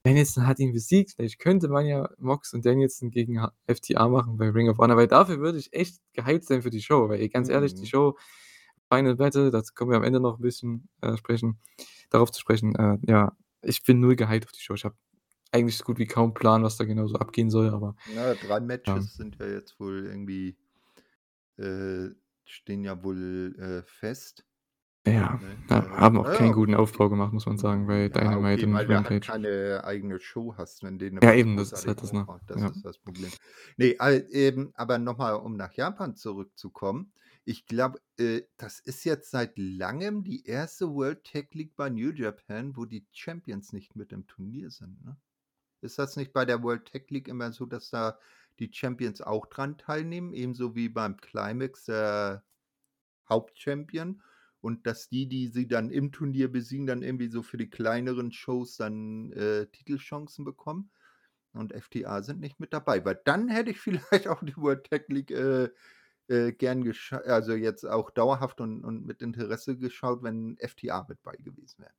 Danielson 0.04 0.46
hat 0.48 0.58
ihn 0.60 0.72
besiegt, 0.72 1.12
vielleicht 1.16 1.38
könnte 1.40 1.68
man 1.68 1.86
ja 1.86 2.08
Mox 2.18 2.54
und 2.54 2.66
Danielson 2.66 3.10
gegen 3.10 3.40
H 3.42 3.52
FTR 3.68 4.08
machen 4.08 4.36
bei 4.38 4.50
Ring 4.50 4.68
of 4.70 4.78
Honor“, 4.78 4.96
weil 4.98 5.08
dafür 5.08 5.38
würde 5.40 5.58
ich 5.58 5.72
echt 5.74 6.00
gehypt 6.14 6.44
sein 6.46 6.62
für 6.62 6.70
die 6.70 6.82
Show, 6.82 7.08
weil, 7.08 7.28
ganz 7.30 7.48
ehrlich, 7.50 7.74
die 7.74 7.86
Mhm. 7.86 7.88
Show 7.88 8.16
Final 8.92 9.16
Battle, 9.16 9.50
dazu 9.50 9.72
kommen 9.74 9.90
wir 9.92 9.96
am 9.96 10.04
Ende 10.04 10.20
noch 10.20 10.38
'n 10.38 10.42
bisschen, 10.42 10.88
äh, 11.00 11.16
sprechen 11.16 11.60
darauf 12.10 12.30
zu 12.30 12.40
sprechen, 12.40 12.74
äh, 12.76 12.98
ja, 13.08 13.32
ich 13.62 13.82
bin 13.84 14.00
null 14.00 14.16
gehypt 14.16 14.44
auf 14.46 14.52
die 14.52 14.60
Show. 14.60 14.74
Ich 14.74 14.84
habe 14.84 14.96
eigentlich 15.52 15.78
so 15.78 15.84
gut 15.84 15.98
wie 15.98 16.06
kaum 16.06 16.34
Plan, 16.34 16.62
was 16.64 16.76
da 16.76 16.84
genau 16.84 17.06
so 17.08 17.16
abgehen 17.16 17.50
soll, 17.50 17.70
aber 17.70 17.96
Na, 18.06 18.34
3 18.34 18.60
ja. 18.86 19.00
Matches 19.00 19.16
sind 19.16 19.36
ja 19.38 19.46
jetzt 19.46 19.78
wohl 19.78 20.06
irgendwie, 20.06 20.56
äh, 21.58 22.10
stehen 22.44 22.84
ja 22.84 23.02
wohl, 23.02 23.54
äh, 23.58 23.82
fest. 23.82 24.44
Ja, 25.06 25.40
Ne, 25.40 25.62
äh, 25.68 25.82
haben 25.90 26.16
auch 26.18 26.30
na 26.30 26.32
keinen 26.32 26.52
ja, 26.52 26.54
guten. 26.54 26.74
Aufbau 26.76 27.08
gemacht, 27.08 27.32
muss 27.32 27.46
man 27.46 27.58
sagen, 27.58 27.86
bei 27.88 28.08
Ja, 28.10 28.38
Dynamite 28.38 28.64
okay, 28.64 28.66
und 28.66 28.72
weil 28.72 28.86
du 28.86 28.96
Rampage. 28.96 29.26
keine 29.26 29.84
eigene 29.84 30.20
Show 30.20 30.54
hast, 30.56 30.82
wenn 30.82 30.98
denen 30.98 31.22
Ja 31.22 31.32
eben, 31.34 31.56
das 31.56 31.72
ist 31.72 31.86
halt 31.86 32.02
das, 32.02 32.12
ne? 32.12 32.28
Das 32.46 32.62
Ja. 32.62 32.70
ist 32.70 32.84
das 32.84 32.98
Problem. 32.98 33.34
Ne, 33.76 33.96
al 33.98 34.26
eben, 34.30 34.72
aber 34.74 34.98
noch 34.98 35.16
mal, 35.18 35.32
um 35.34 35.56
nach 35.56 35.72
Japan 35.74 36.14
zurückzukommen. 36.16 37.12
Ich 37.44 37.66
glaube, 37.66 38.00
äh, 38.18 38.42
das 38.56 38.78
ist 38.78 39.04
jetzt 39.04 39.30
seit 39.30 39.58
Langem 39.58 40.22
die 40.22 40.44
1. 40.46 40.82
World 40.82 41.24
Tag 41.24 41.54
League 41.54 41.74
bei 41.76 41.90
New 41.90 42.10
Japan, 42.12 42.76
wo 42.76 42.84
die 42.84 43.06
Champions 43.10 43.72
nicht 43.72 43.96
mit 43.96 44.12
im 44.12 44.26
Turnier 44.26 44.70
sind, 44.70 45.04
ne? 45.04 45.16
Ist 45.80 45.98
das 45.98 46.16
nicht 46.16 46.32
bei 46.32 46.44
der 46.44 46.62
World 46.62 46.90
Tag 46.92 47.10
League 47.10 47.28
immer 47.28 47.52
so, 47.52 47.66
dass 47.66 47.90
da 47.90 48.18
die 48.60 48.70
Champions 48.72 49.20
auch 49.20 49.46
dran 49.46 49.78
teilnehmen, 49.78 50.32
ebenso 50.32 50.76
wie 50.76 50.88
beim 50.88 51.16
Climax 51.16 51.86
der 51.86 52.44
Hauptchampion 53.28 54.22
und 54.60 54.86
dass 54.86 55.08
die, 55.08 55.28
die 55.28 55.48
sie 55.48 55.66
dann 55.66 55.90
im 55.90 56.12
Turnier 56.12 56.50
besiegen, 56.52 56.86
dann 56.86 57.02
irgendwie 57.02 57.28
so 57.28 57.42
für 57.42 57.56
die 57.56 57.70
kleineren 57.70 58.32
Shows 58.32 58.76
dann, 58.76 59.32
äh, 59.32 59.66
Titelchancen 59.66 60.44
bekommen 60.44 60.90
und 61.52 61.72
FTA 61.72 62.22
sind 62.22 62.40
nicht 62.40 62.60
mit 62.60 62.72
dabei, 62.72 63.04
weil 63.04 63.20
dann 63.24 63.48
hätte 63.48 63.70
ich 63.70 63.80
vielleicht 63.80 64.28
auch 64.28 64.42
die 64.44 64.56
World 64.56 64.88
Tag 64.88 65.08
League, 65.08 65.32
äh, 65.32 65.70
äh, 66.32 66.52
gern 66.52 66.84
gescha 66.84 67.18
also 67.18 67.54
jetzt 67.54 67.84
auch 67.86 68.10
dauerhaft 68.10 68.60
und 68.60 68.84
und 68.84 69.06
mit 69.06 69.22
Interesse 69.22 69.76
geschaut, 69.78 70.22
wenn 70.22 70.56
FTA 70.58 71.06
mit 71.08 71.22
bei 71.22 71.36
gewesen 71.36 71.80
wäre. 71.82 71.92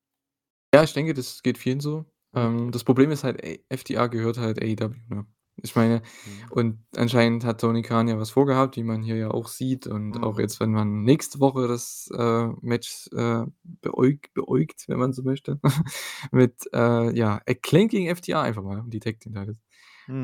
Ja, 0.73 0.83
ich 0.83 0.93
denke, 0.93 1.13
das 1.13 1.43
geht 1.43 1.57
vielen 1.57 1.79
so. 1.79 2.05
Ähm, 2.33 2.71
das 2.71 2.83
Problem 2.83 3.11
ist 3.11 3.23
halt, 3.23 3.41
FTA 3.69 4.07
gehört 4.07 4.37
halt 4.37 4.59
AEW, 4.61 4.95
ne? 5.09 5.25
Ich 5.61 5.75
meine 5.75 6.01
Mhm. 6.25 6.49
und 6.49 6.79
anscheinend 6.95 7.45
hat 7.45 7.61
Tony 7.61 7.83
Khan 7.83 8.07
ja 8.07 8.17
was 8.17 8.31
vorgehabt, 8.31 8.75
wie 8.75 8.83
man 8.83 9.03
hier 9.03 9.17
ja 9.17 9.29
auch 9.29 9.47
sieht 9.47 9.85
und 9.85 10.17
auch 10.23 10.39
Mhm. 10.39 10.39
jetzt, 10.39 10.59
wenn 10.59 10.71
man 10.71 11.03
nächste 11.03 11.39
Woche 11.39 11.67
das, 11.67 12.09
äh, 12.17 12.47
Match, 12.61 13.07
äh, 13.13 13.45
beäug 13.63 14.33
beäugt, 14.33 14.85
wenn 14.87 14.97
man 14.97 15.13
so 15.13 15.21
möchte, 15.21 15.59
mit, 16.31 16.67
äh, 16.73 17.15
ja, 17.15 17.39
Acclaimed 17.47 17.91
gegen 17.91 18.07
FTA 18.15 18.41
einfach 18.41 18.63
mal 18.63 18.79
um 18.79 18.89
die 18.89 18.99
Tag 18.99 19.19
Team 19.19 19.35
Titles. 19.35 19.61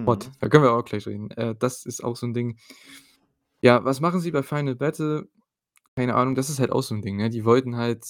What? 0.06 0.30
Mhm. 0.30 0.40
Da 0.40 0.50
können 0.50 0.64
wir 0.64 0.72
auch 0.74 0.86
gleich 0.86 1.06
reden. 1.08 1.30
Äh, 1.32 1.56
das 1.60 1.86
ist 1.86 2.04
auch 2.04 2.16
so 2.16 2.26
'n 2.28 2.34
Ding. 2.34 2.58
Ja, 3.64 3.84
was 3.84 4.00
machen 4.00 4.22
sie 4.22 4.32
bei 4.32 4.42
Final 4.44 4.76
Battle? 4.76 5.28
Keine 5.96 6.16
Ahnung, 6.16 6.36
das 6.36 6.50
ist 6.50 6.60
halt 6.60 6.72
auch 6.72 6.84
so 6.84 6.96
'n 6.96 7.02
Ding, 7.02 7.18
ne? 7.18 7.30
Die 7.30 7.46
wollten 7.46 7.78
halt 7.78 8.06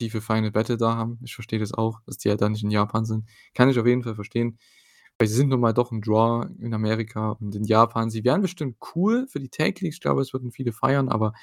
die 0.00 0.10
für 0.10 0.22
Final 0.22 0.50
Battle 0.52 0.76
da 0.78 0.96
haben. 0.96 1.18
Ich 1.24 1.34
verstehe 1.34 1.60
das 1.60 1.72
auch, 1.74 2.00
dass 2.06 2.18
die 2.18 2.30
halt 2.30 2.42
da 2.42 2.48
nicht 2.48 2.64
in 2.64 2.70
Japan 2.72 3.04
sind. 3.06 3.28
Kann 3.54 3.68
ich 3.70 3.78
auf 3.80 3.86
jeden 3.86 4.02
Fall 4.04 4.14
verstehen, 4.16 4.58
weil 5.18 5.28
sie 5.28 5.36
sind 5.36 5.48
nun 5.50 5.60
mal 5.60 5.72
doch 5.74 5.92
'n 5.92 6.02
Draw 6.02 6.48
in 6.60 6.74
Amerika 6.74 7.32
und 7.32 7.54
in 7.56 7.64
Japan. 7.64 8.10
Sie 8.10 8.24
wären 8.24 8.42
bestimmt 8.42 8.78
cool 8.96 9.26
für 9.28 9.40
die 9.40 9.50
Tag 9.50 9.80
League. 9.80 9.94
Ich 9.94 10.00
glaube, 10.00 10.22
es 10.22 10.32
würden 10.34 10.52
viele 10.52 10.72
feiern, 10.72 11.08
aber 11.10 11.34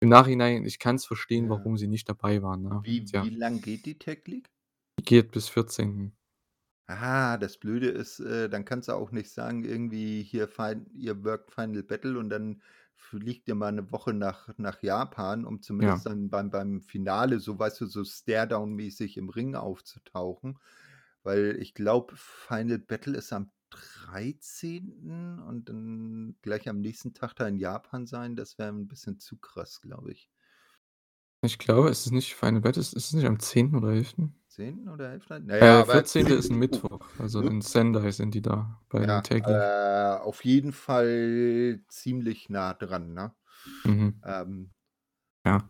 im 0.00 0.08
Nachhinein, 0.10 0.64
ich 0.66 0.78
kann's 0.80 1.06
verstehen, 1.06 1.48
Ja. 1.48 1.50
warum 1.50 1.76
sie 1.78 1.88
nicht 1.88 2.08
dabei 2.08 2.42
waren, 2.42 2.62
ne? 2.62 2.84
Wie 2.84 3.12
ja. 3.12 3.22
wie 3.22 3.30
lang 3.30 3.60
geht 3.60 3.86
die 3.86 3.98
Tag 3.98 4.26
League? 4.26 4.48
Die 4.98 5.04
geht 5.04 5.30
bis 5.32 5.48
14. 5.48 6.12
Ah, 7.00 7.36
das 7.38 7.58
Blöde 7.58 7.88
ist, 7.88 8.18
äh, 8.20 8.48
dann 8.48 8.64
kannst 8.64 8.88
du 8.88 8.92
auch 8.92 9.12
nicht 9.12 9.30
sagen, 9.30 9.64
irgendwie 9.64 10.22
hier 10.22 10.48
fin 10.48 10.86
ihr 10.94 11.24
workt 11.24 11.50
Final 11.52 11.82
Battle 11.84 12.18
und 12.18 12.28
dann 12.28 12.60
fliegt 12.96 13.48
ihr 13.48 13.54
mal 13.54 13.70
'ne 13.72 13.90
Woche 13.92 14.12
nach 14.12 14.48
nach 14.58 14.82
Japan, 14.82 15.44
um 15.44 15.62
Ja. 15.80 16.02
zumindest 16.02 16.06
dann 16.06 16.28
beim 16.28 16.50
beim 16.50 16.80
Finale 16.82 17.38
so, 17.38 17.58
weißt 17.58 17.80
du, 17.80 17.86
so 17.86 18.02
Staredown-mäßig 18.04 19.16
im 19.16 19.28
Ring 19.28 19.54
aufzutauchen. 19.54 20.58
Weil 21.22 21.56
ich 21.60 21.74
glaube, 21.74 22.14
Final 22.16 22.78
Battle 22.80 23.16
ist 23.16 23.32
am 23.32 23.50
13. 23.70 25.38
und 25.40 25.68
dann 25.68 26.36
gleich 26.42 26.68
am 26.68 26.80
nächsten 26.80 27.14
Tag 27.14 27.34
da 27.36 27.46
in 27.48 27.56
Japan 27.56 28.06
sein, 28.06 28.34
das 28.36 28.58
wäre 28.58 28.70
'n 28.70 28.88
bisschen 28.88 29.18
zu 29.20 29.38
krass, 29.38 29.80
glaube 29.80 30.12
ich. 30.12 30.28
Ich 31.44 31.58
glaube, 31.58 31.88
es 31.88 32.06
ist 32.06 32.12
nicht 32.12 32.34
Final 32.36 32.60
Battle 32.60 32.80
ist 32.80 32.94
es 32.96 33.12
nicht 33.12 33.26
am 33.26 33.40
10. 33.40 33.74
oder 33.74 33.90
11.? 33.92 34.32
10. 34.50 34.88
oder 34.88 35.10
11.? 35.10 35.46
Na 35.46 35.56
ja, 35.56 35.80
Äh, 35.80 35.82
aber 35.82 36.04
14. 36.04 36.34
ist 36.34 36.50
'n 36.50 36.56
Mittwoch, 36.58 37.00
also 37.18 37.42
in 37.42 37.60
Sendai 37.60 38.10
sind 38.10 38.34
die 38.34 38.42
da 38.42 38.80
bei 38.88 39.00
Ja, 39.00 39.26
äh, 39.42 40.18
auf 40.20 40.44
jeden 40.44 40.72
Fall 40.72 41.82
ziemlich 41.88 42.48
nah 42.50 42.74
dran, 42.74 43.14
ne? 43.14 43.34
Mhm. 43.84 44.22
Ähm 44.24 44.72
Ja. 45.46 45.68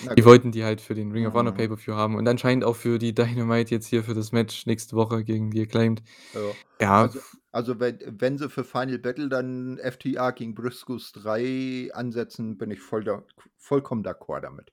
Na 0.00 0.14
Die 0.16 0.24
gut. 0.24 0.26
wollten 0.26 0.52
die 0.52 0.64
halt 0.64 0.80
für 0.80 0.94
den 0.94 1.12
Ring 1.12 1.26
of 1.26 1.34
Honor 1.34 1.52
Mhm. 1.52 1.54
Pay-per-View 1.54 1.94
haben 1.94 2.16
und 2.16 2.28
anscheinend 2.28 2.64
auch 2.64 2.76
für 2.76 2.98
die 2.98 3.14
Dynamite 3.14 3.72
jetzt 3.74 3.86
hier 3.86 4.04
für 4.04 4.14
das 4.14 4.32
Match 4.32 4.66
nächste 4.66 4.96
Woche 4.96 5.24
gegen 5.24 5.50
die 5.50 5.62
Acclaimed. 5.62 6.02
Ja. 6.34 6.56
Ja. 6.80 6.98
Also 6.98 7.22
also 7.52 7.78
wenn 7.80 7.98
wenn 8.20 8.38
sie 8.38 8.48
für 8.50 8.64
Final 8.64 8.98
Battle 8.98 9.28
dann 9.28 9.78
FTA 9.78 10.30
gegen 10.32 10.54
Briscoes 10.54 11.12
3 11.12 11.90
ansetzen, 11.92 12.58
bin 12.58 12.70
ich 12.72 12.80
voll 12.80 13.04
da 13.04 13.22
vollkommen 13.56 14.02
d'accord 14.04 14.40
damit. 14.40 14.72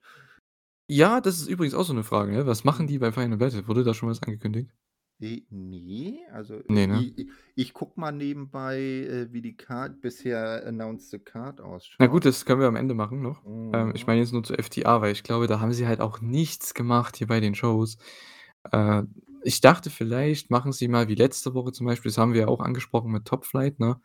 Ja, 0.90 1.20
das 1.20 1.38
ist 1.40 1.46
übrigens 1.48 1.74
auch 1.74 1.84
so 1.84 1.92
'ne 1.92 2.02
Frage, 2.04 2.32
ne? 2.32 2.46
Was 2.46 2.64
machen 2.64 2.86
Mhm. 2.86 2.88
die 2.88 2.98
bei 2.98 3.12
Final 3.12 3.36
Battle? 3.38 3.66
Wurde 3.68 3.84
da 3.84 3.94
schon 3.94 4.08
was 4.08 4.22
angekündigt? 4.22 4.72
Äh, 5.20 5.42
ne, 5.50 6.26
also, 6.32 6.54
äh, 6.58 6.60
Ne, 6.68 6.86
ne? 6.86 7.04
i 7.14 7.22
i 7.22 7.30
ich 7.54 7.72
gucke 7.74 7.98
mal 8.00 8.12
nebenbei, 8.12 8.78
äh, 8.80 9.32
wie 9.32 9.42
die 9.42 9.56
Card 9.56 10.00
bisher 10.00 10.66
announced 10.66 11.24
Card 11.24 11.60
Na 12.00 12.06
gut, 12.06 12.24
ausschaut. 12.24 12.24
das 12.24 12.44
können 12.44 12.60
wir 12.60 12.68
am 12.68 12.76
Ende 12.76 12.94
machen 12.94 13.22
noch. 13.22 13.42
Ähm, 13.72 13.92
ich 13.94 14.06
Mhm. 14.06 14.06
meine 14.06 14.20
jetzt 14.20 14.32
nur 14.32 14.42
zu 14.44 14.54
FTA, 14.54 15.00
weil 15.00 15.12
ich 15.12 15.22
glaube, 15.22 15.46
da 15.46 15.60
haben 15.60 15.72
sie 15.72 15.86
halt 15.86 16.00
auch 16.00 16.20
nichts 16.20 16.74
gemacht 16.74 17.16
hier 17.16 17.26
bei 17.26 17.40
den 17.40 17.54
Shows. 17.54 17.98
Äh, 18.72 19.02
ich 19.42 19.60
dachte, 19.60 19.90
vielleicht 19.90 20.50
machen 20.50 20.72
sie 20.72 20.88
mal 20.88 21.08
wie 21.08 21.14
letzte 21.14 21.54
Woche 21.54 21.72
zum 21.72 21.86
Beispiel, 21.86 22.10
das 22.10 22.18
haben 22.18 22.32
wir 22.34 22.42
ja 22.42 22.48
auch 22.48 22.60
angesprochen 22.60 23.12
mit 23.12 23.24
Top 23.26 23.44
Flight, 23.44 23.78
ne? 23.80 24.00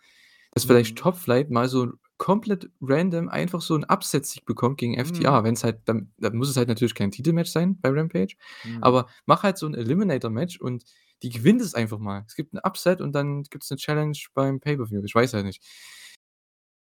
Dass 0.51 0.65
vielleicht 0.65 0.97
Mhm. 0.97 0.99
Top 0.99 1.17
Flight 1.17 1.51
mal 1.51 1.69
so 1.69 1.93
komplett 2.17 2.69
random 2.81 3.29
einfach 3.29 3.61
so 3.61 3.75
'n 3.75 3.85
Upset-Sieg 3.85 4.45
bekommt 4.45 4.77
gegen 4.79 4.95
FTA. 4.95 5.43
Mhm. 5.43 5.43
Wenn's 5.43 5.63
halt 5.63 5.81
dann 5.85 6.11
dann 6.17 6.35
muss 6.37 6.49
es 6.49 6.57
halt 6.57 6.67
natürlich 6.69 6.95
kein 6.95 7.11
Titelmatch 7.11 7.51
sein 7.51 7.79
bei 7.81 7.89
Rampage, 7.91 8.35
Mhm. 8.63 8.81
aber 8.81 9.07
mach 9.25 9.43
halt 9.43 9.57
so 9.57 9.67
'n 9.67 9.75
Eliminator-Match 9.75 10.59
und 10.61 10.85
die 11.23 11.29
gewinnt 11.29 11.61
es 11.61 11.73
einfach 11.75 11.99
mal. 11.99 12.23
Es 12.27 12.35
gibt 12.35 12.53
'n 12.53 12.59
Upset 12.63 13.01
und 13.01 13.13
dann 13.13 13.43
gibt's 13.43 13.69
'ne 13.71 13.77
Challenge 13.77 14.17
beim 14.33 14.59
Pay-per-View. 14.59 15.03
Ich 15.05 15.15
weiß 15.15 15.33
halt 15.33 15.45
nicht. 15.45 15.59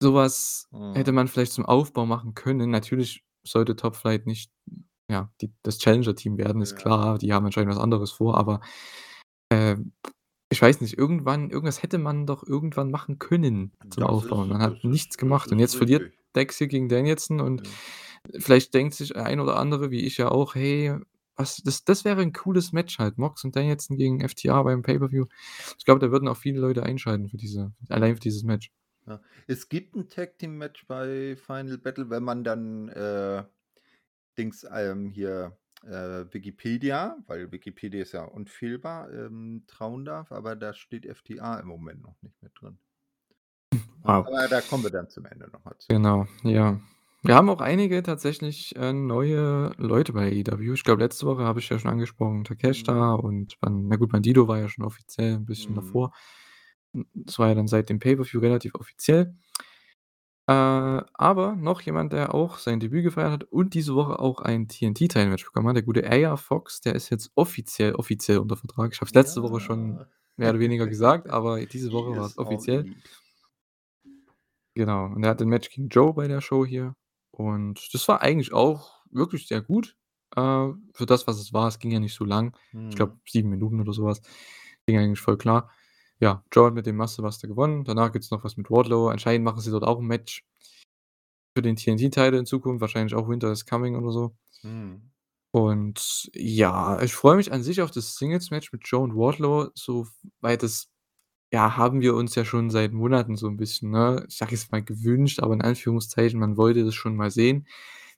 So 0.03 0.15
was 0.15 0.69
hätte 0.93 1.13
Mhm. 1.13 1.13
man 1.13 1.29
vielleicht 1.29 1.53
zum 1.53 1.65
Aufbau 1.67 2.07
machen 2.07 2.35
können. 2.35 2.71
Natürlich 2.71 3.23
sollte 3.45 3.77
Top 3.77 3.97
Flight 3.97 4.27
nicht, 4.27 4.51
ja, 5.11 5.31
die 5.41 5.53
das 5.63 5.79
Challenger-Team 5.79 6.39
werden, 6.39 6.63
ist 6.63 6.75
Ja. 6.75 6.77
klar. 6.77 7.19
Die 7.19 7.33
haben 7.33 7.47
anscheinend 7.47 7.71
was 7.73 7.79
anderes 7.83 8.11
vor, 8.13 8.37
aber, 8.39 8.61
äh, 9.51 9.77
ich 10.55 10.63
weiß 10.63 10.81
nicht, 10.81 10.97
irgendwann 10.99 11.51
irgendwas 11.51 11.83
hätte 11.83 11.99
man 11.99 12.27
doch 12.27 12.45
irgendwann 12.47 12.91
machen 12.91 13.19
können 13.19 13.73
zum 13.91 14.05
Das 14.07 14.07
Aufbau. 14.07 14.47
ist 14.47 14.47
Man 14.47 14.63
hat 14.63 14.85
nichts 14.85 15.19
gemacht 15.19 15.53
und 15.53 15.59
jetzt 15.61 15.77
verliert. 15.77 16.09
Dax 16.35 16.59
hier 16.59 16.69
gegen 16.69 16.89
Danielson 16.89 17.41
und 17.41 17.63
Ja. 17.63 17.79
vielleicht 18.39 18.75
denkt 18.75 18.95
sich 18.95 19.17
ein 19.17 19.41
oder 19.41 19.57
andere, 19.59 19.91
wie 19.91 20.01
ich 20.07 20.19
ja 20.19 20.31
auch: 20.31 20.55
„Hey, 20.57 20.97
was 21.37 21.59
das 21.65 21.85
das 21.85 22.05
wäre 22.05 22.23
'n 22.23 22.33
cooles 22.33 22.73
Match 22.73 22.99
halt, 23.01 23.19
Mox 23.19 23.45
und 23.45 23.57
Danielson 23.57 23.97
gegen 23.99 24.21
FTA 24.23 24.63
beim 24.65 24.83
Pay-per-View.“ 24.83 25.27
Ich 25.79 25.85
glaube, 25.87 26.01
da 26.01 26.11
würden 26.13 26.29
auch 26.29 26.37
viele 26.39 26.61
Leute 26.61 26.83
einschalten 26.85 27.29
für 27.29 27.37
diese 27.39 27.73
allein 27.91 28.15
für 28.17 28.21
dieses 28.23 28.45
Match. 28.45 28.71
Ja. 29.07 29.21
Es 29.47 29.69
gibt 29.69 29.95
'n 29.97 30.09
Tag-Team-Match 30.09 30.87
bei 30.87 31.37
Final 31.37 31.79
Battle, 31.79 32.09
wenn 32.11 32.23
man 32.25 32.43
dann, 32.45 32.89
äh, 32.89 33.45
Dings, 34.39 34.67
ähm, 34.73 35.11
hier, 35.11 35.59
äh, 35.87 36.33
Wikipedia, 36.33 37.17
weil 37.27 37.53
Wikipedia 37.53 38.03
ist 38.03 38.13
ja 38.13 38.25
unfehlbar, 38.25 39.13
ähm, 39.13 39.65
trauen 39.67 40.05
darf, 40.05 40.33
aber 40.33 40.57
da 40.57 40.75
steht 40.75 41.07
FTA 41.07 41.59
im 41.61 41.69
Moment 41.69 42.03
noch 42.03 42.17
nicht 42.23 42.41
mit 42.43 42.53
drin. 42.61 42.79
Wow. 44.05 44.27
aber 44.27 44.49
da 44.49 44.61
kommen 44.61 44.85
wir 44.85 44.91
dann 44.91 45.09
zum 45.09 45.25
Ende 45.27 45.49
noch 45.51 45.65
mal 45.65 45.77
zu. 45.79 45.91
Genau, 45.91 46.27
ja. 46.43 46.81
Wir 47.23 47.35
haben 47.35 47.49
auch 47.49 47.61
einige 47.61 48.03
tatsächlich, 48.03 48.77
äh, 48.77 48.93
neue 48.93 49.73
Leute 49.79 50.13
bei 50.13 50.27
AEW. 50.31 50.75
Ich 50.75 50.85
glaube, 50.85 51.03
letzte 51.03 51.27
Woche 51.27 51.43
habe 51.45 51.61
ich 51.61 51.69
ja 51.71 51.79
schon 51.79 51.91
angesprochen, 51.91 52.39
Mhm. 52.41 52.45
Takeshita 52.45 53.15
und 53.15 53.59
Ban 53.61 53.89
na 53.89 53.97
gut, 53.97 54.11
Bandido 54.11 54.47
war 54.49 54.59
ja 54.59 54.69
schon 54.69 54.85
offiziell 54.85 55.35
'n 55.37 55.47
bisschen 55.47 55.75
Mhm. 55.75 55.77
davor. 55.77 56.13
Das 57.15 57.39
war 57.39 57.49
ja 57.49 57.55
dann 57.55 57.67
seit 57.69 57.89
dem 57.91 57.99
Pay-per-View 57.99 58.41
relativ 58.41 58.75
offiziell. 58.75 59.35
Äh, 60.49 60.53
aber 60.53 61.57
noch 61.57 61.81
jemand, 61.81 62.13
der 62.13 62.35
auch 62.35 62.59
sein 62.59 62.79
Debüt 62.79 63.03
gefeiert 63.03 63.31
hat 63.33 63.45
und 63.45 63.73
diese 63.73 63.95
Woche 63.95 64.19
auch 64.19 64.41
ein 64.41 64.69
TNT-Title-Match 64.69 65.45
bekommen 65.47 65.69
hat, 65.69 65.77
der 65.77 65.83
gute 65.83 66.05
AR 66.11 66.37
Fox, 66.37 66.83
der 66.83 66.95
ist 66.95 67.09
jetzt 67.11 67.31
offiziell 67.35 67.95
offiziell 67.95 68.39
unter 68.39 68.57
Vertrag. 68.57 68.93
Ich 68.93 69.01
habe 69.01 69.09
es 69.09 69.15
letzte 69.15 69.43
Woche 69.43 69.61
schon 69.61 69.97
Ja. 70.01 70.07
mehr 70.37 70.51
oder 70.51 70.59
weniger 70.61 70.87
gesagt, 70.87 71.31
aber 71.31 71.65
diese 71.65 71.89
He 71.89 71.93
Woche 71.95 72.11
is 72.11 72.37
all 72.37 72.45
offiziell. 72.45 72.87
Genau, 74.77 75.07
und 75.07 75.23
er 75.23 75.31
hatte 75.31 75.45
'n 75.45 75.49
Match 75.49 75.71
gegen 75.71 75.89
Joe 75.89 76.13
bei 76.15 76.27
der 76.27 76.41
Show 76.41 76.67
hier 76.67 76.97
und 77.31 77.95
das 77.95 78.09
war 78.09 78.23
eigentlich 78.23 78.53
auch 78.53 79.05
wirklich 79.11 79.47
sehr 79.47 79.63
gut, 79.63 79.97
äh, 80.37 80.41
für 80.93 81.07
das, 81.07 81.27
was 81.29 81.39
es 81.41 81.53
war. 81.53 81.69
Es 81.69 81.79
ging 81.79 81.93
ja 81.93 82.01
nicht 82.01 82.15
so 82.15 82.25
lang. 82.25 82.57
Ich 82.91 82.97
glaube. 82.97 83.19
7 83.29 83.49
Minuten 83.51 83.81
oder 83.81 83.93
so 83.93 84.05
was. 84.05 84.21
Ging 84.87 84.99
eigentlich 84.99 85.21
voll 85.21 85.39
klar. 85.39 85.71
Ja, 86.21 86.45
Joe 86.53 86.67
hat 86.67 86.75
mit 86.75 86.87
dem 86.87 86.97
Muscle 86.97 87.23
Buster 87.23 87.49
gewonnen. 87.49 87.85
Danach 87.85 88.13
gibt's 88.13 88.31
noch 88.31 88.45
was 88.45 88.57
mit 88.57 88.71
Wardlow. 88.71 89.09
Anscheinend 89.09 89.45
machen 89.45 89.61
sie 89.61 89.71
dort 89.71 89.85
auch 89.85 89.99
'n 89.99 90.07
Match 90.07 90.43
für 91.57 91.63
den 91.63 91.77
TNT-Title 91.77 92.37
in 92.37 92.47
Zukunft, 92.47 92.81
wahrscheinlich 92.81 93.15
auch 93.15 93.29
Winter 93.29 93.53
is 93.53 93.65
Coming 93.65 93.95
oder 93.95 94.11
so. 94.11 94.35
Mhm. 94.65 95.11
Und 95.55 96.29
ja, 96.35 97.01
ich 97.01 97.15
freue 97.15 97.37
mich 97.37 97.53
an 97.53 97.63
sich 97.63 97.81
auf 97.81 97.93
das 97.93 98.17
Singles-Match 98.17 98.73
mit 98.73 98.89
Joe 98.89 99.03
und 99.05 99.15
Wardlow, 99.15 99.69
soweit 99.75 100.65
es 100.65 100.89
ja, 101.53 101.77
haben 101.77 102.01
wir 102.03 102.15
uns 102.17 102.35
ja 102.37 102.45
schon 102.45 102.71
seit 102.71 102.93
Monaten 102.93 103.37
so 103.37 103.49
'n 103.49 103.57
bisschen, 103.59 103.91
ne, 103.93 104.25
ich 104.29 104.37
sage 104.37 104.53
jetzt 104.53 104.73
mal 104.73 104.83
gewünscht, 104.85 105.41
aber 105.41 105.55
in 105.55 105.63
Anführungszeichen, 105.63 106.41
man 106.41 106.57
wollte 106.59 106.85
das 106.85 106.95
schon 106.97 107.17
mal 107.17 107.31
sehen. 107.31 107.67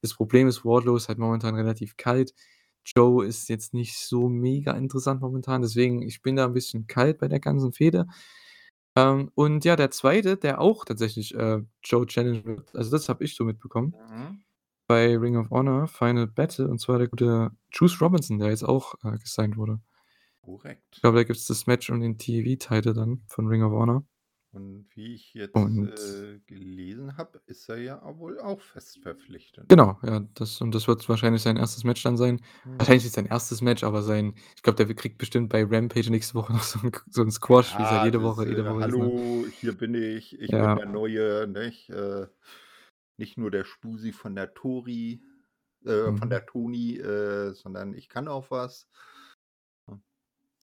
Das 0.03 0.15
Problem 0.15 0.49
ist, 0.49 0.65
Wardlow 0.65 0.97
ist 0.97 1.09
halt 1.09 1.19
momentan 1.19 1.55
relativ 1.57 1.97
kalt. 1.99 2.35
Joe 2.95 3.27
ist 3.27 3.49
jetzt 3.51 3.75
nicht 3.75 3.99
so 3.99 4.29
mega 4.29 4.73
interessant 4.73 5.21
momentan, 5.23 5.63
deswegen 5.63 6.03
ich 6.03 6.23
bin 6.23 6.37
da 6.37 6.47
'n 6.47 6.55
bisschen 6.55 6.87
kalt 6.87 7.19
bei 7.19 7.29
der 7.29 7.41
ganzen 7.41 7.73
Fehde. 7.73 8.07
Ähm, 8.97 9.31
und 9.37 9.65
ja, 9.67 9.77
der 9.77 9.91
2., 9.93 10.37
der 10.37 10.61
auch 10.61 10.85
tatsächlich, 10.87 11.35
äh, 11.37 11.63
Joe 11.85 12.07
challengen 12.07 12.45
wird, 12.47 12.75
also 12.77 12.91
das 12.93 13.09
habe 13.11 13.25
ich 13.25 13.37
so 13.37 13.45
mitbekommen 13.45 13.95
Mhm. 13.95 14.43
bei 14.89 15.17
Ring 15.19 15.37
of 15.39 15.51
Honor 15.51 15.89
Final 15.89 16.27
Battle, 16.29 16.69
und 16.69 16.81
zwar 16.81 16.99
der 16.99 17.09
gute 17.09 17.53
Juice 17.73 18.01
Robinson, 18.03 18.39
der 18.41 18.51
jetzt 18.51 18.65
auch, 18.65 18.95
äh, 19.05 19.19
gesigned 19.19 19.57
wurde. 19.59 19.81
Ich 20.95 21.01
Korrekt. 21.01 21.03
glaube, 21.03 21.19
da 21.19 21.25
gibt's 21.25 21.47
das 21.47 21.67
Match 21.67 21.91
um 21.91 22.01
den 22.01 22.17
TV-Title 22.19 22.95
dann 22.95 23.23
von 23.29 23.47
Ring 23.49 23.63
of 23.63 23.73
Honor. 23.73 24.07
Und 24.57 24.87
wie 24.97 25.13
ich 25.15 25.35
jetzt, 25.35 25.77
äh, 25.77 26.39
gelesen 26.47 27.19
habe, 27.19 27.43
ist 27.45 27.69
er 27.69 27.77
ja 27.77 28.17
wohl 28.19 28.41
auch 28.41 28.63
fest 28.63 28.97
verpflichtet. 29.03 29.69
Genau, 29.71 29.99
ja, 30.05 30.21
das 30.35 30.61
und 30.61 30.73
das 30.77 30.87
wird 30.87 31.09
wahrscheinlich 31.09 31.43
sein 31.43 31.57
1. 31.57 31.83
Match 31.83 32.01
dann 32.05 32.17
sein. 32.17 32.41
Mhm. 32.65 32.79
Wahrscheinlich 32.79 33.03
nicht 33.03 33.15
sein 33.15 33.27
1. 33.27 33.61
Match, 33.63 33.83
aber 33.83 34.03
sein 34.03 34.35
ich 34.55 34.63
glaube, 34.63 34.77
der 34.85 34.95
kriegt 34.95 35.19
bestimmt 35.19 35.49
bei 35.49 35.65
Rampage 35.65 36.09
nächste 36.11 36.35
Woche 36.35 36.53
noch 36.53 36.63
so 36.63 36.79
'n 36.79 36.93
K 36.93 37.01
so 37.11 37.23
'n 37.23 37.33
Squash, 37.33 37.77
wie's 37.77 37.91
halt 37.91 38.03
Ja, 38.03 38.05
jede 38.05 38.23
Woche 38.23 38.47
äh: 38.47 38.49
jede 38.49 38.65
Woche 38.65 38.85
ist, 38.85 38.99
ne? 38.99 39.11
„Hallo, 39.11 39.47
hier 39.51 39.77
bin 39.77 39.95
ich. 39.95 40.39
Ich 40.39 40.59
bin 40.59 40.69
Ja. 40.69 40.77
der 40.77 40.87
Neue, 40.87 41.47
nicht? 41.49 41.91
Äh, 41.91 42.27
nicht 43.17 43.39
nur 43.39 43.51
der 43.51 43.65
Spusi 43.65 44.13
von 44.13 44.35
der 44.37 44.55
Tori 44.55 45.23
äh, 45.85 46.13
von 46.13 46.29
Mhm. 46.29 46.31
der 46.31 46.47
Toni, 46.47 46.97
äh, 46.99 47.53
sondern 47.55 47.95
ich 47.95 48.09
kann 48.09 48.29
auch 48.29 48.51
was.“ 48.51 48.85
Hm. 49.89 50.03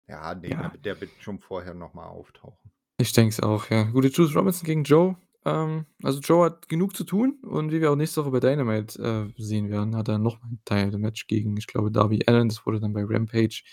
Ja, 0.08 0.36
ne, 0.36 0.56
der 0.58 0.60
Ja. 0.60 0.74
wird 0.74 0.86
der 0.86 1.02
wird 1.02 1.22
schon 1.24 1.40
vorher 1.40 1.74
noch 1.76 1.94
mal 1.94 2.08
auftauchen. 2.08 2.72
Ich 2.98 3.14
denke 3.14 3.30
es 3.30 3.40
auch, 3.40 3.70
ja. 3.70 3.84
Gute 3.84 4.08
Juice 4.08 4.36
Robinson 4.36 4.66
gegen 4.66 4.84
Joe. 4.84 5.16
Ähm, 5.46 5.86
also 6.02 6.20
Joe 6.20 6.46
hat 6.46 6.68
genug 6.68 6.96
zu 6.96 7.04
tun 7.04 7.40
und 7.44 7.72
wie 7.72 7.80
wir 7.80 7.92
auch 7.92 7.96
nächste 7.96 8.22
Woche 8.22 8.32
bei 8.32 8.40
Dynamite, 8.40 9.02
äh, 9.38 9.42
sehen 9.42 9.70
werden, 9.70 9.96
hat 9.96 10.08
er 10.08 10.18
noch 10.18 10.42
ein 10.44 10.60
Title-Match 10.66 11.28
gegen, 11.28 11.56
ich 11.58 11.68
glaube, 11.68 11.92
Darby 11.92 12.24
Allin. 12.26 12.50
Das 12.50 12.66
wurde 12.66 12.80
dann 12.80 12.94
bei 12.94 13.04
Rampage 13.06 13.64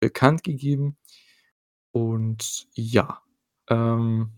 bekannt 0.00 0.44
gegeben. 0.44 0.96
Und 1.92 2.68
ja, 2.74 3.22
ähm, 3.68 4.32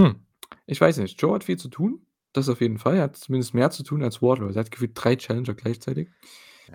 hm, 0.00 0.26
ich 0.66 0.80
weiß 0.80 0.96
nicht. 0.98 1.20
Joe 1.20 1.34
hat 1.34 1.44
viel 1.44 1.58
zu 1.58 1.68
tun, 1.68 2.06
das 2.32 2.48
auf 2.48 2.60
jeden 2.62 2.78
Fall. 2.78 2.96
Er 2.96 3.02
hat 3.04 3.16
zumindest 3.16 3.52
mehr 3.54 3.70
zu 3.70 3.82
tun 3.82 4.02
als 4.02 4.22
Wardlow. 4.22 4.48
Der 4.48 4.60
hat 4.60 4.70
gefühlt 4.70 4.92
3 4.94 5.16
Challenger 5.16 5.54
gleichzeitig 5.54 6.08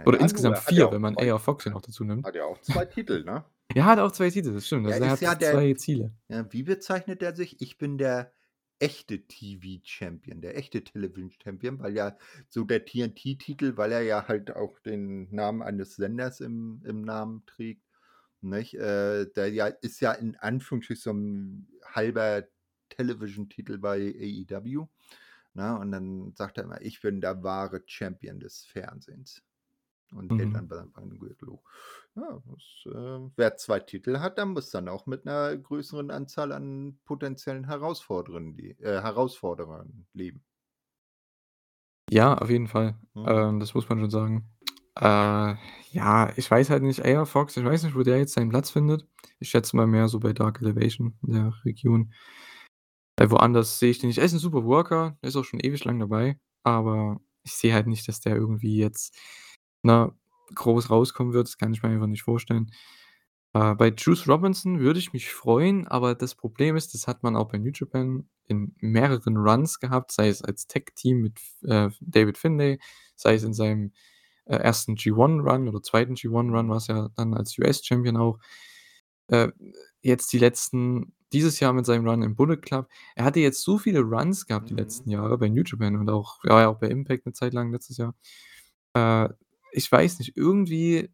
oder 0.06 0.18
ja, 0.18 0.24
insgesamt 0.24 0.58
er 0.58 0.62
hat 0.62 0.72
ja 0.72 0.76
4, 0.76 0.88
auch 0.88 0.92
wenn 0.92 1.02
man 1.02 1.16
2 1.16 1.32
AR 1.32 1.40
Fox 1.40 1.66
noch 1.66 1.82
dazu 1.82 2.04
nimmt. 2.04 2.26
hat 2.26 2.36
ja 2.36 2.46
auch 2.46 2.60
2 2.62 2.86
Titel, 2.86 3.24
ne? 3.24 3.46
Ja, 3.74 3.86
hat 3.86 4.00
auch 4.00 4.12
2 4.12 4.30
Titel, 4.30 4.54
das 4.54 4.66
stimmt. 4.68 4.86
Er 4.88 5.00
Also, 5.00 5.04
er 5.04 5.10
hat 5.12 5.22
ja 5.22 5.36
der 5.36 5.40
2 5.40 5.74
Ziele. 5.74 6.16
ja, 6.30 6.52
wie 6.54 6.64
bezeichnet 6.64 7.22
er 7.24 7.36
sich? 7.36 7.62
„Ich 7.62 7.78
bin 7.78 7.98
der 7.98 8.34
echte 8.80 9.28
TV-Champion, 9.28 10.42
der 10.42 10.58
echte 10.58 10.84
Television-Champion“, 10.84 11.80
weil 11.80 11.96
ja 11.96 12.18
so 12.50 12.64
der 12.66 12.86
TNT-Titel, 12.86 13.78
weil 13.78 13.92
er 13.94 14.02
ja 14.04 14.28
halt 14.28 14.52
auch 14.56 14.80
den 14.80 15.34
Namen 15.36 15.62
eines 15.64 15.96
Senders 15.98 16.42
im 16.42 16.84
im 16.86 17.02
Namen 17.04 17.46
trägt, 17.48 17.84
nicht? 18.42 18.76
Äh, 18.76 19.28
der 19.36 19.50
ja 19.54 19.68
ist 19.68 20.02
ja 20.02 20.14
in 20.14 20.36
Anführungsstrichen 20.38 21.02
so 21.04 21.12
'n 21.12 21.70
halber 21.96 22.48
Television-Titel 22.90 23.78
bei 23.80 24.00
AEW, 24.00 24.88
ne? 25.56 25.78
Und 25.80 25.92
dann 25.92 26.34
sagt 26.36 26.58
er 26.60 26.66
immer: 26.66 26.82
„Ich 26.82 27.02
bin 27.02 27.22
der 27.22 27.44
wahre 27.44 27.84
Champion 27.88 28.40
des 28.42 28.66
Fernsehens.“ 28.66 29.44
Und 30.14 30.38
hält 30.38 30.56
Mhm. 30.56 30.56
dann 30.56 30.68
bei 30.70 30.84
beim 30.88 31.20
Gürtel 31.20 31.50
hoch. 31.50 31.64
Ja, 32.18 32.42
das, 32.46 32.86
äh 32.94 33.30
wer 33.36 33.58
2 33.58 33.82
Titel 33.82 34.20
hat, 34.20 34.38
der 34.38 34.46
muss 34.46 34.70
dann 34.72 34.88
auch 34.88 35.06
mit 35.06 35.26
'ner 35.26 35.58
größeren 35.58 36.12
Anzahl 36.12 36.54
an 36.54 36.98
potenziellen 37.04 37.66
Herausforderinnen 37.66 38.56
le 38.56 38.70
äh, 38.80 39.02
Herausforderern 39.02 40.08
leben. 40.14 40.42
Ja, 42.12 42.36
auf 42.38 42.50
jeden 42.50 42.68
Fall. 42.68 42.96
Mhm. 43.14 43.26
Ähm, 43.28 43.60
das 43.60 43.74
muss 43.74 43.90
man 43.90 44.00
schon 44.00 44.10
sagen. 44.12 44.46
Äh, 45.00 45.56
ja, 45.92 46.32
ich 46.36 46.50
weiß 46.50 46.70
halt 46.70 46.84
nicht, 46.84 47.04
AR 47.04 47.26
Fox, 47.26 47.58
ich 47.58 47.66
weiß 47.66 47.84
nicht, 47.84 47.96
wo 47.96 48.04
der 48.04 48.18
jetzt 48.18 48.34
seinen 48.34 48.50
Platz 48.50 48.70
findet. 48.70 49.08
Ich 49.40 49.50
schätze 49.50 49.76
mal 49.76 49.88
mehr 49.88 50.08
so 50.08 50.20
bei 50.20 50.32
Dark 50.34 50.62
Elevation 50.62 51.18
in 51.28 51.34
der 51.34 51.54
Region. 51.66 52.12
Weil 53.20 53.32
woanders 53.32 53.80
sehe 53.80 53.92
ich 53.92 54.00
den 54.00 54.08
nicht. 54.10 54.18
Er 54.20 54.26
ist 54.26 54.34
'n 54.34 54.40
super 54.40 54.66
Worker, 54.66 55.18
der 55.22 55.30
ist 55.30 55.36
auch 55.38 55.46
schon 55.46 55.60
ewig 55.62 55.84
lang 55.86 56.00
dabei, 56.00 56.38
aber 56.64 57.20
ich 57.44 57.54
sehe 57.54 57.74
halt 57.74 57.88
nicht, 57.88 58.08
dass 58.08 58.20
der 58.20 58.36
irgendwie 58.36 58.78
jetzt, 58.78 59.16
ne, 59.84 60.14
groß 60.54 60.90
rauskommen 60.90 61.34
wird. 61.34 61.48
Das 61.48 61.58
kann 61.58 61.74
ich 61.74 61.84
mir 61.84 61.90
einfach 61.90 62.08
nicht 62.08 62.24
vorstellen. 62.24 62.72
Äh, 63.54 63.76
bei 63.76 63.90
Juice 63.98 64.28
Robinson 64.28 64.80
würde 64.80 65.00
ich 65.00 65.14
mich 65.14 65.32
freuen, 65.34 65.88
aber 65.88 66.16
das 66.16 66.36
Problem 66.36 66.76
ist, 66.78 66.94
das 66.94 67.08
hat 67.08 67.24
man 67.24 67.36
auch 67.36 67.50
bei 67.50 67.58
New 67.60 67.72
Japan 67.74 68.30
in 68.48 68.76
mehreren 68.80 69.38
Runs 69.38 69.80
gehabt, 69.80 70.12
sei 70.12 70.30
es 70.30 70.44
als 70.44 70.68
Tag-Team 70.68 71.22
mit 71.22 71.40
äh, 71.64 71.90
David 72.02 72.38
Finlay, 72.38 72.80
sei 73.16 73.36
es 73.36 73.44
in 73.44 73.54
seinem, 73.54 73.94
äh, 74.46 74.58
1. 74.58 74.96
G1 74.96 75.42
Run 75.42 75.68
oder 75.70 75.82
2. 75.84 76.16
G1 76.16 76.52
Run 76.54 76.68
Mhm. 76.68 76.70
war's 76.70 76.88
ja 76.88 77.10
dann 77.16 77.34
als 77.36 77.58
US-Champion 77.60 78.18
auch. 78.18 78.40
Äh, 79.30 79.50
jetzt 80.02 80.34
die 80.34 80.40
letzten 80.40 81.14
dieses 81.34 81.60
Jahr 81.60 81.74
mit 81.74 81.86
seinem 81.86 82.08
Run 82.08 82.22
im 82.24 82.36
Bullet 82.36 82.58
Club. 82.58 82.88
Er 83.16 83.26
hatte 83.26 83.40
jetzt 83.42 83.62
so 83.64 83.78
viele 83.80 84.02
Runs 84.02 84.46
gehabt 84.48 84.70
die 84.70 84.74
Mhm. 84.74 84.80
letzten 84.80 85.10
Jahre 85.12 85.38
bei 85.38 85.50
New 85.50 85.64
Japan 85.66 85.98
und 85.98 86.10
auch 86.10 86.40
war 86.44 86.62
ja 86.62 86.68
auch 86.70 86.80
bei 86.80 86.88
Impact 86.90 87.26
'ne 87.26 87.34
Zeit 87.34 87.54
lang 87.54 87.72
letztes 87.72 87.98
Jahr. 87.98 88.16
Äh, 88.96 89.30
ich 89.76 89.92
weiß 89.92 90.20
nicht, 90.20 90.38
irgendwie, 90.38 91.10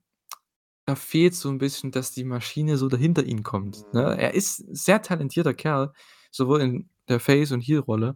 da 0.88 0.95
fehlt's 0.95 1.41
so 1.41 1.49
'n 1.49 1.59
bisschen, 1.59 1.91
dass 1.91 2.12
die 2.14 2.26
Maschine 2.26 2.78
so 2.78 2.89
dahinter 2.89 3.24
ihn 3.26 3.43
kommt, 3.43 3.86
ne? 3.93 4.03
Mhm. 4.03 4.20
Er 4.20 4.34
ist 4.36 4.57
sehr 4.76 5.01
talentierter 5.03 5.53
Kerl, 5.55 5.93
sowohl 6.32 6.62
in 6.62 6.89
der 7.09 7.20
Face 7.22 7.51
und 7.53 7.62
Heel-Rolle 7.62 8.16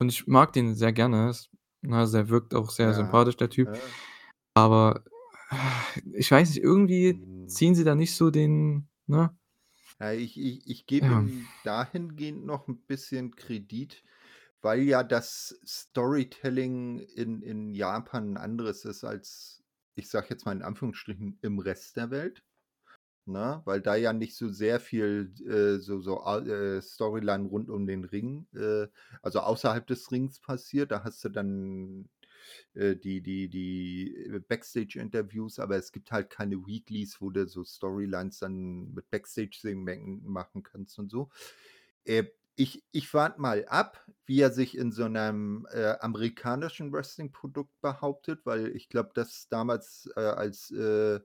und 0.00 0.10
ich 0.10 0.26
mag 0.28 0.52
den 0.54 0.74
sehr 0.76 0.92
gerne. 0.94 1.30
S 1.30 1.50
ne, 1.82 1.96
also 1.98 2.18
er 2.18 2.28
wirkt 2.30 2.54
auch 2.54 2.70
sehr 2.70 2.92
Ja, 2.92 2.94
sympathisch, 2.94 3.36
der 3.38 3.50
Typ. 3.50 3.72
ja. 3.72 3.96
Aber 4.54 5.04
ich 6.14 6.30
weiß 6.32 6.50
nicht, 6.50 6.62
irgendwie 6.64 7.20
Mhm. 7.20 7.42
ziehen 7.46 7.74
sie 7.76 7.84
da 7.84 7.94
nicht 7.96 8.16
so 8.16 8.30
den 8.32 8.88
ne? 9.06 9.36
Ja, 10.00 10.12
ich 10.12 10.38
ich 10.38 10.66
ich 10.68 10.86
gebe 10.86 11.12
ihm 11.12 11.52
dahingehend 11.62 12.44
noch 12.44 12.66
'n 12.68 12.80
bisschen 12.86 13.36
Kredit, 13.36 14.02
weil 14.62 14.82
ja 14.82 15.02
das 15.04 15.58
Storytelling 15.66 17.00
in 17.00 17.42
in 17.42 17.74
Japan 17.74 18.32
'n 18.34 18.36
anderes 18.38 18.84
ist 18.84 19.04
als, 19.04 19.61
ich 19.94 20.08
sage 20.10 20.28
jetzt 20.30 20.46
mal 20.46 20.52
in 20.56 20.62
Anführungsstrichen, 20.62 21.38
im 21.42 21.58
Rest 21.58 21.96
der 21.96 22.10
Welt, 22.10 22.44
ne? 23.26 23.62
Weil 23.64 23.80
da 23.82 23.96
ja 23.96 24.12
nicht 24.12 24.36
so 24.36 24.48
sehr 24.48 24.80
viel, 24.80 25.32
äh, 25.48 25.78
so 25.80 26.00
so 26.00 26.22
a 26.24 26.38
äh, 26.40 26.82
Storyline 26.82 27.46
rund 27.48 27.70
um 27.70 27.86
den 27.86 28.04
Ring, 28.04 28.46
äh, 28.54 28.88
also 29.22 29.40
außerhalb 29.40 29.86
des 29.86 30.10
Rings 30.12 30.40
passiert. 30.40 30.90
Da 30.92 31.04
hast 31.04 31.24
du 31.24 31.28
dann, 31.30 32.08
äh, 32.74 32.96
die 32.96 33.22
die 33.22 33.48
die, 33.48 34.16
äh, 34.16 34.40
Backstage-Interviews, 34.40 35.58
aber 35.60 35.76
es 35.76 35.92
gibt 35.92 36.12
halt 36.12 36.30
keine 36.30 36.56
Weeklies, 36.66 37.20
wo 37.20 37.30
du 37.30 37.46
so 37.48 37.64
Storylines 37.64 38.38
dann 38.40 38.92
mit 38.94 39.10
Backstage-Segmenten 39.10 40.24
machen 40.26 40.62
kannst 40.62 40.98
und 40.98 41.10
so. 41.10 41.30
Äh, 42.58 42.62
ich 42.62 42.84
ich 42.92 43.12
warte 43.14 43.40
mal 43.40 43.64
ab, 43.68 44.04
wie 44.26 44.40
er 44.40 44.50
sich 44.52 44.76
in 44.76 44.92
so 44.92 45.08
'nem, 45.08 45.66
äh, 45.72 45.94
amerikanischen 46.00 46.92
Wrestling-Produkt 46.92 47.80
behauptet, 47.80 48.40
weil 48.44 48.68
ich 48.76 48.88
glaube, 48.88 49.10
dass 49.14 49.48
damals, 49.48 50.08
äh, 50.16 50.20
als, 50.20 50.70
äh, 50.70 51.16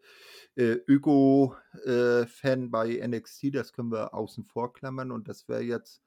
äh, 0.55 0.79
Öko 0.87 1.55
äh, 1.85 2.25
Fan 2.27 2.71
bei 2.71 2.97
NXT, 2.97 3.51
das 3.51 3.73
können 3.73 3.91
wir 3.91 4.13
außen 4.13 4.45
vor 4.45 4.73
klammern 4.73 5.11
und 5.11 5.27
das 5.27 5.47
wäre 5.47 5.61
jetzt 5.61 6.01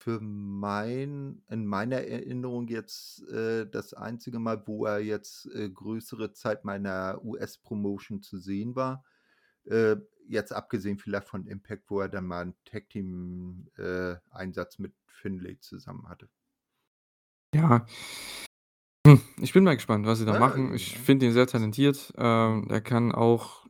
für 0.00 0.20
mein 0.20 1.42
in 1.50 1.66
meiner 1.66 1.98
Erinnerung 2.02 2.68
jetzt, 2.68 3.22
äh, 3.30 3.66
das 3.68 3.94
einzige 3.94 4.38
Mal, 4.40 4.62
wo 4.66 4.86
er 4.86 5.00
jetzt, 5.00 5.46
äh, 5.54 5.70
größere 5.70 6.32
Zeit 6.32 6.64
mal 6.64 6.76
in 6.76 6.82
'ner 6.84 7.20
US-Promotion 7.24 8.22
zu 8.22 8.38
sehen 8.38 8.76
war. 8.76 9.04
Äh, 9.66 9.96
jetzt 10.28 10.52
abgesehen 10.52 10.98
vielleicht 10.98 11.28
von 11.28 11.46
Impact, 11.46 11.84
wo 11.90 12.00
er 12.00 12.08
dann 12.08 12.26
mal 12.26 12.42
'n 12.46 12.54
Tag-Team 12.64 13.68
äh, 13.76 14.16
Einsatz 14.30 14.78
mit 14.78 14.94
Finlay 15.06 15.58
zusammen 15.60 16.08
hatte. 16.08 16.28
Ja. 17.54 17.86
Hm, 19.06 19.20
ich 19.40 19.52
bin 19.52 19.64
mal 19.64 19.76
gespannt, 19.76 20.04
was 20.06 20.18
sie 20.18 20.24
da 20.26 20.32
Ja, 20.32 20.40
machen. 20.40 20.74
Ich 20.74 20.98
finde 20.98 21.26
ihn 21.26 21.32
sehr 21.32 21.46
talentiert. 21.46 22.12
Ähm, 22.18 22.66
er 22.68 22.80
kann 22.80 23.12
auch 23.12 23.66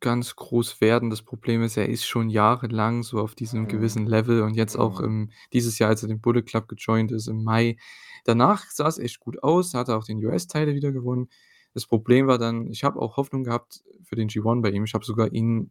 ganz 0.00 0.36
groß 0.36 0.80
werden. 0.80 1.10
Das 1.10 1.22
Problem 1.22 1.62
ist, 1.62 1.76
er 1.76 1.88
ist 1.88 2.04
schon 2.04 2.28
jahrelang 2.28 3.02
so 3.02 3.18
auf 3.20 3.34
diesem 3.34 3.66
Mhm. 3.66 3.68
gewissen 3.68 4.06
Level 4.06 4.42
und 4.42 4.54
jetzt 4.54 4.76
auch 4.76 5.00
Mhm. 5.00 5.04
im 5.04 5.30
dieses 5.52 5.78
Jahr, 5.78 5.90
als 5.90 6.02
er 6.02 6.08
den 6.08 6.20
Bullet 6.20 6.42
Club 6.42 6.68
gejoint 6.68 7.12
ist 7.12 7.28
im 7.28 7.44
Mai. 7.44 7.76
Danach 8.24 8.66
sah's 8.70 8.98
echt 8.98 9.20
gut 9.20 9.42
aus, 9.42 9.72
hat 9.74 9.88
er 9.88 9.96
auch 9.96 10.04
den 10.04 10.22
US-Title 10.24 10.74
wieder 10.74 10.92
gewonnen. 10.92 11.28
Das 11.74 11.86
Problem 11.86 12.26
war 12.26 12.38
dann 12.38 12.66
ich 12.68 12.84
habe 12.84 13.00
auch 13.00 13.16
Hoffnung 13.16 13.44
gehabt 13.44 13.82
für 14.04 14.16
den 14.16 14.28
G1 14.28 14.62
bei 14.62 14.70
ihm. 14.70 14.84
Ich 14.84 14.94
habe 14.94 15.04
sogar 15.04 15.32
ihn, 15.32 15.70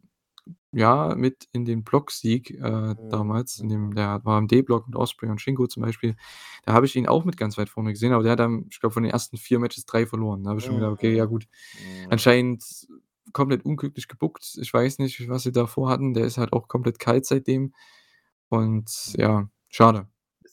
ja, 0.72 1.14
mit 1.16 1.48
in 1.52 1.64
den 1.64 1.84
Blocksieg, 1.84 2.50
äh, 2.52 2.96
Mhm, 2.96 2.96
damals, 3.08 3.58
in 3.60 3.68
dem 3.68 3.94
der 3.94 4.24
war 4.24 4.38
im 4.38 4.48
D-Block 4.48 4.86
mit 4.88 4.96
Ospreay 4.96 5.30
und 5.30 5.40
Shingo 5.40 5.66
zum 5.66 5.82
Beispiel. 5.82 6.16
Da 6.64 6.72
habe 6.74 6.86
ich 6.86 6.96
ihn 6.96 7.08
auch 7.08 7.24
mit 7.24 7.36
ganz 7.36 7.58
weit 7.58 7.68
vorne 7.70 7.92
gesehen, 7.92 8.12
aber 8.12 8.22
der 8.24 8.32
hat 8.32 8.40
dann, 8.40 8.66
ich 8.70 8.80
glaube, 8.80 8.92
von 8.94 9.02
den 9.04 9.12
ersten 9.12 9.36
4 9.38 9.58
Matches 9.60 9.86
3 9.86 10.06
verloren. 10.06 10.44
Da 10.44 10.50
habe 10.50 10.60
ich 10.60 10.66
schon 10.66 10.76
gedacht: 10.76 10.92
„Okay, 10.92 11.14
ja 11.16 11.24
Mhm. 11.24 11.30
gut, 11.30 11.46
Mhm. 11.74 12.06
anscheinend 12.10 12.64
komplett 13.32 13.64
unglücklich 13.64 14.08
gebookt.“ 14.08 14.58
Ich 14.60 14.72
weiß 14.74 14.98
nicht, 15.00 15.28
was 15.28 15.42
sie 15.44 15.52
da 15.52 15.66
vorhatten. 15.66 16.14
Der 16.14 16.24
ist 16.26 16.38
halt 16.38 16.52
auch 16.52 16.68
komplett 16.68 16.98
kalt 17.00 17.26
seitdem. 17.26 17.74
Und 18.50 19.12
ja, 19.18 19.48
schade. 19.70 20.08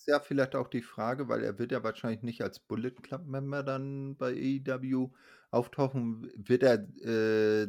Ist 0.07 0.13
ja 0.13 0.19
vielleicht 0.21 0.55
auch 0.55 0.69
die 0.69 0.81
Frage, 0.81 1.27
weil 1.27 1.43
er 1.43 1.59
wird 1.59 1.73
ja 1.73 1.83
wahrscheinlich 1.83 2.21
nicht 2.23 2.41
als 2.41 2.59
Bullet 2.59 2.91
Club 2.91 3.25
Member 3.27 3.61
dann 3.61 4.15
bei 4.15 4.31
AEW 4.31 5.11
auftauchen. 5.51 6.31
Wird 6.37 6.63
er, 6.63 6.75
äh, 7.05 7.67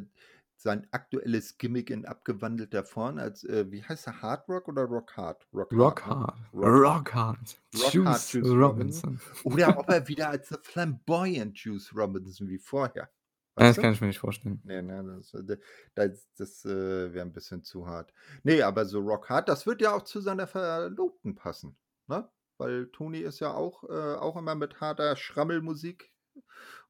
sein 0.57 0.87
aktuelles 0.93 1.59
Gimmick 1.59 1.91
in 1.91 2.07
abgewandelter 2.07 2.85
Form 2.85 3.19
als, 3.19 3.43
äh, 3.43 3.73
wie 3.73 3.83
heißt 3.83 4.07
er, 4.07 4.23
Hard 4.23 4.49
Rock 4.49 4.69
oder 4.69 4.83
Rock 4.85 5.17
Hard? 5.17 5.49
Rock 5.53 5.77
Rock 5.79 6.01
Hard, 6.07 6.07
ne? 6.07 6.27
Hard. 6.27 6.39
Rock 6.53 6.75
Rock 6.83 7.15
Hard. 7.15 7.61
Rock 7.75 8.05
Hard 8.05 8.27
Juice 8.27 8.33
Juice 8.33 8.55
Robinson. 8.61 9.03
Robinson. 9.03 9.21
Oder 9.43 9.77
ob 9.79 9.89
er 9.91 10.07
wieder 10.09 10.29
als 10.31 10.49
The 10.51 10.57
Flamboyant 10.63 11.59
Juice 11.59 11.93
Robinson 11.95 12.49
wie 12.49 12.59
vorher. 12.59 13.11
Ja, 13.59 13.69
das 13.69 13.77
Weißt 13.77 13.79
du? 13.79 13.83
kann 13.83 13.93
ich 13.93 14.01
mir 14.01 14.07
nicht 14.09 14.19
vorstellen. 14.21 14.63
Ne, 14.65 14.83
ne, 14.83 15.05
das 15.05 15.35
äh, 15.35 15.59
das 15.95 16.29
das, 16.37 16.65
äh, 16.65 17.13
wäre 17.15 17.27
'n 17.27 17.33
bisschen 17.33 17.63
zu 17.65 17.87
hart. 17.87 18.13
Ne, 18.45 18.63
aber 18.63 18.85
so 18.87 19.01
Rock 19.01 19.29
Hard, 19.31 19.49
das 19.49 19.67
wird 19.67 19.81
ja 19.83 19.95
auch 19.95 20.03
zu 20.03 20.21
seiner 20.21 20.47
Verlobten 20.47 21.35
passen, 21.37 21.77
ne? 22.09 22.31
Weil 22.59 22.89
Toni 22.91 23.19
ist 23.21 23.41
ja 23.41 23.55
auch 23.55 23.85
äh, 23.85 24.15
auch 24.17 24.37
immer 24.37 24.55
mit 24.57 24.81
harter 24.81 25.17
Schrammelmusik 25.17 26.13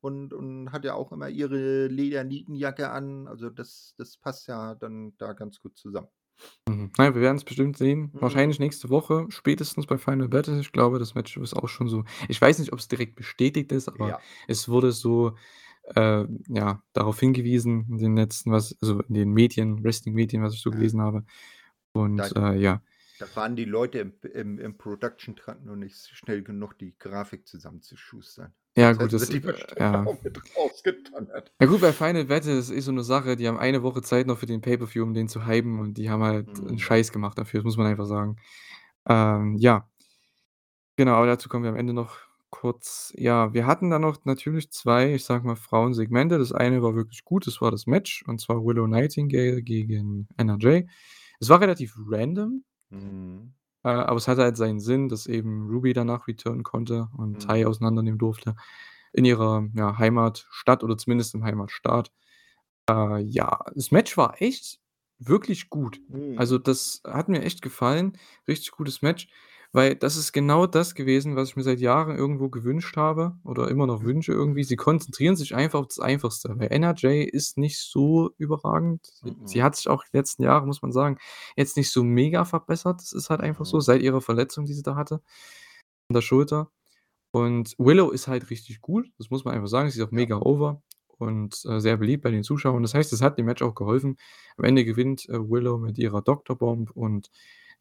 und 0.00 0.32
und 0.34 0.72
hat 0.72 0.84
ja 0.84 0.94
auch 0.94 1.12
immer 1.12 1.28
ihre 1.30 1.88
Ledernietenjacke 1.88 2.90
an. 2.90 3.28
Also, 3.28 3.50
das 3.50 3.94
das 3.98 4.16
passt 4.18 4.48
ja 4.48 4.74
dann 4.76 5.16
da 5.18 5.32
ganz 5.34 5.60
gut 5.60 5.76
zusammen. 5.78 6.08
Mhm. 6.68 6.90
Na 6.98 7.04
ja, 7.06 7.14
wir 7.14 7.22
werden's 7.22 7.44
bestimmt 7.44 7.76
sehen. 7.76 8.10
Mhm. 8.12 8.20
Wahrscheinlich 8.20 8.58
nächste 8.58 8.90
Woche, 8.90 9.26
spätestens 9.30 9.86
bei 9.86 9.98
Final 9.98 10.28
Battle. 10.28 10.60
Ich 10.60 10.72
glaube, 10.72 10.98
das 10.98 11.14
Match 11.14 11.36
ist 11.36 11.54
auch 11.54 11.68
schon 11.68 11.88
so 11.88 12.04
ich 12.28 12.40
weiß 12.40 12.58
nicht, 12.58 12.72
ob's 12.72 12.88
direkt 12.88 13.16
bestätigt 13.16 13.72
ist, 13.72 13.88
aber 13.88 14.08
Ja. 14.08 14.18
es 14.46 14.68
wurde 14.68 14.92
so, 14.92 15.34
äh, 15.94 16.24
ja, 16.48 16.82
darauf 16.92 17.18
hingewiesen 17.20 17.86
in 17.90 17.98
den 17.98 18.16
letzten 18.16 18.52
was 18.52 18.76
also, 18.82 19.00
in 19.02 19.14
den 19.14 19.30
Medien, 19.32 19.82
Wrestling-Medien, 19.84 20.42
was 20.42 20.54
ich 20.54 20.60
so 20.62 20.70
gelesen 20.70 21.00
habe. 21.00 21.24
Und, 21.92 22.32
äh, 22.36 22.54
ja. 22.56 22.82
Da 23.18 23.34
waren 23.36 23.56
die 23.56 23.64
Leute 23.64 23.98
im 24.00 24.14
im 24.32 24.58
im 24.58 24.78
Production 24.78 25.36
Truck 25.36 25.64
noch 25.64 25.76
nicht 25.76 25.96
schnell 26.08 26.42
genug, 26.42 26.78
die 26.78 26.96
Grafik 26.98 27.46
zusammenzuschustern. 27.46 28.54
Ja 28.76 28.92
Sonst 28.92 29.12
gut, 29.12 29.12
das 29.12 29.28
die 29.28 29.38
äh, 29.44 29.54
ja. 29.80 30.04
Ja 31.60 31.66
gut, 31.66 31.80
bei 31.80 31.92
Final 31.92 32.24
Battle, 32.26 32.54
das 32.56 32.70
ist 32.70 32.84
so 32.84 32.92
'ne 32.92 33.02
Sache, 33.02 33.34
die 33.36 33.48
haben 33.48 33.58
eine 33.58 33.82
Woche 33.82 34.00
Zeit 34.02 34.26
noch 34.28 34.38
für 34.38 34.46
den 34.46 34.60
Pay-per-View, 34.60 35.02
um 35.02 35.12
den 35.14 35.28
zu 35.28 35.44
hypen 35.46 35.80
und 35.80 35.98
die 35.98 36.08
haben 36.08 36.22
halt 36.22 36.46
Mhm. 36.60 36.78
Scheiß 36.78 37.10
gemacht 37.12 37.36
dafür, 37.38 37.58
das 37.60 37.64
muss 37.64 37.76
man 37.76 37.86
einfach 37.88 38.06
sagen. 38.06 38.36
Ähm, 39.08 39.56
ja. 39.58 39.88
Genau, 40.98 41.12
aber 41.14 41.26
dazu 41.28 41.48
kommen 41.48 41.62
wir 41.62 41.70
am 41.70 41.76
Ende 41.76 41.92
noch 41.92 42.16
kurz. 42.50 43.12
Ja, 43.16 43.52
wir 43.54 43.66
hatten 43.66 43.88
dann 43.88 44.02
noch 44.02 44.24
natürlich 44.24 44.72
2, 44.72 45.14
ich 45.14 45.24
sage 45.24 45.46
mal, 45.46 45.54
Frauensegmente. 45.54 46.38
Das 46.38 46.50
eine 46.52 46.82
war 46.82 46.96
wirklich 46.96 47.24
gut, 47.24 47.46
das 47.46 47.60
war 47.60 47.70
das 47.70 47.86
Match, 47.86 48.24
und 48.26 48.40
zwar 48.40 48.64
Willow 48.64 48.88
Nightingale 48.88 49.62
gegen 49.62 50.26
Jay. 50.58 50.88
Es 51.38 51.48
war 51.50 51.60
relativ 51.60 51.94
random 52.08 52.64
Mhm. 52.90 53.52
äh, 53.84 53.88
aber 53.88 54.16
es 54.16 54.28
hatte 54.28 54.42
halt 54.42 54.56
seinen 54.56 54.80
Sinn, 54.80 55.08
dass 55.08 55.26
eben 55.26 55.68
Ruby 55.68 55.92
danach 55.92 56.26
returnen 56.28 56.62
konnte 56.64 57.08
und 57.16 57.42
Tai 57.42 57.66
Mhm. 57.66 57.66
auseinandernehmen 57.66 58.18
durfte 58.18 58.56
in 59.12 59.24
ihrer, 59.24 59.66
ja, 59.74 59.98
Heimatstadt 59.98 60.84
oder 60.84 60.96
zumindest 60.98 61.34
im 61.34 61.44
Heimatstaat. 61.44 62.12
Äh, 62.90 63.20
ja, 63.22 63.60
das 63.74 63.90
Match 63.92 64.16
war 64.16 64.40
echt 64.42 64.80
wirklich 65.18 65.70
gut. 65.70 66.02
Mhm. 66.08 66.36
Also, 66.36 66.58
das 66.58 67.02
hat 67.06 67.28
mir 67.28 67.42
echt 67.42 67.62
gefallen. 67.62 68.18
Richtig 68.48 68.72
gutes 68.72 69.02
Match, 69.02 69.28
weil 69.72 69.94
das 69.96 70.16
ist 70.16 70.32
genau 70.32 70.66
das 70.66 70.94
gewesen, 70.94 71.36
was 71.36 71.50
ich 71.50 71.56
mir 71.56 71.62
seit 71.62 71.80
Jahren 71.80 72.16
irgendwo 72.16 72.48
gewünscht 72.48 72.96
habe 72.96 73.36
oder 73.44 73.68
immer 73.68 73.86
noch 73.86 74.02
wünsche 74.04 74.32
irgendwie. 74.32 74.64
Sie 74.64 74.76
konzentrieren 74.76 75.36
sich 75.36 75.54
einfach 75.54 75.80
auf 75.80 75.88
das 75.88 75.98
Einfachste, 76.00 76.54
weil 76.58 76.70
Jay 76.96 77.22
ist 77.24 77.58
nicht 77.58 77.78
so 77.78 78.30
überragend. 78.38 79.06
Sie 79.22 79.36
sie 79.44 79.58
Mhm. 79.60 79.62
hat 79.64 79.76
sich 79.76 79.88
auch 79.88 80.04
die 80.04 80.16
letzten 80.16 80.42
Jahre, 80.44 80.66
muss 80.66 80.82
man 80.82 80.92
sagen, 80.92 81.18
jetzt 81.56 81.76
nicht 81.76 81.90
so 81.92 82.02
mega 82.04 82.44
verbessert. 82.46 83.00
Das 83.00 83.12
ist 83.12 83.30
halt 83.30 83.40
einfach 83.42 83.66
so, 83.66 83.76
Mhm. 83.78 83.82
seit 83.82 84.02
ihrer 84.02 84.20
Verletzung, 84.22 84.64
die 84.66 84.74
sie 84.74 84.82
da 84.82 84.96
hatte 84.96 85.16
an 86.08 86.14
der 86.14 86.22
Schulter. 86.22 86.70
Und 87.32 87.74
Willow 87.78 88.10
ist 88.10 88.28
halt 88.28 88.50
richtig 88.50 88.80
gut, 88.82 89.08
das 89.18 89.30
muss 89.30 89.44
man 89.44 89.54
einfach 89.54 89.68
sagen. 89.68 89.90
Sie 89.90 90.00
ist 90.00 90.06
auch 90.06 90.12
mega 90.12 90.36
over 90.40 90.82
und, 91.18 91.62
äh, 91.66 91.80
sehr 91.80 91.96
beliebt 91.98 92.22
bei 92.24 92.30
den 92.30 92.42
Zuschauern. 92.44 92.82
Das 92.82 92.94
heißt, 92.94 93.12
das 93.12 93.22
hat 93.22 93.38
dem 93.38 93.46
Match 93.46 93.62
auch 93.62 93.74
geholfen. 93.74 94.16
Am 94.56 94.64
Ende 94.64 94.84
gewinnt, 94.84 95.28
äh, 95.28 95.34
Willow 95.38 95.78
mit 95.78 95.98
ihrer 95.98 96.22
Doctor 96.22 96.56
Bomb 96.58 96.90
und 96.92 97.30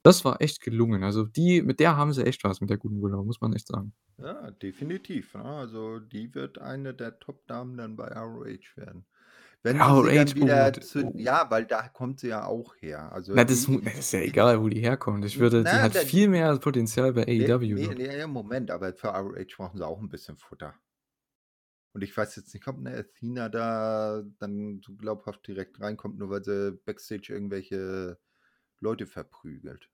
das 0.07 0.25
war 0.25 0.41
echt 0.41 0.61
gelungen. 0.61 1.03
Also, 1.03 1.25
die 1.25 1.61
mit 1.61 1.79
der 1.79 1.97
haben 1.97 2.13
sie 2.13 2.25
echt 2.25 2.43
was, 2.43 2.61
mit 2.61 2.69
der 2.69 2.77
guten 2.77 3.01
Willow, 3.01 3.23
muss 3.23 3.41
man 3.41 3.53
echt 3.53 3.67
sagen. 3.67 3.93
Ja, 4.19 4.49
definitiv, 4.51 5.35
ne? 5.35 5.43
Also, 5.43 5.99
die 5.99 6.33
wird 6.33 6.57
eine 6.57 6.93
der 6.95 7.19
Top-Damen 7.19 7.77
dann 7.77 7.95
bei 7.95 8.07
ROH 8.07 8.75
werden. 8.75 9.05
Wenn 9.63 9.81
sie 9.83 9.95
sie 9.95 10.11
dann 10.13 10.35
oh, 10.41 10.69
wieder 10.69 10.71
d 10.71 10.79
zu 10.79 11.01
oh. 11.01 11.13
ja, 11.15 11.49
weil 11.51 11.65
da 11.67 11.89
kommt 11.89 12.19
sie 12.21 12.29
ja 12.29 12.45
auch 12.45 12.75
her. 12.79 13.11
Also, 13.11 13.35
Na, 13.35 13.43
das 13.45 13.65
die 13.65 13.81
das 13.83 13.99
ist 13.99 14.11
ja 14.13 14.19
die 14.23 14.31
egal, 14.31 14.61
wo 14.61 14.67
die 14.69 14.79
herkommt. 14.81 15.23
Ich 15.25 15.39
würde 15.39 15.65
die 15.65 15.81
na, 15.81 15.81
hat 15.81 15.95
da 15.95 15.99
viel 15.99 16.27
mehr 16.29 16.57
Potenzial 16.59 17.13
bei 17.13 17.23
AEW 17.27 17.77
ne, 17.77 17.87
noch. 17.93 17.95
ne, 17.95 18.27
Moment, 18.27 18.71
aber 18.71 18.93
für 18.93 19.09
ROH 19.09 19.55
brauchen 19.57 19.77
sie 19.77 19.85
auch 19.87 19.99
'n 20.01 20.09
bisschen 20.09 20.37
Futter. 20.37 20.73
Und 21.93 22.01
ich 22.03 22.15
weiß 22.15 22.35
jetzt 22.35 22.53
nicht, 22.53 22.67
ob 22.67 22.77
'ne 22.79 22.95
Athena 22.97 23.49
da 23.49 24.23
dann 24.39 24.81
so 24.85 24.95
glaubhaft 24.95 25.45
direkt 25.47 25.79
reinkommt, 25.81 26.17
nur 26.17 26.29
weil 26.29 26.43
sie 26.43 26.73
Backstage 26.85 27.33
irgendwelche 27.33 28.19
Leute 28.79 29.07
verprügelt. 29.07 29.89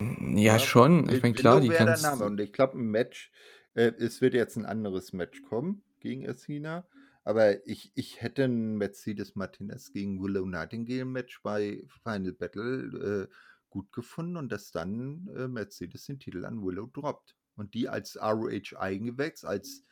Ja 0.00 0.58
Ne? 0.58 0.58
schon. 0.58 1.08
Ich 1.08 1.22
meine, 1.22 1.34
klar, 1.34 1.60
Willow 1.60 1.60
die 1.60 1.70
wäre 1.70 1.86
der 1.86 1.96
kannst 1.96 1.98
Name 1.98 2.24
und 2.26 2.40
ich 2.40 2.52
glaube 2.52 2.76
'n 2.78 2.90
Match 2.90 3.30
äh, 3.74 3.92
es 3.98 4.20
wird 4.20 4.34
jetzt 4.34 4.56
'n 4.56 4.64
anderes 4.66 5.12
Match 5.12 5.42
kommen 5.42 5.84
gegen 6.00 6.28
Athena, 6.28 6.88
aber 7.22 7.66
ich 7.66 7.92
ich 7.94 8.20
hätte 8.20 8.42
'n 8.44 8.76
Mercedes 8.76 9.36
Martinez 9.36 9.92
gegen 9.92 10.20
Willow 10.20 10.46
Nightingale 10.46 11.04
Match 11.04 11.42
bei 11.42 11.84
Final 12.02 12.32
Battle, 12.32 13.28
äh, 13.30 13.34
gut 13.70 13.92
gefunden 13.92 14.36
und 14.36 14.50
dass 14.50 14.70
dann, 14.72 15.28
äh, 15.36 15.46
Mercedes 15.48 16.06
den 16.06 16.18
Titel 16.18 16.44
an 16.44 16.62
Willow 16.64 16.86
droppt 16.92 17.36
und 17.56 17.74
die 17.74 17.88
als 17.88 18.16
ROH 18.16 18.76
Eigengewächs, 18.76 19.44
als 19.44 19.84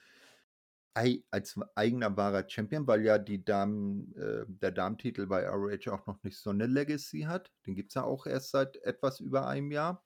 als 1.31 1.59
eigener 1.75 2.17
wahrer 2.17 2.49
Champion, 2.49 2.87
weil 2.87 3.03
ja 3.05 3.19
die 3.19 3.45
Damen 3.45 4.15
äh, 4.17 4.45
der 4.49 4.73
Damentitel 4.73 5.27
bei 5.27 5.49
ROH 5.49 5.89
auch 5.93 6.07
noch 6.07 6.23
nicht 6.23 6.39
so 6.39 6.53
'ne 6.53 6.67
Legacy 6.67 7.23
hat. 7.23 7.51
Den 7.67 7.75
gibt's 7.75 7.95
ja 7.95 8.05
auch 8.05 8.27
erst 8.27 8.51
seit 8.51 8.77
etwas 8.85 9.21
über 9.21 9.47
einem 9.49 9.71
Jahr. 9.73 10.03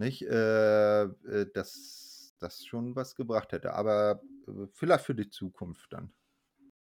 Nicht? 0.00 0.22
Äh, 0.22 1.02
äh, 1.02 1.50
dass 1.52 2.34
das 2.38 2.64
schon 2.64 2.94
was 2.94 3.16
gebracht 3.16 3.50
hätte, 3.52 3.74
aber, 3.74 4.22
äh, 4.46 4.66
vielleicht 4.72 5.04
für 5.04 5.14
die 5.16 5.28
Zukunft 5.28 5.92
dann. 5.92 6.12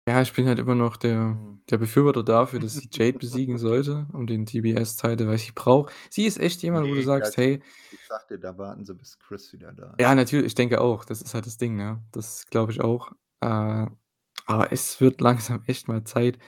Ja, 0.09 0.22
ich 0.22 0.32
bin 0.32 0.46
halt 0.46 0.59
immer 0.59 0.74
noch 0.74 0.96
der 0.96 1.36
Mhm. 1.36 1.61
der 1.70 1.76
Befürworter 1.76 2.22
dafür, 2.24 2.61
dass 2.61 2.78
sie 2.78 2.88
Jade 2.90 3.18
besiegen 3.18 3.59
sollte 3.59 4.06
um 4.14 4.26
den 4.26 4.46
TBS-Title, 4.46 5.28
weil 5.28 5.36
sie 5.36 5.52
braucht 5.52 5.92
sie 6.09 6.24
ist 6.24 6.38
echt 6.40 6.62
jemand, 6.62 6.88
wo 6.88 6.94
du 6.94 7.02
sagst: 7.02 7.36
das 7.36 7.36
„Hey“ 7.36 7.62
ich 7.90 8.09
dir, 8.30 8.38
da 8.38 8.59
warten 8.59 8.84
sie, 8.84 8.94
bis 8.94 9.18
Chris 9.18 9.52
wieder 9.52 9.72
da 9.72 9.94
Ja, 10.00 10.14
ist. 10.14 10.14
natürlich, 10.14 10.46
ich 10.46 10.54
denke 10.54 10.80
auch. 10.80 11.04
Das 11.04 11.20
ist 11.22 11.34
halt 11.34 11.46
das 11.46 11.56
Ding, 11.56 11.74
ne? 11.76 12.00
Das 12.12 12.46
glaube 12.46 12.70
ich 12.70 12.80
auch. 12.80 13.11
Äh, 13.40 13.86
aber 14.46 14.72
es 14.72 15.00
wird 15.00 15.20
langsam 15.20 15.62
echt 15.66 15.88
mal 15.88 16.04
Zeit 16.04 16.38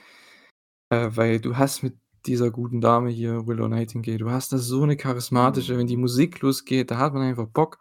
äh, 0.93 1.09
weil 1.17 1.41
du 1.41 1.57
hast 1.57 1.83
mit 1.83 1.97
dieser 2.27 2.51
guten 2.51 2.81
Dame 2.81 3.11
hier, 3.11 3.47
Willow 3.47 3.69
Nightingale 3.69 4.19
du 4.19 4.31
hast 4.31 4.53
da 4.53 4.59
so 4.59 4.85
'ne 4.85 4.97
charismatische 4.97 5.79
wenn 5.79 5.87
die 5.87 5.97
Mhm. 5.97 5.97
Musik 5.97 6.41
losgeht, 6.41 6.91
da 6.91 6.99
hat 6.99 7.15
man 7.15 7.23
einfach 7.23 7.47
Bock 7.47 7.79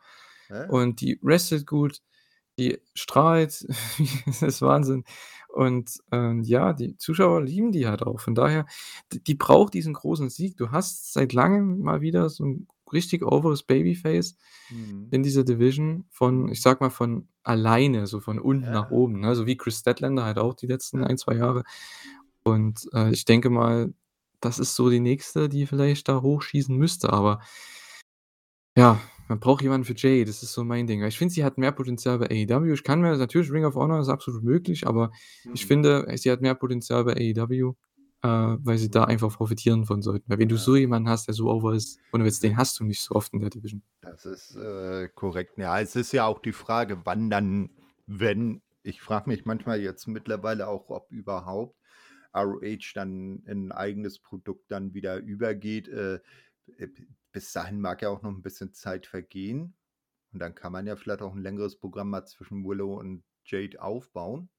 Ja, 0.49 0.55
ja. 0.65 0.69
und 0.69 1.01
die 1.01 1.19
wrestelt 1.23 1.65
gut, 1.67 1.99
die 2.59 2.79
strahlt, 2.95 3.65
das 4.27 4.41
ist 4.43 4.61
Wahnsinn. 4.61 5.03
Und, 5.49 5.91
ähm, 6.11 6.43
ja, 6.43 6.73
die 6.73 6.97
Zuschauer 6.97 7.41
lieben 7.43 7.71
die 7.71 7.87
halt 7.87 8.03
auch. 8.03 8.19
Von 8.21 8.35
daher, 8.35 8.65
d 9.13 9.19
die 9.25 9.35
braucht 9.35 9.73
diesen 9.73 9.93
großen 9.93 10.29
Sieg. 10.29 10.57
Du 10.57 10.71
hast 10.71 11.13
seit 11.13 11.33
Langem 11.33 11.79
mal 11.81 12.01
wieder 12.01 12.29
so 12.29 12.43
'n 12.45 12.67
richtig 12.93 13.23
overes 13.25 13.63
Babyface 13.63 14.35
Mhm. 14.69 15.07
in 15.11 15.23
dieser 15.23 15.43
Division 15.43 16.05
von 16.11 16.49
ich 16.49 16.61
sage 16.61 16.79
mal, 16.83 16.89
von 16.91 17.27
alleine, 17.43 18.07
so 18.07 18.19
von 18.19 18.39
unten 18.39 18.65
Ja, 18.65 18.71
nach 18.73 18.89
oben, 18.91 19.19
ne, 19.21 19.35
so 19.35 19.45
wie 19.47 19.57
Kris 19.57 19.79
Statlander 19.79 20.23
halt 20.25 20.37
auch 20.39 20.53
die 20.55 20.67
letzten. 20.67 21.03
1, 21.03 21.17
2 21.17 21.35
Jahre. 21.35 21.63
Und, 22.43 22.87
äh, 22.93 23.11
ich 23.11 23.25
denke 23.25 23.49
mal, 23.49 23.93
das 24.41 24.59
ist 24.59 24.75
so 24.75 24.89
die 24.89 24.99
Nächste, 25.01 25.49
die 25.49 25.65
vielleicht 25.67 26.07
da 26.09 26.21
hochschießen 26.21 26.75
müsste, 26.77 27.11
aber 27.13 27.39
ja, 28.77 28.99
man 29.29 29.39
braucht 29.39 29.61
jemanden 29.63 29.85
für 29.85 29.95
Jade, 29.95 30.25
das 30.25 30.43
ist 30.43 30.53
so 30.53 30.63
mein 30.65 30.87
Ding. 30.87 31.03
Ich 31.05 31.17
finde, 31.17 31.33
sie 31.33 31.43
hat 31.45 31.57
mehr 31.57 31.71
Potenzial 31.71 32.19
bei 32.19 32.27
AEW. 32.29 32.73
Ich 32.73 32.83
kann 32.83 33.01
mir 33.01 33.15
natürlich 33.17 33.51
Ring 33.51 33.65
of 33.65 33.75
Honor 33.75 34.01
ist 34.01 34.09
absolut 34.09 34.43
möglich, 34.43 34.87
aber 34.87 35.11
ich 35.53 35.65
Mhm. 35.65 35.67
finde, 35.67 36.05
sie 36.17 36.31
hat 36.31 36.41
mehr 36.41 36.55
Potenzial 36.55 37.05
bei 37.05 37.13
AEW, 37.15 37.75
äh, 38.23 38.27
weil 38.27 38.77
sie 38.77 38.89
da 38.91 39.05
einfach 39.05 39.35
profitieren 39.37 39.85
von 39.85 40.01
sollten. 40.01 40.29
Weil 40.29 40.39
wenn 40.39 40.49
du 40.49 40.57
Ja. 40.57 40.59
so 40.59 40.75
jemanden 40.75 41.09
hast, 41.09 41.27
der 41.27 41.35
so 41.35 41.49
over 41.49 41.73
ist 41.75 42.01
ohne 42.11 42.25
Witz, 42.25 42.39
Si 42.39 42.49
den 42.49 42.57
hast 42.57 42.79
du 42.79 42.83
nicht 42.85 43.01
so 43.01 43.15
oft 43.15 43.33
in 43.33 43.39
der 43.41 43.49
Division. 43.49 43.83
Das 44.01 44.25
ist, 44.25 44.55
äh, 44.55 45.09
korrekt. 45.09 45.57
Ja, 45.57 45.79
es 45.79 45.95
ist 45.95 46.11
ja 46.13 46.25
auch 46.25 46.39
die 46.39 46.53
Frage, 46.53 47.01
wann 47.05 47.29
dann 47.29 47.69
wenn 48.07 48.61
ich 48.81 49.01
frage 49.01 49.29
mich 49.29 49.45
manchmal 49.45 49.81
jetzt 49.81 50.07
mittlerweile 50.07 50.67
auch, 50.67 50.89
ob 50.89 51.11
überhaupt 51.11 51.77
ROH 52.33 52.93
dann 52.95 53.43
in 53.45 53.67
'n 53.67 53.71
eigenes 53.73 54.19
Produkt 54.19 54.71
dann 54.71 54.93
wieder 54.93 55.17
übergeht. 55.17 55.87
Äh, 55.89 56.15
äh, 56.77 56.87
bis 57.31 57.53
dahin 57.53 57.81
mag 57.81 58.01
ja 58.01 58.09
auch 58.09 58.21
noch 58.23 58.31
'n 58.31 58.41
bisschen 58.43 58.73
Zeit 58.73 59.07
vergehen 59.07 59.75
und 60.33 60.39
dann 60.39 60.55
kann 60.55 60.73
man 60.73 60.87
ja 60.87 60.95
vielleicht 60.97 61.21
auch 61.23 61.35
'n 61.35 61.41
längeres 61.43 61.77
Programm 61.79 62.09
mal 62.11 62.25
zwischen 62.27 62.65
Willow 62.65 62.95
und 62.99 63.23
Jade 63.45 63.81
aufbauen. 63.81 64.49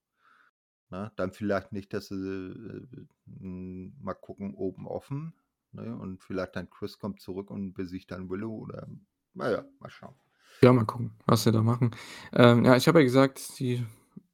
Ne? 0.90 1.12
Dann 1.16 1.32
vielleicht 1.32 1.72
nicht, 1.72 1.92
dass 1.92 2.08
sie, 2.08 2.16
äh, 2.16 3.06
hm, 3.26 3.94
mal 4.00 4.14
gucken, 4.14 4.54
open 4.56 4.86
offen. 4.86 5.34
ne? 5.72 5.96
Und 5.96 6.20
vielleicht 6.22 6.56
dann 6.56 6.68
Chris 6.68 6.98
kommt 6.98 7.20
zurück 7.20 7.50
und 7.50 7.74
besiegt 7.74 8.10
dann 8.10 8.28
Willow 8.28 8.50
oder 8.56 8.88
na 9.34 9.50
ja, 9.52 9.64
mal 9.78 9.88
schauen. 9.90 10.20
Ja, 10.62 10.72
mal 10.74 10.84
gucken, 10.84 11.12
was 11.26 11.44
sie 11.44 11.52
da 11.52 11.62
machen. 11.62 11.90
Ähm, 12.34 12.64
ja, 12.66 12.76
ich 12.76 12.86
habe 12.86 12.98
ja 12.98 13.04
gesagt, 13.04 13.58
die 13.58 13.82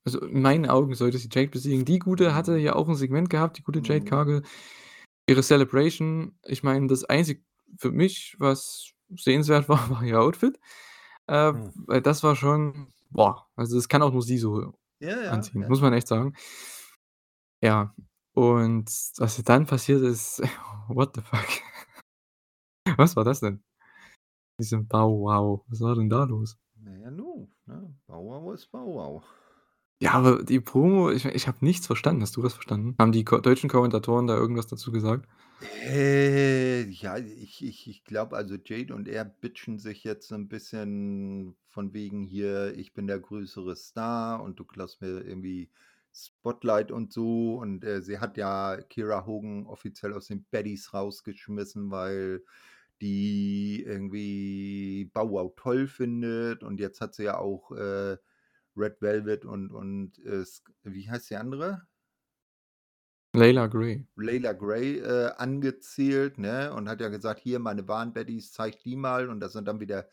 also, 0.04 0.20
in 0.24 0.40
meinen 0.42 0.66
Augen 0.66 0.94
sollte 0.94 1.18
sie 1.18 1.28
Jade 1.32 1.48
besiegen. 1.50 1.84
Die 1.84 1.98
Gute 1.98 2.34
hatte 2.34 2.56
ja 2.58 2.74
auch 2.74 2.88
'n 2.88 2.94
Segment 2.96 3.28
gehabt, 3.30 3.58
die 3.58 3.62
gute 3.62 3.80
Jade 3.84 4.04
Mhm. 4.04 4.04
Cargill. 4.04 4.42
Ihre 5.28 5.42
Celebration, 5.42 6.38
ich 6.44 6.62
meine, 6.64 6.88
das 6.88 7.04
einzig 7.04 7.44
für 7.78 7.92
mich, 7.92 8.36
was 8.38 8.92
sehenswert 9.16 9.68
war, 9.70 9.90
war 9.90 10.02
ihr 10.04 10.20
Outfit. 10.20 10.58
Äh, 11.28 11.52
Hm. 11.52 11.72
weil 11.86 12.02
das 12.02 12.22
war 12.22 12.36
schon 12.36 12.88
boah, 13.10 13.46
also, 13.56 13.76
das 13.76 13.88
kann 13.88 14.02
auch 14.02 14.12
nur 14.12 14.22
sie 14.22 14.38
so 14.38 14.74
Ja, 15.00 15.22
ja, 15.22 15.32
anziehen, 15.32 15.62
ja. 15.62 15.68
muss 15.68 15.80
man 15.80 15.92
echt 15.94 16.08
sagen. 16.08 16.34
Ja, 17.62 17.94
und 18.34 18.86
was 19.18 19.42
dann 19.44 19.66
passiert 19.66 20.02
ist, 20.02 20.40
what 20.88 21.14
the 21.14 21.22
fuck? 21.22 21.46
Was 22.98 23.16
war 23.16 23.24
das 23.24 23.40
denn? 23.40 23.64
Diesem 24.60 24.88
Wow, 24.90 25.64
was 25.68 25.80
war 25.80 25.94
denn 25.96 26.08
da 26.08 26.24
los? 26.24 26.56
Na 26.82 26.96
ja, 26.96 27.10
nu, 27.10 27.48
ne? 27.66 27.94
Wow 28.06 28.54
ist 28.54 28.72
Wow. 28.72 29.22
Ja, 30.02 30.12
aber 30.12 30.42
die 30.44 30.60
Promo, 30.60 31.10
ich 31.10 31.24
ich 31.24 31.46
habe 31.48 31.64
nichts 31.64 31.86
verstanden. 31.86 32.20
Hast 32.22 32.36
du 32.36 32.42
was 32.42 32.52
verstanden? 32.52 32.94
Haben 32.98 33.12
die 33.12 33.24
deutschen 33.24 33.70
Kommentatoren 33.70 34.26
da 34.26 34.36
irgendwas 34.36 34.66
dazu 34.66 34.92
gesagt? 34.92 35.26
Äh, 35.60 36.82
ja, 36.90 37.16
ich 37.16 37.64
ich 37.64 37.88
ich 37.88 38.04
glaube, 38.04 38.36
also, 38.36 38.56
Jade 38.62 38.94
und 38.94 39.08
er 39.08 39.24
bitchen 39.24 39.78
sich 39.78 40.04
jetzt 40.04 40.28
so 40.28 40.34
'n 40.34 40.48
bisschen 40.48 41.56
von 41.68 41.94
wegen 41.94 42.24
hier: 42.24 42.74
„Ich 42.76 42.92
bin 42.92 43.06
der 43.06 43.20
größere 43.20 43.74
Star 43.74 44.42
und 44.42 44.58
du 44.60 44.64
klaust 44.66 45.00
mir 45.00 45.22
irgendwie 45.24 45.70
Spotlight 46.12 46.90
und 46.92 47.10
so.“ 47.12 47.56
Und, 47.58 47.84
äh, 47.84 48.02
sie 48.02 48.18
hat 48.18 48.36
ja 48.36 48.76
Kiera 48.82 49.24
Hogan 49.24 49.66
offiziell 49.66 50.12
aus 50.12 50.26
den 50.26 50.44
Baddies 50.50 50.92
rausgeschmissen, 50.92 51.90
weil 51.90 52.44
die 53.00 53.82
irgendwie 53.82 55.10
Wow 55.14 55.54
toll 55.56 55.86
findet. 55.88 56.62
Und 56.64 56.80
jetzt 56.80 57.00
hat 57.00 57.14
sie 57.14 57.24
ja 57.24 57.38
auch, 57.38 57.72
äh, 57.72 58.18
Red 58.76 59.00
Velvet 59.02 59.44
und 59.44 59.70
und, 59.72 60.18
äh, 60.24 60.44
wie 60.84 61.10
heißt 61.10 61.30
die 61.30 61.36
andere? 61.36 61.86
Layla 63.34 63.66
Gray. 63.68 64.06
Layla 64.18 64.52
Gray, 64.54 64.98
äh, 65.00 65.32
angezählt, 65.36 66.38
ne, 66.38 66.72
und 66.72 66.88
hat 66.88 67.00
ja 67.02 67.08
gesagt: 67.08 67.38
„Hier, 67.40 67.58
meine 67.58 67.86
wahren 67.86 68.14
Baddies, 68.14 68.50
zeigt 68.52 68.84
die 68.86 68.96
mal.“ 68.96 69.28
Und 69.28 69.40
das 69.40 69.52
sind 69.52 69.66
dann 69.68 69.78
wieder 69.78 70.08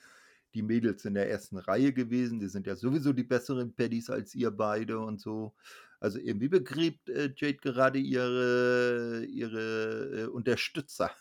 die 0.54 0.62
Mädels 0.62 1.06
in 1.06 1.14
der 1.16 1.28
1. 1.30 1.58
Reihe 1.58 1.94
gewesen. 1.94 2.40
Die 2.40 2.48
sind 2.50 2.68
ja 2.68 2.76
sowieso 2.76 3.14
die 3.14 3.24
besseren 3.24 3.74
Baddies 3.76 4.10
als 4.10 4.36
ihr 4.36 4.52
beide 4.52 5.00
und 5.00 5.22
so. 5.22 5.56
Also, 6.02 6.20
irgendwie 6.20 6.50
begräbt, 6.50 7.10
äh, 7.10 7.34
Jade 7.38 7.58
gerade 7.58 7.98
ihre 8.00 9.24
ihre, 9.26 10.24
äh, 10.24 10.28
Unterstützer. 10.28 11.12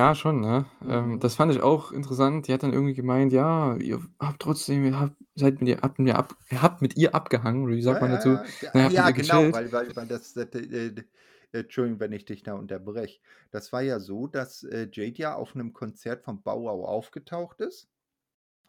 Ja, 0.00 0.14
schon, 0.14 0.40
ne? 0.40 0.66
Ähm, 0.88 1.18
Mhm. 1.18 1.20
das 1.20 1.34
fand 1.34 1.52
ich 1.52 1.60
auch 1.62 1.90
interessant. 1.92 2.46
Die 2.46 2.52
hat 2.52 2.62
dann 2.62 2.72
irgendwie 2.72 2.94
gemeint: 2.94 3.32
„Ja, 3.32 3.76
ihr 3.76 4.00
habt 4.20 4.40
trotzdem 4.40 4.84
ihr 4.84 4.98
habt 4.98 5.16
seid 5.34 5.60
mit 5.60 5.68
ihr 5.68 5.80
habt 5.82 5.98
mit 5.98 6.08
ihr 6.08 6.16
ab 6.18 6.36
ihr 6.50 6.62
habt 6.62 6.80
mit 6.80 6.96
ihr 6.96 7.14
abgehangen.“ 7.14 7.64
Oder 7.64 7.74
wie 7.74 7.82
sagt 7.82 8.00
Ja, 8.00 8.02
man 8.02 8.10
ja, 8.10 8.12
dazu? 8.12 8.40
ja. 8.42 8.52
Ja, 8.60 8.72
„Na, 8.72 8.80
ihr 8.80 8.84
ach 8.84 8.86
habt 8.86 8.96
mit 8.96 9.04
ja, 9.04 9.08
ihr 9.08 9.12
genau, 9.12 9.12
gechillt.“ 9.14 9.52
weil 9.52 9.72
weil 9.72 9.94
weil 9.96 10.06
das 10.06 10.34
das 10.34 10.54
äh, 10.54 10.92
d 10.92 11.04
Entschuldigung, 11.52 11.98
wenn 12.00 12.12
ich 12.12 12.24
dich 12.26 12.42
da 12.42 12.54
unterbreche. 12.54 13.20
Das 13.50 13.72
war 13.72 13.82
ja 13.82 13.98
so, 13.98 14.26
dass, 14.28 14.62
äh, 14.62 14.88
Jade 14.92 15.18
ja 15.18 15.34
auf 15.34 15.54
'nem 15.54 15.72
Konzert 15.72 16.22
von 16.24 16.42
Bow 16.42 16.62
Wow 16.64 16.86
aufgetaucht 16.86 17.60
ist. 17.60 17.88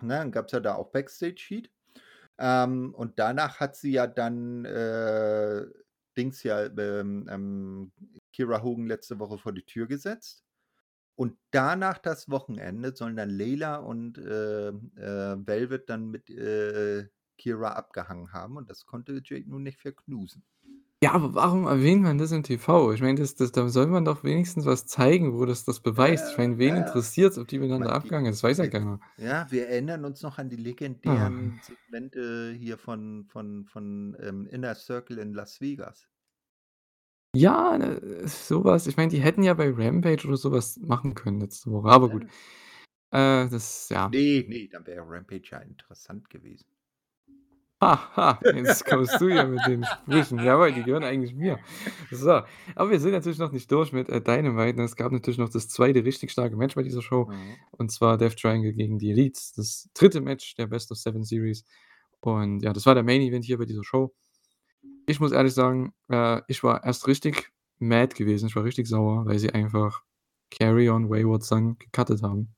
Ne, 0.02 0.16
dann 0.18 0.32
gab's 0.32 0.54
ja 0.54 0.60
da 0.62 0.76
auch 0.76 0.92
Backstage-Heat. 0.92 1.72
Ähm, 2.40 2.94
und 2.96 3.20
danach 3.20 3.60
hat 3.62 3.76
sie 3.78 3.94
ja 3.94 4.08
dann, 4.08 4.66
äh, 4.66 5.66
Dings 6.18 6.44
ja, 6.44 6.66
ähm, 6.68 7.28
ähm, 7.32 7.94
Kiera 8.34 8.64
Hogan 8.64 8.88
letzte 8.88 9.20
Woche 9.20 9.38
vor 9.40 9.54
die 9.54 9.66
Tür 9.66 9.88
gesetzt. 9.88 10.44
Und 11.16 11.38
danach 11.52 11.98
das 12.00 12.30
Wochenende 12.30 12.96
sollen 12.96 13.16
dann 13.16 13.30
Layla 13.30 13.78
und, 13.78 14.18
ähm, 14.18 14.92
äh, 14.98 15.36
Velvet 15.48 15.90
dann 15.90 16.10
mit, 16.10 16.30
äh, 16.30 17.08
Kiera 17.38 17.72
abgehangen 17.74 18.34
haben 18.34 18.58
und 18.58 18.70
das 18.70 18.86
konnte 18.86 19.22
Jade 19.26 19.50
nun 19.50 19.64
nicht 19.64 19.80
verknusen. 19.80 20.44
Ja, 21.04 21.14
aber 21.14 21.34
warum 21.34 21.66
erwähnt 21.66 22.04
man 22.04 22.18
das 22.20 22.32
im 22.32 22.44
TV? 22.44 22.92
Ich 22.94 23.02
meine, 23.02 23.20
das 23.20 23.34
das 23.36 23.52
da 23.52 23.68
soll 23.70 23.88
man 23.88 24.06
doch 24.06 24.24
wenigstens 24.24 24.66
was 24.66 24.86
zeigen, 24.86 25.34
wo 25.34 25.46
das 25.46 25.64
das 25.66 25.80
beweist. 25.80 26.30
Ich 26.30 26.38
meine, 26.38 26.58
wen 26.60 26.76
ja, 26.76 26.82
ja. 26.86 26.86
interessiert's, 26.86 27.38
ob 27.40 27.48
die 27.48 27.58
miteinander 27.60 27.90
Mein 27.90 28.02
die 28.02 28.12
abgehangen 28.12 28.32
ist? 28.32 28.38
Das 28.44 28.50
weiß 28.50 28.58
ja 28.60 28.68
keiner. 28.68 29.02
ja, 29.18 29.50
wir 29.52 29.68
erinnern 29.70 30.06
uns 30.06 30.22
noch 30.22 30.38
an 30.38 30.50
die 30.50 30.58
Ah. 31.06 31.30
legendären 31.30 31.60
Segmente 31.62 32.52
hier 32.54 32.78
von 32.78 33.26
von 33.28 33.66
von, 33.68 34.18
ähm, 34.22 34.48
Inner 34.48 34.76
Circle 34.76 35.18
in 35.20 35.34
Las 35.34 35.62
Vegas. 35.62 36.08
Ja, 37.36 37.78
äh, 37.78 38.28
so 38.28 38.64
was. 38.66 38.88
Ich 38.88 38.98
meine, 38.98 39.10
die 39.10 39.22
hätten 39.22 39.44
ja 39.44 39.54
bei 39.54 39.70
Rampage 39.72 40.28
oder 40.28 40.38
so 40.38 40.52
was 40.52 40.78
machen 40.78 41.16
können 41.16 41.40
letzte 41.40 41.72
Woche, 41.72 41.88
aber 41.90 42.10
gut. 42.10 42.26
Ja. 43.14 43.44
Äh, 43.46 43.50
das 43.50 43.90
ja. 43.90 44.10
Ne, 44.10 44.46
ne, 44.48 44.68
dann 44.72 44.86
wäre 44.88 45.04
Rampage 45.08 45.50
ja 45.52 45.60
interessant 45.60 46.30
gewesen. 46.30 46.66
Ha, 47.84 48.16
ha, 48.16 48.40
jetzt 48.56 48.86
kommst 48.86 49.20
du 49.20 49.28
hier 49.30 49.46
mit 49.48 49.60
den 49.66 49.84
Sprüchen. 49.84 50.38
Jawoll, 50.38 50.72
die 50.72 50.84
gehören 50.84 51.04
eigentlich 51.04 51.34
mir. 51.34 51.58
So, 52.12 52.42
aber 52.76 52.92
wir 52.92 53.00
sind 53.00 53.12
natürlich 53.14 53.40
noch 53.40 53.52
nicht 53.52 53.72
durch 53.72 53.92
mit, 53.92 54.08
äh, 54.10 54.22
Dynamite, 54.22 54.78
ne? 54.78 54.84
Es 54.84 54.96
gab 54.96 55.12
natürlich 55.12 55.40
noch 55.40 55.50
das 55.50 55.68
2. 55.68 56.02
richtig 56.02 56.30
starke 56.32 56.56
Match 56.56 56.76
bei 56.76 56.84
dieser 56.84 57.02
Show, 57.02 57.26
Mhm. 57.32 57.56
und 57.72 57.92
zwar 57.92 58.20
Death 58.20 58.38
Triangle 58.38 58.74
gegen 58.74 59.00
die 59.00 59.10
Elites. 59.10 59.54
Das 59.54 59.90
3. 59.96 60.22
Match 60.22 60.54
der 60.56 60.68
Best 60.68 60.92
of 60.92 61.00
7 61.00 61.24
Series. 61.24 61.66
Und 62.20 62.62
ja, 62.62 62.72
das 62.72 62.86
war 62.86 62.94
der 62.94 63.04
Main 63.04 63.22
Event 63.22 63.46
hier 63.46 63.58
bei 63.58 63.66
dieser 63.66 63.84
Show. 63.84 64.14
Ich 65.12 65.20
muss 65.20 65.34
ehrlich 65.34 65.54
sagen, 65.54 65.94
äh, 66.10 66.42
ich 66.48 66.64
war 66.64 66.86
erst 66.86 67.06
richtig 67.06 67.52
mad 67.80 68.16
gewesen. 68.16 68.48
Ich 68.48 68.56
war 68.56 68.64
richtig 68.64 68.88
sauer, 68.88 69.26
weil 69.26 69.40
sie 69.40 69.50
einfach 69.52 70.04
Carry 70.50 70.90
On 70.90 71.10
Wayward 71.10 71.44
Son 71.44 71.78
gecuttet 71.78 72.24
haben. 72.24 72.56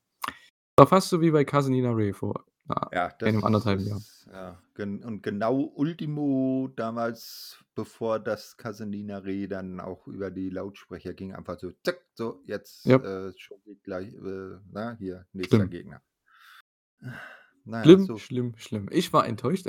War 0.78 0.86
fast 0.88 1.10
so 1.10 1.20
wie 1.20 1.32
bei 1.32 1.44
Casanina 1.46 1.92
Ray 1.92 2.14
vor, 2.14 2.46
ah, 2.70 2.90
Ja, 2.94 3.08
einem 3.24 3.42
das 3.42 3.66
1 3.66 3.66
1/2 3.66 3.80
Jahr. 3.88 4.02
ja, 4.32 4.62
und 4.86 5.22
genau 5.24 5.72
ultimo 5.76 6.70
damals, 6.76 7.64
bevor 7.74 8.20
das 8.20 8.56
Casanina 8.58 9.18
Ray 9.20 9.48
dann 9.48 9.80
auch 9.80 10.08
über 10.08 10.30
die 10.30 10.50
Lautsprecher 10.52 11.14
ging, 11.14 11.34
einfach 11.34 11.60
so 11.60 11.72
zack, 11.84 12.06
so 12.14 12.42
jetzt, 12.46 12.86
Ja. 12.86 12.98
äh, 12.98 13.34
geht 13.66 13.84
gleich, 13.84 14.14
äh, 14.14 14.58
ne, 14.72 14.96
hier, 15.00 15.26
nächster 15.34 15.58
Schlimm. 15.58 15.70
Gegner. 15.72 16.02
Na 17.66 17.84
ja, 17.86 17.98
Schlimm, 17.98 18.00
so 18.00 18.18
schlimm, 18.18 18.54
schlimm. 18.58 18.88
Ich 18.92 19.12
war 19.14 19.28
enttäuscht. 19.28 19.66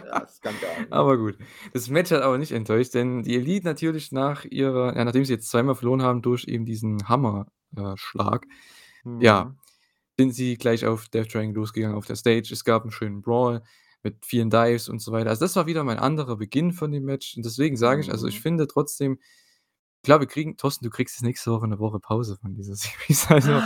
Ja, 0.00 0.26
Skandal, 0.28 0.86
ne? 0.90 0.90
Aber 0.90 1.18
gut. 1.18 1.38
Das 1.74 1.88
Match 1.90 2.10
hat 2.10 2.22
aber 2.22 2.38
nicht 2.38 2.52
enttäuscht, 2.52 2.94
denn 2.94 3.22
die 3.22 3.36
Elite 3.36 3.66
natürlich 3.66 4.12
nach 4.12 4.44
ihrer 4.46 4.96
ja, 4.96 5.04
nachdem 5.04 5.24
sie 5.24 5.34
jetzt 5.34 5.50
zweimal 5.50 5.74
verloren 5.74 6.02
haben 6.02 6.22
durch 6.22 6.44
eben 6.48 6.64
diesen 6.64 7.08
Hammer 7.08 7.46
äh, 7.76 7.94
Schlag, 7.96 8.46
ja, 9.18 9.50
Mhm. 9.50 9.58
sind 10.18 10.34
sie 10.34 10.56
gleich 10.58 10.86
auf 10.86 11.08
Death 11.10 11.30
Triangle 11.32 11.56
losgegangen 11.56 11.96
auf 11.96 12.06
der 12.06 12.16
Stage. 12.16 12.50
Es 12.52 12.64
gab 12.64 12.84
'n 12.86 12.90
schönen 12.92 13.22
Brawl 13.22 13.62
mit 14.04 14.26
vielen 14.26 14.50
Dives 14.50 14.88
und 14.88 15.00
so 15.00 15.12
weiter. 15.12 15.30
Also, 15.30 15.44
das 15.44 15.56
war 15.56 15.66
wieder 15.66 15.84
mal 15.84 15.94
'n 15.96 16.00
anderer 16.00 16.36
Beginn 16.38 16.72
von 16.72 16.92
dem 16.92 17.04
Match. 17.04 17.36
Und 17.36 17.44
deswegen 17.46 17.76
sage 17.76 18.00
ich 18.02 18.12
also, 18.12 18.26
ich 18.28 18.38
Mhm. 18.38 18.42
finde 18.42 18.66
trotzdem 18.68 19.18
klar, 20.04 20.20
wir 20.20 20.26
kriegen 20.28 20.56
Thorsten, 20.58 20.84
du 20.86 20.90
kriegst 20.90 21.16
jetzt 21.16 21.24
nächste 21.24 21.52
Woche 21.52 21.68
'ne 21.68 21.78
Woche 21.80 22.00
Pause 22.00 22.36
von 22.38 22.54
dieser 22.54 22.74
Series, 23.10 23.28
also 23.30 23.64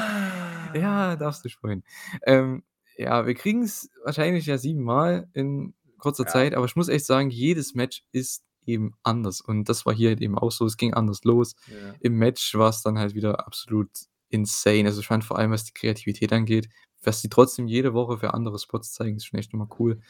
ja, 0.75 1.17
darfst 1.17 1.45
dich 1.45 1.57
freuen. 1.57 1.85
Ähm, 2.27 2.65
ja, 2.97 3.27
wir 3.27 3.35
kriegen's 3.35 3.91
wahrscheinlich 4.05 4.47
ja 4.47 4.59
7 4.59 4.83
Mal 4.83 5.29
in 5.35 5.75
kurzer 5.99 6.25
Ja. 6.25 6.31
Zeit, 6.31 6.55
aber 6.55 6.67
ich 6.67 6.77
muss 6.77 6.89
echt 6.89 7.07
sagen, 7.07 7.31
jedes 7.31 7.75
Match 7.75 8.05
ist 8.13 8.45
eben 8.67 8.95
anders. 9.03 9.41
Und 9.41 9.69
das 9.69 9.87
war 9.87 9.95
hier 9.95 10.11
halt 10.11 10.21
eben 10.21 10.37
auch 10.39 10.51
so. 10.53 10.67
Es 10.67 10.77
ging 10.77 10.95
anders 10.95 11.25
los. 11.25 11.55
Ja. 11.69 11.95
Im 12.01 12.15
Match 12.15 12.55
war's 12.55 12.83
dann 12.83 12.99
halt 12.99 13.15
wieder 13.15 13.47
absolut 13.47 13.91
insane. 14.29 14.87
Also, 14.87 15.01
ich 15.01 15.07
fand 15.07 15.25
vor 15.25 15.39
allem, 15.39 15.53
was 15.53 15.65
die 15.65 15.73
Kreativität 15.73 16.33
angeht, 16.33 16.69
dass 17.03 17.21
die 17.23 17.29
trotzdem 17.29 17.69
jede 17.69 17.95
Woche 17.95 18.19
für 18.19 18.35
andere 18.35 18.59
Spots 18.59 18.93
zeigen, 18.93 19.17
ist 19.17 19.27
schon 19.27 19.39
echt 19.39 19.53
immer 19.55 19.69
cool. 19.79 20.01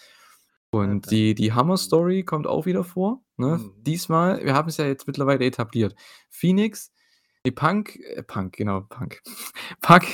Ja, 0.72 0.80
Und 0.80 1.07
dann 1.07 1.11
die 1.11 1.34
die. 1.34 1.53
Hammer-Story 1.53 2.24
kommt 2.24 2.47
auch 2.47 2.66
wieder 2.66 2.84
vor, 2.84 3.22
ne? 3.37 3.59
Mhm. 3.59 3.72
Diesmal 3.84 4.45
wir 4.45 4.55
haben's 4.55 4.76
ja 4.78 4.87
jetzt 4.87 5.07
mittlerweile 5.07 5.45
etabliert. 5.45 5.95
Phoenix 6.30 6.91
ne, 7.45 7.53
Punk 7.53 7.97
äh, 7.97 8.22
Punk, 8.22 8.57
genau, 8.57 8.82
Punk. 8.82 9.22
Pac, 9.80 10.05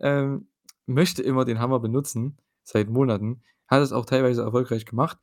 ähm, 0.00 0.48
möchte 0.86 1.22
immer 1.22 1.44
den 1.44 1.58
Hammer 1.58 1.80
benutzen 1.80 2.38
seit 2.62 2.88
Monaten, 2.90 3.42
hat 3.68 3.82
es 3.82 3.92
auch 3.92 4.06
teilweise 4.06 4.42
erfolgreich 4.42 4.86
gemacht, 4.86 5.18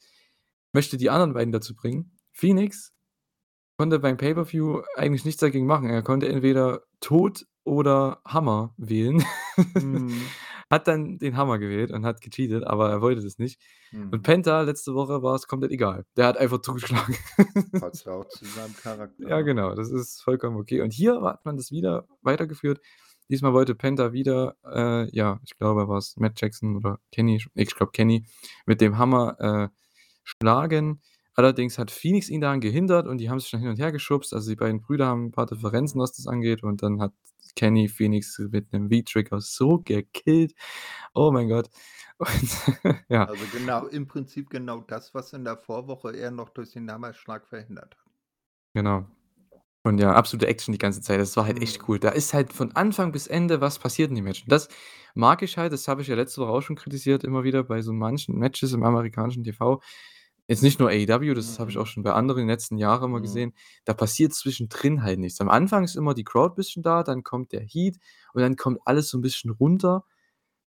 möchte 0.74 0.98
die 0.98 1.10
anderen 1.10 1.34
beiden 1.34 1.52
dazu 1.52 1.76
bringen. 1.76 2.18
Phoenix 2.32 2.94
konnte 3.78 4.00
beim 4.00 4.18
Pay-per-View 4.18 4.82
eigentlich 4.96 5.26
nichts 5.26 5.42
dagegen 5.42 5.66
machen. 5.66 5.90
Er 5.90 6.04
konnte 6.04 6.28
entweder 6.30 6.84
Tod 7.00 7.46
oder 7.64 8.22
Hammer 8.26 8.74
wählen. 8.78 9.24
Mhm. 9.76 10.14
Hat 10.70 10.88
dann 10.88 11.20
den 11.20 11.38
Hammer 11.38 11.60
gewählt 11.60 11.92
und 11.92 12.04
hat 12.04 12.22
gecheatet, 12.22 12.64
aber 12.64 12.90
er 12.90 13.02
wollte 13.02 13.22
das 13.22 13.38
nicht. 13.38 13.62
Und 13.92 14.12
Mhm. 14.12 14.22
Penta 14.24 14.62
letzte 14.62 14.96
Woche 14.96 15.22
war's 15.22 15.46
komplett 15.46 15.72
egal. 15.72 16.04
Der 16.18 16.26
hat 16.26 16.38
einfach 16.38 16.62
zugeschlagen. 16.62 17.16
Passt 17.80 18.08
auch 18.08 18.28
zu 18.28 18.44
seinem 18.46 18.76
Charakter, 18.76 19.28
Ja, 19.30 19.42
genau, 19.42 19.76
das 19.76 19.92
ist 19.92 20.24
vollkommen 20.24 20.58
okay. 20.58 20.82
Und 20.82 20.92
hier 20.92 21.22
hat 21.22 21.46
man 21.46 21.58
das 21.58 21.70
wieder 21.70 22.08
weitergeführt. 22.24 22.80
Diesmal 23.30 23.54
wollte 23.54 23.76
Penta 23.76 24.14
wieder, 24.14 24.56
äh, 24.66 25.10
ja, 25.16 25.40
ich 25.46 25.56
glaube, 25.58 25.88
war's 25.88 26.16
Matt 26.18 26.40
Jackson 26.42 26.76
oder 26.78 27.00
Kenny, 27.12 27.44
ich 27.56 27.76
glaube 27.76 27.92
Kenny, 27.94 28.26
mit 28.66 28.82
dem 28.82 28.98
Hammer, 28.98 29.38
äh, 29.40 29.70
schlagen. 30.24 31.02
Allerdings 31.36 31.80
hat 31.80 31.90
Phoenix 31.92 32.30
ihn 32.30 32.42
daran 32.42 32.62
gehindert 32.62 33.08
und 33.08 33.18
die 33.20 33.30
haben 33.30 33.40
sich 33.40 33.50
dann 33.52 33.62
hin 33.62 33.70
und 33.72 33.80
her 33.80 33.92
geschubst. 33.92 34.34
Also, 34.34 34.50
die 34.52 34.56
beiden 34.56 34.82
Brüder 34.82 35.08
haben 35.08 35.28
'n 35.28 35.32
paar 35.32 35.48
Differenzen, 35.48 36.00
was 36.02 36.14
das 36.14 36.28
angeht 36.28 36.64
und 36.64 36.84
dann 36.84 37.02
hat 37.02 37.14
Kenny 37.56 37.88
Phoenix 37.90 38.38
mit 38.52 38.72
'nem 38.74 38.90
V-Trigger 38.92 39.42
so 39.42 39.80
gekillt. 39.80 40.54
Oh 41.16 41.32
mein 41.32 41.50
Gott. 41.50 41.70
Und 42.20 42.30
ja. 43.10 43.28
Also, 43.28 43.48
genau 43.48 43.88
im 43.88 44.06
Prinzip 44.08 44.50
genau 44.50 44.82
das, 44.82 45.14
was 45.14 45.32
in 45.32 45.46
der 45.46 45.56
Vorwoche 45.58 46.12
er 46.16 46.30
noch 46.30 46.50
durch 46.50 46.72
den 46.72 46.92
Hammerschlag 46.92 47.48
verhindert 47.48 47.96
hat. 47.98 48.06
Genau. 48.76 49.06
Und 49.86 49.98
ja, 50.00 50.14
absolute 50.14 50.48
Action 50.48 50.72
die 50.72 50.78
ganze 50.78 51.02
Zeit. 51.02 51.20
Das 51.20 51.36
war 51.36 51.46
halt 51.46 51.62
echt 51.62 51.82
Mhm. 51.82 51.86
cool. 51.90 52.00
Da 52.00 52.10
ist 52.10 52.34
halt 52.34 52.54
von 52.54 52.72
Anfang 52.74 53.12
bis 53.12 53.28
Ende 53.28 53.60
was 53.60 53.80
passiert 53.80 54.10
in 54.10 54.16
dem 54.16 54.24
Match. 54.24 54.44
Und 54.44 54.52
das 54.52 54.70
mag 55.14 55.42
ich 55.42 55.58
halt, 55.58 55.74
das 55.74 55.88
habe 55.90 56.02
ich 56.02 56.08
ja 56.08 56.16
letzte 56.16 56.40
Woche 56.42 56.52
auch 56.52 56.62
schon 56.62 56.78
kritisiert, 56.78 57.24
immer 57.26 57.44
wieder 57.44 57.64
bei 57.64 57.82
so 57.82 57.92
manchen 57.92 58.38
Matches 58.40 58.72
im 58.72 58.84
amerikanischen 58.84 59.44
TV. 59.44 59.82
Jetzt 60.48 60.64
nicht 60.64 60.80
nur 60.80 60.90
AEW, 60.90 61.34
das 61.36 61.60
habe 61.60 61.70
ich 61.72 61.78
auch 61.78 61.86
Mhm. 61.86 61.88
schon 61.88 62.04
bei 62.04 62.14
anderen 62.14 62.42
in 62.44 62.48
den 62.48 62.54
letzten 62.54 62.78
Jahren 62.78 63.06
immer 63.06 63.20
Mhm. 63.20 63.24
gesehen. 63.24 63.54
Da 63.86 63.94
passiert 63.94 64.34
zwischendrin 64.34 65.04
halt 65.04 65.20
nichts. 65.20 65.42
Am 65.42 65.50
Anfang 65.50 65.84
ist 65.84 65.96
immer 65.98 66.14
die 66.14 66.24
Crowd 66.24 66.56
bisschen 66.56 66.82
da, 66.84 67.04
dann 67.04 67.24
kommt 67.24 67.52
der 67.52 67.62
Heat 67.62 67.98
und 68.34 68.42
dann 68.42 68.56
kommt 68.56 68.80
alles 68.86 69.10
so 69.10 69.18
'n 69.18 69.22
bisschen 69.22 69.52
runter, 69.52 70.06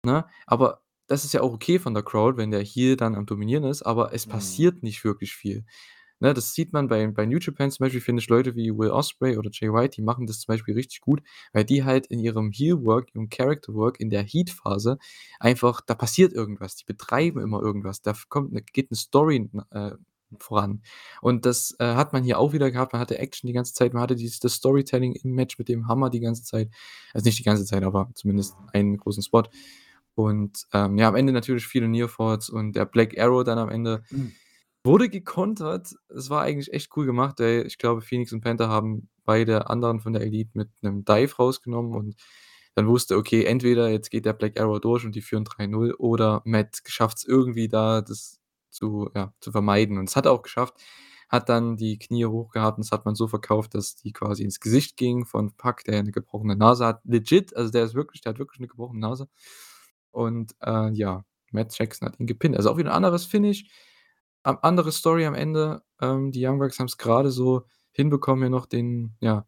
ne? 0.05 0.27
Aber 0.47 0.83
das 1.09 1.25
ist 1.25 1.35
ja 1.35 1.43
auch 1.43 1.53
okay 1.55 1.79
von 1.81 1.95
der 1.95 2.03
Crowd, 2.05 2.39
wenn 2.39 2.51
der 2.53 2.63
Heel 2.65 2.97
dann 2.97 3.15
am 3.17 3.27
Dominieren 3.27 3.65
ist, 3.65 3.83
aber 3.83 4.13
es 4.15 4.27
passiert 4.27 4.83
nicht 4.85 5.05
wirklich 5.05 5.35
viel. 5.37 5.65
Ne, 6.25 6.33
das 6.33 6.55
sieht 6.55 6.73
man 6.73 6.89
bei 6.89 7.07
bei 7.09 7.27
New 7.27 7.37
Japan 7.39 7.71
zum 7.71 7.85
Beispiel, 7.85 8.01
finde 8.01 8.23
ich 8.23 8.31
Leute 8.31 8.57
wie 8.57 8.71
Will 8.75 8.89
Ospreay 8.91 9.37
oder 9.37 9.51
Jay 9.53 9.71
White, 9.71 9.97
die 9.97 10.03
machen 10.03 10.27
das 10.27 10.41
zum 10.41 10.55
Beispiel 10.55 10.73
richtig 10.75 11.03
gut, 11.03 11.21
weil 11.53 11.65
die 11.67 11.85
halt 11.85 12.07
in 12.07 12.19
ihrem 12.19 12.51
Heel-Work, 12.51 13.15
ihrem 13.15 13.29
Character-Work 13.29 14.01
in 14.01 14.09
der 14.09 14.23
Heat-Phase 14.23 14.97
einfach 15.39 15.83
da 15.83 15.95
passiert 15.95 16.33
irgendwas. 16.33 16.77
Die 16.77 16.85
betreiben 16.87 17.41
immer 17.43 17.59
Mhm. 17.59 17.65
irgendwas. 17.67 18.01
Da 18.01 18.15
kommt 18.31 18.53
'ne 18.55 18.63
geht 18.63 18.91
'ne 18.91 18.97
Story, 18.97 19.51
äh, 19.71 19.91
voran. 20.41 20.83
Und 21.21 21.45
das, 21.45 21.77
äh, 21.79 21.85
hat 21.95 22.15
man 22.15 22.25
hier 22.25 22.39
auch 22.39 22.55
wieder 22.55 22.71
gehabt. 22.71 22.95
Man 22.95 23.01
hatte 23.03 23.19
Action 23.19 23.47
die 23.47 23.53
ganze 23.53 23.75
Zeit. 23.75 23.93
Man 23.93 24.03
hatte 24.03 24.17
dieses 24.17 24.41
das 24.41 24.55
Storytelling 24.55 25.13
im 25.13 25.33
Match 25.35 25.59
mit 25.59 25.69
dem 25.69 25.89
Hammer 25.89 26.09
die 26.09 26.21
ganze 26.21 26.43
Zeit. 26.45 26.71
Also, 27.13 27.27
nicht 27.27 27.39
die 27.39 27.43
ganze 27.45 27.67
Zeit, 27.67 27.83
aber 27.85 28.11
zumindest 28.15 28.59
Mhm. 28.61 28.69
einen 28.73 28.97
großen 28.97 29.23
Spot. 29.23 29.43
Und, 30.17 30.65
ähm, 30.73 30.97
ja, 30.99 31.09
am 31.09 31.17
Ende 31.17 31.33
natürlich 31.35 31.67
viele 31.67 31.89
Near-Falls 31.89 32.49
und 32.51 32.75
der 32.77 32.87
Black 32.87 33.19
Arrow 33.19 33.45
dann 33.45 33.59
am 33.59 33.69
Ende 33.69 34.05
wurde 34.85 35.09
gekontert. 35.09 35.95
Es 36.09 36.31
war 36.31 36.43
eigentlich 36.43 36.73
echt 36.73 36.91
cool 36.97 37.07
gemacht, 37.07 37.41
ey. 37.41 37.63
Ich 37.63 37.79
glaube, 37.79 38.03
Phoenix 38.03 38.33
und 38.33 38.41
Penta 38.43 38.69
haben 38.69 39.09
beide 39.25 39.71
anderen 39.71 40.01
von 40.01 40.13
der 40.13 40.23
Elite 40.23 40.51
mit 40.55 40.71
'nem 40.83 41.05
Dive 41.05 41.35
rausgenommen 41.37 41.95
und 41.95 42.17
dann 42.75 42.87
wusste: 42.89 43.17
„Okay, 43.17 43.45
entweder 43.45 43.89
jetzt 43.91 44.11
geht 44.11 44.27
der 44.27 44.35
Black 44.35 44.61
Arrow 44.61 44.81
durch 44.81 45.05
und 45.07 45.15
die 45.15 45.23
führen 45.23 45.45
3:0 45.45 45.95
oder 45.99 46.43
Matt 46.45 46.81
schafft's 46.87 47.25
irgendwie 47.25 47.69
da, 47.69 48.03
das 48.03 48.41
zu 48.71 49.11
ja, 49.15 49.33
zu 49.41 49.53
vermeiden.“ 49.53 49.99
Und 49.99 50.07
das 50.11 50.17
hat 50.17 50.27
er 50.27 50.33
auch 50.33 50.43
geschafft. 50.43 50.75
Hat 51.31 51.49
dann 51.49 51.77
die 51.79 51.99
Knie 51.99 52.27
hoch 52.27 52.51
gehabt 52.51 52.79
und 52.79 52.85
das 52.87 52.93
hat 52.93 53.07
man 53.07 53.15
so 53.15 53.27
verkauft, 53.29 53.75
dass 53.75 53.97
die 53.97 54.13
quasi 54.13 54.45
ins 54.45 54.61
Gesicht 54.61 54.97
gingen 54.99 55.25
von 55.27 55.53
Pac, 55.57 55.85
der 55.85 55.97
ja 55.97 56.03
'ne 56.03 56.13
gebrochene 56.13 56.57
Nase 56.57 56.87
hat. 56.87 57.01
Legit, 57.05 57.57
also, 57.57 57.71
der 57.73 57.85
ist 57.85 57.95
wirklich 57.95 58.21
der 58.23 58.31
hat 58.35 58.39
wirklich 58.39 58.61
'ne 58.61 58.69
gebrochene 58.69 59.01
Nase. 59.01 59.29
Und, 60.13 60.55
äh, 60.63 60.91
ja, 60.93 61.25
Matt 61.53 61.77
Jackson 61.79 62.07
hat 62.09 62.21
ihn 62.21 62.27
gepinnt. 62.27 62.57
Also, 62.57 62.71
auch 62.71 62.77
wieder 62.79 62.91
'n 62.93 62.95
anderes 62.97 63.25
Finish, 63.27 63.65
andere 64.45 64.93
Story 64.93 65.27
am 65.27 65.35
Ende. 65.35 65.83
Ähm, 66.01 66.33
die 66.33 66.45
Young 66.47 66.59
Bucks 66.59 66.79
haben's 66.79 66.99
grade 66.99 67.31
so 67.31 67.65
hinbekommen, 67.93 68.45
hier 68.45 68.51
noch 68.51 68.67
den 68.67 69.17
ja 69.21 69.47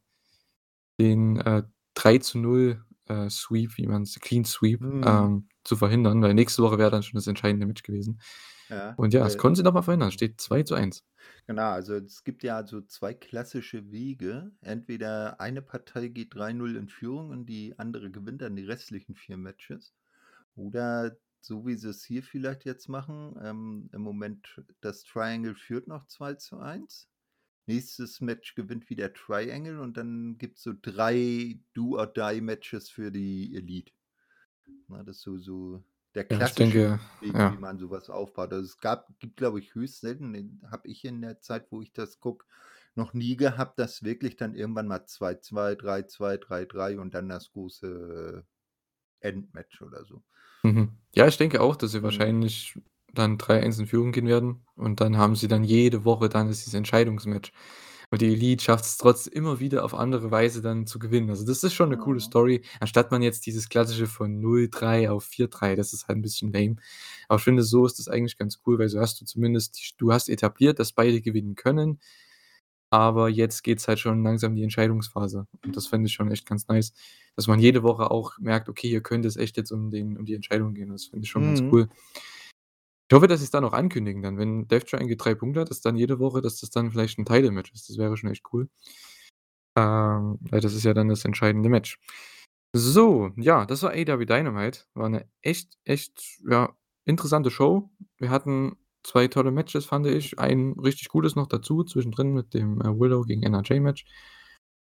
den, 1.01 1.37
äh, 1.39 1.63
3:0, 1.95 2.83
äh, 3.07 3.29
Sweep, 3.31 3.77
wie 3.77 3.87
man's 3.87 4.19
Clean 4.21 4.45
Sweep, 4.45 4.81
Mhm. 4.81 4.97
ähm, 5.03 5.49
zu 5.65 5.77
verhindern, 5.77 6.23
weil 6.23 6.35
nächste 6.35 6.63
Woche 6.63 6.79
wäre 6.79 6.91
dann 6.91 7.03
schon 7.03 7.17
das 7.19 7.27
entscheidende 7.27 7.67
Match 7.67 7.83
gewesen. 7.83 8.21
Ja, 8.71 8.99
Und 8.99 9.15
ja, 9.15 9.23
das 9.25 9.37
äh, 9.37 9.39
konnten 9.39 9.57
sie 9.57 9.63
noch 9.63 9.75
mal 9.75 9.83
verhindern. 9.83 10.13
Steht 10.13 10.41
2:1. 10.41 11.03
Genau, 11.49 11.71
also, 11.71 11.95
es 11.95 12.25
gibt 12.25 12.43
ja 12.43 12.67
so 12.67 12.81
2 12.81 13.15
klassische 13.15 13.93
Wege. 13.93 14.51
Entweder 14.63 15.41
eine 15.41 15.63
Partei 15.63 16.09
geht 16.09 16.35
3:0 16.35 16.75
in 16.75 16.89
Führung 16.89 17.31
und 17.31 17.47
die 17.47 17.79
andere 17.79 18.11
gewinnt 18.11 18.43
dann 18.43 18.57
die 18.57 18.65
restlichen 18.65 19.15
4 19.15 19.37
Matches. 19.37 19.95
Oder 20.57 21.17
so 21.47 21.67
wie 21.67 21.77
sie's 21.77 22.05
hier 22.05 22.23
vielleicht 22.23 22.65
jetzt 22.65 22.89
machen, 22.89 23.37
ähm, 23.43 23.91
im 23.93 24.03
Moment 24.03 24.63
das 24.81 25.05
Triangle 25.05 25.55
führt 25.57 25.89
noch 25.89 26.07
2:1. 26.07 27.09
Nächstes 27.67 28.21
Match 28.23 28.55
gewinnt 28.57 28.91
wieder 28.91 29.13
Triangle 29.15 29.81
und 29.81 29.97
dann 29.99 30.39
gibt's 30.39 30.63
so 30.65 30.73
3 30.81 31.61
Do-or-Die-Matches 31.75 32.91
für 32.91 33.13
die 33.13 33.55
Elite. 33.57 33.93
Ne, 34.89 35.05
das 35.05 35.17
ist 35.19 35.23
so 35.25 35.39
so 35.39 35.85
der 36.15 36.25
Ja, 36.31 36.49
klassische 36.49 36.59
denke 36.59 36.99
Weg, 37.21 37.41
wie 37.47 37.57
ja. 37.57 37.59
man 37.59 37.79
so 37.79 37.91
was 37.91 38.11
aufbaut. 38.11 38.53
Also, 38.53 38.65
es 38.67 38.79
gab 38.79 39.09
gibt, 39.21 39.37
glaube 39.39 39.61
ich, 39.61 39.75
höchst 39.75 40.01
selten 40.03 40.61
habe 40.71 40.89
ich 40.89 41.05
in 41.05 41.23
der 41.23 41.41
Zeit, 41.41 41.69
wo 41.73 41.83
ich 41.83 41.93
das 41.95 42.21
gucke, 42.21 42.47
noch 42.97 43.15
nie 43.15 43.37
gehabt, 43.37 43.79
dass 43.81 44.03
wirklich 44.05 44.37
dann 44.37 44.55
irgendwann 44.57 44.89
mal 44.89 45.07
2:2, 45.07 45.75
3:2, 45.77 46.37
3:3 46.39 46.99
und 46.99 47.15
dann 47.15 47.29
das 47.31 47.53
große 47.53 48.47
Endmatch 49.21 49.83
oder 49.83 50.05
so. 50.07 50.25
Mhm. 50.67 50.89
Ja, 51.15 51.27
ich 51.29 51.37
denke 51.37 51.61
auch, 51.61 51.77
dass 51.77 51.93
sie 51.93 52.01
Mhm. 52.01 52.05
wahrscheinlich 52.05 52.75
dann 53.15 53.39
3:1 53.39 53.79
in 53.79 53.87
Führung 53.87 54.13
gehen 54.13 54.27
werden 54.27 54.65
und 54.77 55.01
dann 55.01 55.17
haben 55.17 55.37
sie 55.37 55.49
dann 55.49 55.65
jede 55.65 56.05
Woche 56.05 56.29
dann 56.29 56.49
ist 56.51 56.61
dieses 56.63 56.75
Entscheidungsmatch. 56.75 57.53
Und 58.11 58.21
die 58.23 58.27
Elite 58.33 58.63
schafft's 58.63 58.99
trotz 58.99 59.27
immer 59.27 59.59
wieder 59.61 59.85
auf 59.85 59.95
andere 59.95 60.31
Weise 60.31 60.63
dann 60.63 60.87
zu 60.87 60.99
gewinnen. 61.01 61.31
Also, 61.31 61.45
das 61.47 61.63
ist 61.65 61.75
schon 61.75 61.89
'ne 61.91 61.97
coole 61.97 62.17
Mhm. 62.17 62.21
Story, 62.21 62.63
anstatt 62.81 63.11
man 63.11 63.23
jetzt 63.23 63.47
dieses 63.47 63.69
klassische 63.69 64.07
von 64.07 64.41
0:3 64.41 65.11
auf 65.11 65.25
4:3, 65.25 65.75
das 65.77 65.93
ist 65.93 66.07
halt 66.09 66.19
'n 66.19 66.23
bisschen 66.23 66.53
lame. 66.53 66.77
Aber 67.29 67.39
ich 67.39 67.45
finde, 67.45 67.63
so 67.65 67.85
ist 67.87 67.99
das 67.99 68.09
eigentlich 68.09 68.37
ganz 68.39 68.61
cool, 68.67 68.79
weil 68.79 68.89
so 68.89 69.01
hast 69.01 69.21
du 69.21 69.25
zumindest 69.25 69.95
du 69.99 70.13
hast 70.13 70.29
etabliert, 70.29 70.79
dass 70.79 70.93
beide 70.93 71.21
gewinnen 71.21 71.55
können, 71.57 71.99
aber 72.97 73.29
jetzt 73.29 73.63
geht's 73.65 73.89
halt 73.89 73.99
schon 74.01 74.23
langsam 74.25 74.53
in 74.53 74.57
die 74.57 74.63
Entscheidungsphase. 74.65 75.47
Und 75.65 75.77
das 75.77 75.87
fände 75.89 76.09
ich 76.09 76.15
schon 76.15 76.31
echt 76.31 76.47
ganz 76.47 76.69
nice, 76.69 76.93
dass 77.37 77.47
man 77.49 77.61
jede 77.61 77.83
Woche 77.83 78.11
auch 78.11 78.39
merkt: 78.39 78.69
„Okay, 78.69 78.89
hier 78.89 79.03
könnte 79.03 79.29
es 79.29 79.37
echt 79.37 79.57
jetzt 79.59 79.73
um 79.73 79.91
den 79.91 80.17
um 80.19 80.25
die 80.27 80.35
Entscheidung 80.35 80.75
gehen.“ 80.75 80.91
Das 80.91 81.07
finde 81.07 81.25
ich 81.25 81.31
schon 81.31 81.47
ganz 81.47 81.63
Mhm. 81.63 81.73
cool. 81.73 81.89
Ich 83.11 83.15
hoffe, 83.15 83.29
dass 83.29 83.39
sie's 83.41 83.51
dann 83.53 83.65
auch 83.65 83.73
ankündigen 83.73 84.21
dann, 84.23 84.37
wenn 84.37 84.67
Death 84.67 84.89
Triangle 84.89 85.17
3 85.17 85.35
Punkte 85.37 85.61
hat, 85.61 85.71
dass 85.71 85.81
dann 85.81 85.95
jede 85.97 86.19
Woche 86.19 86.41
dass 86.43 86.59
das 86.61 86.71
dann 86.71 86.91
vielleicht 86.91 87.19
'n 87.21 87.25
Title-Match 87.25 87.73
ist. 87.73 87.89
Das 87.89 87.99
wäre 87.99 88.17
schon 88.17 88.31
echt 88.31 88.43
cool. 88.53 88.69
Ähm, 89.77 90.39
weil 90.51 90.61
das 90.61 90.73
ist 90.75 90.85
ja 90.85 90.95
dann 90.95 91.09
das 91.09 91.25
entscheidende 91.25 91.69
Match. 91.69 91.99
So, 92.75 93.31
ja, 93.37 93.67
das 93.67 93.83
war 93.83 93.91
AEW 93.93 94.25
Dynamite. 94.27 94.81
War 94.95 95.09
'ne 95.11 95.29
echt, 95.43 95.79
echt, 95.85 96.41
ja, 96.49 96.75
interessante 97.05 97.51
Show. 97.51 97.91
Wir 98.19 98.31
hatten 98.31 98.77
2 99.07 99.29
tolle 99.29 99.53
Matches, 99.53 99.87
fand 99.87 100.07
ich. 100.07 100.39
Ein 100.41 100.75
richtig 100.83 101.09
gutes 101.09 101.37
noch 101.37 101.47
dazu 101.49 101.85
zwischendrin 101.85 102.35
mit 102.35 102.55
dem, 102.55 102.81
äh, 102.83 102.87
Willow 102.99 103.23
gegen 103.23 103.43
NRJ-Match. 103.45 104.05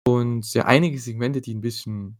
Und 0.06 0.52
ja, 0.54 0.64
einige 0.66 0.98
Segmente, 0.98 1.40
die 1.40 1.54
'n 1.54 1.60
bisschen 1.60 2.18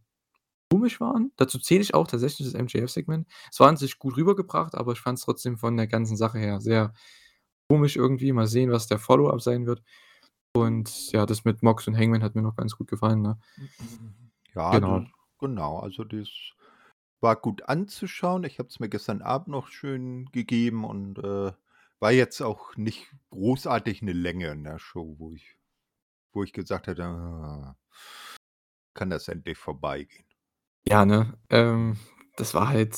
komisch 0.71 0.99
waren. 1.01 1.31
Dazu 1.37 1.59
zähle 1.59 1.81
ich 1.81 1.93
auch 1.95 2.07
tatsächlich 2.07 2.47
das 2.51 2.55
MJF-Segment. 2.59 3.27
Es 3.51 3.59
war 3.61 3.69
an 3.69 3.77
sich 3.77 3.99
gut 3.99 4.17
rübergebracht, 4.17 4.75
aber 4.75 4.93
ich 4.93 4.99
fand's 5.01 5.23
trotzdem 5.23 5.57
von 5.57 5.77
der 5.77 5.87
ganzen 5.87 6.17
Sache 6.17 6.39
her 6.39 6.61
sehr 6.61 6.93
komisch 7.69 7.95
irgendwie. 7.97 8.33
Mal 8.33 8.47
sehen, 8.47 8.71
was 8.71 8.87
der 8.87 8.99
Follow-up 8.99 9.41
sein 9.41 9.65
wird. 9.67 9.83
Und 10.55 11.11
ja, 11.13 11.25
das 11.25 11.45
mit 11.45 11.63
Mox 11.63 11.87
und 11.87 11.97
Hangman 11.97 12.23
hat 12.23 12.35
mir 12.35 12.41
noch 12.43 12.55
ganz 12.57 12.77
gut 12.77 12.87
gefallen, 12.89 13.21
ne? 13.23 13.39
Ja, 14.55 14.79
das 14.79 14.81
Genau. 14.81 15.05
genau, 15.39 15.79
also, 15.79 16.03
das 16.03 16.29
war 17.21 17.35
gut 17.35 17.63
anzuschauen. 17.69 18.43
Ich 18.43 18.59
habe 18.59 18.69
es 18.69 18.79
mir 18.79 18.89
gestern 18.89 19.21
Abend 19.21 19.49
noch 19.49 19.67
schön 19.69 20.25
gegeben 20.31 20.85
und, 20.85 21.19
äh, 21.19 21.51
war 22.01 22.11
jetzt 22.11 22.41
auch 22.41 22.75
nicht 22.77 23.07
großartig 23.31 24.01
'ne 24.03 24.13
Länge 24.13 24.49
in 24.51 24.63
der 24.63 24.79
Show, 24.79 25.15
wo 25.19 25.33
ich 25.33 25.57
wo 26.33 26.43
ich 26.43 26.53
gesagt 26.53 26.87
hätte: 26.87 27.03
„Ah“ 27.05 27.75
„kann 28.95 29.09
das 29.09 29.27
endlich 29.27 29.57
vorbeigehen?“ 29.57 30.25
Ja, 30.85 31.05
ne? 31.05 31.37
Ähm, 31.49 31.89
Mhm. 31.89 31.97
das 32.37 32.53
war 32.53 32.69
halt 32.69 32.95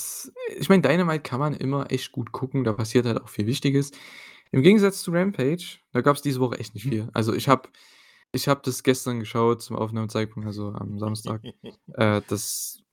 ich 0.58 0.70
meine, 0.70 0.82
Dynamite 0.82 1.22
kann 1.24 1.40
man 1.40 1.54
immer 1.56 1.92
echt 1.92 2.12
gut 2.12 2.32
gucken, 2.32 2.64
da 2.64 2.74
passiert 2.74 3.06
halt 3.06 3.22
auch 3.22 3.30
viel 3.30 3.48
Wichtiges. 3.48 3.92
Im 4.52 4.64
Gegensatz 4.64 5.02
zu 5.04 5.12
Rampage, 5.12 5.80
da 5.94 6.02
gab's 6.02 6.22
diese 6.22 6.40
Woche 6.40 6.60
echt 6.60 6.74
nicht 6.76 6.84
viel. 6.84 7.10
Also, 7.14 7.34
ich 7.34 7.48
habe 7.50 7.70
ich 8.34 8.48
habe 8.48 8.62
das 8.64 8.84
gestern 8.84 9.20
geschaut 9.20 9.62
zum 9.64 9.76
Aufnahmezeitpunkt, 9.78 10.48
also, 10.48 10.70
am 10.74 11.00
Samstag. 11.00 11.44
Äh, 11.96 12.22
das 12.28 12.84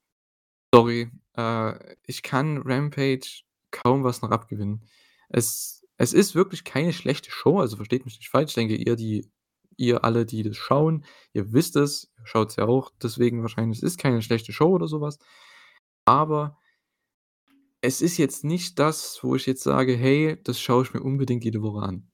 sorry, 0.74 1.10
äh, 1.36 1.96
ich 2.06 2.22
kann 2.22 2.58
Rampage 2.64 3.42
kaum 3.72 4.04
was 4.04 4.22
noch 4.22 4.30
abgewinnen. 4.32 4.84
Es 5.30 5.75
es 5.98 6.12
ist 6.14 6.34
wirklich 6.34 6.64
keine 6.64 6.92
schlechte 6.92 7.30
Show, 7.30 7.60
also, 7.60 7.76
versteht 7.76 8.04
mich 8.06 8.18
nicht 8.18 8.30
falsch. 8.30 8.50
Ich 8.50 8.54
denke, 8.56 8.76
ihr, 8.76 8.96
die 8.96 9.30
ihr 9.78 10.04
alle, 10.04 10.26
die 10.26 10.42
das 10.42 10.56
schauen, 10.56 11.04
ihr 11.34 11.52
wisst 11.52 11.76
es, 11.76 12.10
ihr 12.18 12.26
schaut's 12.26 12.56
ja 12.56 12.64
auch 12.66 12.90
deswegen 13.02 13.42
wahrscheinlich. 13.42 13.78
Es 13.78 13.84
ist 13.84 13.98
keine 13.98 14.22
schlechte 14.22 14.52
Show 14.52 14.70
oder 14.70 14.88
so 14.88 15.00
was, 15.02 15.18
aber 16.06 16.58
es 17.84 18.00
ist 18.00 18.16
jetzt 18.16 18.44
nicht 18.44 18.78
das, 18.78 19.18
wo 19.22 19.36
ich 19.36 19.46
jetzt 19.46 19.62
sage: 19.62 19.96
„Hey, 19.96 20.38
das 20.44 20.60
schaue 20.60 20.82
ich 20.84 20.94
mir 20.94 21.02
unbedingt 21.02 21.44
jede 21.44 21.62
Woche 21.62 21.82
an.“ 21.86 22.08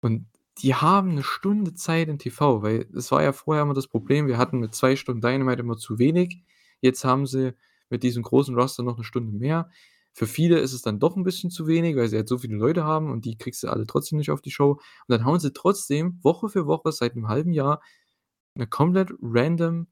Und 0.00 0.26
die 0.62 0.74
haben 0.74 1.14
'ne 1.14 1.22
Stunde 1.24 1.74
Zeit 1.74 2.08
im 2.08 2.18
TV, 2.18 2.62
weil 2.62 2.88
es 2.96 3.12
war 3.12 3.22
ja 3.22 3.32
vorher 3.32 3.62
immer 3.64 3.74
das 3.74 3.88
Problem, 3.88 4.26
wir 4.28 4.38
hatten 4.38 4.60
mit 4.60 4.74
2 4.74 4.96
Stunden 4.96 5.20
Dynamite 5.22 5.60
immer 5.62 5.76
zu 5.78 5.98
wenig. 5.98 6.42
Jetzt 6.80 7.04
haben 7.04 7.26
sie 7.26 7.54
mit 7.90 8.02
diesem 8.04 8.22
großen 8.24 8.54
Roster 8.56 8.82
noch 8.84 8.98
'ne 8.98 9.04
Stunde 9.04 9.32
mehr. 9.38 9.70
Für 10.16 10.26
viele 10.26 10.60
ist 10.60 10.72
es 10.72 10.80
dann 10.82 10.98
doch 10.98 11.14
'n 11.16 11.24
bisschen 11.24 11.50
zu 11.50 11.66
wenig, 11.66 11.94
weil 11.96 12.08
sie 12.08 12.16
halt 12.16 12.28
so 12.28 12.38
viele 12.38 12.56
Leute 12.56 12.84
haben 12.84 13.10
und 13.12 13.26
die 13.26 13.36
kriegst 13.36 13.62
du 13.62 13.68
alle 13.68 13.86
trotzdem 13.86 14.16
nicht 14.18 14.30
auf 14.30 14.40
die 14.40 14.50
Show. 14.50 14.72
Und 14.72 14.80
dann 15.08 15.26
hauen 15.26 15.40
sie 15.40 15.52
trotzdem 15.52 16.18
Woche 16.22 16.48
für 16.48 16.66
Woche 16.66 16.90
seit 16.92 17.16
'nem 17.16 17.28
halben 17.28 17.52
Jahr 17.52 17.82
'ne 18.56 18.66
komplett 18.68 19.12
random 19.22 19.88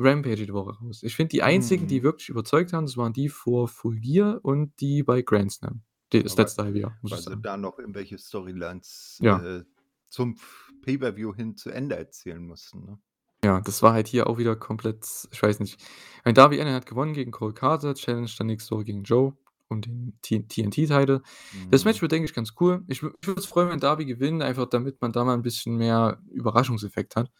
Rampage 0.00 0.40
jede 0.40 0.54
Woche 0.54 0.78
raus. 0.80 1.02
Ich 1.04 1.16
finde, 1.16 1.30
die 1.32 1.42
einzigen, 1.44 1.86
die 1.88 2.02
Mhm. 2.02 2.04
wirklich 2.04 2.28
überzeugt 2.30 2.72
haben, 2.74 2.86
das 2.86 2.96
waren 2.98 3.12
die 3.14 3.28
vor 3.30 3.68
Full 3.68 4.00
Gear 4.00 4.40
und 4.44 4.72
die 4.80 5.02
bei 5.04 5.22
Grand 5.22 5.52
Slam. 5.52 5.82
De 6.12 6.22
das 6.24 6.36
Aber 6.36 6.38
letzte 6.38 6.64
halbe 6.64 6.80
Jahr, 6.80 6.98
weil 7.02 7.22
sie 7.22 7.42
da 7.42 7.56
noch 7.56 7.78
irgendwelche 7.78 8.18
Storylines, 8.18 9.20
Ja. 9.20 9.48
äh, 9.60 9.64
zum 10.08 10.36
Pay-per-View 10.82 11.34
hin 11.34 11.56
zu 11.56 11.70
Ende 11.70 11.96
erzählen 11.96 12.44
mussten, 12.46 12.84
ne? 12.84 12.98
Ja, 13.44 13.60
das 13.60 13.82
war 13.82 13.92
halt 13.92 14.08
hier 14.08 14.26
auch 14.26 14.36
wieder 14.38 14.56
komplett 14.56 15.28
ich 15.30 15.40
weiß 15.42 15.60
nicht. 15.60 15.80
Mein 16.24 16.34
Darby 16.34 16.60
Allin 16.60 16.74
hat 16.74 16.86
gewonnen 16.86 17.12
gegen 17.14 17.30
Cole 17.30 17.54
Karter, 17.54 17.94
challenged 17.94 18.38
dann 18.40 18.48
nächste 18.48 18.74
Woche 18.74 18.84
gegen 18.84 19.04
Joe 19.04 19.36
um 19.70 19.80
den 19.82 20.18
TNT-Title. 20.22 21.22
Das 21.70 21.84
Mhm. 21.84 21.86
Match 21.86 22.02
wird, 22.02 22.12
denke 22.12 22.26
ich, 22.26 22.34
ganz 22.34 22.54
cool. 22.60 22.84
Ich 22.88 23.02
wü 23.02 23.08
mich 23.08 23.26
würde 23.28 23.40
es 23.40 23.46
freuen, 23.46 23.70
wenn 23.70 23.80
Darby 23.80 24.06
gewinnt, 24.06 24.42
einfach 24.42 24.66
damit 24.68 25.00
man 25.02 25.12
da 25.12 25.24
mal 25.24 25.34
'n 25.34 25.42
bisschen 25.42 25.76
mehr 25.76 26.20
Überraschungseffekt 26.30 27.16
hat. 27.16 27.30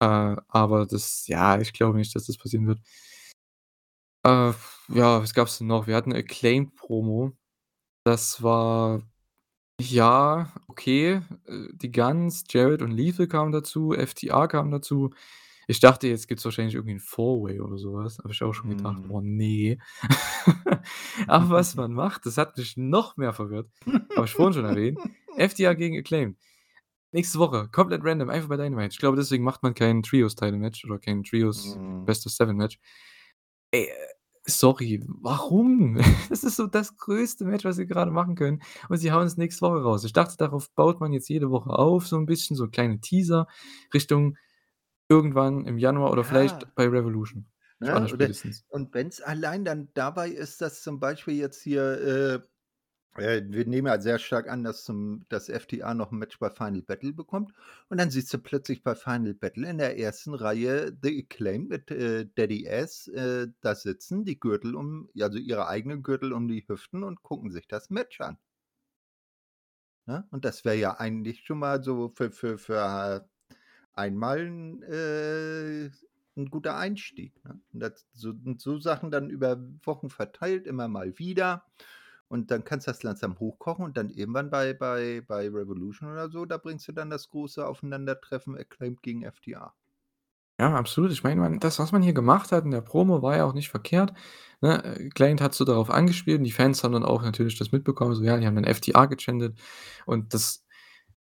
Äh, 0.00 0.36
aber 0.48 0.86
das 0.86 1.26
ja, 1.28 1.60
ich 1.60 1.72
glaube 1.74 1.98
nicht, 1.98 2.14
dass 2.16 2.26
das 2.26 2.38
passieren 2.38 2.66
wird. 2.68 2.80
Äh, 4.24 4.52
ja, 4.88 5.20
was 5.20 5.34
gab's 5.34 5.58
denn 5.58 5.66
noch? 5.66 5.86
Wir 5.86 5.96
hatten 5.96 6.10
'ne 6.10 6.16
Acclaimed-Promo. 6.18 7.32
Das 8.04 8.42
war, 8.42 9.02
ja, 9.80 10.52
okay. 10.68 11.22
Äh, 11.46 11.68
die 11.74 11.92
Gunns, 11.92 12.44
Jarrett 12.50 12.82
und 12.82 12.92
Lethal 12.92 13.28
kamen 13.28 13.52
dazu, 13.52 13.92
FTR 13.94 14.48
kam 14.48 14.70
dazu. 14.72 15.10
Ich 15.68 15.80
dachte, 15.80 16.08
jetzt 16.08 16.28
gibt's 16.28 16.44
wahrscheinlich 16.44 16.74
irgendwie 16.74 16.94
'n 16.94 17.00
Four-Way 17.00 17.60
oder 17.60 17.78
so 17.78 17.94
was. 17.94 18.18
Habe 18.18 18.32
ich 18.32 18.42
auch 18.42 18.52
schon 18.52 18.70
gedacht: 18.70 19.02
Mhm. 19.04 19.10
„Oh 19.10 19.20
ne.“ 19.22 19.78
Aber 21.28 21.50
was 21.50 21.74
man 21.76 21.92
macht, 21.92 22.26
das 22.26 22.38
hat 22.38 22.56
mich 22.58 22.76
noch 22.76 23.16
mehr 23.16 23.32
verwirrt. 23.32 23.70
Habe 24.16 24.26
ich 24.26 24.34
vorhin 24.34 24.54
schon 24.54 24.64
erwähnt. 24.64 24.98
FTR 25.36 25.74
gegen 25.74 25.98
Acclaimed. 25.98 26.36
Nächste 27.12 27.38
Woche, 27.40 27.68
komplett 27.72 28.02
random, 28.04 28.30
einfach 28.30 28.48
bei 28.48 28.56
Dynamite. 28.58 28.90
Ich 28.92 28.98
glaube, 28.98 29.16
deswegen 29.18 29.44
macht 29.44 29.62
man 29.62 29.74
kein 29.74 30.02
Trios-Title-Match 30.02 30.84
oder 30.86 30.98
kein 30.98 31.24
Trios 31.24 31.76
Mhm. 31.76 32.06
Ey, 33.74 33.88
sorry, 34.46 35.02
warum? 35.22 35.98
Das 36.28 36.44
ist 36.44 36.56
so 36.56 36.66
das 36.66 36.96
größte 36.98 37.44
Match, 37.46 37.64
was 37.64 37.76
sie 37.76 37.86
grade 37.86 38.10
machen 38.10 38.34
können 38.34 38.62
und 38.90 38.98
sie 38.98 39.10
hauen's 39.12 39.38
nächste 39.38 39.62
Woche 39.62 39.82
raus. 39.82 40.04
Ich 40.04 40.12
dachte, 40.12 40.36
darauf 40.36 40.70
baut 40.74 41.00
man 41.00 41.12
jetzt 41.14 41.28
jede 41.30 41.50
Woche 41.50 41.70
auf, 41.70 42.06
so 42.06 42.16
'n 42.18 42.26
bisschen, 42.26 42.54
so 42.56 42.68
kleine 42.68 43.00
Teaser 43.00 43.46
Richtung 43.94 44.36
irgendwann 45.12 45.66
im 45.66 45.78
Januar 45.78 46.10
oder 46.12 46.24
vielleicht 46.24 46.66
Ja. 46.66 46.72
bei 46.74 46.86
Revolution, 46.88 47.46
Ne, 47.80 47.98
oder 48.12 48.28
und 48.68 48.94
wenn's 48.94 49.20
allein 49.20 49.64
dann 49.64 49.88
dabei 49.94 50.28
ist, 50.30 50.60
dass 50.60 50.82
zum 50.82 51.00
Beispiel 51.00 51.34
jetzt 51.34 51.62
hier, 51.62 52.42
äh, 53.18 53.22
äh, 53.22 53.42
wir 53.48 53.66
nehmen 53.66 53.88
ja 53.88 54.00
sehr 54.00 54.18
stark 54.18 54.48
an, 54.50 54.64
dass 54.64 54.84
zum 54.84 55.26
dass 55.30 55.48
FTR 55.50 55.94
noch 55.94 56.12
'n 56.12 56.18
Match 56.18 56.38
bei 56.40 56.50
Final 56.50 56.82
Battle 56.82 57.12
bekommt 57.14 57.52
und 57.90 57.98
dann 57.98 58.10
siehst 58.10 58.32
du 58.34 58.38
plötzlich 58.38 58.82
bei 58.84 58.94
Final 58.96 59.34
Battle 59.34 59.68
in 59.70 59.78
der 59.78 59.96
1. 59.98 60.34
Reihe 60.34 60.96
The 61.02 61.24
Acclaimed 61.24 61.68
mit, 61.70 61.90
äh, 61.92 62.26
Daddy 62.34 62.68
Ass, 62.70 63.08
äh, 63.08 63.48
da 63.62 63.74
sitzen, 63.76 64.24
die 64.24 64.40
Gürtel 64.40 64.76
um 64.76 65.10
also 65.20 65.38
ihre 65.38 65.68
eigenen 65.68 66.02
Gürtel 66.02 66.32
um 66.32 66.48
die 66.48 66.66
Hüften 66.68 67.04
und 67.04 67.22
gucken 67.22 67.50
sich 67.52 67.68
das 67.68 67.90
Match 67.90 68.20
an. 68.20 68.38
Ne? 70.08 70.26
Und 70.32 70.44
das 70.44 70.64
wäre 70.64 70.76
ja 70.76 70.98
eigentlich 70.98 71.44
schon 71.44 71.58
mal 71.58 71.82
so 71.82 72.08
für 72.08 72.32
für 72.32 72.58
für 72.58 73.28
einmal 73.94 74.40
'n 74.40 74.82
äh, 74.82 75.90
'n 76.36 76.50
guter 76.50 76.76
Einstieg, 76.76 77.44
ne? 77.44 77.60
Und 77.72 77.80
das 77.80 78.06
so 78.14 78.30
und 78.30 78.60
so 78.60 78.78
Sachen 78.80 79.10
dann 79.10 79.30
über 79.30 79.58
Wochen 79.84 80.10
verteilt, 80.10 80.66
immer 80.66 80.88
mal 80.88 81.18
wieder. 81.18 81.64
Und 82.28 82.50
dann 82.50 82.64
kannst 82.64 82.86
du 82.88 82.90
das 82.92 83.02
langsam 83.02 83.38
hochkochen 83.40 83.84
und 83.84 83.96
dann 83.98 84.10
irgendwann 84.10 84.50
bei 84.50 84.74
bei 84.74 85.22
bei 85.26 85.48
Revolution 85.48 86.10
oder 86.12 86.30
so, 86.30 86.46
da 86.46 86.58
bringst 86.58 86.88
du 86.88 86.92
dann 86.92 87.10
das 87.10 87.28
große 87.30 87.66
Aufeinandertreffen 87.66 88.56
Acclaimed 88.58 89.02
gegen 89.02 89.22
FTR. 89.24 89.74
Ja, 90.60 90.74
absolut. 90.76 91.10
Ich 91.12 91.24
meine, 91.24 91.58
das, 91.58 91.78
was 91.78 91.92
man 91.92 92.02
hier 92.02 92.12
gemacht 92.12 92.52
hat 92.52 92.64
in 92.64 92.70
der 92.70 92.82
Promo, 92.82 93.22
war 93.22 93.36
ja 93.36 93.44
auch 93.44 93.54
nicht 93.54 93.70
verkehrt, 93.70 94.12
ne? 94.60 94.82
Äh, 94.84 95.06
Acclaimed 95.06 95.40
hat 95.40 95.54
so 95.54 95.64
darauf 95.64 95.90
angespielt 95.90 96.38
und 96.38 96.44
die 96.44 96.52
Fans 96.52 96.84
haben 96.84 96.92
dann 96.92 97.04
auch 97.04 97.22
natürlich 97.22 97.58
das 97.58 97.72
mitbekommen, 97.72 98.14
so, 98.14 98.22
ja, 98.22 98.36
die 98.38 98.46
haben 98.46 98.54
dann 98.54 98.64
FTR 98.64 99.08
gechantet 99.08 99.58
und 100.06 100.34
das 100.34 100.64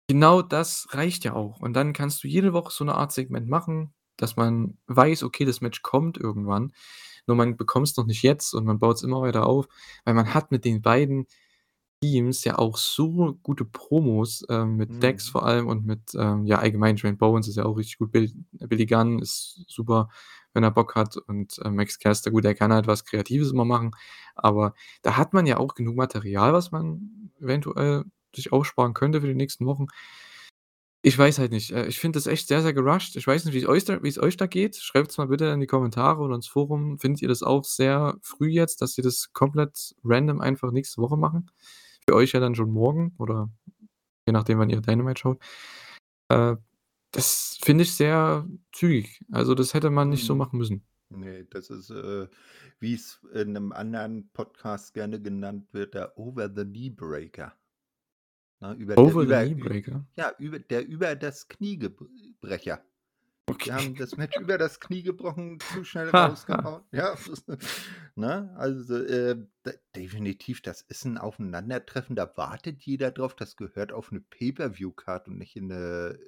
genau 0.09 0.43
das 0.43 0.89
reicht 0.93 1.25
ja 1.25 1.35
auch. 1.35 1.61
Und 1.61 1.75
dann 1.75 1.93
kannst 1.95 2.25
du 2.25 2.29
jede 2.29 2.53
Woche 2.55 2.73
so 2.73 2.85
'ne 2.85 2.95
Art 2.95 3.13
Segment 3.13 3.49
machen, 3.49 3.95
dass 4.17 4.37
man 4.37 4.79
weiß: 4.89 5.23
„Okay, 5.25 5.45
das 5.47 5.61
Match 5.63 5.83
kommt 5.83 6.19
irgendwann“, 6.19 6.73
nur 7.27 7.37
man 7.37 7.57
bekommt's 7.57 7.97
noch 7.97 8.07
nicht 8.07 8.23
jetzt 8.25 8.55
und 8.55 8.65
man 8.67 8.79
baut's 8.81 9.03
immer 9.05 9.23
weiter 9.23 9.47
auf, 9.47 9.69
weil 10.05 10.15
man 10.15 10.35
hat 10.35 10.51
mit 10.53 10.65
den 10.65 10.83
beiden 10.83 11.27
Teams 12.03 12.45
ja 12.45 12.59
auch 12.59 12.77
so 12.79 13.39
gute 13.43 13.65
Promos, 13.65 14.45
ähm, 14.51 14.77
mit 14.77 15.03
Dax 15.03 15.29
Mhm. 15.29 15.33
vor 15.33 15.47
allem 15.47 15.67
und 15.69 15.85
mit, 15.87 16.15
ähm, 16.17 16.47
ja, 16.47 16.59
allgemein 16.61 16.97
Trent 16.97 17.19
Bowens 17.19 17.49
ist 17.49 17.57
ja 17.57 17.65
auch 17.65 17.77
richtig 17.77 17.99
gut. 17.99 18.13
Bill 18.13 18.31
Billy 18.53 18.87
Gunn 18.87 19.19
ist 19.21 19.65
super, 19.69 20.09
wenn 20.55 20.63
er 20.65 20.71
Bock 20.73 20.95
hat 20.97 21.17
und, 21.17 21.59
äh, 21.65 21.71
Max 21.71 21.99
Caster, 21.99 22.31
gut, 22.31 22.45
der 22.45 22.55
kann 22.55 22.73
halt 22.73 22.87
was 22.87 23.05
Kreatives 23.05 23.51
immer 23.53 23.65
machen, 23.65 23.93
aber 24.37 24.75
da 25.03 25.17
hat 25.17 25.33
man 25.35 25.47
ja 25.47 25.59
auch 25.59 25.75
genug 25.75 25.97
Material, 25.97 26.53
was 26.53 26.71
man 26.73 27.33
eventuell 27.41 28.05
sich 28.39 28.53
aufsparen 28.53 28.95
könnte 28.95 29.21
für 29.21 29.27
die 29.29 29.35
nächsten 29.35 29.67
Wochen. 29.67 29.87
Ich 31.03 31.17
weiß 31.17 31.39
halt 31.39 31.53
nicht. 31.53 31.71
Äh, 31.71 31.87
ich 31.87 31.99
finde 32.01 32.17
das 32.17 32.27
echt 32.27 32.49
sehr, 32.49 32.61
sehr 32.63 32.73
gerusht. 32.73 33.15
Ich 33.17 33.27
weiß 33.27 33.45
nicht, 33.45 33.55
wie's 33.55 33.67
euch 33.69 33.85
da 33.85 34.03
wie's 34.03 34.19
euch 34.19 34.37
da 34.37 34.47
geht. 34.47 34.77
Schreibt's 34.77 35.17
mal 35.19 35.29
bitte 35.29 35.47
in 35.47 35.61
die 35.61 35.67
Kommentare 35.67 36.21
oder 36.21 36.35
ins 36.35 36.49
Forum. 36.49 36.99
Findet 36.99 37.23
ihr 37.23 37.29
das 37.29 37.43
auch 37.43 37.65
sehr 37.65 38.17
früh 38.23 38.49
jetzt, 38.49 38.83
dass 38.83 38.95
sie 38.95 39.03
das 39.03 39.33
komplett 39.33 39.95
random 40.05 40.41
einfach 40.41 40.73
nächste 40.73 41.01
Woche 41.01 41.17
machen? 41.17 41.51
Für 42.09 42.17
euch 42.17 42.33
ja 42.33 42.41
dann 42.41 42.55
schon 42.57 42.71
morgen 42.71 43.15
oder 43.19 43.49
je 44.27 44.33
nachdem, 44.33 44.59
wann 44.59 44.71
ihr 44.71 44.81
Dynamite 44.81 45.21
schaut. 45.21 45.41
Äh, 46.31 46.57
das 47.13 47.59
finde 47.63 47.85
ich 47.85 47.95
sehr 47.95 48.47
zügig. 48.73 49.21
Also, 49.33 49.55
das 49.55 49.75
hätte 49.75 49.91
man 49.91 50.11
nicht 50.11 50.27
so 50.27 50.35
Mhm. 50.35 50.39
machen 50.39 50.59
müssen. 50.59 50.85
Ne, 51.11 51.45
das 51.47 51.71
ist, 51.71 51.91
äh, 51.91 52.27
wie's 52.81 53.21
in 53.33 53.53
'nem 53.53 53.73
anderen 53.73 54.29
Podcast 54.35 54.93
gerne 54.95 55.21
genannt 55.23 55.73
wird, 55.73 55.95
der 55.95 56.19
Over-the-Knee-Breaker. 56.19 57.55
Ne, 58.63 58.75
über 58.75 58.97
der 58.99 59.15
Over 59.15 59.27
the 59.27 59.37
über 59.37 59.45
Knee 59.45 59.55
ü 59.57 59.65
Breaker? 59.65 60.05
ja, 60.17 60.33
über 60.39 60.59
der 60.59 60.85
über 60.87 61.15
das 61.15 61.47
Knie 61.49 61.79
gebr 61.79 62.07
Brecher. 62.41 62.85
Die 63.65 63.73
Okay. 63.73 63.73
haben 63.73 63.97
das 63.97 64.17
Match 64.17 64.39
über 64.39 64.59
das 64.59 64.81
Knie 64.81 65.03
gebrochen, 65.03 65.63
zu 65.63 65.85
schnell 65.85 66.11
Ha, 66.13 66.43
ha. 66.49 66.59
rausgehauen. 66.59 66.85
Ja, 66.93 67.17
ne? 68.17 68.55
Also, 68.59 68.97
äh, 69.05 69.37
de 69.67 69.79
definitiv, 69.97 70.63
das 70.63 70.83
ist 70.83 71.07
'n 71.07 71.19
Aufeinandertreffen, 71.19 72.17
da 72.17 72.37
wartet 72.37 72.83
jeder 72.85 73.11
drauf. 73.13 73.37
Das 73.37 73.57
gehört 73.57 73.93
auf 73.93 74.13
'ne 74.13 74.21
Pay-per-View-Card 74.23 75.29
und 75.29 75.39
nicht 75.39 75.57
in 75.57 75.69
'ne 75.69 76.19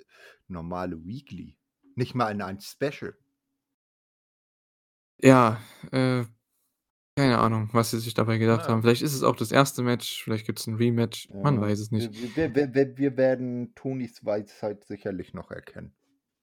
normale 0.49 1.05
Weekly. 1.07 1.59
Nicht 1.97 2.15
mal 2.17 2.31
in 2.33 2.43
ein 2.43 2.61
Special. 2.61 3.17
Ja, 5.19 5.61
äh, 5.93 6.25
keine 7.21 7.39
Ahnung, 7.39 7.69
was 7.73 7.91
sie 7.91 7.99
sich 8.01 8.15
dabei 8.15 8.39
gedacht 8.39 8.63
Ja. 8.63 8.69
haben. 8.69 8.83
Vielleicht 8.83 9.03
ist 9.03 9.15
es 9.15 9.23
auch 9.23 9.37
das 9.37 9.53
1. 9.53 9.83
Match, 9.83 10.23
vielleicht 10.25 10.47
gibt's 10.47 10.67
'n 10.67 10.75
Rematch, 10.77 11.29
man 11.43 11.57
Ja, 11.57 11.61
weiß 11.61 11.79
es 11.81 11.91
nicht. 11.91 12.11
wir 12.15 12.35
wir 12.37 12.55
wir 12.55 12.75
wir 12.75 12.97
wir 12.99 13.17
werden 13.17 13.75
Tonys 13.75 14.25
Weisheit 14.25 14.85
sicherlich 14.85 15.33
noch 15.35 15.51
erkennen. 15.51 15.93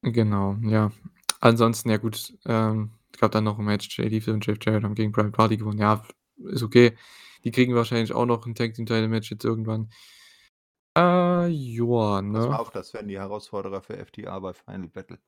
Genau, 0.03 0.55
ja. 0.61 0.91
Ansonsten, 1.39 1.89
ja 1.89 1.97
gut, 1.97 2.33
ähm, 2.45 2.91
gab 3.19 3.31
dann 3.31 3.43
noch 3.43 3.57
'n 3.59 3.65
Match. 3.65 3.97
Jay 3.97 4.07
Lethal 4.07 4.33
und 4.35 4.45
Jeff 4.45 4.57
Jarrett 4.61 4.83
haben 4.83 4.95
gegen 4.95 5.11
Private 5.11 5.31
Party 5.31 5.57
gewonnen. 5.57 5.79
Ja, 5.79 6.03
ist 6.37 6.63
okay. 6.63 6.95
Die 7.43 7.51
kriegen 7.51 7.73
wahrscheinlich 7.75 8.13
auch 8.13 8.25
noch 8.25 8.45
'n 8.45 8.53
Tag-Team-Title-Match 8.55 9.31
jetzt 9.31 9.43
irgendwann. 9.45 9.89
Äh, 10.95 11.47
ja, 11.49 12.21
Pass 12.33 12.47
mal 12.49 12.57
ne? 12.57 12.59
auf, 12.59 12.71
das 12.71 12.93
werden 12.93 13.07
die 13.07 13.17
Herausforderer 13.19 13.81
für 13.81 13.97
FTR 13.97 14.39
bei 14.41 14.53
Final 14.53 14.87
Battle. 14.89 15.19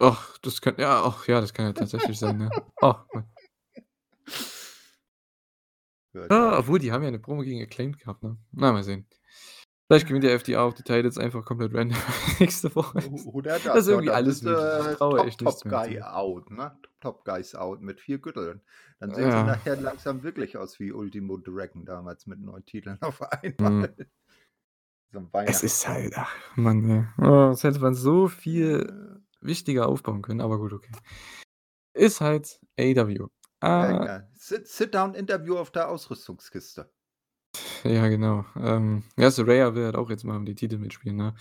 Ach, 0.00 0.38
das 0.38 0.60
kann 0.60 0.74
ja, 0.78 1.02
ach 1.04 1.26
ja, 1.28 1.40
das 1.40 1.52
kann 1.54 1.66
ja 1.66 1.72
tatsächlich 1.72 2.18
sein, 2.18 2.36
ne? 2.38 2.56
Ach 2.80 3.06
Mann. 3.12 3.32
Hört 6.14 6.30
Ah, 6.30 6.58
obwohl, 6.58 6.78
die 6.78 6.92
haben 6.92 7.02
ja 7.02 7.10
'ne 7.10 7.18
Promo 7.18 7.42
gegen 7.42 7.62
Acclaimed 7.62 7.98
gehabt, 7.98 8.22
ne? 8.22 8.36
Na, 8.52 8.72
mal 8.72 8.82
sehen. 8.84 9.06
Vielleicht 9.88 10.06
gewinnt 10.08 10.24
ja 10.24 10.30
FTR 10.32 10.62
auch 10.62 10.74
die 10.74 10.82
Titles 10.84 11.18
einfach 11.18 11.44
komplett 11.44 11.74
random 11.74 11.98
nächste 12.40 12.74
Woche. 12.76 13.02
Oder 13.24 13.60
Das 13.72 13.84
ist 13.84 13.88
das, 13.88 13.88
ja, 13.88 13.96
und 13.96 14.04
irgendwie 14.04 14.10
alles. 14.10 14.42
Ich 14.42 14.42
sie 14.42 14.96
traue 14.96 15.18
Top 15.18 15.26
nichts 15.26 15.38
Top 15.38 15.68
Guy 15.68 16.00
out, 16.00 16.50
ne? 16.50 16.78
Top 17.00 17.24
Guys 17.24 17.54
out 17.54 17.80
mit 17.82 18.00
4 18.00 18.18
Gürteln. 18.18 18.60
Dann 19.00 19.12
sehen 19.12 19.30
sie 19.30 19.42
Ja. 19.42 19.44
nachher 19.44 19.76
langsam 19.76 20.22
wirklich 20.22 20.56
aus 20.56 20.78
wie 20.78 20.92
Ultimo 20.92 21.36
Dragon 21.38 21.84
damals 21.84 22.26
mit 22.26 22.40
9 22.40 22.64
Titeln 22.64 22.98
auf 23.02 23.20
Mhm. 23.60 23.88
einmal. 23.90 23.94
So 25.12 25.18
'n 25.18 25.28
Es 25.46 25.62
ist 25.62 25.88
halt 25.88 26.12
ach 26.16 26.30
Mann, 26.56 26.88
ey. 26.88 27.04
Oh, 27.18 27.50
das 27.50 27.64
hätte 27.64 27.80
man 27.80 27.94
so 27.94 28.28
viel 28.28 28.86
Ja. 28.88 29.22
wichtiger 29.40 29.88
aufbauen 29.88 30.22
können, 30.22 30.40
aber 30.40 30.58
gut, 30.58 30.72
okay. 30.72 30.92
Ist 31.94 32.20
halt 32.20 32.60
AEW. 32.78 33.28
Ja, 33.80 33.90
Äh 33.90 33.98
ja. 34.00 34.28
Sit 34.34 34.66
Sit-down-Interview 34.68 35.56
auf 35.58 35.70
der 35.70 35.88
Ausrüstungskiste. 35.90 36.90
Ja, 37.84 38.08
genau. 38.08 38.44
Ähm, 38.56 39.02
ja, 39.16 39.30
Saraya 39.30 39.74
will 39.74 39.84
halt 39.84 39.96
auch 39.96 40.08
jetzt 40.10 40.24
mal 40.24 40.36
um 40.36 40.44
die 40.46 40.54
Titel 40.54 40.78
mitspielen, 40.78 41.16
ne? 41.16 41.34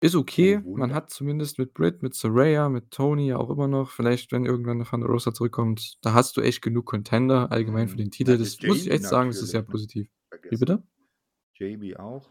Ist 0.00 0.16
Oh 0.38 0.56
okay. 0.56 0.62
Man 0.74 0.92
Wunder. 0.92 0.94
hat 0.94 1.10
zumindest 1.10 1.58
mit 1.58 1.74
Britt, 1.74 2.02
mit 2.02 2.14
Saraya, 2.14 2.68
mit 2.70 2.90
Toni 2.90 3.28
ja 3.28 3.36
auch 3.38 3.50
immer 3.50 3.68
noch 3.68 3.90
vielleicht, 3.90 4.32
wenn 4.32 4.46
irgendwann 4.46 4.78
'ne 4.78 4.84
Thunder 4.84 5.06
Rosa 5.08 5.32
zurückkommt, 5.34 5.94
da 6.02 6.14
hast 6.14 6.36
du 6.36 6.40
echt 6.42 6.62
genug 6.62 6.86
Contender 6.86 7.52
allgemein 7.52 7.88
für 7.88 7.96
Mhm. 7.96 7.98
den 7.98 8.10
Na, 8.22 8.34
Titel. 8.34 8.38
Das 8.38 8.62
muss 8.62 8.84
ich 8.86 8.90
Jamie 8.90 8.92
echt 8.92 9.04
sagen, 9.06 9.30
das 9.30 9.42
ist 9.42 9.50
sehr 9.52 9.62
natürlich, 9.62 9.66
ne? 9.66 9.78
positiv. 9.78 10.08
Wie 10.50 10.56
Vergessen. 10.56 10.58
bitte? 10.58 10.82
Jamie 11.54 11.96
auch. 11.96 12.30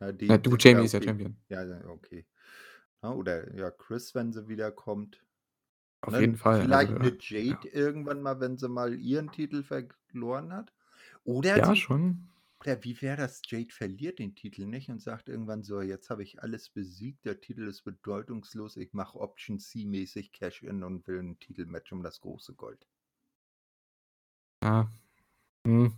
Ja, 0.00 0.12
Ja, 0.28 0.36
die 0.36 0.38
du, 0.38 0.56
ja, 0.58 0.58
Jamie 0.58 0.84
ist 0.84 0.92
ja 0.94 1.00
okay. 1.00 1.02
Champion. 1.02 1.36
Ja, 1.48 1.64
ja, 1.64 1.84
okay. 1.88 2.26
Ja, 3.02 3.12
oder 3.14 3.54
ja, 3.56 3.70
Chris, 3.72 4.14
wenn 4.14 4.32
sie 4.32 4.48
wiederkommt. 4.48 5.24
Auf 6.04 6.18
jeden 6.18 6.36
Ne, 6.36 6.36
Fall, 6.36 6.66
also, 6.72 6.86
vielleicht 6.86 6.98
äh, 6.98 7.00
'ne 7.00 7.16
ja. 7.46 7.56
Jade 7.56 7.68
irgendwann 7.68 8.22
mal, 8.22 8.40
wenn 8.40 8.58
sie 8.58 8.68
mal 8.68 8.94
ihren 8.94 9.30
Titel 9.30 9.62
verloren 9.62 10.52
hat. 10.52 10.72
Oder 11.24 11.62
Ja, 11.62 11.64
sie 11.64 11.76
schon. 11.76 12.32
oder 12.60 12.84
wie 12.84 13.00
wäre 13.02 13.16
das, 13.18 13.42
Jade 13.46 13.72
verliert 13.72 14.18
den 14.20 14.34
Titel 14.36 14.66
nicht 14.66 14.88
und 14.90 15.00
sagt 15.02 15.28
irgendwann 15.28 15.62
so: 15.64 15.80
„Jetzt 15.82 16.10
habe 16.10 16.22
ich 16.24 16.42
alles 16.42 16.70
besiegt, 16.70 17.24
der 17.26 17.40
Titel 17.40 17.68
ist 17.68 17.82
bedeutungslos. 17.84 18.76
Ich 18.78 18.92
mache 18.94 19.20
Option 19.20 19.58
C-mäßig 19.60 20.32
Cash-in 20.32 20.82
und 20.84 21.06
will 21.08 21.18
'n 21.20 21.38
Titelmatch 21.40 21.92
um 21.92 22.02
das 22.02 22.20
große 22.20 22.54
Gold.“ 22.54 22.84
Ja. 24.62 24.88
Hm. 25.66 25.94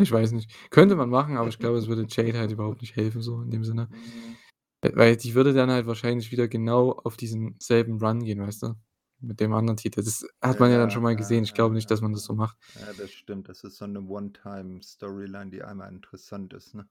Ich 0.00 0.12
weiß 0.12 0.32
nicht. 0.32 0.50
Könnte 0.70 0.96
man 0.96 1.10
machen, 1.10 1.36
aber 1.38 1.48
ich 1.48 1.58
glaube, 1.58 1.78
es 1.78 1.88
würde 1.88 2.06
Jade 2.08 2.38
halt 2.38 2.52
überhaupt 2.52 2.82
nicht 2.82 2.96
helfen 2.96 3.22
so 3.22 3.42
in 3.42 3.50
dem 3.50 3.64
Sinne. 3.64 3.90
Mhm. 3.90 4.36
Weil 4.82 5.16
die 5.16 5.34
würde 5.34 5.54
dann 5.54 5.70
halt 5.70 5.86
wahrscheinlich 5.86 6.32
wieder 6.32 6.48
genau 6.48 6.92
auf 6.92 7.16
diesen 7.16 7.56
selben 7.60 7.98
Run 8.00 8.24
gehen, 8.24 8.40
weißt 8.40 8.62
du? 8.64 8.74
Mit 9.20 9.40
dem 9.40 9.52
anderen 9.54 9.76
Titel. 9.78 10.02
Das 10.04 10.26
hat 10.42 10.60
man 10.60 10.70
ja 10.70 10.78
dann 10.78 10.90
ja, 10.90 10.90
schon 10.90 11.02
mal 11.02 11.16
gesehen. 11.16 11.44
Ich 11.44 11.54
glaube 11.54 11.74
nicht, 11.74 11.90
dass 11.90 12.00
man 12.02 12.12
das 12.12 12.24
so 12.24 12.34
macht. 12.34 12.56
ja. 12.74 12.94
Das 12.94 13.12
stimmt. 13.12 13.48
Das 13.48 13.64
ist 13.64 13.78
so 13.78 13.86
'ne 13.86 14.00
One-Time-Storyline, 14.00 15.50
die 15.50 15.62
einmal 15.64 15.90
interessant 15.92 16.52
ist, 16.54 16.74
ne? 16.74 16.88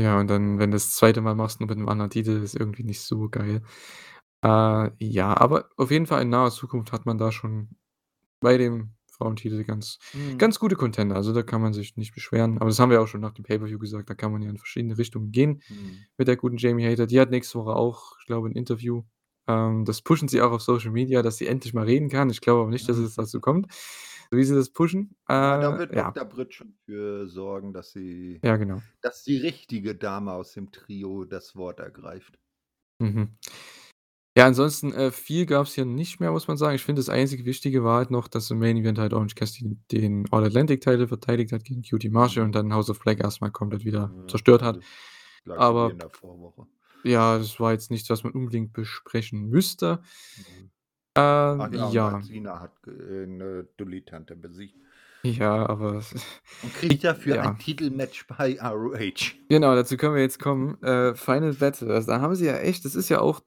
Ja, 0.00 0.20
und 0.20 0.28
dann, 0.30 0.58
wenn 0.60 0.70
du's 0.70 0.94
2. 0.94 1.20
Mal 1.20 1.34
machst, 1.34 1.58
nur 1.60 1.68
mit 1.68 1.76
'nem 1.76 1.88
anderen 1.88 2.10
Titel, 2.10 2.30
ist 2.42 2.54
irgendwie 2.54 2.84
nicht 2.84 3.00
so 3.00 3.28
geil. 3.28 3.62
Äh, 4.44 4.90
ja, 5.04 5.36
aber 5.36 5.70
auf 5.76 5.90
jeden 5.90 6.06
Fall 6.06 6.22
in 6.22 6.30
naher 6.30 6.50
Zukunft 6.52 6.92
hat 6.92 7.06
man 7.06 7.18
da 7.18 7.32
schon 7.32 7.70
bei 8.40 8.58
dem 8.58 8.94
Frauentitel 9.12 9.64
ganz 9.64 9.98
Mhm. 10.14 10.38
ganz 10.38 10.58
gute 10.60 10.76
Contender. 10.76 11.16
Also, 11.16 11.32
da 11.34 11.42
kann 11.44 11.62
man 11.62 11.72
sich 11.74 11.96
nicht 11.96 12.14
beschweren. 12.14 12.58
Aber 12.58 12.66
das 12.70 12.78
haben 12.80 12.90
wir 12.90 13.02
auch 13.02 13.08
schon 13.08 13.20
nach 13.22 13.32
dem 13.34 13.44
Pay-per-View 13.44 13.78
gesagt, 13.80 14.10
da 14.10 14.14
kann 14.14 14.32
man 14.32 14.42
ja 14.42 14.50
in 14.50 14.58
verschiedene 14.58 14.98
Richtungen 14.98 15.32
gehen 15.32 15.62
Mhm. 15.70 16.08
mit 16.18 16.28
der 16.28 16.36
guten 16.38 16.58
Jamie 16.58 16.84
Hayter. 16.86 17.06
Die 17.08 17.20
hat 17.20 17.30
nächste 17.30 17.58
Woche 17.60 17.74
auch, 17.76 18.16
ich 18.20 18.26
glaube, 18.26 18.48
'n 18.48 18.54
Interview. 18.56 19.04
Ähm, 19.48 19.84
das 19.84 20.02
pushen 20.02 20.28
sie 20.28 20.40
auch 20.42 20.52
auf 20.52 20.62
Social 20.62 20.90
Media, 20.92 21.22
dass 21.22 21.38
sie 21.38 21.46
endlich 21.46 21.74
mal 21.74 21.84
reden 21.86 22.08
kann. 22.10 22.30
Ich 22.30 22.40
glaube 22.40 22.60
aber 22.62 22.70
nicht, 22.70 22.88
dass 22.88 22.98
es 22.98 23.14
dazu 23.16 23.40
kommt, 23.40 23.72
so 24.30 24.36
wie 24.36 24.44
sie 24.44 24.54
das 24.54 24.70
pushen. 24.70 25.16
Äh, 25.28 25.34
Na, 25.34 25.58
da 25.58 25.78
wird 25.78 25.94
ja. 25.94 26.04
Doktor 26.04 26.24
Britt 26.26 26.54
schon 26.54 26.74
für 26.84 27.28
sorgen, 27.28 27.72
dass 27.72 27.92
sie 27.92 28.40
Ja, 28.44 28.56
genau. 28.56 28.82
dass 29.00 29.24
die 29.24 29.38
richtige 29.38 29.94
Dame 29.94 30.32
aus 30.32 30.52
dem 30.52 30.70
Trio 30.70 31.24
das 31.24 31.56
Wort 31.56 31.80
ergreift. 31.80 32.38
Mhm. 33.00 33.38
Ja, 34.36 34.46
ansonsten, 34.46 34.92
äh, 34.92 35.10
viel 35.10 35.46
gab's 35.46 35.74
hier 35.74 35.84
nicht 35.84 36.20
mehr, 36.20 36.30
muss 36.30 36.46
man 36.46 36.56
sagen. 36.56 36.76
Ich 36.76 36.84
finde, 36.84 37.00
das 37.00 37.08
einzige 37.08 37.44
Wichtige 37.44 37.82
war 37.82 37.96
halt 37.98 38.10
noch, 38.12 38.28
dass 38.28 38.50
im 38.52 38.60
Main 38.60 38.76
Event 38.76 38.98
halt 38.98 39.12
Orange 39.12 39.34
Cassidy 39.34 39.76
den 39.90 40.26
All 40.30 40.44
Atlantic 40.44 40.80
Title 40.80 41.08
verteidigt 41.08 41.50
hat 41.50 41.64
gegen 41.64 41.82
QT 41.82 42.08
Marshall 42.10 42.44
und 42.44 42.50
Mhm. 42.50 42.52
dann 42.52 42.72
House 42.74 42.88
of 42.88 43.00
Black 43.00 43.18
erst 43.20 43.40
mal 43.40 43.50
komplett 43.50 43.84
wieder 43.84 44.12
Ja, 44.16 44.28
zerstört 44.28 44.62
hat. 44.62 44.78
Aber 45.48 45.90
in 45.90 45.98
der 45.98 46.10
Vorwoche. 46.10 46.66
Ja, 47.04 47.38
das 47.38 47.58
war 47.60 47.72
jetzt 47.72 47.90
nichts, 47.90 48.10
was 48.10 48.24
man 48.24 48.32
unbedingt 48.32 48.72
besprechen 48.72 49.48
müsste. 49.48 50.00
Mhm. 50.36 50.70
Ähm, 51.16 51.72
ja. 51.90 52.08
Alcina 52.10 52.60
hat 52.60 52.74
äh, 52.86 53.26
'ne 53.26 53.66
Dulli-Tante 53.76 54.36
besiegt. 54.36 54.76
Ja, 55.24 55.68
aber 55.68 56.02
Und 56.62 56.74
kriegt 56.74 57.02
dafür 57.04 57.36
ja. 57.36 57.42
ein 57.42 57.58
Titelmatch 57.58 58.26
bei 58.28 58.58
ROH. 58.60 59.34
Genau, 59.48 59.74
dazu 59.74 59.96
können 59.96 60.14
wir 60.14 60.22
jetzt 60.22 60.38
kommen. 60.38 60.80
Äh, 60.82 61.14
Final 61.16 61.54
Battle. 61.54 61.92
Also, 61.92 62.08
da 62.12 62.20
haben 62.20 62.34
sie 62.36 62.46
ja 62.46 62.56
echt 62.58 62.84
das 62.84 62.94
ist 62.94 63.08
ja 63.08 63.20
auch 63.20 63.40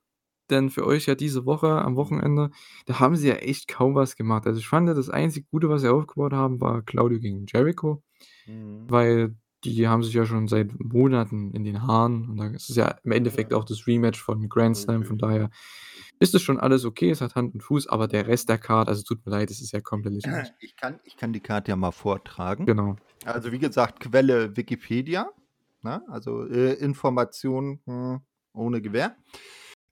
dann 0.47 0.69
für 0.69 0.85
euch 0.85 1.05
ja 1.05 1.15
diese 1.15 1.45
Woche 1.45 1.69
am 1.69 1.93
Mhm. 1.93 1.97
Wochenende, 1.97 2.49
da 2.85 2.99
haben 2.99 3.15
sie 3.15 3.29
ja 3.29 3.35
echt 3.35 3.69
kaum 3.69 3.95
was 3.95 4.17
gemacht. 4.17 4.45
Also, 4.47 4.59
ich 4.59 4.67
fand, 4.67 4.89
das 4.89 5.09
einzig 5.09 5.47
Gute, 5.49 5.69
was 5.69 5.81
sie 5.81 5.87
aufgebaut 5.89 6.33
haben, 6.33 6.59
war 6.59 6.81
Claudio 6.81 7.19
gegen 7.19 7.45
Jericho, 7.47 8.03
Mhm. 8.47 8.85
weil 8.89 9.35
die 9.63 9.87
haben 9.87 10.03
sich 10.03 10.13
ja 10.13 10.25
schon 10.25 10.47
seit 10.47 10.79
Monaten 10.79 11.51
in 11.51 11.63
den 11.63 11.83
Haaren 11.83 12.29
und 12.29 12.37
dann 12.37 12.53
ist 12.53 12.69
es 12.69 12.75
ja 12.75 12.95
im 13.03 13.11
Endeffekt 13.11 13.53
auch 13.53 13.63
das 13.63 13.87
Rematch 13.87 14.21
von 14.21 14.49
Grand 14.49 14.77
Slam. 14.77 15.05
Von 15.05 15.17
daher 15.17 15.49
ist 16.19 16.33
das 16.33 16.41
schon 16.41 16.59
alles 16.59 16.85
okay. 16.85 17.11
Es 17.11 17.21
hat 17.21 17.35
Hand 17.35 17.53
und 17.53 17.61
Fuß, 17.61 17.87
aber 17.87 18.07
der 18.07 18.27
Rest 18.27 18.49
der 18.49 18.57
Card 18.57 18.87
also, 18.87 19.03
tut 19.03 19.25
mir 19.25 19.31
leid, 19.31 19.49
das 19.49 19.61
ist 19.61 19.71
ja 19.71 19.81
komplett 19.81 20.13
lächerlich. 20.13 20.51
Ich 20.59 20.75
kann 20.75 20.99
ich 21.03 21.17
kann 21.17 21.33
die 21.33 21.39
Card 21.39 21.67
ja 21.67 21.75
mal 21.75 21.91
vortragen. 21.91 22.65
Genau. 22.65 22.95
Also, 23.25 23.51
wie 23.51 23.59
gesagt, 23.59 23.99
Quelle 23.99 24.55
Wikipedia, 24.55 25.29
ne? 25.81 26.01
Also, 26.07 26.45
äh, 26.47 26.73
Information, 26.73 27.79
hm, 27.85 28.21
ohne 28.53 28.81
Gewähr. 28.81 29.15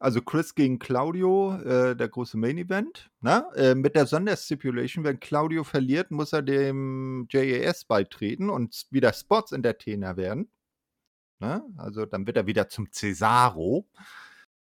Also, 0.02 0.22
Chris 0.22 0.56
gegen 0.56 0.80
Claudio, 0.80 1.56
äh, 1.60 1.94
der 1.94 2.08
große 2.08 2.38
Main 2.38 2.58
Event, 2.58 3.10
ne? 3.20 3.46
Äh, 3.56 3.76
mit 3.76 3.96
der 3.96 4.06
Sonderstipulation, 4.06 5.04
wenn 5.04 5.20
Claudio 5.20 5.66
verliert, 5.66 6.10
muss 6.10 6.32
er 6.32 6.42
dem 6.42 7.28
JAS 7.30 7.84
beitreten 7.84 8.50
und 8.50 8.86
wieder 8.92 9.12
Spots 9.12 9.52
Entertainer 9.52 10.16
werden, 10.16 10.50
ne? 11.40 11.64
Also, 11.78 12.06
dann 12.06 12.28
wird 12.28 12.38
er 12.38 12.48
wieder 12.48 12.70
zum 12.70 12.92
Cesaro, 12.92 13.88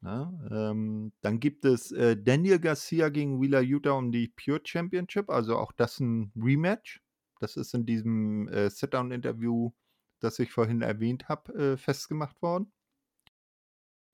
ne? 0.03 0.33
Ähm, 0.53 1.13
dann 1.23 1.41
gibt 1.41 1.65
es, 1.67 1.93
äh, 1.93 2.17
Daniel 2.17 2.61
Garcia 2.61 3.11
gegen 3.11 3.41
Wheeler 3.43 3.61
Yuta 3.63 3.93
um 3.93 4.13
die 4.13 4.29
Pure 4.29 4.61
Championship, 4.65 5.31
also 5.31 5.57
auch 5.59 5.73
das 5.73 6.01
'n 6.01 6.33
Rematch. 6.37 7.03
Das 7.41 7.57
ist 7.57 7.75
in 7.75 7.87
diesem, 7.87 8.49
äh, 8.49 8.71
Sit-Down-Interview, 8.71 9.73
das 10.21 10.39
ich 10.41 10.53
vorhin 10.53 10.83
erwähnt 10.83 11.29
habe, 11.29 11.53
äh, 11.75 11.77
festgemacht 11.79 12.43
worden. 12.43 12.73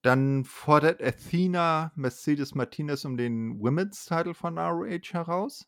Dann 0.05 0.45
fordert 0.45 1.03
Athena 1.03 1.91
Mercedes 1.97 2.55
Martinez 2.55 3.07
um 3.07 3.17
den 3.17 3.59
Women's 3.59 4.05
Title 4.05 4.35
von 4.35 4.59
ROH 4.59 5.15
heraus. 5.15 5.67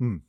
Hm. 0.00 0.22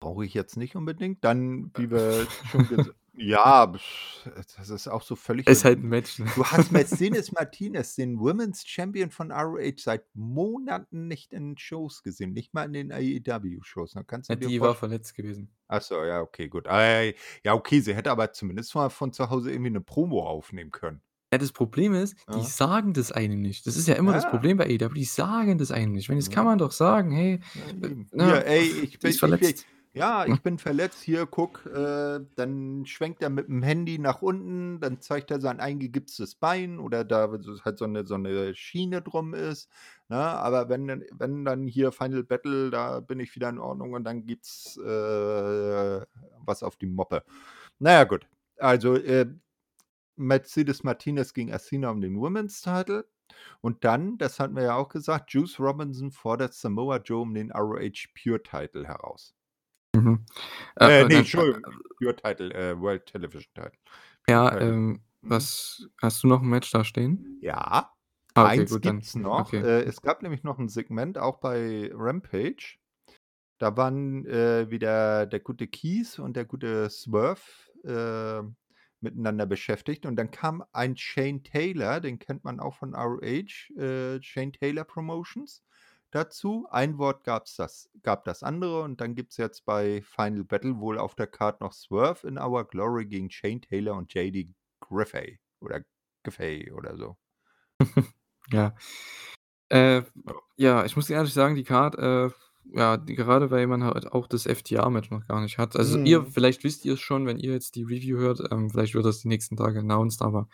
Brauche 0.00 0.24
ich 0.24 0.32
jetzt 0.32 0.56
nicht 0.56 0.76
unbedingt. 0.76 1.22
Dann, 1.22 1.70
wie 1.76 1.90
wir 1.90 2.26
schon 2.50 2.66
gesa 2.68 2.92
ja, 3.18 3.66
das 3.66 4.70
ist 4.70 4.88
auch 4.88 5.02
so 5.02 5.16
völlig 5.16 5.48
Ist 5.48 5.64
halt 5.64 5.78
'n 5.82 5.88
Match, 5.88 6.18
ne? 6.18 6.26
du 6.34 6.44
hast 6.46 6.72
Mercedes 6.72 7.32
Martinez, 7.32 7.96
den 7.96 8.20
Women's 8.20 8.66
Champion 8.66 9.10
von 9.10 9.32
ROH, 9.32 9.78
seit 9.82 10.04
Monaten 10.14 11.08
nicht 11.08 11.32
in 11.32 11.58
Shows 11.58 12.02
gesehen, 12.02 12.32
nicht 12.32 12.54
mal 12.54 12.64
in 12.66 12.72
den 12.74 12.92
AEW-Shows. 12.92 13.94
Kannst 14.06 14.30
Ja, 14.30 14.36
du 14.36 14.36
die 14.36 14.60
war 14.60 14.74
verletzt 14.74 15.14
gewesen. 15.14 15.54
Ach 15.70 15.82
so, 15.82 16.02
ja, 16.04 16.22
okay, 16.22 16.48
gut. 16.48 16.66
Ja, 16.66 17.52
okay, 17.54 17.80
sie 17.80 17.94
hätte 17.94 18.10
aber 18.10 18.32
zumindest 18.32 18.74
mal 18.74 18.88
von 18.90 19.12
zu 19.12 19.28
Hause 19.30 19.50
irgendwie 19.52 19.70
'ne 19.70 19.80
Promo 19.82 20.26
aufnehmen 20.26 20.70
können. 20.70 21.02
Ja, 21.32 21.36
das 21.38 21.52
Problem 21.52 21.92
ist, 21.92 22.16
die 22.32 22.40
Ja. 22.40 22.54
sagen 22.56 22.94
das 22.94 23.12
einem 23.12 23.42
nicht. 23.42 23.66
Das 23.66 23.76
ist 23.76 23.86
ja 23.86 23.94
immer 23.96 24.14
das 24.14 24.24
Ja. 24.24 24.24
Problem 24.24 24.56
bei 24.56 24.64
AEW, 24.64 24.94
die 24.94 25.04
sagen 25.04 25.58
das 25.58 25.70
einem 25.70 25.92
nicht. 25.92 26.08
Weil 26.08 26.16
das 26.16 26.30
kann 26.30 26.44
Ja. 26.44 26.46
man 26.46 26.56
doch 26.58 26.72
sagen: 26.72 27.10
„Hey, 27.10 27.40
Ja, 27.54 27.66
äh, 27.82 27.90
ne, 28.12 28.44
Hier, 28.46 28.46
ey, 28.46 28.68
ich 28.70 28.98
bin 29.00 29.10
ist 29.10 29.18
ich 29.26 29.38
bin 29.38 29.38
verletzt.“ 29.38 29.66
Ja, 29.94 30.26
ich 30.26 30.42
bin 30.42 30.58
verletzt. 30.58 31.02
Hier, 31.02 31.26
guck, 31.26 31.66
äh, 31.66 32.20
dann 32.36 32.86
schwenkt 32.86 33.22
er 33.22 33.30
mit'm 33.30 33.62
Handy 33.64 33.98
nach 33.98 34.22
unten, 34.22 34.80
dann 34.80 35.00
zeigt 35.00 35.30
er 35.30 35.40
sein 35.40 35.60
eingegipstes 35.60 36.34
Bein 36.36 36.78
oder 36.78 37.04
da, 37.04 37.30
halt 37.64 37.78
so 37.78 37.86
'ne 37.86 38.06
so 38.06 38.16
'ne 38.16 38.54
Schiene 38.54 39.02
drum 39.02 39.34
ist, 39.34 39.70
ne? 40.08 40.16
Aber 40.18 40.68
wenn 40.68 40.86
dann 40.86 41.04
wenn 41.12 41.44
dann 41.44 41.66
hier 41.66 41.92
Final 41.92 42.22
Battle, 42.24 42.70
da 42.70 43.00
bin 43.00 43.20
ich 43.20 43.34
wieder 43.34 43.48
in 43.48 43.58
Ordnung 43.58 43.92
und 43.94 44.04
dann 44.04 44.26
gibt's, 44.26 44.76
äh, 44.78 46.06
was 46.44 46.62
auf 46.62 46.76
die 46.76 46.86
Moppe. 46.86 47.24
Na 47.78 47.92
ja, 47.92 48.04
gut. 48.04 48.28
Also, 48.58 48.96
äh, 48.96 49.26
Mercedes 50.16 50.84
Martinez 50.84 51.34
gegen 51.34 51.52
Athena 51.52 51.90
um 51.90 52.00
den 52.02 52.20
Women's 52.20 52.62
Title. 52.62 53.08
Und 53.62 53.84
dann, 53.84 54.18
das 54.18 54.40
hatten 54.40 54.56
wir 54.56 54.64
ja 54.64 54.76
auch 54.76 54.90
gesagt, 54.90 55.32
Juice 55.32 55.60
Robinson 55.60 56.10
fordert 56.12 56.54
Samoa 56.54 56.98
Joe 56.98 57.22
um 57.22 57.34
den 57.34 57.52
ROH 57.52 58.08
Pure 58.22 58.42
Title 58.42 58.86
heraus. 58.86 59.32
Mhm. 59.98 60.24
Äh, 60.76 60.90
Äh, 61.00 61.08
dann, 61.10 61.12
äh, 61.12 61.18
Entschuldigung, 61.18 61.62
äh 61.64 61.70
nicht 61.70 61.82
Pure 61.98 62.16
Title, 62.16 62.52
äh, 62.54 62.78
World 62.80 63.06
Television 63.06 63.52
Title. 63.54 63.78
Ja, 64.28 64.54
Title. 64.54 64.60
ähm, 64.60 65.02
Mhm. 65.22 65.48
was 65.50 65.88
hast 66.02 66.22
du 66.22 66.28
noch 66.28 66.42
'n 66.42 66.48
Match 66.48 66.70
da 66.70 66.84
stehen? 66.84 67.24
Ja, 67.40 67.92
Ah, 68.34 68.46
okay, 68.46 68.64
eins 68.64 68.66
gut, 68.66 68.86
dann 68.86 69.02
gibt's 69.02 69.16
noch. 69.16 69.54
okay. 69.54 69.62
Äh, 69.62 69.82
es 69.84 70.00
gab 70.02 70.22
nämlich 70.22 70.42
noch 70.44 70.58
'n 70.58 70.68
Segment 70.68 71.18
auch 71.18 71.38
bei 71.40 71.90
Rampage. 71.92 72.78
Da 73.58 73.76
waren, 73.76 74.26
äh, 74.26 74.70
wieder 74.70 75.26
der 75.26 75.40
gute 75.40 75.68
Keith 75.68 76.18
und 76.20 76.36
der 76.36 76.46
gute 76.46 76.90
Swerve, 76.90 77.42
äh, 77.84 78.42
miteinander 79.00 79.46
beschäftigt 79.46 80.06
und 80.06 80.16
dann 80.16 80.30
kam 80.32 80.64
ein 80.72 80.96
Shane 80.96 81.42
Taylor, 81.44 82.00
den 82.00 82.18
kennt 82.20 82.44
man 82.44 82.60
auch 82.60 82.76
von 82.76 82.94
ROH, 82.94 83.70
äh, 83.78 84.22
Shane 84.22 84.52
Taylor 84.52 84.84
Promotions, 84.84 85.64
dazu. 86.10 86.66
Ein 86.70 86.98
Wort 86.98 87.24
gab's 87.24 87.56
das 87.56 87.90
gab 88.02 88.24
das 88.24 88.42
andere 88.42 88.82
und 88.82 89.00
dann 89.00 89.14
gibt's 89.14 89.36
jetzt 89.36 89.64
bei 89.64 90.02
Final 90.02 90.44
Battle 90.44 90.78
wohl 90.80 90.98
auf 90.98 91.14
der 91.14 91.26
Card 91.26 91.60
noch 91.60 91.72
Swerve 91.72 92.26
in 92.26 92.38
Our 92.38 92.64
Glory 92.66 93.06
gegen 93.06 93.30
Shane 93.30 93.60
Taylor 93.60 93.96
und 93.96 94.12
JD 94.14 94.54
Griffey 94.80 95.38
oder 95.60 95.82
Giffey 96.24 96.72
oder 96.72 96.96
so. 96.96 97.16
Ja. 98.52 98.74
Äh, 99.70 100.02
Ja. 100.56 100.84
ich 100.84 100.96
muss 100.96 101.10
ehrlich 101.10 101.32
sagen, 101.34 101.54
die 101.54 101.64
Card, 101.64 101.96
äh, 101.98 102.30
ja, 102.72 102.96
die 102.98 103.14
gerade 103.14 103.50
weil 103.50 103.66
man 103.66 103.84
halt 103.84 104.06
auch 104.12 104.26
das 104.26 104.46
FTR-Match 104.46 105.10
noch 105.10 105.26
gar 105.26 105.40
nicht 105.40 105.58
hat. 105.58 105.76
Also, 105.76 105.98
ihr 105.98 106.20
Mhm. 106.22 106.26
vielleicht 106.26 106.64
wisst 106.64 106.84
ihr's 106.84 107.00
schon, 107.00 107.26
wenn 107.26 107.38
ihr 107.38 107.52
jetzt 107.52 107.76
die 107.76 107.82
Review 107.84 108.18
hört, 108.18 108.40
ähm, 108.52 108.70
vielleicht 108.70 108.94
wird 108.94 109.06
das 109.06 109.20
die 109.20 109.28
nächsten 109.28 109.56
Tage 109.56 109.80
announced, 109.80 110.22
aber 110.22 110.48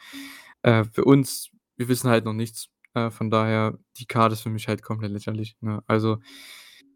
Äh, 0.62 0.84
für 0.84 1.04
uns 1.04 1.50
wir 1.76 1.88
wissen 1.88 2.10
halt 2.10 2.24
noch 2.24 2.32
nichts. 2.34 2.68
Äh, 2.96 3.10
von 3.10 3.30
daher, 3.30 3.78
die 3.96 4.06
Card 4.06 4.32
ist 4.32 4.42
für 4.42 4.50
mich 4.50 4.68
halt 4.68 4.82
komplett 4.82 5.10
lächerlich, 5.12 5.56
ne? 5.60 5.82
Also, 5.86 6.18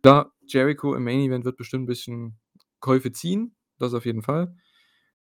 klar, 0.02 0.32
Jericho 0.46 0.94
im 0.94 1.04
Main 1.04 1.20
Event 1.20 1.44
wird 1.44 1.56
bestimmt 1.56 1.84
'n 1.84 1.86
bisschen 1.86 2.38
Käufe 2.80 3.12
ziehen, 3.12 3.56
das 3.78 3.94
auf 3.94 4.06
jeden 4.06 4.22
Fall. 4.22 4.56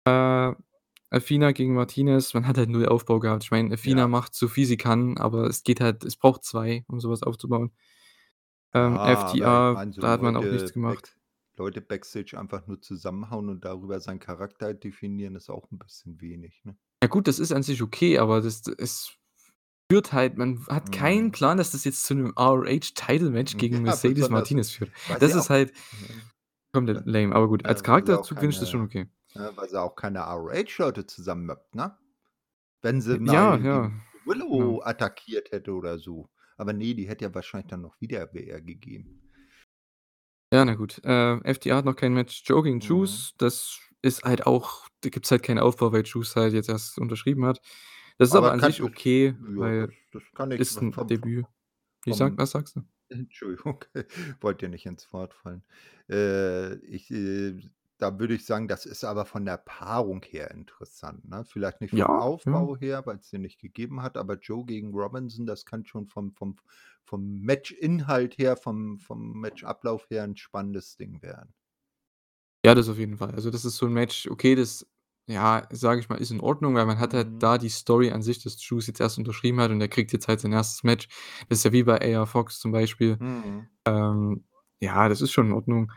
Äh, 0.07 0.55
Athena 1.11 1.53
gegen 1.53 1.75
Martinez, 1.75 2.35
man 2.35 2.47
hat 2.49 2.59
halt 2.59 2.71
0 2.71 2.87
Aufbau 2.87 3.21
gehabt. 3.21 3.45
Ich 3.45 3.51
meine, 3.53 3.75
Athena 3.75 4.07
Ja. 4.07 4.09
macht 4.09 4.35
so 4.35 4.49
viel 4.49 4.67
sie 4.67 4.77
kann, 4.79 5.19
aber 5.19 5.47
es 5.49 5.65
geht 5.65 5.81
halt 5.81 6.05
es 6.05 6.17
braucht 6.17 6.45
2, 6.45 6.85
um 6.89 7.01
so 7.01 7.11
was 7.11 7.23
aufzubauen. 7.25 7.73
Ähm, 8.75 9.01
FTR, 9.05 9.77
meine, 9.77 9.93
so 9.93 10.01
da 10.01 10.11
hat 10.11 10.21
man 10.23 10.37
auch 10.37 10.51
nichts 10.51 10.73
gemacht. 10.73 11.07
back 11.07 11.17
Leute 11.57 11.81
backstage 11.81 12.37
einfach 12.39 12.67
nur 12.67 12.81
zusammenhauen 12.83 13.49
und 13.49 13.65
darüber 13.65 14.01
seinen 14.01 14.19
Charakter 14.19 14.75
definieren, 14.75 15.37
ist 15.37 15.51
auch 15.51 15.71
'n 15.71 15.79
bisschen 15.79 16.21
wenig, 16.21 16.65
ne? 16.65 16.77
Ja 17.03 17.09
gut, 17.09 17.27
das 17.29 17.39
ist 17.39 17.53
an 17.53 17.63
sich 17.63 17.83
okay, 17.83 18.19
aber 18.19 18.41
das 18.41 18.63
es 18.79 19.13
führt 19.91 20.13
halt 20.13 20.37
man 20.39 20.67
hat 20.69 20.93
keinen 20.93 21.27
Mhm. 21.27 21.33
Plan, 21.33 21.59
dass 21.59 21.73
das 21.73 21.85
jetzt 21.85 22.05
zu 22.05 22.15
'nem 22.15 22.33
ROH 22.37 22.95
Title 22.95 23.31
Match 23.31 23.57
gegen 23.57 23.77
Ja, 23.77 23.81
Mercedes 23.83 24.29
Martinez 24.31 24.71
führt. 24.71 24.91
Das 25.21 25.35
ist 25.35 25.51
halt 25.51 25.73
ne, 26.01 26.23
komplett 26.73 27.07
lame, 27.07 27.35
aber 27.35 27.49
gut, 27.49 27.65
als 27.67 27.81
auch 27.81 27.85
Charakterzug 27.85 28.39
finde 28.39 28.55
ich 28.55 28.61
das 28.61 28.71
schon 28.71 28.83
okay. 28.83 29.09
ne, 29.35 29.53
weil 29.55 29.69
sie 29.69 29.81
auch 29.81 29.95
keine 29.95 30.21
ROH-Leute 30.21 31.07
zusammenmöppt, 31.07 31.75
ne? 31.75 31.97
Wenn 32.83 33.01
sie 33.01 33.13
ja, 33.13 33.19
mal 33.19 33.35
ja, 33.35 33.57
die 33.57 33.63
genau. 33.63 33.91
Willow 34.27 34.83
attackiert 34.83 35.53
hätte 35.53 35.73
oder 35.73 35.99
so. 35.99 36.29
Aber 36.57 36.73
ne, 36.73 36.95
die 36.95 37.09
hätte 37.09 37.25
ja 37.25 37.35
wahrscheinlich 37.35 37.69
dann 37.71 37.81
noch 37.83 38.01
wieder 38.01 38.33
WR 38.33 38.61
gegeben. 38.61 39.21
Ja, 40.53 40.65
na 40.65 40.75
gut. 40.75 41.01
Äh, 41.05 41.41
FTR 41.53 41.77
hat 41.77 41.85
noch 41.85 41.97
kein 41.97 42.15
Match. 42.15 42.45
Gegen 42.45 42.77
Mhm. 42.77 42.81
Juice, 42.81 43.35
das 43.39 43.81
ist 44.03 44.25
halt 44.25 44.47
auch 44.47 44.87
da 45.01 45.09
gibt's 45.11 45.31
halt 45.31 45.43
keinen 45.43 45.59
Aufbau, 45.59 45.93
weil 45.93 46.05
Juice 46.05 46.37
halt 46.37 46.55
jetzt 46.55 46.69
erst 46.69 46.99
unterschrieben 46.99 47.45
hat. 47.45 47.61
Das 48.21 48.29
ist 48.29 48.35
aber 48.37 48.53
Aber 48.53 48.53
an 48.53 48.61
sich 48.61 48.81
das 48.81 48.83
okay, 48.83 49.35
ja, 49.39 49.73
das 49.79 49.89
weil 49.89 49.93
das 50.13 50.23
kann 50.35 50.51
ich 50.53 50.65
ist 50.65 50.83
vom 50.83 50.83
'n 50.83 50.93
vom 50.93 51.09
Debüt. 51.09 51.49
Wie 52.05 52.15
sag 52.15 52.39
was 52.39 52.53
sagst 52.53 52.77
du? 52.77 52.83
Entschuldigung, 53.11 53.85
wollte 54.41 54.67
dir 54.67 54.71
nicht 54.71 54.87
ins 54.87 55.13
Wort 55.13 55.35
fallen. 55.35 55.65
Äh, 56.11 56.77
ich, 56.87 57.11
äh 57.13 57.61
da 57.99 58.19
würde 58.19 58.35
ich 58.35 58.45
sagen, 58.47 58.69
das 58.69 58.87
ist 58.87 59.05
aber 59.05 59.25
von 59.27 59.45
der 59.47 59.59
Paarung 59.59 60.23
her 60.25 60.51
interessant, 60.53 61.25
ne? 61.29 61.45
Vielleicht 61.45 61.81
nicht 61.81 61.95
vom 61.95 62.11
Ja, 62.11 62.29
ja. 62.45 62.69
Aufbau 62.69 62.77
her, 62.77 63.07
weil's 63.07 63.31
den 63.31 63.43
nicht 63.43 63.61
gegeben 63.61 64.03
hat, 64.03 64.17
aber 64.19 64.37
Joe 64.39 64.65
gegen 64.67 64.93
Robinson, 64.95 65.47
das 65.47 65.65
kann 65.67 65.87
schon 65.87 66.09
vom 66.09 66.33
vom 66.33 66.57
vom 67.05 67.41
Matchinhalt 67.43 68.39
her, 68.39 68.57
vom 68.57 68.99
vom 68.99 69.41
Matchablauf 69.41 70.11
her 70.11 70.25
'n 70.25 70.37
spannendes 70.37 70.97
Ding 70.97 71.23
werden. 71.23 71.55
Ja, 72.65 72.75
das 72.75 72.89
auf 72.89 72.97
jeden 72.99 73.19
Fall. 73.19 73.33
Also, 73.35 73.51
das 73.51 73.67
ist 73.67 73.77
so 73.77 73.85
'n 73.87 73.93
Match, 73.93 74.27
okay, 74.27 74.55
das, 74.55 74.87
ja, 75.27 75.67
sage 75.71 76.01
ich 76.01 76.09
mal, 76.09 76.17
ist 76.17 76.31
in 76.33 76.41
Ordnung, 76.41 76.75
weil 76.75 76.87
man 76.87 76.99
hat 76.99 77.15
halt 77.15 77.29
Mhm. 77.33 77.39
da 77.41 77.59
die 77.59 77.69
Story 77.71 78.11
an 78.11 78.23
sich, 78.23 78.43
dass 78.43 78.57
Juice 78.69 78.87
jetzt 78.89 79.01
erst 79.01 79.19
unterschrieben 79.19 79.61
hat 79.61 79.71
und 79.71 79.81
er 79.81 79.89
kriegt 79.89 80.13
jetzt 80.13 80.29
halt 80.29 80.41
sein 80.41 80.53
1. 80.53 80.85
Match. 80.87 81.09
Das 81.49 81.59
ist 81.59 81.65
ja 81.65 81.73
wie 81.73 81.85
bei 81.85 82.01
AR 82.17 82.27
Fox 82.27 82.59
zum 82.61 82.73
Beispiel. 82.73 83.19
Mhm. 83.21 83.69
Ähm, 83.87 84.45
ja, 84.81 85.09
das 85.09 85.23
ist 85.23 85.33
schon 85.33 85.47
in 85.49 85.53
Ordnung. 85.53 85.93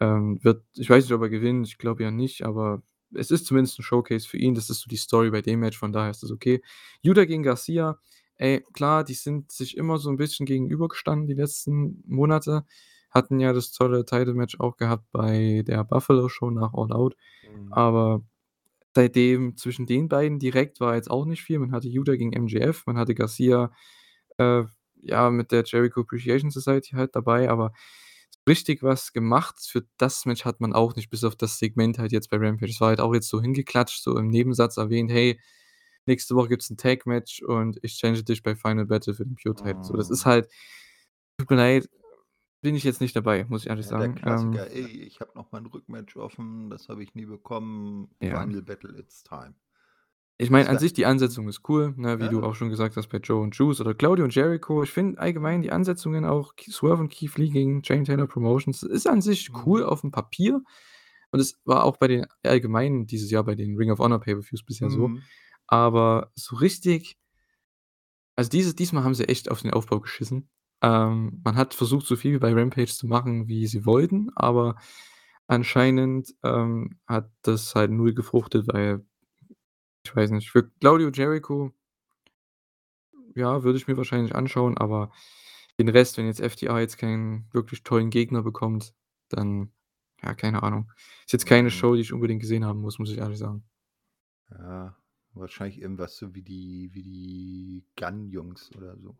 Ähm, 0.00 0.38
wird 0.44 0.64
ich 0.76 0.90
weiß 0.90 1.04
nicht, 1.04 1.12
ob 1.14 1.22
er 1.22 1.30
gewinnt, 1.30 1.68
ich 1.68 1.78
glaube 1.78 2.02
ja 2.04 2.10
nicht, 2.10 2.44
aber 2.44 2.82
es 3.14 3.30
ist 3.30 3.46
zumindest 3.46 3.78
'n 3.80 3.82
Showcase 3.84 4.28
für 4.28 4.38
ihn. 4.38 4.54
Das 4.54 4.70
ist 4.70 4.80
so 4.82 4.88
die 4.90 4.96
Story 4.98 5.30
bei 5.30 5.42
dem 5.42 5.60
Match, 5.60 5.78
von 5.78 5.92
daher 5.92 6.10
ist 6.10 6.22
das 6.22 6.30
okay. 6.32 6.62
Yuta 7.02 7.24
gegen 7.26 7.42
Garcia, 7.44 7.98
ey, 8.36 8.62
klar, 8.74 9.04
die 9.04 9.14
sind 9.14 9.52
sich 9.52 9.76
immer 9.78 9.98
so 9.98 10.10
'n 10.10 10.16
bisschen 10.18 10.46
gegenübergestanden 10.46 11.26
die 11.28 11.34
letzten 11.34 12.02
Monate. 12.06 12.64
Hatten 13.10 13.40
ja 13.40 13.52
das 13.54 13.72
tolle 13.72 14.04
Title-Match 14.06 14.60
auch 14.60 14.76
gehabt 14.76 15.06
bei 15.12 15.62
der 15.66 15.84
Buffalo 15.84 16.28
Show 16.28 16.50
nach 16.50 16.74
All 16.74 16.92
Out. 16.92 17.16
Mhm. 17.42 17.72
Aber 17.72 18.22
seitdem 18.96 19.56
zwischen 19.58 19.86
den 19.86 20.08
beiden 20.10 20.40
direkt 20.40 20.80
war 20.80 20.96
jetzt 20.96 21.10
auch 21.10 21.26
nicht 21.26 21.42
viel. 21.44 21.60
Man 21.60 21.72
hatte 21.72 21.88
Yuta 21.88 22.16
gegen 22.16 22.32
MJF, 22.34 22.84
man 22.86 22.98
hatte 22.98 23.14
Garcia, 23.16 23.72
äh, 24.38 24.64
ja, 25.02 25.30
mit 25.30 25.52
der 25.52 25.64
Jericho 25.64 26.02
Appreciation 26.02 26.50
Society 26.50 26.92
halt 26.96 27.16
dabei, 27.16 27.50
aber 27.50 27.72
so 28.30 28.40
richtig 28.48 28.82
was 28.82 29.12
gemacht 29.12 29.56
für 29.70 29.84
das 29.98 30.26
Match 30.26 30.44
hat 30.44 30.60
man 30.60 30.72
auch 30.74 30.96
nicht, 30.96 31.10
bis 31.10 31.24
auf 31.24 31.36
das 31.36 31.58
Segment 31.58 31.98
halt 31.98 32.12
jetzt 32.12 32.30
bei 32.30 32.38
Rampage. 32.38 32.72
Das 32.72 32.80
war 32.80 32.88
halt 32.90 33.00
auch 33.00 33.14
jetzt 33.14 33.28
so 33.28 33.40
hingeklatscht, 33.42 34.02
so 34.02 34.18
im 34.18 34.28
Nebensatz 34.28 34.76
erwähnt: 34.78 35.10
„Hey, 35.12 35.40
nächste 36.06 36.34
Woche 36.36 36.48
gibt's 36.50 36.70
'n 36.70 36.76
Tag-Match 36.78 37.42
und 37.42 37.78
ich 37.82 37.98
challenge 37.98 38.24
dich 38.24 38.42
bei 38.42 38.56
Final 38.56 38.86
Battle 38.86 39.14
für 39.14 39.24
den 39.26 39.36
Pure 39.36 39.56
Title.“ 39.56 39.78
So, 39.82 39.96
das 39.96 40.10
ist 40.10 40.26
Mhm. 40.26 40.30
halt 40.30 40.48
tut 41.38 41.50
mir 41.50 41.56
leid, 41.56 41.88
bin 42.66 42.74
ich 42.74 42.82
jetzt 42.84 43.00
nicht 43.00 43.14
dabei, 43.14 43.44
muss 43.48 43.62
ich 43.62 43.68
ehrlich 43.70 43.86
Ja, 43.86 43.92
der 43.94 44.08
sagen. 44.08 44.20
Ähm 44.26 44.64
Klassiker: 44.64 44.70
„Ey, 44.70 45.02
ich 45.04 45.20
habe 45.20 45.32
noch 45.34 45.50
mein 45.52 45.64
Rückmatch 45.66 46.16
offen, 46.16 46.68
das 46.68 46.88
habe 46.88 47.02
ich 47.02 47.14
nie 47.14 47.24
bekommen. 47.26 48.14
Ja. 48.20 48.44
Final 48.44 48.60
Battle, 48.62 48.98
it's 48.98 49.22
time.“ 49.22 49.54
Ich 50.38 50.50
meine, 50.50 50.68
an 50.68 50.76
sich 50.78 50.92
die 50.92 51.06
Ansetzung 51.06 51.48
ist 51.48 51.66
cool, 51.68 51.94
ne, 51.96 52.20
wie 52.20 52.28
du 52.28 52.42
Ja. 52.42 52.44
auch 52.44 52.54
schon 52.54 52.68
gesagt 52.68 52.96
hast 52.96 53.08
bei 53.08 53.18
Joe 53.18 53.40
und 53.40 53.56
Juice 53.56 53.80
oder 53.80 53.94
Claudio 53.94 54.24
und 54.24 54.34
Jericho. 54.34 54.82
Ich 54.82 54.90
finde 54.90 55.18
allgemein 55.18 55.62
die 55.62 55.72
Ansetzungen 55.72 56.26
auch 56.26 56.52
Swerve 56.60 57.00
und 57.00 57.08
Keith 57.10 57.38
Lee 57.38 57.48
gegen 57.48 57.82
Chain 57.82 58.04
Taylor 58.04 58.26
Promotions 58.26 58.82
ist 58.82 59.06
an 59.08 59.22
sich 59.22 59.50
cool 59.64 59.82
Mhm. 59.82 59.84
aufm 59.84 60.10
Papier 60.10 60.60
und 61.30 61.40
es 61.40 61.58
war 61.64 61.84
auch 61.84 61.96
bei 61.96 62.08
den 62.08 62.26
allgemein 62.42 63.06
dieses 63.06 63.30
Jahr 63.30 63.44
bei 63.44 63.54
den 63.54 63.76
Ring 63.76 63.90
of 63.90 63.98
Honor 63.98 64.20
Pay-per-Views 64.20 64.62
bisher 64.64 64.90
so. 64.90 65.12
Mhm. 65.12 65.28
Aber 65.68 66.30
so 66.34 66.56
richtig 66.56 67.16
also, 68.36 68.50
dieses 68.50 68.74
diesmal 68.74 69.04
haben 69.04 69.14
sie 69.14 69.28
echt 69.28 69.50
auf 69.50 69.62
den 69.62 69.72
Aufbau 69.72 70.00
geschissen. 70.00 70.48
Ähm, 70.86 71.40
man 71.44 71.56
hat 71.56 71.74
versucht, 71.74 72.06
so 72.06 72.16
viel 72.16 72.34
wie 72.34 72.38
bei 72.38 72.52
Rampage 72.54 72.92
zu 72.92 73.08
machen, 73.08 73.48
wie 73.48 73.66
sie 73.66 73.86
wollten, 73.86 74.30
aber 74.36 74.76
anscheinend, 75.48 76.34
ähm, 76.44 77.00
hat 77.08 77.30
das 77.42 77.74
halt 77.74 77.90
0 77.92 78.14
gefruchtet, 78.14 78.68
weil 78.68 79.04
ich 80.04 80.16
weiß 80.16 80.30
nicht, 80.30 80.50
für 80.50 80.70
Claudio 80.80 81.10
Jericho 81.10 81.72
ja, 83.34 83.62
würde 83.62 83.78
ich 83.78 83.86
mir 83.88 83.96
wahrscheinlich 83.96 84.34
anschauen, 84.34 84.78
aber 84.78 85.12
den 85.78 85.88
Rest, 85.88 86.16
wenn 86.18 86.26
jetzt 86.26 86.40
FTR 86.40 86.80
jetzt 86.80 86.98
keinen 86.98 87.48
wirklich 87.52 87.82
tollen 87.82 88.10
Gegner 88.10 88.42
bekommt, 88.42 88.94
dann 89.28 89.72
ja, 90.22 90.34
keine 90.34 90.62
Ahnung. 90.62 90.90
Ist 91.26 91.32
jetzt 91.34 91.46
keine 91.46 91.70
Mhm. 91.70 91.70
Show, 91.70 91.94
die 91.94 92.00
ich 92.00 92.12
unbedingt 92.12 92.40
gesehen 92.40 92.64
haben 92.64 92.80
muss, 92.80 92.98
muss 92.98 93.10
ich 93.10 93.18
ehrlich 93.18 93.38
sagen. 93.38 93.64
Ja, 94.50 94.96
wahrscheinlich 95.34 95.80
irgendwas 95.80 96.16
so 96.16 96.34
wie 96.34 96.42
die 96.42 96.90
wie 96.92 97.02
die 97.04 97.84
Gunn-Jungs 97.96 98.72
oder 98.72 98.96
so. 98.98 99.16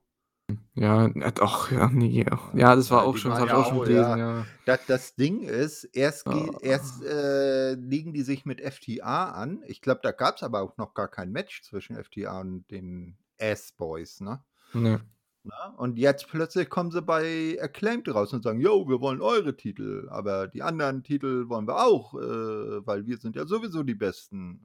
Ja, 0.75 1.09
na 1.15 1.31
doch, 1.31 1.71
ja, 1.73 1.89
ne, 1.89 2.07
Ja, 2.07 2.51
ja, 2.55 2.77
das 2.77 2.91
war 2.91 3.03
ja, 3.03 3.05
auch 3.05 3.17
schon 3.17 3.33
das 3.33 3.39
habe 3.39 3.49
ich 3.49 3.55
auch 3.55 3.65
schon 3.65 3.81
gelesen, 3.81 4.17
ja. 4.17 4.19
ja. 4.19 4.47
Da 4.65 4.77
das 4.77 5.15
Ding 5.17 5.43
ist, 5.43 5.85
erst 5.85 6.31
ge 6.31 6.57
erst, 6.61 7.03
äh, 7.03 7.75
legen 7.75 8.13
die 8.13 8.23
sich 8.23 8.45
mit 8.45 8.61
FTR 8.61 9.35
an. 9.35 9.63
Ich 9.67 9.81
glaube, 9.81 10.01
da 10.03 10.13
gab's 10.13 10.43
aber 10.43 10.63
auch 10.63 10.77
noch 10.77 10.95
gar 10.95 11.09
kein 11.09 11.33
Match 11.33 11.63
zwischen 11.63 11.97
FTR 11.97 12.41
und 12.41 12.71
den 12.71 13.17
Ass 13.41 13.73
Boys, 13.73 14.21
ne? 14.21 14.43
Ne. 14.75 15.01
Ne? 15.45 15.53
Und 15.77 15.97
jetzt 15.99 16.27
plötzlich 16.29 16.69
kommen 16.69 16.91
sie 16.91 17.03
bei 17.03 17.57
Acclaimed 17.61 18.09
raus 18.13 18.33
und 18.33 18.43
sagen: 18.43 18.61
„Jo, 18.61 18.89
wir 18.89 19.01
wollen 19.01 19.21
eure 19.21 19.57
Titel, 19.57 20.09
aber 20.11 20.49
die 20.49 20.63
anderen 20.63 21.03
Titel 21.05 21.49
wollen 21.49 21.69
wir 21.69 21.77
auch, 21.87 22.15
äh, 22.15 22.87
weil 22.87 23.07
wir 23.07 23.17
sind 23.19 23.37
ja 23.37 23.47
sowieso 23.47 23.83
die 23.85 23.95
Besten.“ 23.95 24.61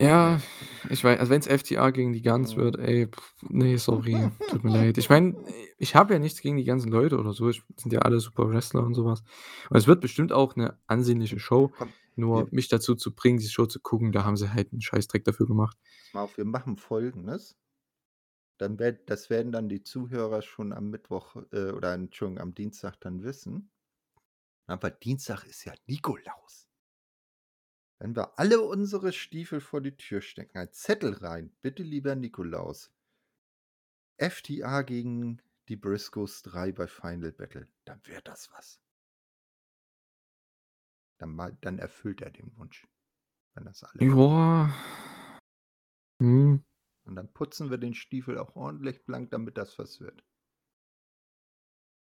Ja, 0.00 0.40
ich 0.88 1.04
wei 1.04 1.18
also, 1.20 1.28
wenn's 1.30 1.46
FTR 1.46 1.92
gegen 1.92 2.14
die 2.14 2.22
Gunns 2.22 2.56
wird, 2.56 2.78
ey, 2.78 3.06
ne, 3.42 3.76
sorry, 3.76 4.30
tut 4.46 4.64
mir 4.64 4.70
leid. 4.70 4.96
Ich 4.96 5.10
meine, 5.10 5.36
ich 5.76 5.94
habe 5.94 6.14
ja 6.14 6.18
nichts 6.18 6.40
gegen 6.40 6.56
die 6.56 6.64
ganzen 6.64 6.90
Leute 6.90 7.18
oder 7.18 7.34
so. 7.34 7.50
Ich 7.50 7.62
sind 7.76 7.92
ja 7.92 8.00
alle 8.00 8.18
super 8.18 8.48
Wrestler 8.48 8.82
und 8.82 8.94
so 8.94 9.04
was. 9.04 9.20
Und 9.68 9.76
es 9.76 9.86
wird 9.86 10.00
bestimmt 10.00 10.32
auch 10.32 10.56
'ne 10.56 10.78
ansehnliche 10.86 11.38
Show, 11.38 11.74
Komm, 11.78 11.94
nur 12.16 12.46
wir 12.46 12.50
mich 12.50 12.68
dazu 12.68 12.94
zu 12.94 13.14
bringen, 13.14 13.36
diese 13.38 13.52
Show 13.52 13.66
zu 13.66 13.78
gucken, 13.80 14.10
da 14.12 14.24
haben 14.24 14.38
sie 14.38 14.50
halt 14.54 14.72
'n 14.72 14.80
Scheißdreck 14.80 15.22
dafür 15.24 15.46
gemacht. 15.46 15.76
Mal 16.14 16.22
auf, 16.22 16.36
wir 16.36 16.44
machen 16.44 16.76
Folgendes 16.76 17.54
dann 18.60 18.78
werd 18.78 19.08
das 19.08 19.30
werden 19.30 19.52
dann 19.52 19.70
die 19.70 19.82
Zuhörer 19.82 20.42
schon 20.42 20.74
am 20.74 20.90
Mittwoch, 20.90 21.34
äh, 21.50 21.70
oder 21.72 21.94
Entschuldigung, 21.94 22.42
am 22.42 22.54
Dienstag 22.54 23.00
dann 23.00 23.22
wissen. 23.22 23.70
Aber 24.68 24.90
Dienstag 24.90 25.44
ist 25.44 25.64
ja 25.64 25.74
Nikolaus. 25.86 26.64
Wenn 28.02 28.16
wir 28.16 28.38
alle 28.38 28.62
unsere 28.62 29.12
Stiefel 29.12 29.60
vor 29.60 29.82
die 29.82 29.94
Tür 29.94 30.22
stecken, 30.22 30.56
ein 30.56 30.72
Zettel 30.72 31.12
rein: 31.12 31.52
„Bitte, 31.60 31.82
lieber 31.82 32.16
Nikolaus“ 32.16 32.90
FTR 34.18 34.82
gegen 34.82 35.40
die 35.68 35.76
Briscoes 35.76 36.42
3 36.42 36.72
bei 36.72 36.88
Final 36.88 37.30
Battle, 37.30 37.68
dann 37.84 38.00
wird 38.06 38.26
das 38.26 38.50
was. 38.52 38.80
Dann 41.20 41.36
mal 41.36 41.56
dann 41.60 41.78
erfüllt 41.78 42.20
er 42.20 42.30
den 42.30 42.56
Wunsch, 42.56 42.88
wenn 43.54 43.64
das 43.66 43.84
alle. 43.84 44.00
Ja. 44.00 44.70
Mhm. 46.20 46.60
Und 47.04 47.14
dann 47.16 47.30
putzen 47.34 47.68
wir 47.70 47.76
den 47.76 47.92
Stiefel 47.92 48.38
auch 48.38 48.56
ordentlich 48.56 49.04
blank, 49.04 49.30
damit 49.32 49.58
das 49.58 49.78
was 49.78 50.00
wird. 50.00 50.24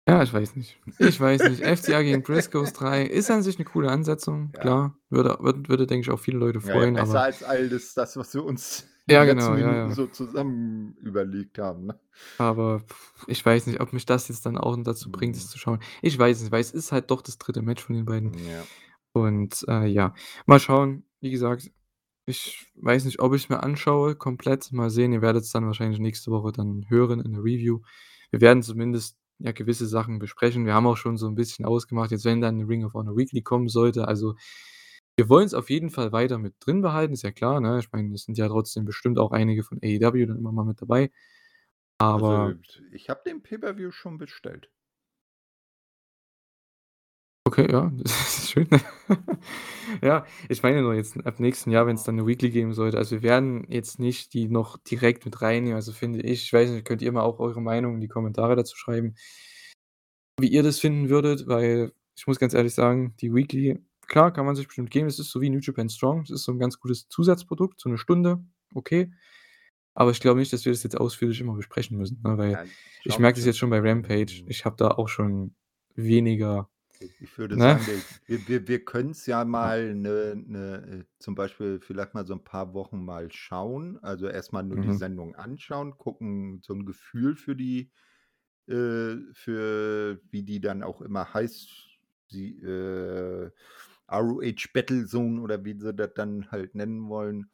Ja, 0.07 0.21
ich 0.21 0.33
weiß 0.33 0.57
nicht. 0.57 0.77
Ich 0.99 1.19
weiß 1.19 1.43
nicht. 1.43 1.61
FTR 1.77 2.03
gegen 2.03 2.23
Briscoes 2.23 2.73
3 2.73 3.03
ist 3.05 3.31
an 3.31 3.41
sich 3.41 3.57
'ne 3.57 3.63
coole 3.65 3.89
Ansetzung, 3.89 4.51
Ja. 4.55 4.59
klar. 4.61 4.97
Würde 5.09 5.37
würd 5.39 5.69
würde, 5.69 5.87
denke 5.87 6.01
ich, 6.01 6.11
auch 6.11 6.19
viele 6.19 6.39
Leute 6.39 6.59
Ja, 6.59 6.67
ja, 6.67 6.73
freuen, 6.73 6.95
besser 6.95 7.11
aber 7.11 7.23
als 7.23 7.41
all 7.43 7.69
das 7.69 7.93
das, 7.93 8.17
was 8.17 8.33
wir 8.33 8.43
uns 8.43 8.85
Ja, 9.07 9.23
genau, 9.25 9.49
ja, 9.55 9.67
Minuten 9.67 9.89
ja. 9.89 9.91
so 9.91 10.07
zusammen 10.07 10.95
überlegt 11.01 11.57
haben, 11.57 11.85
ne? 11.87 11.99
Aber 12.37 12.83
ich 13.27 13.45
weiß 13.45 13.67
nicht, 13.67 13.79
ob 13.81 13.91
mich 13.93 14.05
das 14.05 14.27
jetzt 14.29 14.45
dann 14.45 14.57
auch 14.57 14.77
dazu 14.81 15.09
bringt, 15.11 15.35
es 15.37 15.45
Mhm. 15.45 15.49
zu 15.49 15.57
schauen. 15.57 15.79
Ich 16.01 16.17
weiß 16.19 16.37
es 16.37 16.43
nicht, 16.43 16.51
weil 16.51 16.61
es 16.61 16.71
ist 16.71 16.91
halt 16.91 17.09
doch 17.11 17.21
das 17.21 17.37
3. 17.37 17.61
Match 17.61 17.83
von 17.83 17.95
den 17.95 18.05
beiden. 18.05 18.33
Ja. 18.33 18.63
Und, 19.13 19.65
äh, 19.69 19.85
ja, 19.87 20.13
mal 20.45 20.59
schauen. 20.59 21.05
Wie 21.21 21.31
gesagt 21.31 21.71
Ich 22.25 22.71
weiß 22.75 23.03
nicht, 23.05 23.19
ob 23.21 23.33
ich's 23.33 23.49
mir 23.49 23.63
anschaue 23.63 24.15
komplett. 24.15 24.71
Mal 24.71 24.89
sehen, 24.89 25.11
ihr 25.13 25.21
werdet's 25.21 25.51
dann 25.51 25.65
wahrscheinlich 25.65 25.99
nächste 25.99 26.31
Woche 26.31 26.51
dann 26.53 26.85
hören 26.89 27.19
in 27.19 27.33
der 27.33 27.41
Review. 27.43 27.81
Wir 28.31 28.39
werden 28.41 28.63
zumindest, 28.63 29.17
ja, 29.39 29.51
gewisse 29.51 29.87
Sachen 29.87 30.19
besprechen. 30.19 30.65
Wir 30.65 30.73
haben 30.75 30.87
auch 30.87 30.97
schon 30.97 31.17
so 31.17 31.27
'n 31.27 31.35
bisschen 31.35 31.65
ausgemacht, 31.65 32.11
jetzt 32.11 32.25
wenn 32.25 32.41
dann 32.41 32.61
Ring 32.63 32.85
of 32.85 32.93
Honor 32.93 33.17
Weekly 33.17 33.41
kommen 33.41 33.67
sollte. 33.69 34.07
Also, 34.07 34.35
wir 35.17 35.29
wollen's 35.29 35.53
auf 35.53 35.69
jeden 35.69 35.89
Fall 35.91 36.11
weiter 36.11 36.37
mit 36.39 36.55
drin 36.61 36.81
behalten, 36.81 37.13
ist 37.13 37.23
ja 37.23 37.31
klar, 37.31 37.61
ne? 37.61 37.79
Ich 37.79 37.91
meine, 37.91 38.13
es 38.15 38.23
sind 38.25 38.37
ja 38.37 38.47
trotzdem 38.49 38.85
bestimmt 38.85 39.19
auch 39.19 39.31
einige 39.31 39.63
von 39.63 39.79
AEW 39.83 40.25
dann 40.27 40.37
immer 40.39 40.51
mal 40.53 40.65
mit 40.65 40.81
dabei. 40.81 41.11
Also, 42.15 42.39
Aber 42.39 42.55
ich 42.91 43.09
habe 43.09 43.21
den 43.25 43.43
Pay-per-View 43.43 43.91
schon 43.91 44.17
bestellt. 44.17 44.69
Okay, 47.53 47.67
ja, 47.71 47.91
das 48.03 48.37
ist 48.39 48.49
schön. 48.51 48.67
Ja, 50.01 50.25
ich 50.49 50.63
meine 50.63 50.81
nur 50.81 50.95
jetzt 50.95 51.23
ab 51.25 51.39
nächsten 51.39 51.69
Jahr, 51.69 51.85
wenn's 51.85 52.03
dann 52.03 52.15
'ne 52.15 52.25
Weekly 52.25 52.49
geben 52.49 52.73
sollte 52.73 52.97
also, 52.97 53.11
wir 53.17 53.21
werden 53.23 53.65
jetzt 53.69 53.99
nicht 53.99 54.33
die 54.33 54.47
noch 54.49 54.77
direkt 54.77 55.23
mit 55.25 55.41
reinnehmen, 55.41 55.75
also, 55.75 55.91
finde 55.91 56.21
ich 56.21 56.43
ich 56.45 56.53
weiß 56.53 56.71
nicht, 56.71 56.85
könnt 56.85 57.01
ihr 57.03 57.11
mal 57.11 57.21
auch 57.21 57.39
eure 57.39 57.61
Meinung 57.61 57.95
in 57.95 58.01
die 58.01 58.07
Kommentare 58.07 58.55
dazu 58.55 58.75
schreiben 58.75 59.15
wie 60.39 60.47
ihr 60.47 60.63
das 60.63 60.79
finden 60.79 61.09
würdet, 61.09 61.47
weil 61.47 61.91
ich 62.15 62.25
muss 62.27 62.39
ganz 62.39 62.53
ehrlich 62.53 62.73
sagen, 62.73 63.15
die 63.21 63.33
Weekly 63.33 63.79
klar, 64.07 64.33
kann 64.33 64.45
man 64.45 64.55
sich 64.55 64.65
bestimmt 64.67 64.89
geben. 64.91 65.07
Es 65.07 65.19
ist 65.19 65.29
so 65.31 65.41
wie 65.41 65.49
New 65.49 65.59
Japan 65.59 65.89
Strong. 65.89 66.21
Es 66.23 66.31
ist 66.31 66.43
so 66.43 66.51
'n 66.51 66.59
ganz 66.59 66.79
gutes 66.79 67.07
Zusatzprodukt, 67.07 67.79
so 67.79 67.89
'ne 67.89 67.97
Stunde, 67.97 68.43
okay. 68.73 69.11
Aber 69.95 70.11
ich 70.11 70.21
glaube 70.21 70.39
nicht, 70.39 70.53
dass 70.53 70.65
wir 70.65 70.71
das 70.73 70.83
jetzt 70.83 70.99
ausführlich 70.99 71.41
immer 71.41 71.55
besprechen 71.55 71.97
müssen, 71.97 72.21
ne, 72.23 72.37
weil 72.37 72.51
Ja, 72.51 72.63
ich 73.03 73.13
schauen 73.15 73.21
merke 73.21 73.37
das 73.37 73.45
jetzt 73.45 73.59
schon 73.59 73.69
bei 73.71 73.79
Rampage. 73.79 74.43
Ich 74.47 74.65
habe 74.65 74.75
da 74.77 74.89
auch 74.91 75.09
schon 75.09 75.55
weniger 75.95 76.69
Ich 77.19 77.37
würde 77.37 77.57
ne? 77.57 77.59
sagen, 77.59 77.85
wir 77.87 78.03
wir 78.25 78.47
wir 78.47 78.67
wir 78.67 78.85
können's 78.85 79.25
ja 79.25 79.45
mal 79.45 79.93
'ne 79.95 80.35
'ne 80.35 81.01
äh, 81.01 81.05
zum 81.19 81.35
Beispiel 81.35 81.79
vielleicht 81.79 82.13
mal 82.13 82.25
so 82.25 82.33
'n 82.33 82.43
paar 82.43 82.73
Wochen 82.73 83.03
mal 83.03 83.31
schauen. 83.31 83.99
Also, 84.03 84.27
erst 84.27 84.53
mal 84.53 84.63
nur 84.63 84.77
die 84.79 84.91
Mhm. 84.91 84.93
Sendung 84.93 85.35
anschauen, 85.35 85.97
gucken, 85.97 86.61
so 86.63 86.73
'n 86.73 86.85
Gefühl 86.85 87.35
für 87.35 87.55
die 87.55 87.91
äh, 88.67 89.17
für 89.33 90.21
wie 90.31 90.43
die 90.43 90.61
dann 90.61 90.83
auch 90.83 91.01
immer 91.01 91.33
heißt, 91.33 91.69
die, 92.31 92.59
äh, 92.61 93.51
ROH 94.11 94.73
Battlezone 94.73 95.41
oder 95.41 95.65
wie 95.65 95.79
sie 95.79 95.93
das 95.93 96.13
dann 96.15 96.51
halt 96.51 96.75
nennen 96.75 97.09
wollen, 97.09 97.51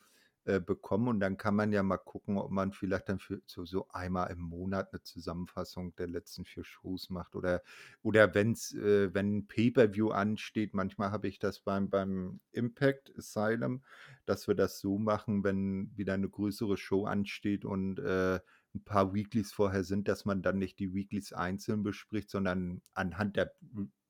äh, 0.50 0.60
bekommen. 0.62 1.08
Und 1.10 1.20
dann 1.22 1.38
kann 1.38 1.56
man 1.56 1.72
ja 1.74 1.84
mal 1.84 1.98
gucken, 1.98 2.38
ob 2.38 2.52
man 2.52 2.74
vielleicht 2.74 3.10
dann 3.10 3.20
für 3.20 3.42
so 3.46 3.66
so 3.66 3.88
einmal 3.90 4.32
im 4.32 4.40
Monat 4.40 4.94
'ne 4.94 5.02
Zusammenfassung 5.04 5.96
der 5.98 6.08
letzten 6.08 6.46
4 6.46 6.64
Shows 6.66 7.10
macht 7.12 7.36
oder 7.36 7.62
oder 8.04 8.34
wenn's 8.36 8.74
äh, 8.74 9.14
wenn 9.14 9.28
'n 9.40 9.48
Pay-per-View 9.48 10.10
ansteht, 10.12 10.74
manchmal 10.74 11.12
habe 11.12 11.28
ich 11.30 11.40
das 11.40 11.60
beim 11.62 11.90
beim 11.90 12.42
Impact 12.52 13.14
Asylum, 13.18 13.84
dass 14.26 14.48
wir 14.48 14.56
das 14.56 14.80
so 14.80 14.98
machen, 15.00 15.44
wenn 15.44 15.92
wieder 15.96 16.18
'ne 16.18 16.30
größere 16.30 16.78
Show 16.78 17.06
ansteht 17.06 17.66
und, 17.66 18.00
äh, 18.00 18.40
'n 18.76 18.84
paar 18.86 19.14
Weeklys 19.16 19.52
vorher 19.54 19.84
sind, 19.84 20.08
dass 20.08 20.26
man 20.26 20.42
dann 20.44 20.60
nicht 20.60 20.80
die 20.80 20.94
Weeklys 20.94 21.34
einzeln 21.34 21.84
bespricht, 21.84 22.30
sondern 22.32 22.82
anhand 22.94 23.36
der 23.38 23.54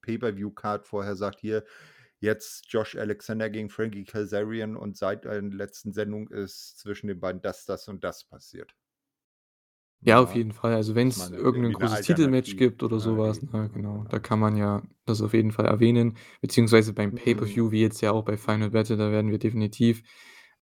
Pay-per-View-Card 0.01 0.87
vorher 0.87 1.15
sagt: 1.15 1.39
„Hier, 1.41 1.63
jetzt 2.19 2.65
Josh 2.71 2.95
Alexander 2.95 3.49
gegen 3.49 3.69
Frankie 3.69 4.05
Kazarian 4.05 4.75
und 4.77 4.97
seit 4.97 5.25
der 5.25 5.41
letzten 5.41 5.93
Sendung 5.93 6.29
ist 6.29 6.79
zwischen 6.79 7.07
den 7.07 7.19
beiden 7.19 7.41
das, 7.41 7.65
das 7.65 7.87
und 7.87 8.03
das 8.03 8.23
passiert.“ 8.25 8.73
Ja, 10.01 10.21
auf 10.21 10.33
jeden 10.33 10.53
Fall. 10.53 10.73
Also, 10.75 10.95
Dass 11.03 11.15
wenn's 11.15 11.17
man 11.17 11.33
irgend 11.33 11.61
'nen 11.63 11.71
irgendwie 11.71 11.73
'ne 11.73 11.73
großes 11.73 11.99
Titelmatch 12.01 12.55
gibt 12.55 12.83
oder 12.83 12.99
so 12.99 13.17
ah, 13.17 13.17
was, 13.17 13.41
e 13.41 13.47
ne, 13.51 13.69
genau, 13.73 14.05
da 14.09 14.19
kann 14.19 14.39
man 14.39 14.55
ja 14.55 14.81
das 15.05 15.21
auf 15.21 15.33
jeden 15.33 15.51
Fall 15.51 15.65
erwähnen, 15.65 16.15
beziehungsweise 16.41 16.93
beim 16.93 17.13
Mhm. 17.31 17.59
Pay-per-View, 17.65 17.71
wie 17.71 17.81
jetzt 17.81 17.99
ja 18.01 18.11
auch 18.13 18.23
bei 18.23 18.37
Final 18.37 18.69
Battle, 18.71 18.95
da 18.95 19.11
werden 19.11 19.29
wir 19.29 19.39
definitiv, 19.39 20.03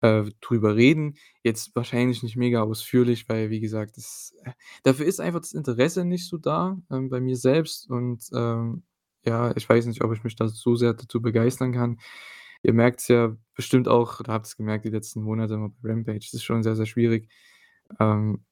äh, 0.01 0.25
drüber 0.41 0.75
reden. 0.75 1.15
Jetzt 1.45 1.77
wahrscheinlich 1.77 2.23
nicht 2.25 2.37
mega 2.37 2.63
ausführlich, 2.63 3.29
weil, 3.29 3.51
wie 3.51 3.61
gesagt, 3.61 3.97
das 3.97 4.35
äh, 4.45 4.51
dafür 4.83 5.07
ist 5.07 5.21
einfach 5.21 5.41
das 5.41 5.53
Interesse 5.53 6.05
nicht 6.05 6.27
so 6.29 6.37
da, 6.39 6.77
ähm, 6.91 7.09
bei 7.09 7.21
mir 7.21 7.37
selbst 7.37 7.89
und, 7.89 8.25
ähm, 8.35 8.83
ja, 9.25 9.55
ich 9.57 9.69
weiß 9.69 9.87
nicht, 9.87 10.03
ob 10.05 10.13
ich 10.15 10.25
mich 10.25 10.37
da 10.37 10.49
so 10.49 10.77
sehr 10.77 10.95
dazu 10.95 11.21
begeistern 11.23 11.73
kann. 11.73 11.99
Ihr 12.63 12.73
merkt's 12.75 13.09
ja 13.09 13.37
bestimmt 13.55 13.89
auch 13.89 14.21
oder 14.21 14.33
habt's 14.35 14.57
gemerkt 14.57 14.85
die 14.87 14.91
letzten 14.91 15.23
Monate 15.23 15.55
immer 15.55 15.71
bei 15.83 15.91
Rampage. 15.91 16.19
Das 16.21 16.35
ist 16.35 16.45
schon 16.45 16.63
sehr, 16.63 16.77
sehr 16.77 16.87
schwierig. 16.87 17.29
Ähm, 18.01 18.45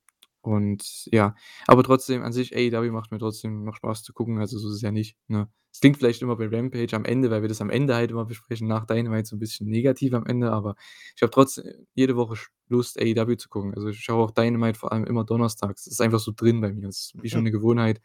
und 0.42 1.06
ja, 1.12 1.34
aber 1.66 1.82
trotzdem 1.84 2.22
an 2.22 2.32
sich, 2.32 2.54
AEW 2.56 2.92
macht 2.92 3.12
mir 3.12 3.18
trotzdem 3.18 3.64
noch 3.64 3.76
Spaß 3.76 4.02
zu 4.04 4.12
gucken, 4.14 4.38
also, 4.40 4.58
so 4.58 4.68
ist 4.70 4.76
es 4.76 4.82
ja 4.82 4.92
nicht, 4.92 5.16
ne? 5.28 5.48
Es 5.72 5.80
klingt 5.80 5.98
vielleicht 5.98 6.22
immer 6.22 6.36
bei 6.36 6.48
Rampage 6.48 6.96
am 6.96 7.04
Ende, 7.04 7.30
weil 7.30 7.42
wir 7.42 7.48
das 7.50 7.60
am 7.60 7.70
Ende 7.70 7.94
halt 7.94 8.10
immer 8.12 8.24
besprechen, 8.26 8.66
nach 8.68 8.86
Dynamite 8.86 9.26
so 9.28 9.36
'n 9.36 9.40
bisschen 9.40 9.68
negativ 9.68 10.14
am 10.14 10.26
Ende, 10.26 10.50
aber 10.52 10.74
ich 11.16 11.22
habe 11.22 11.30
trotz 11.32 11.60
jede 11.94 12.16
Woche 12.16 12.36
Lust, 12.68 12.98
AEW 13.00 13.36
zu 13.36 13.48
gucken. 13.50 13.74
Also, 13.74 13.88
ich 13.88 14.00
schaue 14.00 14.24
auch 14.24 14.30
Dynamite 14.32 14.78
vor 14.78 14.92
allem 14.92 15.04
immer 15.04 15.24
donnerstags. 15.24 15.84
Das 15.84 15.92
ist 15.94 16.00
einfach 16.00 16.20
so 16.20 16.32
drin 16.36 16.60
bei 16.62 16.72
mir. 16.72 16.86
Das 16.88 16.98
ist 17.14 17.14
wie 17.22 17.30
schon 17.30 17.44
'ne 17.44 17.50
Gewohnheit. 17.52 18.00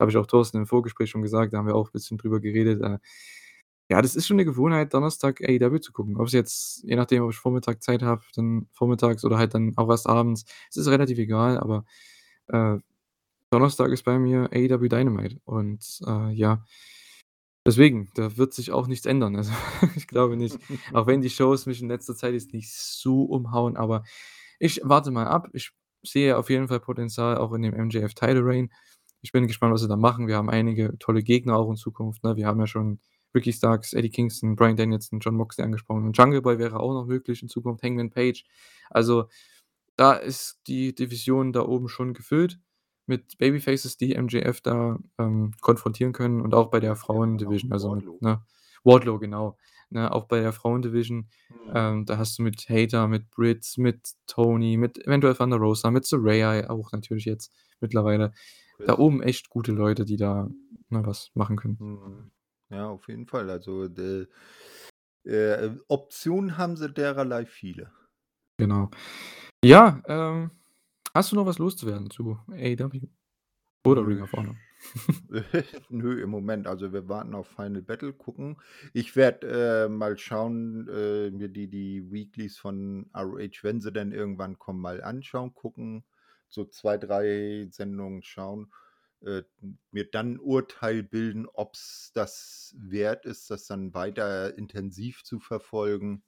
Habe 0.00 0.10
ich 0.10 0.16
auch 0.16 0.26
Thorsten 0.26 0.58
im 0.58 0.66
Vorgespräch 0.66 1.10
schon 1.10 1.22
gesagt, 1.22 1.52
da 1.54 1.58
haben 1.58 1.66
wir 1.68 1.76
auch 1.76 1.90
bisschen 1.90 2.18
drüber 2.18 2.40
geredet, 2.40 2.82
äh. 2.82 2.98
Ja, 3.90 4.00
das 4.02 4.16
ist 4.16 4.26
schon 4.26 4.36
'ne 4.38 4.44
Gewohnheit, 4.46 4.94
Donnerstag 4.94 5.40
AEW 5.42 5.78
zu 5.80 5.92
gucken. 5.92 6.16
Ob's 6.16 6.32
jetzt 6.32 6.82
je 6.84 6.96
nachdem, 6.96 7.22
ob 7.24 7.30
ich 7.32 7.36
Vormittag 7.38 7.82
Zeit 7.82 8.02
habe, 8.02 8.22
dann 8.34 8.66
vormittags 8.72 9.24
oder 9.26 9.36
halt 9.38 9.54
dann 9.54 9.74
auch 9.76 9.90
erst 9.90 10.08
abends. 10.08 10.44
Es 10.70 10.76
ist 10.78 10.88
relativ 10.88 11.18
egal, 11.18 11.58
aber, 11.58 11.84
äh, 12.48 12.78
Donnerstag 13.50 13.90
ist 13.92 14.04
bei 14.04 14.18
mir 14.18 14.50
AEW 14.52 14.88
Dynamite 14.88 15.40
und, 15.46 16.00
äh, 16.06 16.32
ja 16.32 16.64
deswegen, 17.66 18.10
da 18.14 18.36
wird 18.36 18.52
sich 18.54 18.72
auch 18.72 18.86
nichts 18.86 19.06
ändern. 19.06 19.36
Also, 19.36 19.52
ich 19.96 20.06
glaube 20.06 20.36
nicht. 20.36 20.58
Auch 20.92 21.06
wenn 21.06 21.22
die 21.22 21.30
Shows 21.30 21.66
mich 21.66 21.80
in 21.82 21.88
letzter 21.88 22.14
Zeit 22.14 22.34
jetzt 22.34 22.52
nicht 22.52 22.72
so 22.72 23.22
umhauen, 23.24 23.76
aber 23.76 24.04
ich 24.58 24.80
warte 24.84 25.10
mal 25.10 25.26
ab. 25.26 25.48
Ich 25.52 25.70
sehe 26.02 26.36
auf 26.36 26.50
jeden 26.50 26.68
Fall 26.68 26.80
Potenzial 26.80 27.38
auch 27.38 27.52
in 27.54 27.62
dem 27.62 27.74
MJF 27.74 28.14
Title 28.14 28.44
Reign. 28.44 28.70
Ich 29.24 29.32
bin 29.32 29.46
gespannt, 29.46 29.72
was 29.72 29.80
sie 29.80 29.88
da 29.88 29.96
machen. 29.96 30.28
Wir 30.28 30.36
haben 30.36 30.50
einige 30.50 30.98
tolle 30.98 31.22
Gegner 31.22 31.56
auch 31.56 31.70
in 31.70 31.76
Zukunft, 31.76 32.22
ne? 32.24 32.36
Wir 32.36 32.46
haben 32.46 32.60
ja 32.60 32.66
schon 32.66 33.00
Ricky 33.34 33.54
Starks, 33.54 33.94
Eddie 33.94 34.10
Kingston, 34.10 34.54
Bryan 34.54 34.76
Danielson, 34.76 35.18
Jon 35.20 35.34
Moxley 35.34 35.64
angesprochen 35.64 36.04
und 36.04 36.16
Jungle 36.16 36.42
Boy 36.42 36.58
wäre 36.58 36.78
auch 36.78 36.92
noch 36.92 37.06
möglich 37.06 37.40
in 37.42 37.48
Zukunft, 37.48 37.82
Hangman 37.82 38.10
Page. 38.10 38.44
Also, 38.90 39.28
da 39.96 40.12
ist 40.14 40.60
die 40.66 40.94
Division 40.94 41.52
da 41.54 41.62
oben 41.62 41.88
schon 41.88 42.12
gefüllt 42.14 42.60
mit 43.06 43.38
Babyfaces, 43.38 43.96
die 43.96 44.14
MJF 44.14 44.60
da, 44.60 44.98
ähm, 45.18 45.52
konfrontieren 45.62 46.12
können 46.12 46.42
und 46.42 46.54
auch 46.54 46.70
bei 46.70 46.80
der 46.80 46.94
Frauen-Division, 46.96 47.72
also, 47.72 47.90
Wardlow. 47.92 48.18
ne 48.20 48.42
Wardlow, 48.84 49.18
genau, 49.18 49.56
ne? 49.90 50.12
Auch 50.12 50.26
bei 50.26 50.40
der 50.40 50.52
Frauen-Division, 50.52 51.28
Mhm. 51.48 51.72
ähm, 51.74 52.04
da 52.06 52.18
hast 52.18 52.38
du 52.38 52.42
mit 52.42 52.68
Hayter, 52.68 53.08
mit 53.08 53.30
Britt, 53.30 53.74
mit 53.78 54.12
Toni, 54.26 54.76
mit 54.76 54.98
eventuell 55.06 55.34
Thunder 55.34 55.56
Rosa, 55.56 55.90
mit 55.90 56.04
Saraya 56.06 56.68
auch 56.68 56.92
natürlich 56.92 57.24
jetzt 57.24 57.52
mittlerweile. 57.80 58.32
Da 58.78 58.98
oben 58.98 59.22
echt 59.22 59.50
gute 59.50 59.72
Leute, 59.72 60.04
die 60.04 60.16
da, 60.16 60.48
ne, 60.88 61.06
was 61.06 61.30
machen 61.34 61.56
können. 61.56 61.76
Mhm. 61.80 62.30
Ja, 62.70 62.88
auf 62.88 63.08
jeden 63.08 63.26
Fall. 63.26 63.50
Also, 63.50 63.88
de 63.88 64.26
äh, 65.24 65.70
Optionen 65.88 66.58
haben 66.58 66.76
sie 66.76 66.90
dererlei 66.90 67.46
viele. 67.46 67.90
Genau. 68.58 68.90
Ja, 69.64 70.02
ähm, 70.06 70.50
hast 71.14 71.32
du 71.32 71.36
noch 71.36 71.46
was 71.46 71.58
loszuwerden 71.58 72.10
zu 72.10 72.38
AEW 72.50 73.08
oder. 73.86 74.06
Ring 74.06 74.22
of 74.22 74.32
Honor? 74.32 74.56
Nö, 75.88 76.22
im 76.22 76.30
Moment. 76.30 76.66
Also, 76.66 76.92
wir 76.92 77.08
warten 77.08 77.34
auf 77.34 77.48
Final 77.48 77.82
Battle, 77.82 78.12
gucken. 78.12 78.56
Ich 78.92 79.16
werde, 79.16 79.84
äh, 79.84 79.88
mal 79.88 80.18
schauen, 80.18 80.88
äh, 80.88 81.30
mir 81.30 81.48
die 81.48 81.68
die 81.68 82.10
Weeklys 82.10 82.58
von 82.58 83.10
ROH, 83.14 83.62
wenn 83.62 83.80
sie 83.80 83.92
denn 83.92 84.12
irgendwann 84.12 84.58
kommen, 84.58 84.80
mal 84.80 85.02
anschauen, 85.02 85.54
gucken, 85.54 86.04
so 86.48 86.64
2, 86.66 86.98
3 86.98 87.68
Sendungen 87.70 88.22
schauen, 88.22 88.72
äh, 89.22 89.42
mir 89.92 90.10
dann 90.10 90.34
'n 90.36 90.38
Urteil 90.40 91.02
bilden, 91.02 91.46
ob's 91.46 92.12
das 92.14 92.74
wert 92.78 93.26
ist, 93.26 93.50
das 93.50 93.66
dann 93.66 93.94
weiter 93.94 94.56
intensiv 94.58 95.24
zu 95.24 95.40
verfolgen. 95.40 96.22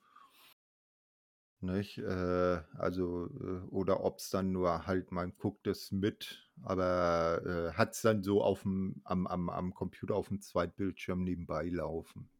Nicht? 1.62 1.97
Äh, 1.98 2.62
also, 2.74 3.26
äh 3.40 3.66
oder 3.70 4.05
ob's 4.05 4.28
dann 4.30 4.52
nur 4.52 4.86
halt 4.86 5.10
man 5.10 5.36
guckt 5.38 5.66
es 5.66 5.90
mit, 5.90 6.51
aber, 6.62 7.70
äh, 7.72 7.72
hat's 7.78 8.02
dann 8.02 8.22
so 8.22 8.43
auf'm 8.44 9.01
am 9.05 9.26
am 9.26 9.48
am 9.48 9.72
Computer 9.74 10.14
auf'm 10.16 10.40
Zweitbildschirm 10.40 11.24
nebenbei 11.24 11.68
laufen. 11.70 12.30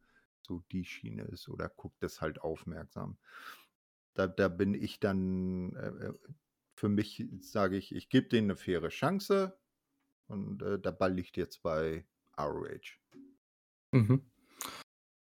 So 0.43 0.61
die 0.71 0.85
Schiene 0.85 1.23
ist 1.25 1.49
oder 1.49 1.69
guckt 1.71 2.03
es 2.03 2.21
halt 2.21 2.41
aufmerksam. 2.43 3.17
Da 4.15 4.27
da 4.27 4.49
bin 4.49 4.75
ich 4.75 4.99
dann, 5.01 5.75
äh, 5.77 6.07
äh 6.09 6.15
für 6.77 6.89
mich 6.91 7.25
sage 7.41 7.77
ich, 7.79 7.95
ich 7.95 8.09
gebe 8.11 8.29
denen 8.29 8.49
'ne 8.49 8.57
faire 8.57 8.89
Chance 8.91 9.59
und, 10.29 10.63
äh, 10.63 10.81
der 10.81 10.93
Ball 10.93 11.15
liegt 11.15 11.37
jetzt 11.39 11.63
bei 11.63 12.07
ROH. 12.39 12.99
Mhm. 13.95 14.27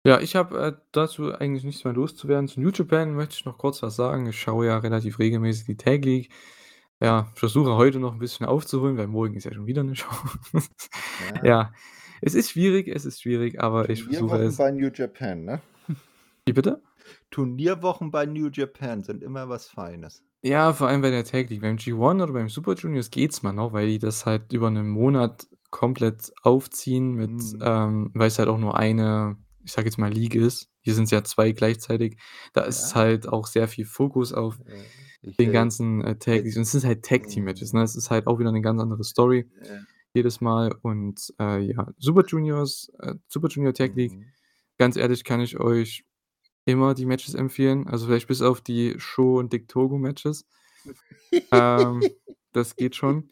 Ja, 0.06 0.20
ich 0.20 0.36
habe, 0.36 0.58
äh, 0.60 0.72
dazu 0.92 1.32
eigentlich 1.34 1.64
nichts 1.64 1.82
mehr 1.84 1.92
loszuwerden. 1.92 2.46
Zu 2.46 2.60
New 2.60 2.70
Japan 2.70 3.14
möchte 3.14 3.34
ich 3.34 3.44
noch 3.44 3.58
kurz 3.58 3.82
was 3.82 3.96
sagen. 3.96 4.26
Ich 4.28 4.40
schaue 4.40 4.66
ja 4.66 4.78
relativ 4.78 5.18
regelmäßig 5.18 5.66
die 5.66 5.76
Tag 5.76 6.04
League. 6.04 6.30
Ja, 7.00 7.32
versuche 7.34 7.74
heute 7.76 7.98
noch 8.00 8.12
'n 8.14 8.18
bisschen 8.20 8.46
aufzuholen, 8.46 8.96
weil 8.98 9.08
morgen 9.08 9.34
ist 9.34 9.44
ja 9.44 9.52
schon 9.54 9.66
wieder 9.66 9.82
'ne 9.84 9.96
Show. 9.96 10.10
Ja. 11.18 11.42
Ja, 11.42 11.72
es 12.22 12.34
ist 12.34 12.50
schwierig, 12.50 12.88
es 12.88 13.04
ist 13.06 13.20
schwierig, 13.22 13.60
aber 13.60 13.90
ich 13.90 14.04
versuche 14.04 14.38
Turnierwochen 14.38 14.44
es. 14.44 14.56
bei 14.56 14.70
New 14.72 14.90
Japan, 14.92 15.44
ne? 15.44 15.62
Wie 16.46 16.52
bitte? 16.52 16.80
Turnierwochen 17.32 18.10
bei 18.10 18.24
New 18.26 18.48
Japan 18.50 19.02
sind 19.02 19.22
immer 19.22 19.48
was 19.48 19.68
Feines. 19.68 20.25
Ja, 20.44 20.72
vor 20.74 20.88
allem 20.88 21.00
bei 21.00 21.10
der 21.10 21.24
Tag 21.24 21.48
League. 21.50 21.62
Beim 21.62 21.76
G1 21.76 22.20
oder 22.22 22.32
beim 22.32 22.48
Super 22.48 22.74
Juniors 22.74 23.10
geht's 23.10 23.42
mal 23.42 23.52
noch, 23.52 23.72
weil 23.72 23.86
die 23.88 23.98
das 23.98 24.26
halt 24.26 24.52
über 24.52 24.70
'nen 24.70 24.88
Monat 24.88 25.48
komplett 25.70 26.32
aufziehen 26.42 27.12
mit 27.14 27.32
Mhm. 27.40 27.60
ähm, 27.60 28.10
weil's 28.14 28.38
halt 28.38 28.48
auch 28.48 28.58
nur 28.58 28.76
eine, 28.78 29.36
ich 29.64 29.72
sage 29.72 29.86
jetzt 29.88 29.98
mal, 29.98 30.12
League 30.12 30.34
ist. 30.34 30.68
Hier 30.80 30.94
sind's 30.94 31.10
ja 31.10 31.24
2 31.24 31.52
gleichzeitig. 31.52 32.18
Da 32.52 32.62
ist 32.62 32.94
Ja. 32.94 32.94
halt 32.94 33.26
auch 33.28 33.46
sehr 33.46 33.66
viel 33.66 33.86
Fokus 33.86 34.32
auf 34.32 34.60
ich, 35.22 35.38
den 35.40 35.52
ganzen, 35.52 36.02
äh, 36.04 36.16
Tag 36.18 36.42
Leagues 36.42 36.56
jetzt 36.56 36.56
und 36.56 36.62
es 36.62 36.72
sind 36.72 36.84
halt 36.84 37.04
Tag 37.04 37.28
Team 37.28 37.44
Matches, 37.44 37.72
ne? 37.72 37.82
mhm. 37.82 37.84
Es 37.84 37.96
ist 37.96 38.10
halt 38.10 38.26
auch 38.26 38.38
wieder 38.38 38.52
'ne 38.52 38.60
ganz 38.62 38.80
andere 38.80 39.04
Story 39.04 39.48
Ja. 39.64 39.86
jedes 40.14 40.40
Mal 40.40 40.72
und, 40.82 41.34
äh, 41.40 41.60
ja, 41.60 41.88
Super 41.98 42.24
Juniors 42.26 42.90
äh, 43.00 43.14
Super 43.28 43.48
Junior 43.48 43.74
Tag 43.74 43.94
League, 43.96 44.18
Mhm. 44.18 44.32
ganz 44.78 44.96
ehrlich, 44.96 45.24
kann 45.24 45.40
ich 45.40 45.58
euch 45.60 46.04
immer 46.66 46.94
die 46.94 47.06
Matches 47.06 47.34
empfehlen, 47.34 47.88
also 47.88 48.06
vielleicht 48.06 48.28
bis 48.28 48.42
auf 48.42 48.60
die 48.62 48.96
Sho 48.98 49.38
und 49.38 49.52
Dick 49.54 49.68
Togo 49.68 49.98
Matches. 49.98 50.44
Ähm, 51.52 52.12
das 52.52 52.76
geht 52.76 52.96
schon. 52.96 53.28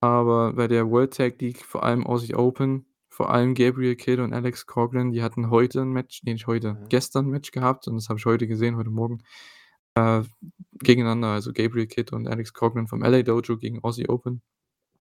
Aber 0.00 0.54
bei 0.54 0.68
der 0.68 0.90
World 0.90 1.14
Tag 1.16 1.40
League, 1.42 1.64
vor 1.64 1.84
allem 1.84 2.06
Aussie 2.06 2.34
Open, 2.36 2.86
vor 3.10 3.30
allem 3.30 3.54
Gabriel 3.54 3.96
Kidd 3.96 4.22
und 4.22 4.32
Alex 4.34 4.66
Coughlin, 4.66 5.12
die 5.12 5.22
hatten 5.22 5.50
heute 5.50 5.80
'n 5.82 5.90
Match 5.92 6.22
ne, 6.24 6.34
nicht 6.34 6.46
heute, 6.46 6.78
Ja. 6.80 6.86
gestern 6.88 7.26
'n 7.26 7.30
Match 7.30 7.52
gehabt 7.52 7.88
und 7.88 7.96
das 7.96 8.08
habe 8.10 8.18
ich 8.20 8.26
heute 8.26 8.48
gesehen, 8.48 8.76
heute 8.76 8.90
Morgen, 8.90 9.20
äh, 9.96 10.22
gegeneinander, 10.80 11.28
also 11.30 11.52
Gabriel 11.54 11.86
Kidd 11.88 12.14
und 12.14 12.28
Alex 12.28 12.54
Coughlin 12.54 12.88
vom 12.88 13.02
LA 13.04 13.22
Dojo 13.24 13.58
gegen 13.58 13.82
Aussie 13.84 14.08
Open. 14.08 14.42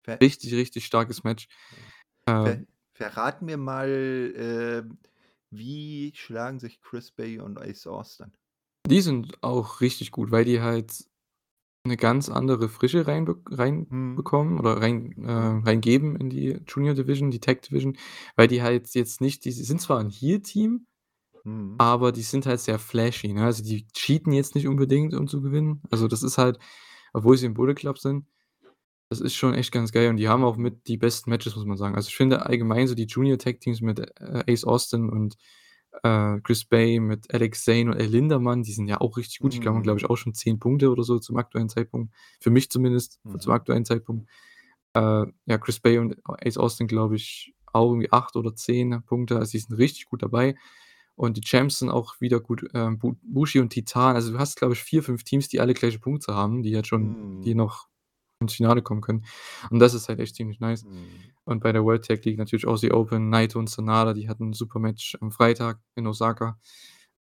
Ver 0.05 0.19
Richtig, 0.21 0.53
richtig 0.55 0.85
starkes 0.85 1.23
Match. 1.23 1.47
Ver 2.43 2.57
Ähm 2.57 2.67
verrat 2.93 3.41
mir 3.41 3.57
mal, 3.57 3.89
äh, 3.89 4.83
wie 5.57 6.11
schlagen 6.15 6.59
sich 6.59 6.81
Chris 6.81 7.11
Bey 7.11 7.39
und 7.39 7.57
Ace 7.59 7.87
Austin? 7.87 8.33
Die 8.89 8.99
sind 9.01 9.41
auch 9.41 9.79
richtig 9.79 10.11
gut, 10.11 10.31
weil 10.31 10.43
die 10.43 10.59
halt 10.61 11.05
'ne 11.85 11.97
ganz 11.97 12.29
andere 12.29 12.69
Frische 12.69 13.07
Mhm. 13.89 14.25
reinbekommen 14.27 14.59
oder 14.59 14.81
rein 14.81 15.13
äh, 15.25 15.31
Ja. 15.35 15.63
reingeben 15.67 16.15
in 16.17 16.29
die 16.29 16.59
Junior 16.67 16.95
Division, 16.95 17.31
die 17.31 17.39
Tag 17.41 17.61
Division, 17.63 17.97
weil 18.37 18.47
die 18.47 18.63
halt 18.63 18.93
jetzt 18.95 19.21
nicht 19.21 19.45
die 19.45 19.51
sind 19.51 19.81
zwar 19.81 19.99
'n 20.01 20.09
Heel-Team, 20.09 20.87
Mhm. 21.45 21.79
aber 21.79 22.11
die 22.13 22.23
sind 22.23 22.45
halt 22.47 22.61
sehr 22.61 22.79
flashy, 22.79 23.33
ne? 23.33 23.45
Also, 23.45 23.63
die 23.63 23.87
cheaten 23.93 24.33
jetzt 24.33 24.55
nicht 24.55 24.67
unbedingt, 24.67 25.13
um 25.15 25.27
zu 25.27 25.41
gewinnen. 25.41 25.81
Also, 25.91 26.07
das 26.07 26.23
ist 26.23 26.37
halt 26.39 26.59
obwohl 27.13 27.37
sie 27.37 27.47
im 27.47 27.55
Bullet 27.55 27.75
Club 27.75 27.99
sind, 27.99 28.27
das 29.13 29.21
ist 29.21 29.35
schon 29.35 29.53
echt 29.53 29.71
ganz 29.71 29.91
geil 29.91 30.09
und 30.09 30.17
die 30.17 30.27
haben 30.27 30.43
auch 30.43 30.57
Mhm. 30.57 30.63
mit 30.63 30.87
die 30.87 30.97
besten 30.97 31.29
Matches, 31.29 31.55
muss 31.55 31.65
man 31.65 31.77
sagen. 31.77 31.95
Also, 31.95 32.07
ich 32.09 32.15
finde 32.15 32.45
allgemein 32.45 32.87
so 32.87 32.95
die 32.95 33.05
Junior 33.05 33.37
Tag 33.37 33.59
Teams 33.61 33.81
mit, 33.81 33.99
äh, 33.99 34.43
Ace 34.51 34.65
Austin 34.65 35.09
und, 35.09 35.35
äh, 36.03 36.39
Chris 36.41 36.65
Bey, 36.65 36.99
mit 36.99 37.31
Alex 37.33 37.63
Zane 37.63 37.91
und 37.91 37.97
El 37.99 38.07
Lindamann, 38.07 38.63
die 38.63 38.71
sind 38.73 38.87
ja 38.87 38.99
auch 38.99 39.15
richtig 39.17 39.39
gut. 39.39 39.53
Die 39.53 39.61
haben, 39.61 39.83
glaube 39.83 39.99
ich, 39.99 40.03
Mhm. 40.05 40.09
auch 40.09 40.15
schon 40.17 40.33
10 40.33 40.59
Punkte 40.59 40.89
oder 40.91 41.03
so 41.03 41.19
zum 41.19 41.37
aktuellen 41.37 41.69
Zeitpunkt. 41.69 42.13
Für 42.41 42.49
mich 42.49 42.69
zumindest 42.71 43.19
zum 43.23 43.33
Mhm. 43.45 43.51
aktuellen 43.51 43.85
Zeitpunkt. 43.85 44.27
Äh, 44.95 45.25
ja, 45.45 45.57
Chris 45.59 45.79
Bey 45.79 45.99
und 45.99 46.15
Ace 46.25 46.57
Austin, 46.57 46.87
glaube 46.87 47.15
ich, 47.15 47.53
auch 47.71 47.89
irgendwie 47.91 48.11
8 48.11 48.35
oder 48.35 48.55
10 48.55 49.03
Punkte. 49.05 49.37
Also, 49.37 49.51
die 49.51 49.59
sind 49.59 49.75
richtig 49.77 50.05
gut 50.05 50.21
dabei 50.23 50.55
und 51.15 51.37
die 51.37 51.41
Champs 51.41 51.79
sind 51.79 51.89
auch 51.89 52.19
wieder 52.21 52.39
gut, 52.39 52.65
ähm, 52.73 52.97
Bu 52.99 53.13
Bushi 53.23 53.59
und 53.59 53.69
Titan. 53.69 54.15
Also, 54.15 54.31
du 54.33 54.39
hast, 54.39 54.55
glaube 54.57 54.73
ich, 54.73 54.81
4, 54.83 55.03
5 55.03 55.23
Teams, 55.23 55.47
die 55.47 55.59
alle 55.59 55.73
gleiche 55.75 55.99
Punkte 55.99 56.33
haben, 56.35 56.63
die 56.63 56.71
jetzt 56.71 56.87
schon 56.87 57.41
die 57.43 57.53
Mhm. 57.53 57.57
noch 57.57 57.87
ins 58.43 58.53
Finale 58.53 58.81
kommen 58.81 59.01
können. 59.01 59.25
Und 59.69 59.79
das 59.79 59.93
ist 59.93 60.09
halt 60.09 60.19
echt 60.19 60.35
ziemlich 60.35 60.59
nice. 60.59 60.83
Mhm. 60.85 61.05
Und 61.45 61.61
bei 61.63 61.71
der 61.71 61.83
World 61.83 62.05
Tag 62.05 62.23
League 62.25 62.37
natürlich 62.37 62.67
Aussie 62.67 62.91
Open, 62.91 63.29
Naito 63.29 63.59
und 63.59 63.69
Sanada, 63.69 64.13
die 64.13 64.29
hatten 64.29 64.49
'n 64.49 64.53
super 64.53 64.79
Match 64.79 65.17
am 65.21 65.31
Freitag 65.31 65.79
in 65.95 66.07
Osaka. 66.07 66.57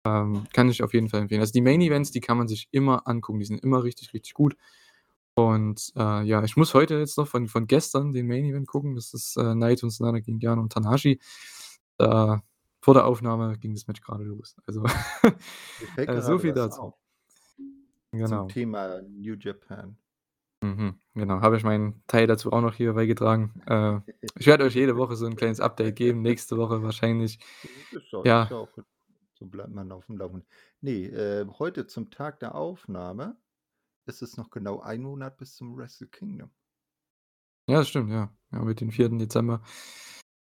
Ähm, 0.05 0.45
kann 0.53 0.69
ich 0.69 0.83
auf 0.83 0.93
jeden 0.93 1.09
Fall 1.09 1.21
empfehlen. 1.21 1.41
Also, 1.41 1.51
die 1.53 1.61
Main 1.61 1.81
Events, 1.81 2.11
die 2.11 2.21
kann 2.21 2.37
man 2.37 2.47
sich 2.47 2.69
immer 2.71 3.07
angucken. 3.07 3.39
Die 3.39 3.45
sind 3.45 3.61
immer 3.63 3.83
richtig, 3.83 4.13
richtig 4.13 4.33
gut. 4.33 4.55
Und, 5.35 5.91
äh, 5.95 6.23
ja, 6.23 6.43
ich 6.43 6.57
muss 6.57 6.73
heute 6.73 6.95
jetzt 6.97 7.17
noch 7.17 7.27
von 7.27 7.47
von 7.47 7.67
gestern 7.67 8.11
den 8.13 8.27
Main 8.27 8.45
Event 8.45 8.67
gucken. 8.67 8.95
Das 8.95 9.13
ist, 9.13 9.37
äh, 9.37 9.53
Naito 9.55 9.85
und 9.85 9.91
Sanada 9.91 10.19
gegen 10.19 10.39
Yano 10.39 10.61
und 10.61 10.71
Tanahashi. 10.73 11.19
Äh, 11.99 12.37
vor 12.81 12.93
der 12.93 13.05
Aufnahme 13.05 13.57
ging 13.59 13.73
das 13.73 13.87
Match 13.87 14.01
grade 14.01 14.23
los. 14.23 14.55
Also, 14.65 14.83
äh, 15.97 16.21
so 16.21 16.37
gerade 16.37 16.39
viel 16.39 16.53
dazu. 16.53 16.81
auf. 16.81 16.95
Zum 18.11 18.19
Genau. 18.19 18.47
Thema 18.47 19.01
New 19.03 19.35
Japan. 19.35 19.97
Mhm, 20.63 20.99
genau, 21.13 21.41
habe 21.41 21.57
ich 21.57 21.63
meinen 21.63 22.03
Teil 22.07 22.25
dazu 22.25 22.51
auch 22.51 22.61
noch 22.61 22.73
hier 22.73 22.93
beigetragen. 22.93 23.61
Äh, 23.67 23.99
ich 24.39 24.47
werde 24.47 24.63
euch 24.63 24.73
jede 24.73 24.97
Woche 24.97 25.15
so 25.15 25.25
'n 25.27 25.35
kleines 25.35 25.59
Update 25.59 25.95
geben. 25.95 26.21
Nächste 26.23 26.57
Woche 26.57 26.81
wahrscheinlich 26.81 27.39
Ist 27.91 28.11
ja 28.11 28.25
ist 28.25 28.49
ja. 28.49 28.49
ja 28.49 28.57
auch 28.57 28.77
so 29.33 29.45
bleibt 29.45 29.71
man 29.71 29.91
aufm 29.91 30.17
Laufenden. 30.17 30.47
Ne, 30.81 31.05
äh, 31.07 31.45
heute 31.59 31.87
zum 31.87 32.09
Tag 32.11 32.39
der 32.39 32.55
Aufnahme 32.55 33.37
ist 34.05 34.21
es 34.23 34.37
noch 34.37 34.51
genau 34.51 34.81
1 34.81 35.03
Monat 35.03 35.37
bis 35.37 35.55
zum 35.55 35.77
Wrestle 35.77 36.07
Kingdom. 36.07 36.51
Ja, 37.69 37.79
das 37.79 37.89
stimmt, 37.89 38.09
ja. 38.11 38.33
Ja, 38.53 38.59
mit 38.63 38.79
dem 38.79 38.91
4. 38.91 39.19
Dezember. 39.19 39.61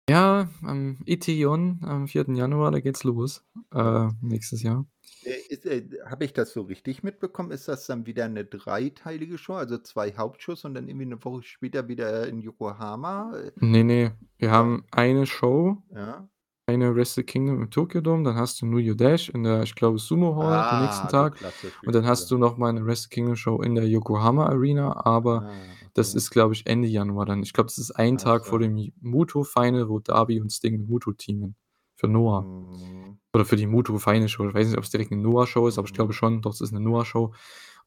Ja, 0.10 0.48
am 0.64 1.00
Eteon 1.06 1.80
am 1.84 2.08
4. 2.08 2.36
Januar, 2.36 2.72
da 2.72 2.80
geht's 2.80 3.04
los, 3.04 3.44
äh, 3.74 4.08
nächstes 4.22 4.64
Jahr. 4.64 4.88
Äh, 5.24 5.54
äh, 5.56 5.90
habe 6.06 6.26
ich 6.26 6.34
das 6.34 6.54
so 6.54 6.62
richtig 6.62 7.04
mitbekommen? 7.04 7.52
Ist 7.52 7.68
das 7.68 7.86
dann 7.88 8.06
wieder 8.06 8.28
'ne 8.28 8.46
dreiteilige 8.46 9.38
Show, 9.38 9.54
also 9.56 9.78
2 9.80 10.14
Hauptshows 10.16 10.64
und 10.66 10.74
dann 10.76 10.88
irgendwie 10.88 11.06
'ne 11.06 11.24
Woche 11.24 11.44
später 11.44 11.88
wieder 11.88 12.28
in 12.28 12.40
Yokohama? 12.40 13.36
Äh, 13.38 13.52
Ne, 13.62 13.84
ne, 13.84 14.12
wir 14.38 14.52
haben 14.52 14.86
eine 14.92 15.26
Show, 15.26 15.78
Ja. 15.90 16.30
Eine 16.70 16.94
Wrestle 16.94 17.24
Kingdom 17.24 17.62
im 17.62 17.70
Tokyo 17.72 18.02
Dome, 18.02 18.24
dann 18.24 18.36
hast 18.36 18.62
du 18.62 18.66
New 18.66 18.78
Year 18.80 18.94
Dash 18.96 19.30
in 19.30 19.44
der, 19.44 19.64
ich 19.64 19.74
glaube, 19.74 20.00
Sumo 20.00 20.36
Hall 20.36 20.66
am 20.70 20.80
nächsten 20.80 21.08
Ah, 21.10 21.10
Tag 21.10 21.40
und 21.86 21.96
dann 21.96 22.06
hast 22.06 22.30
du 22.30 22.38
noch 22.38 22.58
mal 22.58 22.74
'ne 22.74 22.86
Wrestle 22.86 23.08
Kingdom 23.10 23.38
Show 23.38 23.62
in 23.62 23.74
der 23.76 23.88
Yokohama 23.88 24.48
Arena, 24.48 25.06
aber 25.06 25.46
Ah, 25.46 25.78
das 25.94 26.14
okay. 26.14 26.14
ist, 26.14 26.30
glaube 26.30 26.54
ich, 26.54 26.68
Ende 26.68 26.90
Januar 26.90 27.26
dann. 27.26 27.42
Ich 27.42 27.54
glaube, 27.54 27.68
das 27.70 27.78
ist 27.78 27.92
ein 27.92 28.18
Ach 28.20 28.20
Tag 28.20 28.46
vor 28.46 28.60
so. 28.60 28.60
dem 28.60 28.76
J 28.78 28.94
Muto 29.00 29.44
Final, 29.46 29.88
wo 29.88 30.00
Darby 30.00 30.42
und 30.42 30.52
Sting 30.52 30.74
mit 30.82 30.90
Muto 30.90 31.14
teamen 31.14 31.56
für 31.96 32.08
Noah. 32.10 32.50
Mhm. 32.70 33.18
Oder 33.34 33.46
für 33.46 33.58
die 33.58 33.68
Muto 33.68 33.98
Final 34.00 34.30
Show. 34.30 34.48
Ich 34.50 34.56
weiß 34.56 34.68
nicht, 34.70 34.78
ob's 34.78 34.92
direkt 34.92 35.12
'ne 35.12 35.18
Noah 35.18 35.48
Show 35.48 35.68
ist, 35.68 35.78
aber 35.80 35.88
ich 35.88 35.94
glaube 35.94 36.12
Mhm. 36.12 36.16
schon. 36.16 36.42
Doch, 36.44 36.54
es 36.54 36.62
ist 36.62 36.74
'ne 36.74 36.82
Noah 36.82 37.06
Show 37.06 37.34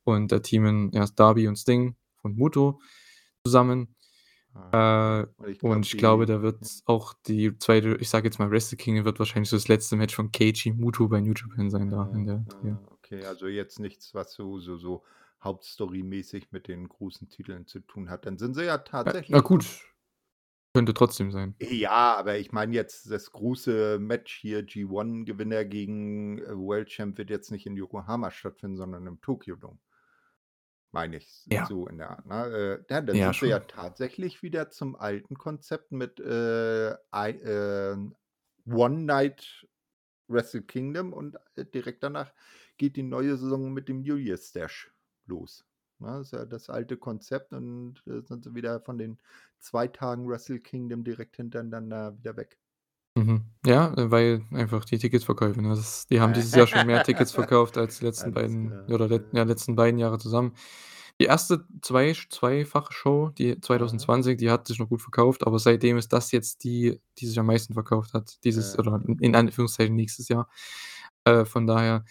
und 0.04 0.32
da 0.32 0.40
teamen 0.40 0.90
erst 0.92 1.18
Darby 1.20 1.48
und 1.48 1.56
Sting 1.58 1.96
von 2.22 2.36
Muto 2.36 2.80
zusammen. 3.44 3.96
Ah, 4.54 5.22
Äh. 5.22 5.26
Und 5.36 5.48
ich 5.48 5.62
und 5.62 5.70
glaube, 5.70 5.80
ich 5.82 5.96
glaube, 5.96 6.26
die 6.26 6.32
da 6.32 6.42
wird 6.42 6.64
auch 6.86 7.14
die 7.26 7.56
2., 7.58 7.96
ich 8.00 8.08
sage 8.10 8.26
jetzt 8.26 8.38
mal, 8.38 8.50
Wrestle 8.50 8.76
Kingdom 8.78 9.04
wird 9.04 9.18
wahrscheinlich 9.18 9.48
so 9.50 9.56
das 9.56 9.68
letzte 9.68 9.96
Match 9.96 10.14
von 10.14 10.32
Keiji 10.32 10.72
Muto 10.72 11.08
bei 11.08 11.20
New 11.20 11.32
Japan 11.34 11.70
sein 11.70 11.90
da 11.90 12.10
in 12.14 12.26
der 12.26 12.44
ja, 12.62 12.80
okay, 12.90 13.24
also 13.24 13.46
jetzt 13.46 13.78
nichts, 13.80 14.14
was 14.14 14.32
so 14.34 14.58
so 14.60 14.76
so 14.76 15.04
hauptstorymäßig 15.42 16.52
mit 16.52 16.68
den 16.68 16.88
großen 16.88 17.28
Titeln 17.28 17.66
zu 17.66 17.80
tun 17.80 18.10
hat. 18.10 18.26
Dann 18.26 18.38
sind 18.38 18.54
sie 18.54 18.64
ja 18.64 18.76
Äh, 19.04 19.14
na 19.30 19.40
tatsächlich 19.40 19.42
gut 19.42 19.64
gut, 19.64 19.94
könnte 20.74 20.94
trotzdem 20.94 21.30
sein. 21.32 21.56
Ja, 21.62 22.16
aber 22.16 22.38
ich 22.38 22.52
meine 22.52 22.74
jetzt 22.74 23.10
das 23.10 23.32
große 23.32 23.98
Match 23.98 24.34
hier, 24.36 24.60
G1-Gewinner 24.66 25.64
gegen, 25.66 26.38
äh, 26.38 26.56
World 26.56 26.88
Champ 26.88 27.18
wird 27.18 27.30
jetzt 27.30 27.50
nicht 27.50 27.66
in 27.66 27.76
Yokohama 27.76 28.30
stattfinden, 28.30 28.76
sondern 28.76 29.06
im 29.06 29.20
Tokyo 29.20 29.56
Dome. 29.56 29.78
Meine 30.94 31.18
ich, 31.18 31.48
Ja. 31.50 31.70
so 31.70 31.86
in 31.86 31.98
der 31.98 32.10
Art, 32.10 32.26
ne? 32.26 32.46
Äh, 32.88 32.92
ja, 32.92 33.00
dann 33.00 33.20
Ja, 33.20 33.32
sind 33.32 33.38
sie 33.38 33.46
ja 33.46 33.60
schon. 33.60 33.60
tatsächlich 33.60 34.42
wieder 34.42 34.70
zum 34.70 34.96
alten 34.96 35.36
Konzept 35.38 35.92
mit, 35.92 36.18
äh, 36.18 36.94
ähm, 37.12 38.16
One 38.66 39.00
Night 39.04 39.68
Wrestle 40.28 40.62
Kingdom 40.62 41.12
und, 41.12 41.36
äh, 41.56 41.64
direkt 41.66 42.02
danach 42.04 42.34
geht 42.78 42.96
die 42.96 43.04
neue 43.04 43.36
Saison 43.36 43.72
mit 43.72 43.88
dem 43.88 44.02
New 44.02 44.16
Year's 44.16 44.52
Dash 44.52 44.92
los, 45.26 45.66
ne? 46.00 46.20
Ist 46.22 46.32
ja 46.32 46.46
das 46.46 46.70
alte 46.70 46.96
Konzept 46.98 47.52
und, 47.54 48.02
äh, 48.06 48.22
sind 48.22 48.44
sie 48.44 48.54
wieder 48.56 48.80
von 48.80 48.98
den 48.98 49.20
2 49.60 49.88
Tagen 49.88 50.28
Wrestle 50.28 50.60
Kingdom 50.60 51.04
direkt 51.04 51.36
hintereinander 51.36 52.18
wieder 52.18 52.36
weg. 52.36 52.58
Mhm. 53.16 53.49
Ja, 53.66 53.92
äh, 53.94 54.10
weil 54.10 54.42
einfach 54.52 54.86
die 54.86 54.96
Ticketsverkäufe, 54.98 55.60
ne? 55.60 55.68
Das 55.68 56.06
die 56.06 56.20
haben 56.20 56.32
dieses 56.32 56.54
Jahr 56.54 56.66
schon 56.66 56.84
mehr 56.84 57.02
Tickets 57.02 57.30
verkauft 57.32 57.76
als 57.76 57.98
die 57.98 58.06
letzten 58.06 58.32
Alles 58.32 58.32
beiden 58.32 58.78
klar, 58.80 58.88
oder 58.88 59.06
let 59.06 59.26
ja, 59.32 59.42
letzten 59.42 59.76
beiden 59.76 59.98
Jahre 59.98 60.18
zusammen. 60.18 60.54
Die 61.20 61.24
erste 61.26 61.66
zwei 61.82 62.14
zweifache 62.30 62.92
Show, 62.94 63.28
die 63.36 63.60
Aha. 63.76 64.10
2020, 64.10 64.38
die 64.38 64.50
hat 64.50 64.66
sich 64.66 64.78
noch 64.78 64.88
gut 64.88 65.02
verkauft, 65.02 65.46
aber 65.46 65.58
seitdem 65.58 65.98
ist 65.98 66.10
das 66.14 66.32
jetzt 66.32 66.64
die, 66.64 67.00
die 67.18 67.26
sich 67.26 67.38
am 67.38 67.44
meisten 67.46 67.74
verkauft 67.74 68.14
hat, 68.14 68.42
dieses 68.44 68.78
oder 68.78 68.98
Ja. 68.98 69.16
in 69.20 69.36
Anführungszeichen 69.36 69.94
nächstes 69.94 70.28
Jahr. 70.28 70.48
Äh, 71.24 71.44
von 71.44 71.66
daher, 71.66 72.04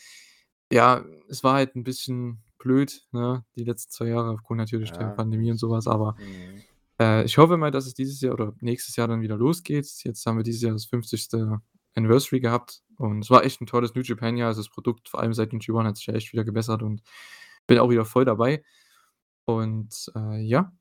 ja, 0.71 1.03
es 1.30 1.43
war 1.43 1.55
halt 1.55 1.76
'n 1.76 1.84
bisschen 1.84 2.43
blöd, 2.59 3.07
ne, 3.11 3.43
die 3.55 3.63
letzten 3.65 3.91
2 3.91 4.07
Jahre 4.09 4.31
aufgrund 4.31 4.59
natürlich 4.59 4.93
der 4.93 5.09
Ja, 5.09 5.11
Pandemie 5.11 5.51
und 5.51 5.57
das 5.57 5.61
so 5.61 5.69
was, 5.71 5.88
aber, 5.88 6.15
mhm. 6.17 6.65
Äh, 6.99 7.23
ich 7.26 7.38
hoffe 7.38 7.57
mal, 7.57 7.71
dass 7.71 7.85
es 7.88 7.93
dieses 7.95 8.21
Jahr 8.21 8.34
oder 8.34 8.53
nächstes 8.61 8.95
Jahr 8.95 9.07
dann 9.07 9.21
wieder 9.21 9.38
losgeht. 9.38 9.88
Jetzt 10.03 10.26
haben 10.26 10.38
wir 10.38 10.43
dieses 10.43 10.61
Jahr 10.63 10.73
das 10.73 10.85
50. 10.85 11.61
Anniversary 11.95 12.39
gehabt 12.41 12.81
und 12.97 13.21
es 13.23 13.30
war 13.31 13.43
echt 13.45 13.61
'n 13.61 13.67
tolles 13.67 13.95
New 13.95 14.01
Japan 14.03 14.38
Jahr. 14.38 14.49
Also, 14.49 14.61
das 14.61 14.69
Produkt, 14.69 15.09
vor 15.09 15.19
allem 15.21 15.34
seit 15.34 15.51
dem 15.51 15.59
G1 15.59 15.88
hat 15.88 15.97
sich 15.97 16.07
ja 16.07 16.13
echt 16.15 16.34
wieder 16.34 16.45
gebessert 16.45 16.84
und 16.84 17.01
bin 17.67 17.80
auch 17.80 17.89
wieder 17.89 18.05
voll 18.05 18.26
dabei. 18.26 18.63
Und, 19.45 20.11
äh, 20.15 20.41
ja, 20.41 20.73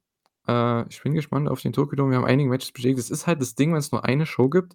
äh, 0.49 0.89
ich 0.91 1.03
bin 1.03 1.15
gespannt 1.15 1.49
auf 1.49 1.63
den 1.63 1.73
Tokyo 1.75 1.97
Dome. 1.97 2.13
Wir 2.13 2.19
haben 2.19 2.27
einige 2.27 2.51
Matches 2.51 2.73
bestätigt. 2.73 2.99
Das 3.01 3.11
ist 3.11 3.27
halt 3.29 3.41
das 3.43 3.55
Ding, 3.57 3.75
wenn's 3.75 3.93
nur 3.93 4.05
eine 4.07 4.27
Show 4.27 4.49
gibt 4.51 4.75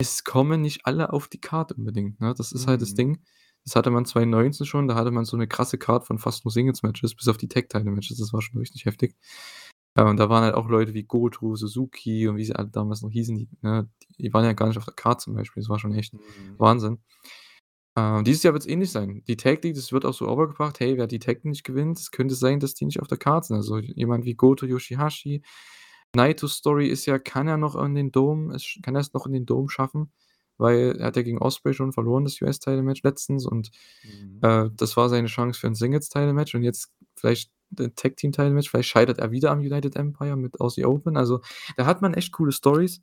Es 0.00 0.24
kommen 0.24 0.60
nicht 0.62 0.86
alle 0.86 1.12
auf 1.12 1.28
die 1.28 1.40
Card 1.40 1.72
unbedingt, 1.72 2.20
ne? 2.20 2.34
Das 2.36 2.52
ist 2.52 2.66
halt 2.66 2.82
das 2.82 2.92
Mhm. 2.92 2.96
Ding. 2.96 3.22
Das 3.64 3.76
hatte 3.76 3.90
man 3.90 4.04
2019 4.04 4.66
schon, 4.66 4.88
da 4.88 4.94
hatte 4.96 5.10
man 5.12 5.24
so 5.24 5.36
'ne 5.36 5.46
krasse 5.46 5.78
Card 5.78 6.04
von 6.06 6.18
fast 6.18 6.44
nur 6.44 6.50
Singles-Matches, 6.52 7.14
bis 7.14 7.28
auf 7.28 7.36
die 7.36 7.46
Tag-Title-Matches, 7.48 8.18
das 8.18 8.32
war 8.32 8.42
schon 8.42 8.58
richtig 8.58 8.84
heftig. 8.86 9.14
Ja, 9.96 10.08
und 10.08 10.16
da 10.16 10.30
waren 10.30 10.42
halt 10.42 10.54
auch 10.54 10.68
Leute 10.68 10.94
wie 10.94 11.02
Goto, 11.02 11.54
Suzuki 11.54 12.26
und 12.26 12.36
wie 12.36 12.44
sie 12.44 12.54
alle 12.56 12.68
damals 12.68 13.02
noch 13.02 13.10
hießen, 13.10 13.36
die 13.36 13.48
ne, 13.60 13.90
die 14.18 14.32
waren 14.32 14.44
ja 14.44 14.54
gar 14.54 14.66
nicht 14.68 14.78
auf 14.78 14.86
der 14.86 14.94
Card 14.94 15.20
zum 15.20 15.34
Beispiel. 15.34 15.62
Das 15.62 15.68
war 15.68 15.78
schon 15.78 15.92
echt 15.92 16.14
Mhm. 16.14 16.56
Wahnsinn. 16.56 16.98
Äh, 17.96 18.22
dieses 18.24 18.42
Jahr 18.44 18.54
wird's 18.54 18.66
ähnlich 18.66 18.90
sein. 18.92 19.22
Die 19.28 19.36
Tag 19.36 19.64
League, 19.64 19.74
das 19.76 19.92
wird 19.92 20.04
auch 20.06 20.14
so 20.14 20.28
overgebracht: 20.28 20.80
„Hey, 20.80 20.96
wer 20.98 21.06
die 21.08 21.18
Tag 21.20 21.44
nicht 21.44 21.64
gewinnt, 21.64 21.98
es 22.00 22.10
könnte 22.12 22.34
sein, 22.34 22.60
dass 22.60 22.74
die 22.74 22.86
nicht 22.86 23.00
auf 23.00 23.08
der 23.08 23.18
Card 23.18 23.46
sind.“ 23.46 23.56
Also, 23.56 23.78
jemand 23.78 24.24
wie 24.26 24.34
Goto, 24.34 24.66
Yoshihashi. 24.66 25.42
Naito's 26.16 26.54
Story 26.56 26.88
ist 26.88 27.06
ja 27.06 27.18
kann 27.18 27.48
er 27.48 27.58
noch 27.58 27.76
in 27.76 27.94
den 27.94 28.12
Dome 28.12 28.54
es 28.56 28.78
kann 28.82 28.96
er's 28.96 29.12
noch 29.14 29.26
in 29.26 29.32
den 29.34 29.46
Dome 29.46 29.68
schaffen, 29.70 30.12
weil 30.58 30.96
er 30.98 31.06
hat 31.08 31.16
ja 31.16 31.22
gegen 31.22 31.38
Ospreay 31.38 31.74
schon 31.74 31.92
verloren, 31.92 32.24
das 32.24 32.40
US-Title-Match 32.42 33.02
letztens 33.04 33.46
und, 33.46 33.70
Mhm. 34.04 34.42
äh, 34.42 34.70
das 34.76 34.96
war 34.98 35.08
seine 35.10 35.28
Chance 35.28 35.60
für 35.60 35.68
'n 35.68 35.74
Singles-Title-Match 35.76 36.54
und 36.56 36.62
jetzt 36.64 36.92
vielleicht 37.16 37.50
de 37.72 37.90
Tag-Team-Title-Match. 37.90 38.70
Vielleicht 38.70 38.88
scheitert 38.88 39.18
er 39.18 39.30
wieder 39.30 39.50
am 39.50 39.60
United 39.60 39.96
Empire 39.96 40.36
mit 40.36 40.60
Aussie 40.60 40.84
Open. 40.84 41.16
Also, 41.16 41.40
da 41.76 41.86
hat 41.86 42.02
man 42.02 42.14
echt 42.14 42.32
coole 42.32 42.52
Storys. 42.52 43.02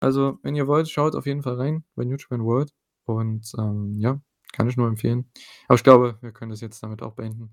Also, 0.00 0.38
wenn 0.42 0.54
ihr 0.54 0.66
wollt, 0.66 0.88
schaut 0.88 1.14
auf 1.14 1.26
jeden 1.26 1.42
Fall 1.42 1.54
rein 1.54 1.84
bei 1.94 2.04
New 2.04 2.16
Japan 2.16 2.44
World 2.44 2.72
und, 3.04 3.52
ähm, 3.58 3.94
ja, 3.98 4.20
kann 4.52 4.68
ich 4.68 4.76
nur 4.76 4.88
empfehlen. 4.88 5.30
Aber 5.68 5.76
ich 5.76 5.84
glaube, 5.84 6.18
wir 6.20 6.32
können 6.32 6.50
das 6.50 6.60
jetzt 6.60 6.82
damit 6.82 7.02
auch 7.02 7.14
beenden, 7.14 7.50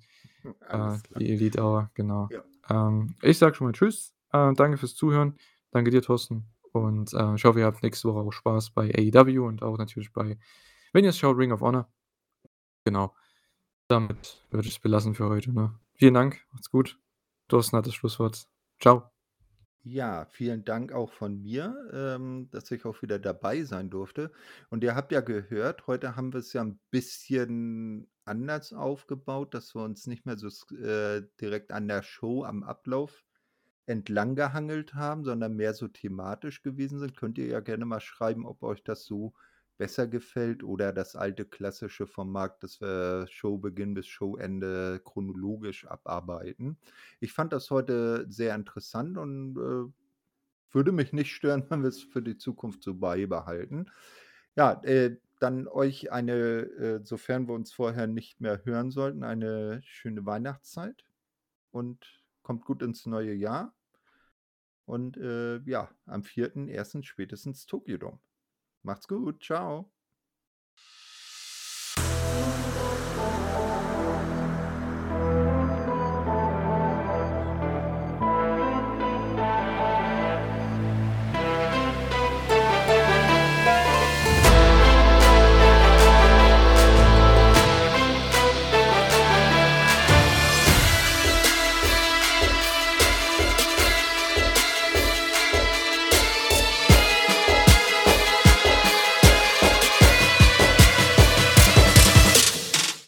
äh, 0.70 0.98
die 1.20 1.32
Elite 1.32 1.62
Hour, 1.62 1.90
genau. 1.94 2.30
Ja. 2.32 2.44
Ähm, 2.70 3.16
ich 3.22 3.38
sage 3.38 3.56
schon 3.56 3.68
mal 3.68 3.74
tschüss, 3.74 4.14
äh, 4.32 4.54
danke 4.54 4.78
fürs 4.78 4.96
Zuhören. 4.96 5.38
Danke 5.72 5.90
dir, 5.90 6.02
Thorsten, 6.02 6.46
und, 6.72 7.14
äh, 7.14 7.36
ich 7.36 7.46
hoffe, 7.46 7.60
ihr 7.60 7.66
habt 7.66 7.82
nächste 7.82 8.10
Woche 8.10 8.20
auch 8.20 8.32
Spaß 8.32 8.72
bei 8.72 8.94
AEW 8.94 9.46
und 9.48 9.64
auch 9.64 9.78
natürlich 9.78 10.12
bei 10.12 10.38
wenn 10.94 11.04
ihr's 11.04 11.18
schaut, 11.18 11.38
Ring 11.38 11.52
of 11.52 11.62
Honor. 11.62 11.92
Genau. 12.86 13.16
Damit 13.88 14.44
würde 14.52 14.68
ich's 14.68 14.80
belassen 14.80 15.16
für 15.16 15.28
heute, 15.28 15.52
ne? 15.52 15.74
Vielen 15.96 16.14
Dank, 16.14 16.46
macht's 16.52 16.70
gut. 16.70 17.00
Thorsten 17.48 17.78
hat 17.78 17.88
das 17.88 17.94
Schlusswort. 17.96 18.48
Tschau. 18.80 19.10
Ja, 19.86 20.26
vielen 20.28 20.64
Dank 20.64 20.94
auch 20.94 21.12
von 21.12 21.42
mir, 21.42 21.76
ähm, 21.92 22.50
dass 22.52 22.72
ich 22.72 22.86
auch 22.86 23.02
wieder 23.02 23.20
dabei 23.20 23.64
sein 23.64 23.90
durfte. 23.90 24.32
Und 24.70 24.82
ihr 24.84 24.96
habt 24.96 25.12
ja 25.12 25.20
gehört, 25.20 25.88
heute 25.88 26.16
haben 26.16 26.32
wir's 26.32 26.54
ja 26.54 26.62
'n 26.62 26.80
bisschen 26.90 28.10
anders 28.24 28.72
aufgebaut, 28.72 29.54
dass 29.54 29.76
wir 29.76 29.84
uns 29.84 30.08
nicht 30.08 30.26
mehr 30.26 30.38
so 30.38 30.48
äh, 30.78 31.24
direkt 31.42 31.74
an 31.74 31.90
der 31.90 32.02
Show 32.02 32.46
am 32.46 32.64
Ablauf 32.64 33.26
entlang 33.86 34.36
gehangelt 34.36 34.96
haben, 34.96 35.26
sondern 35.26 35.56
mehr 35.56 35.74
so 35.74 35.88
thematisch 35.90 36.62
gewesen 36.64 37.00
sind. 37.00 37.18
Könnt 37.18 37.38
ihr 37.38 37.48
ja 37.48 37.60
gerne 37.60 37.86
mal 37.86 38.00
schreiben, 38.00 38.46
ob 38.46 38.64
euch 38.64 38.84
das 38.84 39.04
so 39.06 39.34
besser 39.84 40.08
gefällt 40.08 40.64
oder 40.64 40.94
das 40.94 41.18
alte 41.18 41.44
klassische 41.44 42.08
Format, 42.08 42.64
dass 42.64 42.80
wir 42.80 43.28
Showbeginn 43.30 43.94
bis 43.96 44.08
Showende 44.08 45.02
chronologisch 45.04 45.86
abarbeiten. 45.86 46.78
Ich 47.20 47.34
fand 47.34 47.52
das 47.52 47.70
heute 47.70 48.26
sehr 48.30 48.56
interessant 48.56 49.18
und, 49.18 49.58
äh, 49.58 49.92
würde 50.72 50.92
mich 50.94 51.12
nicht 51.14 51.32
stören, 51.34 51.66
wenn 51.70 51.84
wir's 51.84 52.02
für 52.02 52.22
die 52.22 52.38
Zukunft 52.38 52.84
so 52.84 52.96
beibehalten. 52.96 53.92
Ja, 54.56 54.82
äh, 54.84 55.18
dann 55.42 55.68
euch 55.68 56.14
eine 56.14 56.34
äh, 56.34 57.02
sofern 57.04 57.48
wir 57.50 57.54
uns 57.56 57.74
vorher 57.74 58.08
nicht 58.08 58.40
mehr 58.40 58.64
hören 58.64 58.90
sollten, 58.92 59.24
eine 59.26 59.82
schöne 59.84 60.26
Weihnachtszeit 60.26 61.04
und 61.72 62.24
kommt 62.44 62.66
gut 62.66 62.84
ins 62.84 63.06
neue 63.06 63.34
Jahr. 63.34 63.76
Und, 64.86 65.18
äh, 65.18 65.58
ja, 65.66 65.90
am 66.06 66.24
4.1. 66.24 67.06
spätestens 67.06 67.66
Tokyo 67.66 67.98
Dome. 67.98 68.20
Macht's 68.84 69.08
gut. 69.08 69.40
Tschau. 69.40 69.90